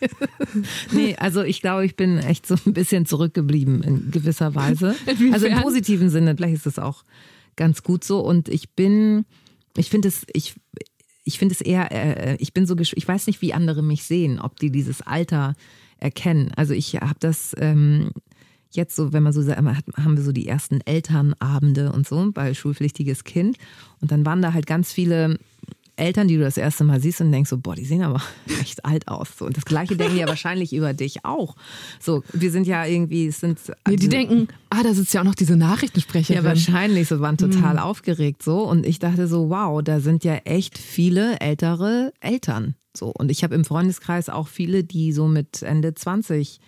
nee, 0.91 1.15
also 1.17 1.41
ich 1.41 1.61
glaube, 1.61 1.85
ich 1.85 1.95
bin 1.95 2.17
echt 2.19 2.45
so 2.45 2.55
ein 2.65 2.73
bisschen 2.73 3.05
zurückgeblieben 3.05 3.81
in 3.81 4.11
gewisser 4.11 4.53
Weise. 4.53 4.95
Inwiefern? 5.05 5.33
Also 5.33 5.47
im 5.47 5.61
positiven 5.61 6.09
Sinne, 6.09 6.35
vielleicht 6.35 6.55
ist 6.55 6.67
es 6.67 6.79
auch 6.79 7.03
ganz 7.55 7.81
gut 7.83 8.03
so. 8.03 8.19
Und 8.19 8.47
ich 8.47 8.69
bin, 8.71 9.25
ich 9.75 9.89
finde 9.89 10.07
es, 10.07 10.25
ich, 10.33 10.55
ich 11.23 11.39
finde 11.39 11.53
es 11.53 11.61
eher, 11.61 11.91
äh, 11.91 12.37
ich 12.39 12.53
bin 12.53 12.67
so, 12.67 12.75
ich 12.77 13.07
weiß 13.07 13.27
nicht, 13.27 13.41
wie 13.41 13.53
andere 13.53 13.81
mich 13.81 14.03
sehen, 14.03 14.39
ob 14.39 14.59
die 14.59 14.71
dieses 14.71 15.01
Alter 15.01 15.55
erkennen. 15.97 16.51
Also 16.55 16.73
ich 16.73 16.95
habe 16.95 17.19
das 17.19 17.55
ähm, 17.59 18.11
jetzt 18.71 18.95
so, 18.95 19.13
wenn 19.13 19.23
man 19.23 19.33
so 19.33 19.41
sagt, 19.41 19.59
haben 19.59 20.15
wir 20.15 20.23
so 20.23 20.31
die 20.31 20.47
ersten 20.47 20.81
Elternabende 20.81 21.91
und 21.91 22.07
so 22.07 22.31
bei 22.31 22.53
schulpflichtiges 22.53 23.23
Kind. 23.23 23.57
Und 24.01 24.11
dann 24.11 24.25
waren 24.25 24.41
da 24.41 24.53
halt 24.53 24.67
ganz 24.67 24.91
viele 24.91 25.39
Eltern, 25.99 26.27
die 26.27 26.37
du 26.37 26.41
das 26.41 26.57
erste 26.57 26.83
Mal 26.83 26.99
siehst 27.01 27.21
und 27.21 27.31
denkst 27.31 27.49
so, 27.49 27.57
boah, 27.57 27.75
die 27.75 27.85
sehen 27.85 28.01
aber 28.01 28.21
echt 28.61 28.85
alt 28.85 29.07
aus. 29.07 29.37
So, 29.37 29.45
und 29.45 29.57
das 29.57 29.65
Gleiche 29.65 29.95
denken 29.95 30.17
ja 30.17 30.27
wahrscheinlich 30.27 30.73
über 30.73 30.93
dich 30.93 31.25
auch. 31.25 31.55
So, 31.99 32.23
wir 32.33 32.51
sind 32.51 32.65
ja 32.65 32.85
irgendwie, 32.85 33.27
es 33.27 33.39
sind. 33.39 33.59
Nee, 33.87 33.97
die 33.97 34.09
denken, 34.09 34.47
ah, 34.69 34.81
da 34.83 34.93
sitzt 34.93 35.13
ja 35.13 35.21
auch 35.21 35.25
noch 35.25 35.35
diese 35.35 35.57
Nachrichtensprecherin. 35.57 36.43
Ja, 36.43 36.49
wahrscheinlich, 36.49 37.07
so 37.07 37.19
waren 37.19 37.37
total 37.37 37.73
mhm. 37.73 37.79
aufgeregt 37.79 38.41
so. 38.41 38.61
Und 38.61 38.85
ich 38.85 38.99
dachte 38.99 39.27
so, 39.27 39.49
wow, 39.49 39.83
da 39.83 39.99
sind 39.99 40.23
ja 40.23 40.35
echt 40.35 40.77
viele 40.77 41.39
ältere 41.39 42.13
Eltern. 42.21 42.75
So. 42.95 43.07
Und 43.07 43.29
ich 43.29 43.43
habe 43.43 43.55
im 43.55 43.65
Freundeskreis 43.65 44.29
auch 44.29 44.47
viele, 44.47 44.83
die 44.83 45.11
so 45.11 45.27
mit 45.27 45.61
Ende 45.61 45.93
20 45.93 46.59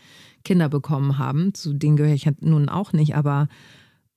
Kinder 0.44 0.70
bekommen 0.70 1.18
haben. 1.18 1.54
Zu 1.54 1.74
denen 1.74 1.98
gehöre 1.98 2.14
ich 2.14 2.30
nun 2.42 2.70
auch 2.70 2.94
nicht, 2.94 3.16
aber. 3.16 3.48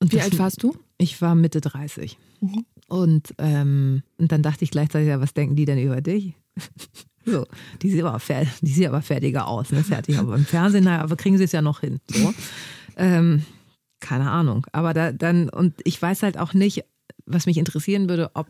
Wie 0.01 0.21
alt 0.21 0.39
warst 0.39 0.63
du? 0.63 0.77
Ich 0.99 1.21
war 1.23 1.35
Mitte 1.35 1.61
30. 1.61 2.19
Mhm. 2.41 2.65
Und, 2.89 3.35
ähm, 3.39 4.03
und 4.19 4.33
dann 4.33 4.43
dachte 4.43 4.65
ich 4.65 4.71
gleichzeitig, 4.71 5.09
ja, 5.09 5.21
was 5.21 5.35
denken 5.35 5.57
die 5.57 5.65
denn 5.65 5.79
über 5.79 6.01
dich? 6.01 6.35
so, 7.25 7.47
die 7.83 7.91
sieht 7.91 8.03
aber, 8.03 8.21
die 8.61 8.73
sieht 8.73 8.87
aber 8.87 9.03
fertiger 9.03 9.49
aus, 9.49 9.71
ne? 9.71 9.83
Fertig. 9.83 10.19
Aber 10.19 10.35
im 10.35 10.45
Fernsehen, 10.45 10.85
naja, 10.85 11.03
aber 11.03 11.17
kriegen 11.17 11.39
sie 11.39 11.45
es 11.45 11.53
ja 11.53 11.63
noch 11.63 11.81
hin. 11.81 12.01
So. 12.09 12.35
Ähm, 12.97 13.45
keine 14.01 14.31
Ahnung. 14.31 14.67
Aber 14.73 14.93
da, 14.93 15.13
dann, 15.13 15.49
und 15.49 15.75
ich 15.85 16.01
weiß 16.01 16.23
halt 16.23 16.39
auch 16.39 16.53
nicht, 16.53 16.85
was 17.27 17.47
mich 17.47 17.57
interessieren 17.57 18.09
würde, 18.09 18.31
ob 18.35 18.47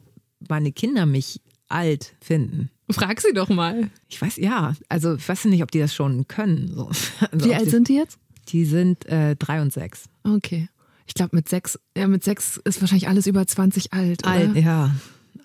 meine 0.48 0.72
Kinder 0.72 1.06
mich 1.06 1.40
alt 1.68 2.14
finden. 2.20 2.70
Frag 2.90 3.20
sie 3.20 3.32
doch 3.32 3.48
mal. 3.48 3.90
Ich 4.08 4.20
weiß, 4.20 4.36
ja. 4.36 4.74
Also 4.88 5.14
ich 5.14 5.28
weiß 5.28 5.46
nicht, 5.46 5.62
ob 5.62 5.70
die 5.70 5.78
das 5.78 5.94
schon 5.94 6.28
können. 6.28 6.68
So. 6.74 6.90
Also, 7.32 7.46
Wie 7.46 7.54
alt 7.54 7.70
sind 7.70 7.88
die 7.88 7.94
jetzt? 7.94 8.18
Die 8.48 8.64
sind 8.64 9.06
äh, 9.06 9.36
drei 9.36 9.62
und 9.62 9.72
sechs. 9.72 10.04
Okay. 10.22 10.68
Ich 11.06 11.14
glaube, 11.14 11.34
mit 11.36 11.48
sechs, 11.48 11.78
ja, 11.96 12.06
mit 12.06 12.24
sechs 12.24 12.58
ist 12.64 12.80
wahrscheinlich 12.80 13.08
alles 13.08 13.26
über 13.26 13.46
20 13.46 13.92
alt. 13.92 14.24
Alt, 14.26 14.50
oder? 14.50 14.60
ja. 14.60 14.90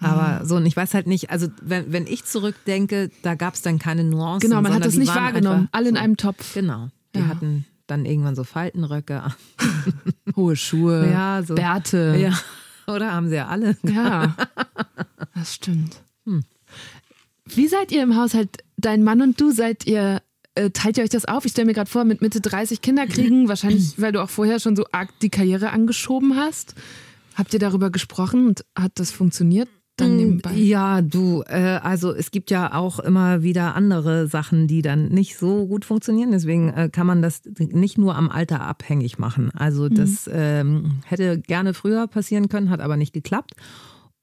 Aber 0.02 0.46
so, 0.46 0.56
und 0.56 0.66
ich 0.66 0.76
weiß 0.76 0.94
halt 0.94 1.08
nicht, 1.08 1.30
also 1.30 1.48
wenn, 1.62 1.92
wenn 1.92 2.08
ich 2.08 2.24
zurückdenke, 2.24 3.10
da 3.22 3.36
gab 3.36 3.56
es 3.56 3.62
dann 3.62 3.80
keine 3.80 4.04
Nuancen. 4.04 4.50
Genau, 4.50 4.62
man 4.62 4.74
hat 4.74 4.86
das 4.86 4.96
nicht 4.96 5.14
wahrgenommen. 5.14 5.68
Alle 5.72 5.90
in 5.90 5.96
so, 5.96 6.02
einem 6.02 6.18
Topf. 6.18 6.54
Genau. 6.54 6.90
Die 7.16 7.20
ja. 7.20 7.28
hatten 7.28 7.66
dann 7.88 8.06
irgendwann 8.06 8.36
so 8.36 8.44
Faltenröcke. 8.44 9.24
Hohe 10.36 10.56
Schuhe, 10.56 11.10
ja, 11.10 11.42
so. 11.44 11.56
Bärte. 11.56 12.16
Ja. 12.18 12.40
Oder 12.94 13.14
haben 13.14 13.30
sie 13.30 13.36
ja 13.36 13.48
alle. 13.48 13.78
Ja, 13.84 14.36
das 15.36 15.56
stimmt. 15.56 16.02
Hm. 16.26 16.44
Wie 17.56 17.68
seid 17.68 17.92
ihr 17.92 18.04
im 18.04 18.16
Haushalt? 18.16 18.64
Dein 18.78 19.04
Mann 19.04 19.22
und 19.22 19.40
du, 19.40 19.52
seid 19.52 19.86
ihr, 19.86 20.22
äh, 20.56 20.70
teilt 20.70 20.98
ihr 20.98 21.04
euch 21.04 21.10
das 21.10 21.26
auf? 21.26 21.46
Ich 21.46 21.52
stelle 21.52 21.68
mir 21.68 21.74
gerade 21.74 21.90
vor, 21.90 22.04
mit 22.04 22.22
Mitte 22.22 22.42
30 22.42 22.82
Kinder 22.82 23.08
kriegen, 23.08 23.48
wahrscheinlich, 23.48 23.94
weil 23.98 24.12
du 24.12 24.22
auch 24.22 24.30
vorher 24.30 24.60
schon 24.60 24.76
so 24.76 24.86
arg 24.92 25.10
die 25.22 25.30
Karriere 25.30 25.72
angeschoben 25.72 26.36
hast. 26.36 26.76
Habt 27.36 27.54
ihr 27.54 27.60
darüber 27.60 27.90
gesprochen 27.90 28.48
und 28.48 28.66
hat 28.78 28.94
das 28.96 29.12
funktioniert? 29.12 29.70
Dann 30.00 30.14
mm, 30.14 30.18
nebenbei? 30.18 30.54
Ja, 30.54 31.02
du, 31.02 31.44
äh, 31.48 31.80
also 31.82 32.14
es 32.14 32.32
gibt 32.32 32.52
ja 32.52 32.74
auch 32.74 33.00
immer 33.00 33.44
wieder 33.44 33.76
andere 33.76 34.28
Sachen, 34.28 34.68
die 34.68 34.82
dann 34.82 35.10
nicht 35.10 35.38
so 35.38 35.68
gut 35.68 35.86
funktionieren. 35.86 36.32
Deswegen 36.32 36.70
äh, 36.70 36.90
kann 36.92 37.08
man 37.08 37.22
das 37.22 37.42
nicht 37.58 37.98
nur 37.98 38.16
am 38.16 38.30
Alter 38.30 38.62
abhängig 38.62 39.20
machen. 39.20 39.52
Also 39.52 39.84
mhm. 39.84 39.96
das 39.96 40.30
ähm, 40.32 41.02
hätte 41.06 41.40
gerne 41.40 41.74
früher 41.74 42.08
passieren 42.08 42.50
können, 42.50 42.70
hat 42.70 42.82
aber 42.82 42.98
nicht 42.98 43.14
geklappt. 43.14 43.54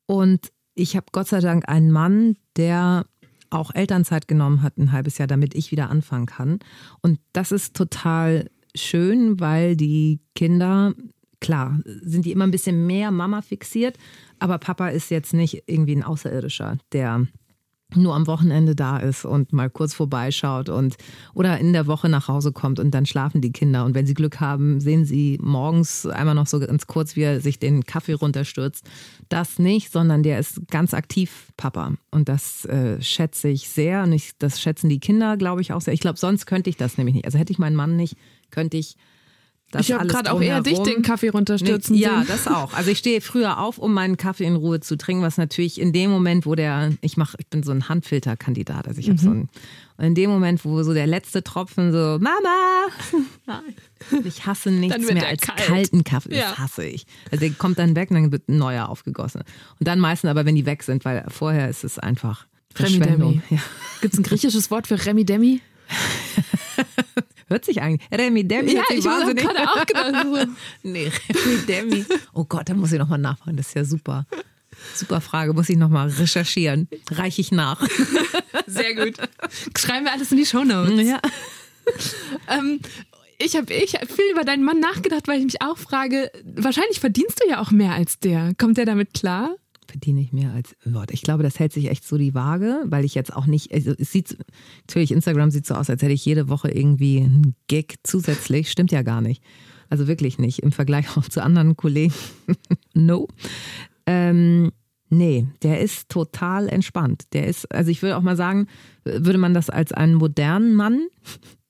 Und 0.06 0.52
ich 0.74 0.94
habe 0.94 1.06
Gott 1.10 1.28
sei 1.28 1.40
Dank 1.40 1.68
einen 1.68 1.90
Mann, 1.90 2.36
der 2.56 3.06
auch 3.56 3.74
Elternzeit 3.74 4.28
genommen 4.28 4.62
hat, 4.62 4.78
ein 4.78 4.92
halbes 4.92 5.18
Jahr, 5.18 5.28
damit 5.28 5.54
ich 5.54 5.70
wieder 5.70 5.90
anfangen 5.90 6.26
kann. 6.26 6.58
Und 7.02 7.18
das 7.32 7.52
ist 7.52 7.76
total 7.76 8.50
schön, 8.74 9.40
weil 9.40 9.76
die 9.76 10.20
Kinder, 10.34 10.94
klar, 11.40 11.80
sind 12.02 12.24
die 12.24 12.32
immer 12.32 12.44
ein 12.44 12.50
bisschen 12.50 12.86
mehr 12.86 13.10
Mama 13.10 13.42
fixiert, 13.42 13.98
aber 14.38 14.58
Papa 14.58 14.88
ist 14.88 15.10
jetzt 15.10 15.32
nicht 15.34 15.64
irgendwie 15.66 15.96
ein 15.96 16.04
Außerirdischer, 16.04 16.78
der 16.92 17.26
nur 17.94 18.14
am 18.14 18.26
Wochenende 18.26 18.74
da 18.74 18.98
ist 18.98 19.24
und 19.24 19.52
mal 19.52 19.70
kurz 19.70 19.94
vorbeischaut 19.94 20.68
und 20.68 20.96
oder 21.34 21.58
in 21.58 21.72
der 21.72 21.86
Woche 21.86 22.08
nach 22.08 22.26
Hause 22.26 22.50
kommt 22.52 22.80
und 22.80 22.90
dann 22.90 23.06
schlafen 23.06 23.40
die 23.40 23.52
Kinder 23.52 23.84
und 23.84 23.94
wenn 23.94 24.06
sie 24.06 24.14
Glück 24.14 24.40
haben, 24.40 24.80
sehen 24.80 25.04
sie 25.04 25.38
morgens 25.40 26.04
einmal 26.04 26.34
noch 26.34 26.48
so 26.48 26.58
ganz 26.58 26.86
kurz, 26.88 27.14
wie 27.14 27.22
er 27.22 27.40
sich 27.40 27.58
den 27.58 27.84
Kaffee 27.84 28.14
runterstürzt. 28.14 28.84
Das 29.28 29.58
nicht, 29.58 29.92
sondern 29.92 30.24
der 30.24 30.40
ist 30.40 30.68
ganz 30.68 30.94
aktiv 30.94 31.52
Papa 31.56 31.92
und 32.10 32.28
das 32.28 32.64
äh, 32.64 33.00
schätze 33.00 33.48
ich 33.48 33.68
sehr 33.68 34.02
und 34.02 34.12
ich, 34.12 34.36
das 34.38 34.60
schätzen 34.60 34.88
die 34.88 35.00
Kinder, 35.00 35.36
glaube 35.36 35.60
ich 35.60 35.72
auch 35.72 35.80
sehr. 35.80 35.94
Ich 35.94 36.00
glaube, 36.00 36.18
sonst 36.18 36.46
könnte 36.46 36.70
ich 36.70 36.76
das 36.76 36.98
nämlich 36.98 37.14
nicht. 37.14 37.24
Also 37.24 37.38
hätte 37.38 37.52
ich 37.52 37.58
meinen 37.58 37.76
Mann 37.76 37.96
nicht, 37.96 38.16
könnte 38.50 38.76
ich 38.76 38.96
ich 39.78 39.92
habe 39.92 40.06
gerade 40.06 40.32
auch 40.32 40.40
eher 40.40 40.60
dich 40.60 40.78
den 40.78 41.02
Kaffee 41.02 41.28
runterstürzen 41.28 41.96
nee, 41.96 42.02
Ja, 42.02 42.24
das 42.26 42.46
auch. 42.46 42.72
Also 42.72 42.90
ich 42.90 42.98
stehe 42.98 43.20
früher 43.20 43.58
auf, 43.58 43.78
um 43.78 43.92
meinen 43.92 44.16
Kaffee 44.16 44.44
in 44.44 44.56
Ruhe 44.56 44.80
zu 44.80 44.96
trinken, 44.96 45.22
was 45.22 45.38
natürlich 45.38 45.80
in 45.80 45.92
dem 45.92 46.10
Moment, 46.10 46.46
wo 46.46 46.54
der, 46.54 46.92
ich 47.00 47.16
mache, 47.16 47.36
ich 47.40 47.48
bin 47.48 47.62
so 47.62 47.72
ein 47.72 47.88
Handfilterkandidat, 47.88 48.86
also 48.86 49.00
ich 49.00 49.08
habe 49.08 49.18
mhm. 49.18 49.22
so 49.22 49.30
ein, 49.30 49.48
in 49.98 50.14
dem 50.14 50.30
Moment, 50.30 50.64
wo 50.64 50.82
so 50.82 50.94
der 50.94 51.06
letzte 51.06 51.42
Tropfen 51.42 51.90
so, 51.90 52.18
Mama, 52.20 52.86
ich 54.24 54.46
hasse 54.46 54.70
nichts 54.70 55.10
mehr 55.10 55.26
als 55.26 55.42
kalt. 55.42 55.58
kalten 55.58 56.04
Kaffee, 56.04 56.30
das 56.30 56.38
ja. 56.38 56.58
hasse 56.58 56.86
ich. 56.86 57.06
Also 57.30 57.40
der 57.44 57.54
kommt 57.54 57.78
dann 57.78 57.96
weg 57.96 58.10
und 58.10 58.16
dann 58.16 58.32
wird 58.32 58.48
ein 58.48 58.58
neuer 58.58 58.88
aufgegossen. 58.88 59.42
Und 59.80 59.88
dann 59.88 59.98
meistens 59.98 60.30
aber, 60.30 60.44
wenn 60.44 60.54
die 60.54 60.66
weg 60.66 60.82
sind, 60.82 61.04
weil 61.04 61.24
vorher 61.28 61.68
ist 61.68 61.82
es 61.82 61.98
einfach 61.98 62.46
Verschwendung. 62.74 63.42
Ja. 63.48 63.58
Gibt 64.00 64.14
es 64.14 64.20
ein 64.20 64.22
griechisches 64.22 64.70
Wort 64.70 64.86
für 64.86 65.04
Remi 65.04 65.24
Demi? 65.24 65.60
Hört 67.48 67.64
sich 67.64 67.80
eigentlich. 67.80 68.08
Remi 68.10 68.46
Demi. 68.46 68.74
Ja, 68.74 68.82
ich 68.90 69.06
habe 69.06 69.34
gerade 69.34 69.70
auch 69.70 69.86
gedacht. 69.86 70.48
nee, 70.82 71.10
Remi 71.28 71.58
Demi. 71.66 72.04
Oh 72.32 72.44
Gott, 72.44 72.68
da 72.68 72.74
muss 72.74 72.92
ich 72.92 72.98
nochmal 72.98 73.18
nachfragen. 73.18 73.56
Das 73.56 73.68
ist 73.68 73.74
ja 73.74 73.84
super. 73.84 74.26
Super 74.94 75.20
Frage, 75.20 75.52
muss 75.52 75.68
ich 75.68 75.76
nochmal 75.76 76.08
recherchieren. 76.08 76.88
Reiche 77.10 77.40
ich 77.40 77.52
nach. 77.52 77.80
Sehr 78.66 78.94
gut. 78.94 79.14
Schreiben 79.76 80.04
wir 80.04 80.12
alles 80.12 80.32
in 80.32 80.38
die 80.38 80.46
Shownotes. 80.46 81.06
Ja. 81.06 81.20
ähm, 82.48 82.80
ich 83.38 83.56
habe 83.56 83.72
ich 83.72 83.94
hab 83.94 84.10
viel 84.10 84.30
über 84.32 84.44
deinen 84.44 84.64
Mann 84.64 84.80
nachgedacht, 84.80 85.28
weil 85.28 85.38
ich 85.38 85.44
mich 85.44 85.62
auch 85.62 85.78
frage, 85.78 86.30
wahrscheinlich 86.44 87.00
verdienst 87.00 87.42
du 87.42 87.48
ja 87.48 87.60
auch 87.60 87.70
mehr 87.70 87.92
als 87.92 88.18
der. 88.18 88.52
Kommt 88.58 88.76
der 88.76 88.86
damit 88.86 89.14
klar? 89.14 89.56
Verdiene 89.96 90.20
ich 90.20 90.30
mehr 90.30 90.52
als 90.52 90.76
Wort. 90.84 91.10
Ich 91.10 91.22
glaube, 91.22 91.42
das 91.42 91.58
hält 91.58 91.72
sich 91.72 91.88
echt 91.88 92.06
so 92.06 92.18
die 92.18 92.34
Waage, 92.34 92.82
weil 92.84 93.06
ich 93.06 93.14
jetzt 93.14 93.34
auch 93.34 93.46
nicht, 93.46 93.72
also 93.72 93.94
es 93.98 94.12
sieht, 94.12 94.36
natürlich, 94.86 95.10
Instagram 95.10 95.50
sieht 95.50 95.64
so 95.64 95.74
aus, 95.74 95.88
als 95.88 96.02
hätte 96.02 96.12
ich 96.12 96.22
jede 96.22 96.50
Woche 96.50 96.70
irgendwie 96.70 97.20
einen 97.20 97.54
Gig 97.66 97.94
zusätzlich. 98.02 98.70
Stimmt 98.70 98.92
ja 98.92 99.00
gar 99.00 99.22
nicht. 99.22 99.42
Also 99.88 100.06
wirklich 100.06 100.38
nicht. 100.38 100.58
Im 100.58 100.70
Vergleich 100.70 101.16
auch 101.16 101.26
zu 101.26 101.42
anderen 101.42 101.78
Kollegen. 101.78 102.12
no. 102.94 103.26
Ähm, 104.04 104.70
nee, 105.08 105.46
der 105.62 105.80
ist 105.80 106.10
total 106.10 106.68
entspannt. 106.68 107.24
Der 107.32 107.46
ist, 107.46 107.72
also 107.72 107.90
ich 107.90 108.02
würde 108.02 108.18
auch 108.18 108.22
mal 108.22 108.36
sagen, 108.36 108.66
würde 109.04 109.38
man 109.38 109.54
das 109.54 109.70
als 109.70 109.92
einen 109.92 110.14
modernen 110.14 110.74
Mann 110.74 111.06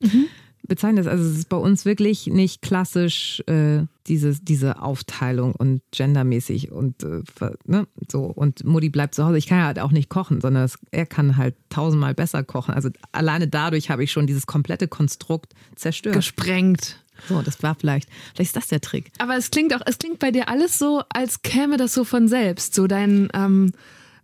mhm 0.00 0.26
bezeichnet. 0.66 1.06
Also 1.06 1.24
es 1.24 1.38
ist 1.38 1.48
bei 1.48 1.56
uns 1.56 1.84
wirklich 1.84 2.26
nicht 2.26 2.62
klassisch 2.62 3.42
äh, 3.46 3.84
diese, 4.06 4.38
diese 4.40 4.82
Aufteilung 4.82 5.54
und 5.54 5.82
gendermäßig 5.90 6.70
und 6.70 7.02
äh, 7.02 7.22
ne, 7.64 7.86
so. 8.10 8.24
Und 8.24 8.64
Mutti 8.64 8.88
bleibt 8.88 9.14
zu 9.14 9.24
Hause. 9.24 9.38
Ich 9.38 9.46
kann 9.46 9.58
ja 9.58 9.66
halt 9.66 9.78
auch 9.78 9.92
nicht 9.92 10.08
kochen, 10.08 10.40
sondern 10.40 10.64
es, 10.64 10.78
er 10.90 11.06
kann 11.06 11.36
halt 11.36 11.56
tausendmal 11.68 12.14
besser 12.14 12.42
kochen. 12.44 12.74
Also 12.74 12.90
alleine 13.12 13.48
dadurch 13.48 13.90
habe 13.90 14.04
ich 14.04 14.12
schon 14.12 14.26
dieses 14.26 14.46
komplette 14.46 14.88
Konstrukt 14.88 15.54
zerstört. 15.74 16.14
Gesprengt. 16.14 17.02
So, 17.28 17.40
das 17.42 17.62
war 17.62 17.74
vielleicht, 17.74 18.08
vielleicht 18.34 18.50
ist 18.50 18.56
das 18.56 18.68
der 18.68 18.80
Trick. 18.80 19.10
Aber 19.18 19.36
es 19.36 19.50
klingt 19.50 19.74
auch, 19.74 19.80
es 19.86 19.98
klingt 19.98 20.18
bei 20.18 20.30
dir 20.30 20.48
alles 20.48 20.78
so, 20.78 21.02
als 21.08 21.42
käme 21.42 21.76
das 21.76 21.94
so 21.94 22.04
von 22.04 22.28
selbst. 22.28 22.74
So 22.74 22.86
dein, 22.86 23.28
ähm, 23.32 23.72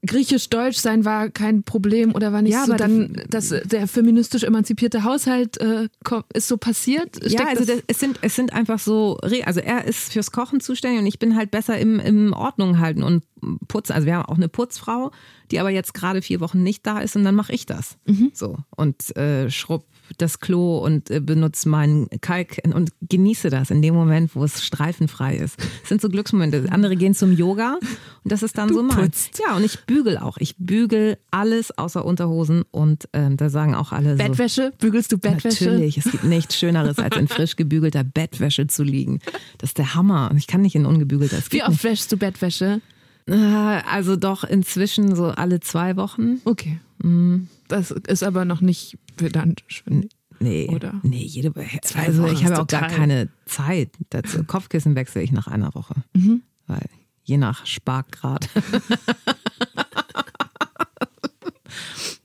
Griechisch-Deutsch 0.04 0.78
sein 0.78 1.04
war 1.04 1.30
kein 1.30 1.62
Problem 1.62 2.14
oder 2.14 2.32
war 2.32 2.42
nicht 2.42 2.54
ja, 2.54 2.66
so 2.66 2.74
dann, 2.74 3.22
dass 3.28 3.50
der 3.50 3.86
feministisch 3.86 4.42
emanzipierte 4.42 5.04
Haushalt 5.04 5.60
äh, 5.60 5.88
ist 6.34 6.48
so 6.48 6.56
passiert? 6.56 7.20
Ja, 7.30 7.46
also 7.46 7.64
das, 7.64 7.82
es, 7.86 8.00
sind, 8.00 8.18
es 8.20 8.34
sind 8.34 8.52
einfach 8.52 8.80
so, 8.80 9.18
also 9.44 9.60
er 9.60 9.84
ist 9.84 10.12
fürs 10.12 10.32
Kochen 10.32 10.60
zuständig 10.60 11.00
und 11.00 11.06
ich 11.06 11.20
bin 11.20 11.36
halt 11.36 11.52
besser 11.52 11.78
im, 11.78 12.00
im 12.00 12.32
Ordnung 12.32 12.80
halten 12.80 13.04
und 13.04 13.24
putzen. 13.68 13.92
Also 13.92 14.06
wir 14.06 14.16
haben 14.16 14.26
auch 14.26 14.36
eine 14.36 14.48
Putzfrau, 14.48 15.12
die 15.52 15.60
aber 15.60 15.70
jetzt 15.70 15.94
gerade 15.94 16.20
vier 16.20 16.40
Wochen 16.40 16.64
nicht 16.64 16.84
da 16.84 16.98
ist 16.98 17.14
und 17.14 17.22
dann 17.22 17.36
mache 17.36 17.52
ich 17.52 17.66
das. 17.66 17.96
Mhm. 18.06 18.32
So 18.34 18.58
und 18.74 19.16
äh, 19.16 19.50
schrubb 19.50 19.86
das 20.18 20.40
Klo 20.40 20.78
und 20.78 21.10
äh, 21.10 21.20
benutze 21.20 21.68
meinen 21.68 22.08
Kalk 22.20 22.58
und 22.74 22.90
genieße 23.08 23.50
das 23.50 23.70
in 23.70 23.82
dem 23.82 23.94
Moment, 23.94 24.34
wo 24.34 24.44
es 24.44 24.64
streifenfrei 24.64 25.36
ist. 25.36 25.58
Das 25.58 25.88
sind 25.88 26.00
so 26.00 26.08
Glücksmomente. 26.08 26.66
Andere 26.70 26.96
gehen 26.96 27.14
zum 27.14 27.32
Yoga 27.32 27.78
und 28.24 28.32
das 28.32 28.42
ist 28.42 28.58
dann 28.58 28.68
du 28.68 28.74
so 28.74 28.82
mein. 28.82 29.10
Ja, 29.44 29.56
und 29.56 29.64
ich 29.64 29.84
bügel 29.84 30.18
auch. 30.18 30.36
Ich 30.38 30.56
bügel 30.58 31.18
alles 31.30 31.76
außer 31.76 32.04
Unterhosen 32.04 32.64
und 32.70 33.08
ähm, 33.12 33.36
da 33.36 33.50
sagen 33.50 33.74
auch 33.74 33.92
alle 33.92 34.16
Bettwäsche? 34.16 34.72
So, 34.72 34.78
Bügelst 34.78 35.12
du 35.12 35.18
Bettwäsche? 35.18 35.64
Natürlich. 35.64 35.98
Es 35.98 36.10
gibt 36.10 36.24
nichts 36.24 36.56
Schöneres, 36.56 36.98
als 36.98 37.16
in 37.16 37.28
frisch 37.28 37.56
gebügelter 37.56 38.04
Bettwäsche 38.04 38.66
zu 38.66 38.82
liegen. 38.82 39.20
Das 39.58 39.70
ist 39.70 39.78
der 39.78 39.94
Hammer. 39.94 40.32
Ich 40.36 40.46
kann 40.46 40.62
nicht 40.62 40.74
in 40.74 40.86
ungebügelter. 40.86 41.38
Wie 41.50 41.62
oft 41.62 41.82
wäschst 41.84 42.10
du 42.12 42.16
Bettwäsche? 42.16 42.80
Äh, 43.26 43.34
also 43.34 44.16
doch 44.16 44.44
inzwischen 44.44 45.14
so 45.14 45.26
alle 45.26 45.60
zwei 45.60 45.96
Wochen. 45.96 46.40
Okay. 46.44 46.80
Mhm. 47.02 47.48
Das 47.68 47.90
ist 47.90 48.22
aber 48.22 48.44
noch 48.44 48.60
nicht 48.60 48.98
pedantisch, 49.16 49.82
finde 49.84 50.08
ich. 50.08 50.16
Nee, 50.40 50.68
Oder? 50.68 51.00
nee, 51.02 51.24
jede 51.24 51.52
Also 51.94 52.26
ich 52.26 52.44
habe 52.44 52.60
auch 52.60 52.66
gar 52.66 52.88
keine 52.88 53.28
Zeit 53.46 53.90
dazu. 54.10 54.42
Kopfkissen 54.46 54.96
wechsle 54.96 55.22
ich 55.22 55.30
nach 55.30 55.46
einer 55.46 55.72
Woche. 55.74 55.94
Mhm. 56.14 56.42
Weil 56.66 56.88
je 57.22 57.36
nach 57.36 57.64
Sparkgrad. 57.64 58.48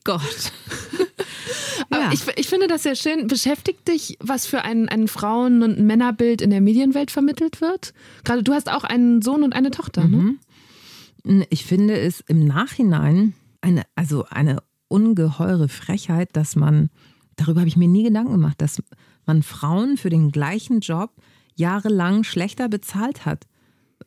Gott. 0.04 0.52
Aber 1.89 2.02
ja. 2.04 2.12
ich, 2.12 2.22
ich 2.38 2.48
finde 2.48 2.68
das 2.68 2.84
sehr 2.84 2.95
schön. 2.95 3.28
Beschäftigt 3.28 3.88
dich, 3.88 4.18
was 4.20 4.45
für 4.45 4.64
ein, 4.64 4.89
ein 4.89 5.08
Frauen- 5.08 5.64
und 5.64 5.80
Männerbild 5.80 6.41
in 6.41 6.50
der 6.50 6.62
Medienwelt 6.62 7.12
vermittelt 7.12 7.62
wird? 7.62 7.93
Gerade 8.24 8.41
du 8.41 8.54
hast 8.54 8.72
auch 8.72 8.84
einen 8.84 9.22
Sohn 9.22 9.43
und 9.43 9.54
eine 9.54 9.70
Tochter, 9.70 10.08
ne? 10.08 10.18
mhm. 10.18 10.26
ne? 10.26 10.36
Ich 11.49 11.65
finde 11.65 11.99
es 11.99 12.21
im 12.21 12.45
Nachhinein 12.45 13.34
eine, 13.61 13.84
also 13.95 14.25
eine 14.30 14.63
ungeheure 14.88 15.67
Frechheit, 15.67 16.36
dass 16.36 16.55
man, 16.55 16.89
darüber 17.36 17.61
habe 17.61 17.67
ich 17.67 17.78
mir 17.78 17.88
nie 17.88 18.03
Gedanken 18.03 18.34
gemacht, 18.34 18.61
dass 18.61 18.82
man 19.25 19.43
Frauen 19.43 19.97
für 19.97 20.09
den 20.09 20.32
gleichen 20.32 20.80
Job 20.80 21.11
jahrelang 21.55 22.23
schlechter 22.23 22.69
bezahlt 22.69 23.25
hat. 23.25 23.45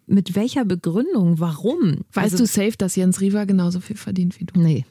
Mit 0.06 0.34
welcher 0.34 0.64
Begründung? 0.64 1.40
Warum? 1.40 2.04
Weißt 2.12 2.32
also, 2.32 2.44
du 2.44 2.46
safe, 2.46 2.76
dass 2.78 2.96
Jens 2.96 3.20
Riva 3.20 3.44
genauso 3.44 3.80
viel 3.80 3.96
verdient 3.96 4.40
wie 4.40 4.44
du? 4.44 4.58
Nee, 4.58 4.86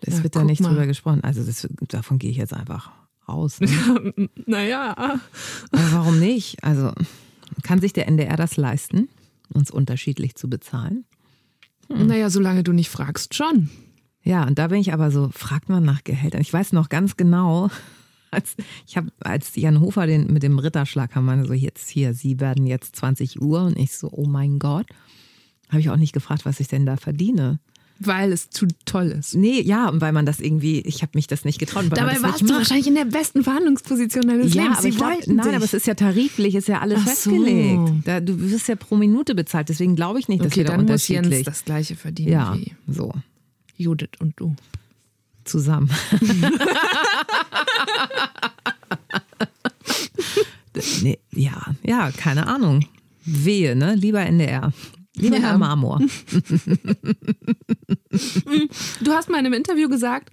das 0.00 0.18
ja, 0.18 0.22
wird 0.22 0.36
da 0.36 0.44
nicht 0.44 0.60
mal. 0.60 0.70
drüber 0.70 0.86
gesprochen. 0.86 1.22
Also 1.22 1.44
das, 1.44 1.68
davon 1.88 2.18
gehe 2.18 2.30
ich 2.30 2.36
jetzt 2.36 2.54
einfach 2.54 2.90
aus. 3.26 3.60
Ne? 3.60 3.68
naja. 4.46 4.94
Aber 4.96 5.92
warum 5.92 6.18
nicht? 6.18 6.62
Also 6.64 6.92
kann 7.62 7.80
sich 7.80 7.92
der 7.92 8.08
NDR 8.08 8.36
das 8.36 8.56
leisten, 8.56 9.08
uns 9.52 9.70
unterschiedlich 9.70 10.36
zu 10.36 10.48
bezahlen? 10.48 11.04
Hm. 11.88 12.06
Naja, 12.06 12.30
solange 12.30 12.62
du 12.62 12.72
nicht 12.72 12.90
fragst, 12.90 13.34
schon. 13.34 13.70
Ja, 14.22 14.44
und 14.44 14.58
da 14.58 14.68
bin 14.68 14.80
ich 14.80 14.92
aber 14.92 15.10
so, 15.10 15.30
fragt 15.32 15.68
man 15.68 15.84
nach 15.84 16.02
Gehältern. 16.02 16.40
Ich 16.40 16.52
weiß 16.52 16.72
noch 16.72 16.88
ganz 16.88 17.16
genau, 17.16 17.70
als 18.30 18.56
ich 18.86 18.96
habe, 18.96 19.10
als 19.20 19.54
Jan 19.54 19.80
Hofer 19.80 20.06
den 20.06 20.32
mit 20.32 20.42
dem 20.42 20.58
Ritterschlag 20.58 21.12
kam, 21.12 21.26
meine 21.26 21.46
so 21.46 21.52
jetzt 21.52 21.88
hier, 21.88 22.12
Sie 22.12 22.40
werden 22.40 22.66
jetzt 22.66 22.96
20 22.96 23.40
Uhr 23.40 23.62
und 23.62 23.78
ich 23.78 23.96
so, 23.96 24.10
oh 24.10 24.26
mein 24.26 24.58
Gott, 24.58 24.86
habe 25.68 25.80
ich 25.80 25.90
auch 25.90 25.96
nicht 25.96 26.12
gefragt, 26.12 26.44
was 26.44 26.60
ich 26.60 26.68
denn 26.68 26.86
da 26.86 26.96
verdiene. 26.96 27.60
Weil 27.98 28.30
es 28.32 28.50
zu 28.50 28.66
toll 28.84 29.06
ist. 29.06 29.34
Nee, 29.34 29.62
ja, 29.62 29.88
und 29.88 30.02
weil 30.02 30.12
man 30.12 30.26
das 30.26 30.38
irgendwie, 30.40 30.80
ich 30.80 31.00
habe 31.00 31.12
mich 31.14 31.26
das 31.28 31.46
nicht 31.46 31.58
getraut. 31.58 31.86
Dabei 31.90 32.20
warst 32.22 32.42
du 32.42 32.48
wahrscheinlich 32.50 32.88
in 32.88 32.94
der 32.94 33.06
besten 33.06 33.42
Verhandlungsposition 33.42 34.28
deines 34.28 34.52
ja, 34.52 34.64
Lebens. 34.64 34.78
Aber 34.78 34.88
ich 34.88 34.96
glaub, 34.96 35.26
nein, 35.26 35.54
aber 35.54 35.64
es 35.64 35.72
ist 35.72 35.86
ja 35.86 35.94
tariflich, 35.94 36.54
ist 36.54 36.68
ja 36.68 36.80
alles 36.80 36.98
Ach 37.02 37.08
festgelegt. 37.08 37.88
So. 37.88 37.96
Da, 38.04 38.20
du 38.20 38.38
wirst 38.38 38.68
ja 38.68 38.76
pro 38.76 38.96
Minute 38.96 39.34
bezahlt, 39.34 39.70
deswegen 39.70 39.96
glaube 39.96 40.18
ich 40.18 40.28
nicht, 40.28 40.40
dass 40.40 40.48
okay, 40.48 40.56
wir 40.56 40.64
da 40.64 40.72
dann 40.72 40.80
unterschiedlich. 40.80 41.24
Muss 41.24 41.32
Jens 41.32 41.46
das 41.46 41.64
gleiche 41.64 41.96
verdienen 41.96 42.32
ja, 42.32 42.54
wie 42.54 42.74
so. 42.86 43.12
Judith 43.76 44.10
und 44.18 44.34
du. 44.36 44.54
Zusammen. 45.44 45.90
nee, 51.02 51.18
ja, 51.32 51.74
ja, 51.82 52.10
keine 52.10 52.46
Ahnung. 52.46 52.84
Wehe, 53.24 53.74
ne? 53.76 53.94
Lieber 53.94 54.20
NDR. 54.20 54.72
Lieber 55.16 55.36
ja. 55.36 55.42
Herr 55.42 55.58
Marmor. 55.58 56.00
du 58.10 59.12
hast 59.12 59.28
mal 59.28 59.38
in 59.38 59.46
einem 59.46 59.54
Interview 59.54 59.88
gesagt, 59.88 60.30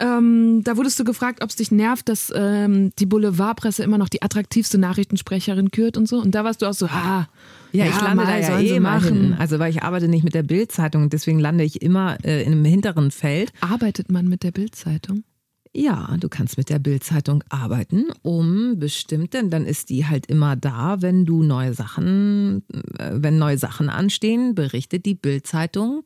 ähm, 0.00 0.62
da 0.64 0.76
wurdest 0.78 0.98
du 0.98 1.04
gefragt, 1.04 1.42
ob 1.42 1.50
es 1.50 1.56
dich 1.56 1.70
nervt, 1.70 2.08
dass 2.08 2.32
ähm, 2.34 2.90
die 2.98 3.06
Boulevardpresse 3.06 3.82
immer 3.82 3.98
noch 3.98 4.08
die 4.08 4.22
attraktivste 4.22 4.78
Nachrichtensprecherin 4.78 5.70
kürt 5.70 5.98
und 5.98 6.08
so. 6.08 6.18
Und 6.20 6.34
da 6.34 6.42
warst 6.42 6.62
du 6.62 6.66
auch 6.66 6.74
so, 6.74 6.90
ha, 6.90 7.28
Ja, 7.72 7.84
ich 7.84 8.00
lande 8.00 8.24
da 8.24 8.38
ja 8.38 8.58
eh 8.60 8.80
mal 8.80 9.02
hin. 9.02 9.36
Also 9.38 9.58
weil 9.58 9.70
ich 9.70 9.82
arbeite 9.82 10.08
nicht 10.08 10.24
mit 10.24 10.34
der 10.34 10.42
Bild-Zeitung 10.42 11.02
und 11.02 11.12
deswegen 11.12 11.38
lande 11.38 11.64
ich 11.64 11.82
immer 11.82 12.16
äh, 12.24 12.42
in 12.42 12.52
einem 12.52 12.64
hinteren 12.64 13.10
Feld. 13.10 13.52
Arbeitet 13.60 14.10
man 14.10 14.26
mit 14.26 14.42
der 14.42 14.52
Bild-Zeitung? 14.52 15.24
Ja, 15.72 16.16
du 16.18 16.28
kannst 16.28 16.58
mit 16.58 16.68
der 16.68 16.80
Bild-Zeitung 16.80 17.44
arbeiten, 17.48 18.06
um 18.22 18.78
bestimmt, 18.80 19.34
denn 19.34 19.50
dann 19.50 19.66
ist 19.66 19.88
die 19.90 20.06
halt 20.06 20.26
immer 20.26 20.56
da, 20.56 21.00
wenn 21.00 21.24
du 21.24 21.44
neue 21.44 21.74
Sachen, 21.74 22.64
äh, 22.98 23.12
wenn 23.14 23.38
neue 23.38 23.56
Sachen 23.56 23.88
anstehen, 23.88 24.56
berichtet 24.56 25.06
die 25.06 25.14
Bild-Zeitung. 25.14 26.02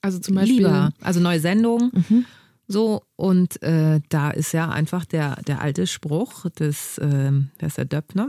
Also 0.00 0.18
zum 0.18 0.34
Beispiel. 0.34 0.58
Lieber. 0.58 0.92
Also 1.00 1.20
neue 1.20 1.38
Sendungen. 1.38 1.90
Mhm. 1.92 2.24
So, 2.66 3.02
und 3.16 3.62
äh, 3.62 4.00
da 4.08 4.30
ist 4.30 4.52
ja 4.52 4.70
einfach 4.70 5.04
der, 5.04 5.36
der 5.46 5.60
alte 5.60 5.86
Spruch 5.86 6.48
des, 6.50 6.96
äh, 6.98 7.30
der 7.60 7.68
ist 7.68 7.76
der 7.76 7.84
Döpfner, 7.84 8.28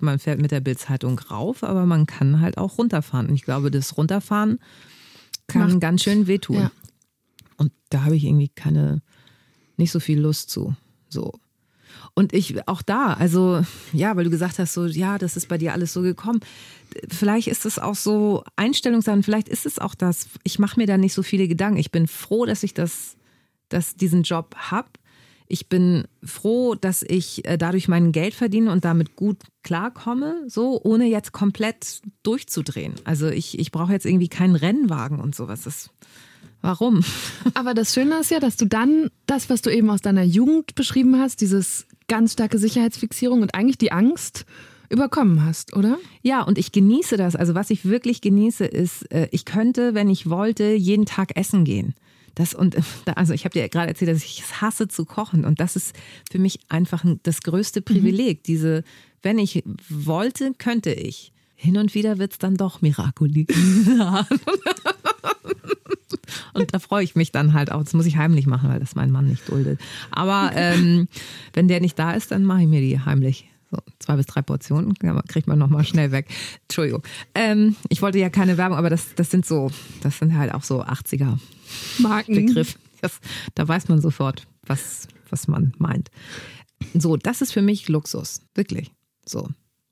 man 0.00 0.18
fährt 0.18 0.40
mit 0.40 0.50
der 0.50 0.60
Bildzeitung 0.60 1.18
rauf, 1.18 1.62
aber 1.62 1.86
man 1.86 2.06
kann 2.06 2.40
halt 2.40 2.58
auch 2.58 2.78
runterfahren. 2.78 3.28
Und 3.28 3.34
ich 3.36 3.42
glaube, 3.42 3.70
das 3.70 3.96
Runterfahren 3.96 4.58
kann 5.46 5.70
Macht, 5.70 5.80
ganz 5.80 6.02
schön 6.02 6.26
wehtun. 6.26 6.56
Ja. 6.56 6.70
Und 7.56 7.72
da 7.90 8.02
habe 8.02 8.16
ich 8.16 8.24
irgendwie 8.24 8.48
keine, 8.48 9.02
nicht 9.76 9.92
so 9.92 10.00
viel 10.00 10.20
Lust 10.20 10.50
zu. 10.50 10.74
So. 11.08 11.32
Und 12.14 12.32
ich 12.32 12.66
auch 12.66 12.82
da, 12.82 13.12
also 13.12 13.62
ja, 13.92 14.16
weil 14.16 14.24
du 14.24 14.30
gesagt 14.30 14.58
hast, 14.58 14.72
so 14.72 14.86
ja, 14.86 15.18
das 15.18 15.36
ist 15.36 15.48
bei 15.48 15.58
dir 15.58 15.72
alles 15.72 15.92
so 15.92 16.02
gekommen. 16.02 16.40
Vielleicht 17.08 17.48
ist 17.48 17.66
es 17.66 17.78
auch 17.78 17.94
so 17.94 18.42
Einstellungssachen, 18.56 19.22
vielleicht 19.22 19.48
ist 19.48 19.66
es 19.66 19.78
auch 19.78 19.94
das. 19.94 20.28
Ich 20.42 20.58
mache 20.58 20.80
mir 20.80 20.86
da 20.86 20.96
nicht 20.96 21.14
so 21.14 21.22
viele 21.22 21.46
Gedanken. 21.46 21.78
Ich 21.78 21.90
bin 21.90 22.06
froh, 22.06 22.46
dass 22.46 22.62
ich 22.62 22.74
das 22.74 23.16
dass 23.68 23.96
diesen 23.96 24.22
Job 24.22 24.54
habe. 24.56 24.88
Ich 25.48 25.68
bin 25.68 26.04
froh, 26.24 26.74
dass 26.74 27.02
ich 27.02 27.44
äh, 27.44 27.56
dadurch 27.56 27.86
mein 27.86 28.10
Geld 28.10 28.34
verdiene 28.34 28.72
und 28.72 28.84
damit 28.84 29.14
gut 29.14 29.38
klarkomme, 29.62 30.42
so 30.48 30.80
ohne 30.82 31.06
jetzt 31.06 31.32
komplett 31.32 32.02
durchzudrehen. 32.24 32.94
Also 33.04 33.28
ich, 33.28 33.58
ich 33.58 33.70
brauche 33.70 33.92
jetzt 33.92 34.06
irgendwie 34.06 34.28
keinen 34.28 34.56
Rennwagen 34.56 35.20
und 35.20 35.36
sowas. 35.36 35.62
Das, 35.62 35.90
warum? 36.62 37.02
Aber 37.54 37.74
das 37.74 37.94
Schöne 37.94 38.18
ist 38.20 38.30
ja, 38.30 38.40
dass 38.40 38.56
du 38.56 38.66
dann 38.66 39.10
das, 39.26 39.50
was 39.50 39.62
du 39.62 39.70
eben 39.70 39.90
aus 39.90 40.02
deiner 40.02 40.24
Jugend 40.24 40.74
beschrieben 40.74 41.18
hast, 41.18 41.40
dieses 41.40 41.86
ganz 42.08 42.34
starke 42.34 42.58
Sicherheitsfixierung 42.58 43.42
und 43.42 43.54
eigentlich 43.54 43.78
die 43.78 43.92
Angst, 43.92 44.46
überkommen 44.88 45.44
hast, 45.44 45.74
oder? 45.76 45.98
Ja, 46.22 46.42
und 46.42 46.58
ich 46.58 46.72
genieße 46.72 47.16
das. 47.16 47.36
Also 47.36 47.54
was 47.54 47.70
ich 47.70 47.84
wirklich 47.84 48.20
genieße, 48.20 48.64
ist, 48.64 49.10
äh, 49.12 49.28
ich 49.30 49.44
könnte, 49.44 49.94
wenn 49.94 50.08
ich 50.08 50.28
wollte, 50.28 50.74
jeden 50.74 51.06
Tag 51.06 51.36
essen 51.36 51.64
gehen. 51.64 51.94
Das 52.34 52.54
und 52.54 52.76
also 53.14 53.32
ich 53.32 53.44
habe 53.44 53.52
dir 53.52 53.68
gerade 53.68 53.88
erzählt, 53.88 54.10
dass 54.10 54.24
ich 54.24 54.40
es 54.40 54.60
hasse 54.60 54.88
zu 54.88 55.04
kochen 55.04 55.44
und 55.44 55.60
das 55.60 55.76
ist 55.76 55.94
für 56.30 56.38
mich 56.38 56.60
einfach 56.68 57.04
das 57.22 57.42
größte 57.42 57.82
Privileg. 57.82 58.38
Mhm. 58.38 58.42
Diese, 58.46 58.84
wenn 59.22 59.38
ich 59.38 59.64
wollte, 59.88 60.52
könnte 60.56 60.92
ich. 60.92 61.32
Hin 61.58 61.78
und 61.78 61.94
wieder 61.94 62.18
wird 62.18 62.32
es 62.32 62.38
dann 62.38 62.56
doch 62.56 62.82
Miracoli. 62.82 63.46
und 66.54 66.72
da 66.74 66.78
freue 66.78 67.04
ich 67.04 67.16
mich 67.16 67.32
dann 67.32 67.52
halt 67.52 67.72
auch. 67.72 67.82
Das 67.82 67.94
muss 67.94 68.06
ich 68.06 68.16
heimlich 68.16 68.46
machen, 68.46 68.68
weil 68.68 68.80
das 68.80 68.94
mein 68.94 69.10
Mann 69.10 69.26
nicht 69.26 69.48
duldet. 69.48 69.80
Aber 70.10 70.50
ähm, 70.54 71.08
wenn 71.52 71.68
der 71.68 71.80
nicht 71.80 71.98
da 71.98 72.12
ist, 72.12 72.30
dann 72.30 72.44
mache 72.44 72.62
ich 72.62 72.68
mir 72.68 72.80
die 72.80 73.00
heimlich. 73.00 73.48
So, 73.70 73.78
zwei 73.98 74.16
bis 74.16 74.26
drei 74.26 74.42
Portionen 74.42 74.94
kriegt 75.26 75.48
man 75.48 75.58
nochmal 75.58 75.84
schnell 75.84 76.12
weg. 76.12 76.28
Entschuldigung. 76.62 77.02
Ähm, 77.34 77.74
ich 77.88 78.00
wollte 78.00 78.18
ja 78.18 78.30
keine 78.30 78.56
Werbung, 78.56 78.78
aber 78.78 78.90
das, 78.90 79.14
das 79.16 79.30
sind 79.30 79.44
so, 79.44 79.70
das 80.02 80.18
sind 80.18 80.36
halt 80.36 80.54
auch 80.54 80.62
so 80.62 80.84
80er 80.84 81.38
Marken. 81.98 82.46
Begriff. 82.46 82.78
Das, 83.02 83.20
da 83.54 83.66
weiß 83.66 83.88
man 83.88 84.00
sofort, 84.00 84.46
was, 84.66 85.08
was 85.30 85.48
man 85.48 85.74
meint. 85.78 86.10
So, 86.94 87.16
das 87.16 87.42
ist 87.42 87.52
für 87.52 87.62
mich 87.62 87.88
Luxus. 87.88 88.40
Wirklich. 88.54 88.92
So. 89.24 89.48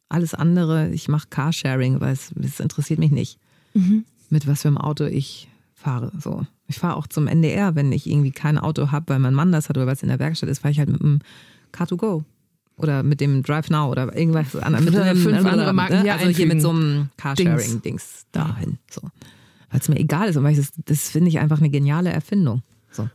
Alles 0.09 0.35
andere, 0.35 0.91
ich 0.91 1.09
mache 1.09 1.27
Carsharing, 1.29 2.01
weil 2.01 2.13
es, 2.13 2.33
es 2.41 2.61
interessiert 2.61 3.01
mich 3.01 3.11
nicht, 3.11 3.39
mhm. 3.73 4.05
mit 4.31 4.47
was 4.47 4.63
für 4.63 4.69
einem 4.69 4.79
Auto 4.79 5.05
ich 5.05 5.49
fahre. 5.85 6.13
So. 6.21 6.47
Ich 6.67 6.79
fahre 6.79 6.97
auch 6.97 7.07
zum 7.07 7.27
NDR, 7.27 7.75
wenn 7.75 7.93
ich 7.93 8.09
irgendwie 8.09 8.33
kein 8.33 8.59
Auto 8.59 8.91
habe, 8.91 9.09
weil 9.09 9.19
mein 9.19 9.35
Mann 9.35 9.53
das 9.53 9.69
hat 9.69 9.77
oder 9.77 9.87
was 9.87 10.03
in 10.03 10.09
der 10.09 10.19
Werkstatt 10.19 10.49
ist, 10.49 10.61
fahre 10.61 10.73
ich 10.73 10.79
halt 10.79 10.89
mit 10.89 11.01
dem 11.01 11.21
Car2Go 11.73 12.25
oder 12.77 13.03
mit 13.03 13.21
dem 13.21 13.43
Drive 13.43 13.71
Now 13.71 13.91
oder 13.91 14.17
irgendwas 14.17 14.57
anderes. 14.57 14.85
Mit 14.85 14.95
oder 14.95 15.15
fünf 15.15 15.45
andere 15.45 15.73
Marken 15.73 16.03
hier 16.03 16.15
Also 16.15 16.29
hier 16.29 16.47
mit 16.47 16.61
so 16.61 16.71
einem 16.71 17.11
Carsharing-Dings 17.17 18.27
dahin. 18.33 18.79
So 18.91 19.03
weil 19.75 19.81
es 19.81 19.89
mir 19.89 19.99
egal 19.99 20.29
ist 20.29 20.37
und 20.37 20.45
weil 20.45 20.53
ich 20.53 20.59
das, 20.59 20.73
das 20.85 21.09
finde 21.09 21.29
ich 21.29 21.41
einfach 21.41 21.59
eine 21.59 21.69
geniale 21.69 22.13
Erfindung. 22.13 22.63
So. 22.93 23.09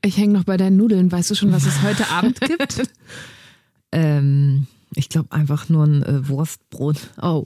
Ich 0.00 0.16
hänge 0.16 0.34
noch 0.34 0.44
bei 0.44 0.56
deinen 0.56 0.76
Nudeln. 0.76 1.10
Weißt 1.10 1.32
du 1.32 1.34
schon, 1.34 1.50
was 1.50 1.66
es 1.66 1.82
heute 1.82 2.08
Abend 2.10 2.40
gibt? 2.40 2.80
ähm, 3.90 4.68
ich 4.94 5.08
glaube 5.08 5.32
einfach 5.32 5.68
nur 5.68 5.84
ein 5.84 6.02
äh, 6.02 6.28
Wurstbrot. 6.28 6.96
Oh, 7.20 7.44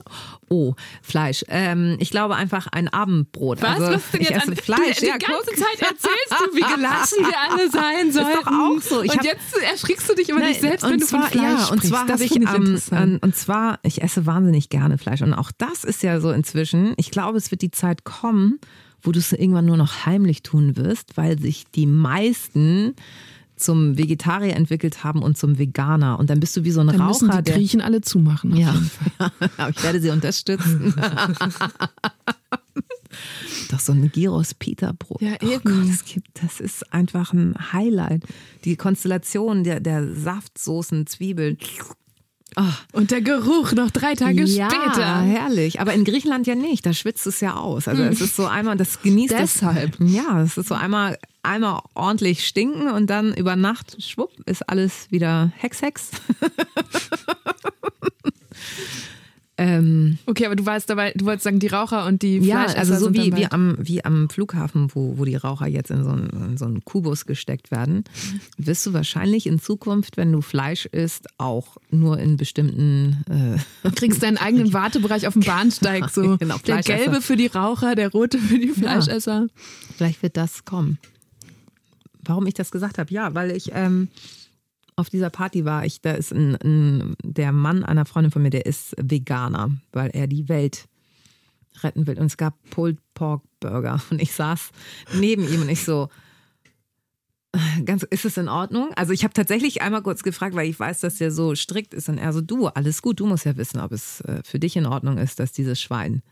oh, 0.48 0.74
Fleisch. 1.02 1.44
Ähm, 1.48 1.97
ich 2.01 2.10
glaube 2.10 2.35
einfach 2.35 2.66
ein 2.66 2.89
Abendbrot. 2.89 3.62
Was? 3.62 3.81
Also, 3.81 3.94
Was 3.94 4.10
denn 4.10 4.20
ich 4.20 4.31
esse 4.31 4.48
an, 4.48 4.56
Fleisch. 4.56 4.98
Du, 4.98 5.06
ja, 5.06 5.18
die 5.18 5.27
ganze 5.27 5.44
guck. 5.47 5.56
Zeit 5.56 5.81
erzählst 5.81 6.35
du, 6.40 6.56
wie 6.56 6.60
gelassen 6.74 7.18
wir 7.20 7.39
alle 7.51 7.70
sein 7.70 8.12
sollen. 8.12 8.27
Ist 8.27 8.47
doch 8.47 8.52
auch 8.52 8.81
so. 8.81 9.02
Ich 9.02 9.12
und 9.12 9.18
hab, 9.18 9.24
jetzt 9.24 9.56
erschrickst 9.70 10.09
du 10.09 10.14
dich 10.14 10.28
über 10.28 10.40
nein, 10.40 10.48
dich 10.48 10.60
selbst, 10.60 10.89
wenn 10.89 11.01
zwar, 11.01 11.20
du 11.20 11.27
von 11.27 11.40
Fleisch 11.40 11.60
ja, 11.60 11.73
und 11.73 11.85
zwar 11.85 12.09
habe 12.09 12.24
ich, 12.24 12.36
ich 12.36 12.93
ähm, 12.93 13.18
und 13.20 13.36
zwar 13.36 13.78
ich 13.82 14.02
esse 14.02 14.27
wahnsinnig 14.27 14.68
gerne 14.68 14.98
Fleisch 14.98 15.23
und 15.23 15.35
auch 15.35 15.52
das 15.56 15.85
ist 15.85 16.02
ja 16.02 16.20
so 16.20 16.32
inzwischen. 16.32 16.94
Ich 16.97 17.10
glaube, 17.10 17.39
es 17.39 17.51
wird 17.51 17.62
die 17.62 17.70
Zeit 17.70 18.05
kommen, 18.05 18.59
wo 19.02 19.12
du 19.12 19.18
es 19.18 19.32
irgendwann 19.32 19.66
nur 19.66 19.77
noch 19.77 20.06
heimlich 20.06 20.43
tun 20.43 20.77
wirst, 20.77 21.16
weil 21.16 21.39
sich 21.39 21.64
die 21.74 21.86
meisten 21.86 22.94
zum 23.57 23.99
Vegetarier 23.99 24.55
entwickelt 24.55 25.03
haben 25.03 25.23
und 25.23 25.37
zum 25.39 25.59
Veganer. 25.59 26.19
Und 26.19 26.31
dann 26.31 26.41
bist 26.41 26.57
du 26.57 26.65
wie 26.65 26.70
so 26.70 26.81
ein 26.81 26.87
dann 26.89 27.01
Raucher. 27.01 27.27
Müssen 27.27 27.45
die 27.45 27.53
Griechen 27.53 27.81
alle 27.81 28.01
zumachen. 28.03 28.57
Ja, 28.57 28.74
aber 29.19 29.70
ich 29.70 29.83
werde 29.83 30.01
sie 30.01 30.11
unterstützen. 30.11 30.95
Doch 33.70 33.81
so 33.81 33.93
ein 33.93 34.12
Gyros 34.12 34.55
Peter 34.55 34.93
Brot. 34.93 35.20
Ja, 35.23 35.37
oh 35.43 35.47
eben. 35.47 35.62
Oh 35.65 35.81
Gott, 35.81 35.89
das, 35.89 36.05
gibt, 36.05 36.28
das 36.43 36.61
ist 36.61 36.93
einfach 36.93 37.33
ein 37.33 37.55
Highlight. 37.73 38.23
Die 38.65 38.77
Konstellation 38.77 39.65
der, 39.65 39.81
der 39.81 40.15
Saftsoßen, 40.15 41.07
Zwiebeln. 41.07 41.57
Oh. 42.59 42.62
Und 42.93 43.11
der 43.11 43.20
Geruch 43.20 43.73
noch 43.73 43.91
drei 43.91 44.15
Tage 44.15 44.45
ja, 44.45 44.70
später. 44.70 45.01
Ja, 45.01 45.20
herrlich. 45.20 45.78
Aber 45.78 45.93
in 45.93 46.05
Griechenland 46.05 46.47
ja 46.47 46.55
nicht. 46.55 46.87
Da 46.87 46.95
schwitzt 46.95 47.27
es 47.27 47.41
ja 47.41 47.55
aus. 47.55 47.87
Also 47.87 48.03
es 48.03 48.23
ist 48.23 48.35
so 48.35 48.47
einmal, 48.47 48.78
das 48.78 49.03
genießt 49.03 49.35
Deshalb. 49.39 50.01
Es, 50.01 50.12
ja, 50.12 50.41
es 50.41 50.57
ist 50.57 50.69
so 50.69 50.74
einmal, 50.74 51.19
einmal 51.43 51.83
ordentlich 51.95 52.47
stinken 52.47 52.89
und 52.89 53.09
dann 53.11 53.35
über 53.35 53.57
Nacht, 53.57 54.03
schwupp, 54.03 54.33
ist 54.47 54.66
alles 54.70 55.11
wieder 55.11 55.53
Hex, 55.59 55.83
Hex. 55.83 56.11
Ähm, 59.59 60.19
okay, 60.27 60.45
aber 60.45 60.55
du 60.55 60.66
warst 60.66 60.91
dabei, 60.91 61.12
du 61.16 61.24
wolltest 61.24 61.45
sagen, 61.45 61.59
die 61.59 61.69
Raucher 61.69 62.05
und 62.05 62.20
die 62.20 62.39
Ja, 62.39 62.66
also 62.66 62.95
so 62.97 63.15
wie, 63.15 63.35
wie, 63.35 63.47
am, 63.47 63.77
wie 63.78 64.05
am 64.05 64.28
Flughafen, 64.28 64.89
wo, 64.95 65.16
wo 65.16 65.24
die 65.24 65.37
Raucher 65.37 65.66
jetzt 65.66 65.91
in 65.91 66.05
so, 66.05 66.11
einen, 66.11 66.28
in 66.51 66.57
so 66.59 66.66
einen 66.66 66.85
Kubus 66.85 67.24
gesteckt 67.24 67.70
werden, 67.70 68.05
wirst 68.59 68.85
du 68.85 68.93
wahrscheinlich 68.93 69.47
in 69.47 69.59
Zukunft, 69.59 70.19
wenn 70.19 70.31
du 70.31 70.43
Fleisch 70.43 70.85
isst, 70.87 71.28
auch 71.39 71.78
nur 71.91 72.19
in 72.19 72.37
bestimmten. 72.37 73.24
Äh, 73.31 73.89
du 73.89 73.95
kriegst 73.95 74.23
deinen 74.23 74.37
eigenen 74.37 74.74
Wartebereich 74.74 75.27
auf 75.27 75.33
dem 75.33 75.43
Bahnsteig. 75.47 76.11
So. 76.11 76.37
genau, 76.37 76.59
der 76.66 76.83
gelbe 76.83 77.23
für 77.23 77.37
die 77.37 77.47
Raucher, 77.47 77.95
der 77.95 78.11
rote 78.11 78.39
für 78.39 78.59
die 78.59 78.69
Fleischesser. 78.69 79.47
Ja, 79.49 79.62
vielleicht 79.97 80.23
wird 80.23 80.37
das 80.37 80.66
kommen. 80.66 80.99
Warum 82.23 82.47
ich 82.47 82.55
das 82.55 82.70
gesagt 82.70 82.99
habe? 82.99 83.12
Ja, 83.12 83.35
weil 83.35 83.53
ich. 83.53 83.70
Ähm, 83.73 84.09
auf 84.97 85.10
dieser 85.10 85.31
Party 85.31 85.64
war 85.64 85.85
ich, 85.85 86.01
da 86.01 86.12
ist 86.12 86.32
ein, 86.32 86.56
ein, 86.56 87.16
der 87.23 87.52
Mann 87.52 87.85
einer 87.85 88.06
Freundin 88.06 88.32
von 88.32 88.43
mir, 88.43 88.51
der 88.51 88.66
ist 88.66 88.94
Veganer, 88.98 89.70
weil 89.93 90.10
er 90.10 90.27
die 90.27 90.48
Welt 90.48 90.89
retten 91.82 92.06
will. 92.06 92.18
Und 92.18 92.27
es 92.27 92.39
gab 92.39 92.55
Pulled 92.70 92.98
Pork 93.14 93.43
Burger 93.60 94.01
und 94.10 94.20
ich 94.20 94.32
saß 94.32 94.70
neben 95.14 95.47
ihm 95.47 95.62
und 95.62 95.68
ich 95.68 95.85
so, 95.85 96.09
ganz, 97.85 98.02
ist 98.05 98.24
es 98.24 98.36
in 98.36 98.48
Ordnung? 98.48 98.90
Also 98.97 99.12
ich 99.12 99.24
habe 99.24 99.35
tatsächlich 99.35 99.82
einmal 99.82 100.02
kurz 100.02 100.23
gefragt, 100.23 100.55
weil 100.55 100.68
ich 100.68 100.78
weiß, 100.78 101.01
dass 101.01 101.16
der 101.16 101.31
so 101.31 101.55
strikt 101.55 101.94
ist 101.94 102.09
und 102.09 102.18
er 102.18 102.32
so, 102.32 102.40
du, 102.40 102.68
alles 102.68 103.02
gut, 103.02 103.20
du 103.20 103.27
musst 103.27 103.44
ja 103.44 103.56
wissen, 103.56 103.81
ob 103.81 103.93
es 103.93 104.20
äh, 104.23 104.40
für 104.44 104.59
dich 104.59 104.77
in 104.77 104.86
Ordnung 104.86 105.18
ist, 105.18 105.39
dass 105.40 105.52
dieses 105.52 105.81
Schwein 105.81 106.23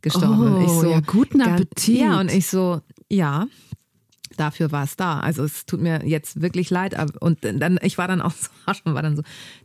gestorben 0.00 0.62
ist. 0.62 0.70
Oh, 0.70 0.76
ich 0.76 0.80
so, 0.80 0.90
ja, 0.90 1.00
guten 1.00 1.42
Appetit. 1.42 2.00
Ja, 2.00 2.20
und 2.20 2.30
ich 2.30 2.46
so, 2.46 2.80
ja, 3.10 3.46
dafür 4.36 4.72
war 4.72 4.84
es 4.84 4.96
da. 4.96 5.20
Also 5.20 5.44
es 5.44 5.66
tut 5.66 5.80
mir 5.80 6.04
jetzt 6.04 6.40
wirklich 6.40 6.70
leid. 6.70 6.94
Und 7.20 7.38
dann, 7.42 7.78
ich 7.82 7.98
war 7.98 8.08
dann 8.08 8.20
auch 8.20 8.32
so, 8.32 8.50
war 8.84 9.02
dann 9.02 9.16
so, 9.16 9.22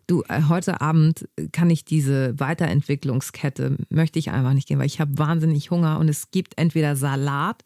du, 0.08 0.24
äh, 0.28 0.44
heute 0.50 0.82
Abend 0.82 1.28
kann 1.52 1.70
ich 1.70 1.86
diese 1.86 2.40
Weiterentwicklungskette, 2.40 3.78
möchte 3.90 4.20
ich 4.20 4.32
einfach 4.32 4.54
nicht 4.54 4.68
gehen, 4.68 4.80
weil 4.80 4.86
ich 4.86 5.00
habe 5.00 5.18
wahnsinnig 5.18 5.72
Hunger 5.72 6.00
und 6.00 6.10
es 6.10 6.32
gibt 6.32 6.58
entweder 6.58 6.96
Salat, 6.96 7.64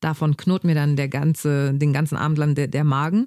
davon 0.00 0.36
knurrt 0.36 0.64
mir 0.64 0.74
dann 0.74 0.96
der 0.96 1.08
ganze, 1.08 1.74
den 1.74 1.92
ganzen 1.92 2.16
Abend 2.16 2.38
lang 2.38 2.54
der, 2.54 2.68
der 2.68 2.84
Magen, 2.84 3.26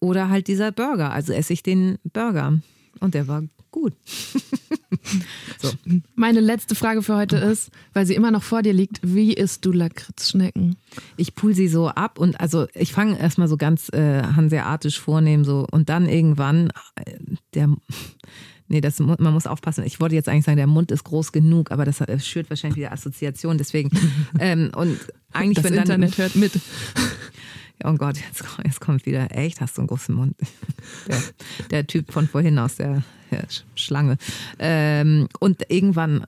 oder 0.00 0.28
halt 0.28 0.48
dieser 0.48 0.70
Burger. 0.70 1.12
Also 1.12 1.32
esse 1.32 1.52
ich 1.52 1.62
den 1.62 1.98
Burger. 2.12 2.60
Und 3.00 3.14
der 3.14 3.26
war 3.26 3.42
gut. 3.84 3.94
so. 5.60 5.70
Meine 6.14 6.40
letzte 6.40 6.74
Frage 6.74 7.02
für 7.02 7.16
heute 7.16 7.36
ist, 7.36 7.70
weil 7.92 8.06
sie 8.06 8.14
immer 8.14 8.30
noch 8.30 8.42
vor 8.42 8.62
dir 8.62 8.72
liegt, 8.72 9.00
wie 9.02 9.34
isst 9.34 9.64
du 9.64 9.72
Lakritzschnecken? 9.72 10.76
Ich 11.16 11.34
pull 11.34 11.54
sie 11.54 11.68
so 11.68 11.88
ab 11.88 12.18
und 12.18 12.40
also 12.40 12.66
ich 12.74 12.92
fange 12.92 13.18
erstmal 13.18 13.48
so 13.48 13.56
ganz 13.56 13.90
äh, 13.90 14.22
hanseatisch 14.22 14.98
vornehm 14.98 15.44
so 15.44 15.66
und 15.70 15.88
dann 15.88 16.08
irgendwann 16.08 16.70
äh, 16.96 17.18
der 17.54 17.68
Nee, 18.66 18.80
das, 18.80 18.98
man 18.98 19.34
muss 19.34 19.46
aufpassen. 19.46 19.84
Ich 19.84 20.00
wollte 20.00 20.14
jetzt 20.14 20.26
eigentlich 20.26 20.46
sagen, 20.46 20.56
der 20.56 20.66
Mund 20.66 20.90
ist 20.90 21.04
groß 21.04 21.32
genug, 21.32 21.70
aber 21.70 21.84
das, 21.84 21.98
das 21.98 22.26
schürt 22.26 22.48
wahrscheinlich 22.48 22.78
wieder 22.78 22.92
Assoziation. 22.92 23.58
Deswegen. 23.58 23.90
ähm, 24.40 24.70
und 24.74 24.98
eigentlich, 25.32 25.56
das 25.56 25.64
wenn 25.64 25.74
dann. 25.74 25.82
Internet 25.82 26.18
hört 26.18 26.34
mit. 26.36 26.52
Oh 27.82 27.92
Gott, 27.94 28.16
jetzt, 28.16 28.42
jetzt 28.64 28.80
kommt 28.80 29.04
wieder. 29.04 29.36
Echt, 29.36 29.60
hast 29.60 29.76
du 29.76 29.82
einen 29.82 29.88
großen 29.88 30.14
Mund. 30.14 30.36
Der, 31.08 31.22
der 31.70 31.86
Typ 31.86 32.12
von 32.12 32.28
vorhin 32.28 32.58
aus 32.58 32.76
der 32.76 33.02
Schlange. 33.74 34.16
Ähm, 34.58 35.28
und 35.40 35.62
irgendwann 35.68 36.24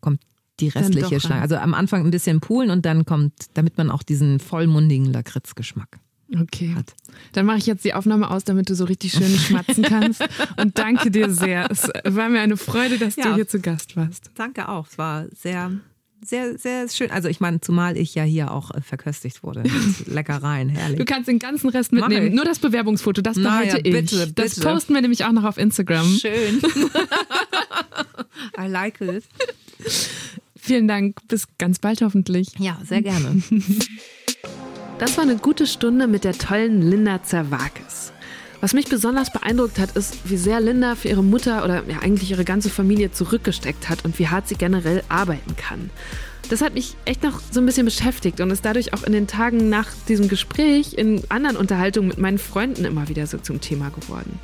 kommt 0.00 0.20
die 0.60 0.68
restliche 0.68 1.20
Schlange. 1.20 1.42
Also 1.42 1.56
am 1.56 1.74
Anfang 1.74 2.04
ein 2.04 2.10
bisschen 2.10 2.40
poolen 2.40 2.70
und 2.70 2.86
dann 2.86 3.04
kommt, 3.04 3.32
damit 3.54 3.76
man 3.76 3.90
auch 3.90 4.02
diesen 4.02 4.38
vollmundigen 4.38 5.12
Lakritzgeschmack 5.12 5.98
Okay. 6.40 6.74
Hat. 6.74 6.94
Dann 7.32 7.46
mache 7.46 7.58
ich 7.58 7.66
jetzt 7.66 7.84
die 7.84 7.94
Aufnahme 7.94 8.30
aus, 8.30 8.44
damit 8.44 8.68
du 8.70 8.74
so 8.74 8.84
richtig 8.84 9.12
schön 9.12 9.28
schmatzen 9.38 9.84
kannst. 9.84 10.22
und 10.56 10.78
danke 10.78 11.10
dir 11.10 11.30
sehr. 11.30 11.70
Es 11.70 11.88
war 12.04 12.28
mir 12.28 12.40
eine 12.40 12.56
Freude, 12.56 12.98
dass 12.98 13.16
ja. 13.16 13.28
du 13.28 13.34
hier 13.34 13.46
zu 13.46 13.60
Gast 13.60 13.96
warst. 13.96 14.30
Danke 14.34 14.68
auch. 14.68 14.86
Es 14.88 14.98
war 14.98 15.26
sehr, 15.34 15.72
sehr, 16.24 16.58
sehr 16.58 16.88
schön. 16.88 17.10
Also 17.10 17.28
ich 17.28 17.40
meine, 17.40 17.60
zumal 17.60 17.96
ich 17.96 18.14
ja 18.14 18.22
hier 18.22 18.50
auch 18.50 18.70
äh, 18.70 18.80
verköstigt 18.80 19.42
wurde. 19.42 19.62
Leckereien, 20.06 20.68
herrlich. 20.68 20.98
Du 20.98 21.04
kannst 21.04 21.28
den 21.28 21.38
ganzen 21.38 21.68
Rest 21.68 21.92
mitnehmen. 21.92 22.34
Nur 22.34 22.44
das 22.44 22.58
Bewerbungsfoto, 22.58 23.20
das 23.20 23.36
behalte 23.36 23.76
naja, 23.76 23.84
ich. 23.84 23.92
Bitte, 23.92 24.32
das 24.32 24.58
posten 24.58 24.94
wir 24.94 25.02
nämlich 25.02 25.24
auch 25.24 25.32
noch 25.32 25.44
auf 25.44 25.58
Instagram. 25.58 26.06
Schön. 26.06 26.62
I 28.58 28.66
like 28.66 29.00
it. 29.00 29.24
Vielen 30.56 30.88
Dank. 30.88 31.16
Bis 31.28 31.46
ganz 31.58 31.78
bald 31.78 32.00
hoffentlich. 32.00 32.48
Ja, 32.58 32.78
sehr 32.84 33.02
gerne. 33.02 33.42
Das 34.98 35.16
war 35.18 35.24
eine 35.24 35.36
gute 35.36 35.66
Stunde 35.66 36.06
mit 36.06 36.24
der 36.24 36.32
tollen 36.32 36.80
Linda 36.80 37.22
Zerwakis. 37.22 38.13
Was 38.64 38.72
mich 38.72 38.86
besonders 38.86 39.30
beeindruckt 39.30 39.78
hat, 39.78 39.94
ist, 39.94 40.16
wie 40.24 40.38
sehr 40.38 40.58
Linda 40.58 40.94
für 40.94 41.08
ihre 41.08 41.22
Mutter 41.22 41.66
oder 41.66 41.84
ja 41.86 41.98
eigentlich 41.98 42.30
ihre 42.30 42.46
ganze 42.46 42.70
Familie 42.70 43.12
zurückgesteckt 43.12 43.90
hat 43.90 44.06
und 44.06 44.18
wie 44.18 44.28
hart 44.28 44.48
sie 44.48 44.54
generell 44.54 45.02
arbeiten 45.10 45.54
kann. 45.54 45.90
Das 46.48 46.62
hat 46.62 46.72
mich 46.72 46.96
echt 47.04 47.22
noch 47.22 47.42
so 47.50 47.60
ein 47.60 47.66
bisschen 47.66 47.84
beschäftigt 47.84 48.40
und 48.40 48.50
ist 48.50 48.64
dadurch 48.64 48.94
auch 48.94 49.02
in 49.02 49.12
den 49.12 49.26
Tagen 49.26 49.68
nach 49.68 49.88
diesem 50.08 50.28
Gespräch 50.28 50.94
in 50.94 51.22
anderen 51.28 51.58
Unterhaltungen 51.58 52.08
mit 52.08 52.16
meinen 52.16 52.38
Freunden 52.38 52.86
immer 52.86 53.10
wieder 53.10 53.26
so 53.26 53.36
zum 53.36 53.60
Thema 53.60 53.90
geworden. 53.90 54.40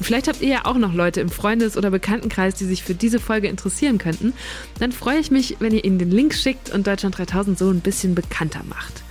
Und 0.00 0.04
vielleicht 0.04 0.26
habt 0.26 0.42
ihr 0.42 0.48
ja 0.48 0.64
auch 0.64 0.76
noch 0.76 0.92
Leute 0.92 1.20
im 1.20 1.28
Freundes- 1.28 1.76
oder 1.76 1.92
Bekanntenkreis, 1.92 2.56
die 2.56 2.64
sich 2.64 2.82
für 2.82 2.96
diese 2.96 3.20
Folge 3.20 3.46
interessieren 3.46 3.98
könnten. 3.98 4.32
Dann 4.80 4.90
freue 4.90 5.20
ich 5.20 5.30
mich, 5.30 5.58
wenn 5.60 5.72
ihr 5.72 5.84
ihnen 5.84 6.00
den 6.00 6.10
Link 6.10 6.34
schickt 6.34 6.72
und 6.72 6.88
Deutschland 6.88 7.16
3000 7.16 7.56
so 7.56 7.70
ein 7.70 7.82
bisschen 7.82 8.16
bekannter 8.16 8.62
macht. 8.68 9.04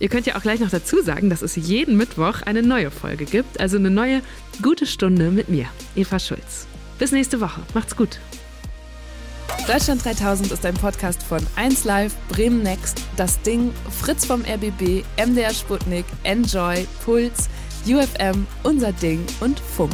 Ihr 0.00 0.08
könnt 0.08 0.26
ja 0.26 0.36
auch 0.36 0.42
gleich 0.42 0.60
noch 0.60 0.70
dazu 0.70 1.02
sagen, 1.02 1.28
dass 1.28 1.42
es 1.42 1.56
jeden 1.56 1.96
Mittwoch 1.96 2.40
eine 2.42 2.62
neue 2.62 2.90
Folge 2.90 3.26
gibt, 3.26 3.60
also 3.60 3.76
eine 3.76 3.90
neue 3.90 4.22
gute 4.62 4.86
Stunde 4.86 5.30
mit 5.30 5.50
mir, 5.50 5.66
Eva 5.94 6.18
Schulz. 6.18 6.66
Bis 6.98 7.12
nächste 7.12 7.40
Woche. 7.40 7.60
Macht's 7.74 7.94
gut. 7.94 8.18
Deutschland 9.66 10.02
3000 10.04 10.52
ist 10.52 10.64
ein 10.64 10.74
Podcast 10.74 11.22
von 11.22 11.40
1Live, 11.56 12.12
Bremen 12.30 12.62
Next, 12.62 13.02
Das 13.16 13.40
Ding, 13.42 13.72
Fritz 14.00 14.24
vom 14.24 14.42
RBB, 14.42 15.04
MDR 15.18 15.52
Sputnik, 15.52 16.06
Enjoy, 16.22 16.86
Puls, 17.04 17.50
UFM, 17.86 18.46
Unser 18.62 18.92
Ding 18.92 19.24
und 19.40 19.60
Funk. 19.60 19.92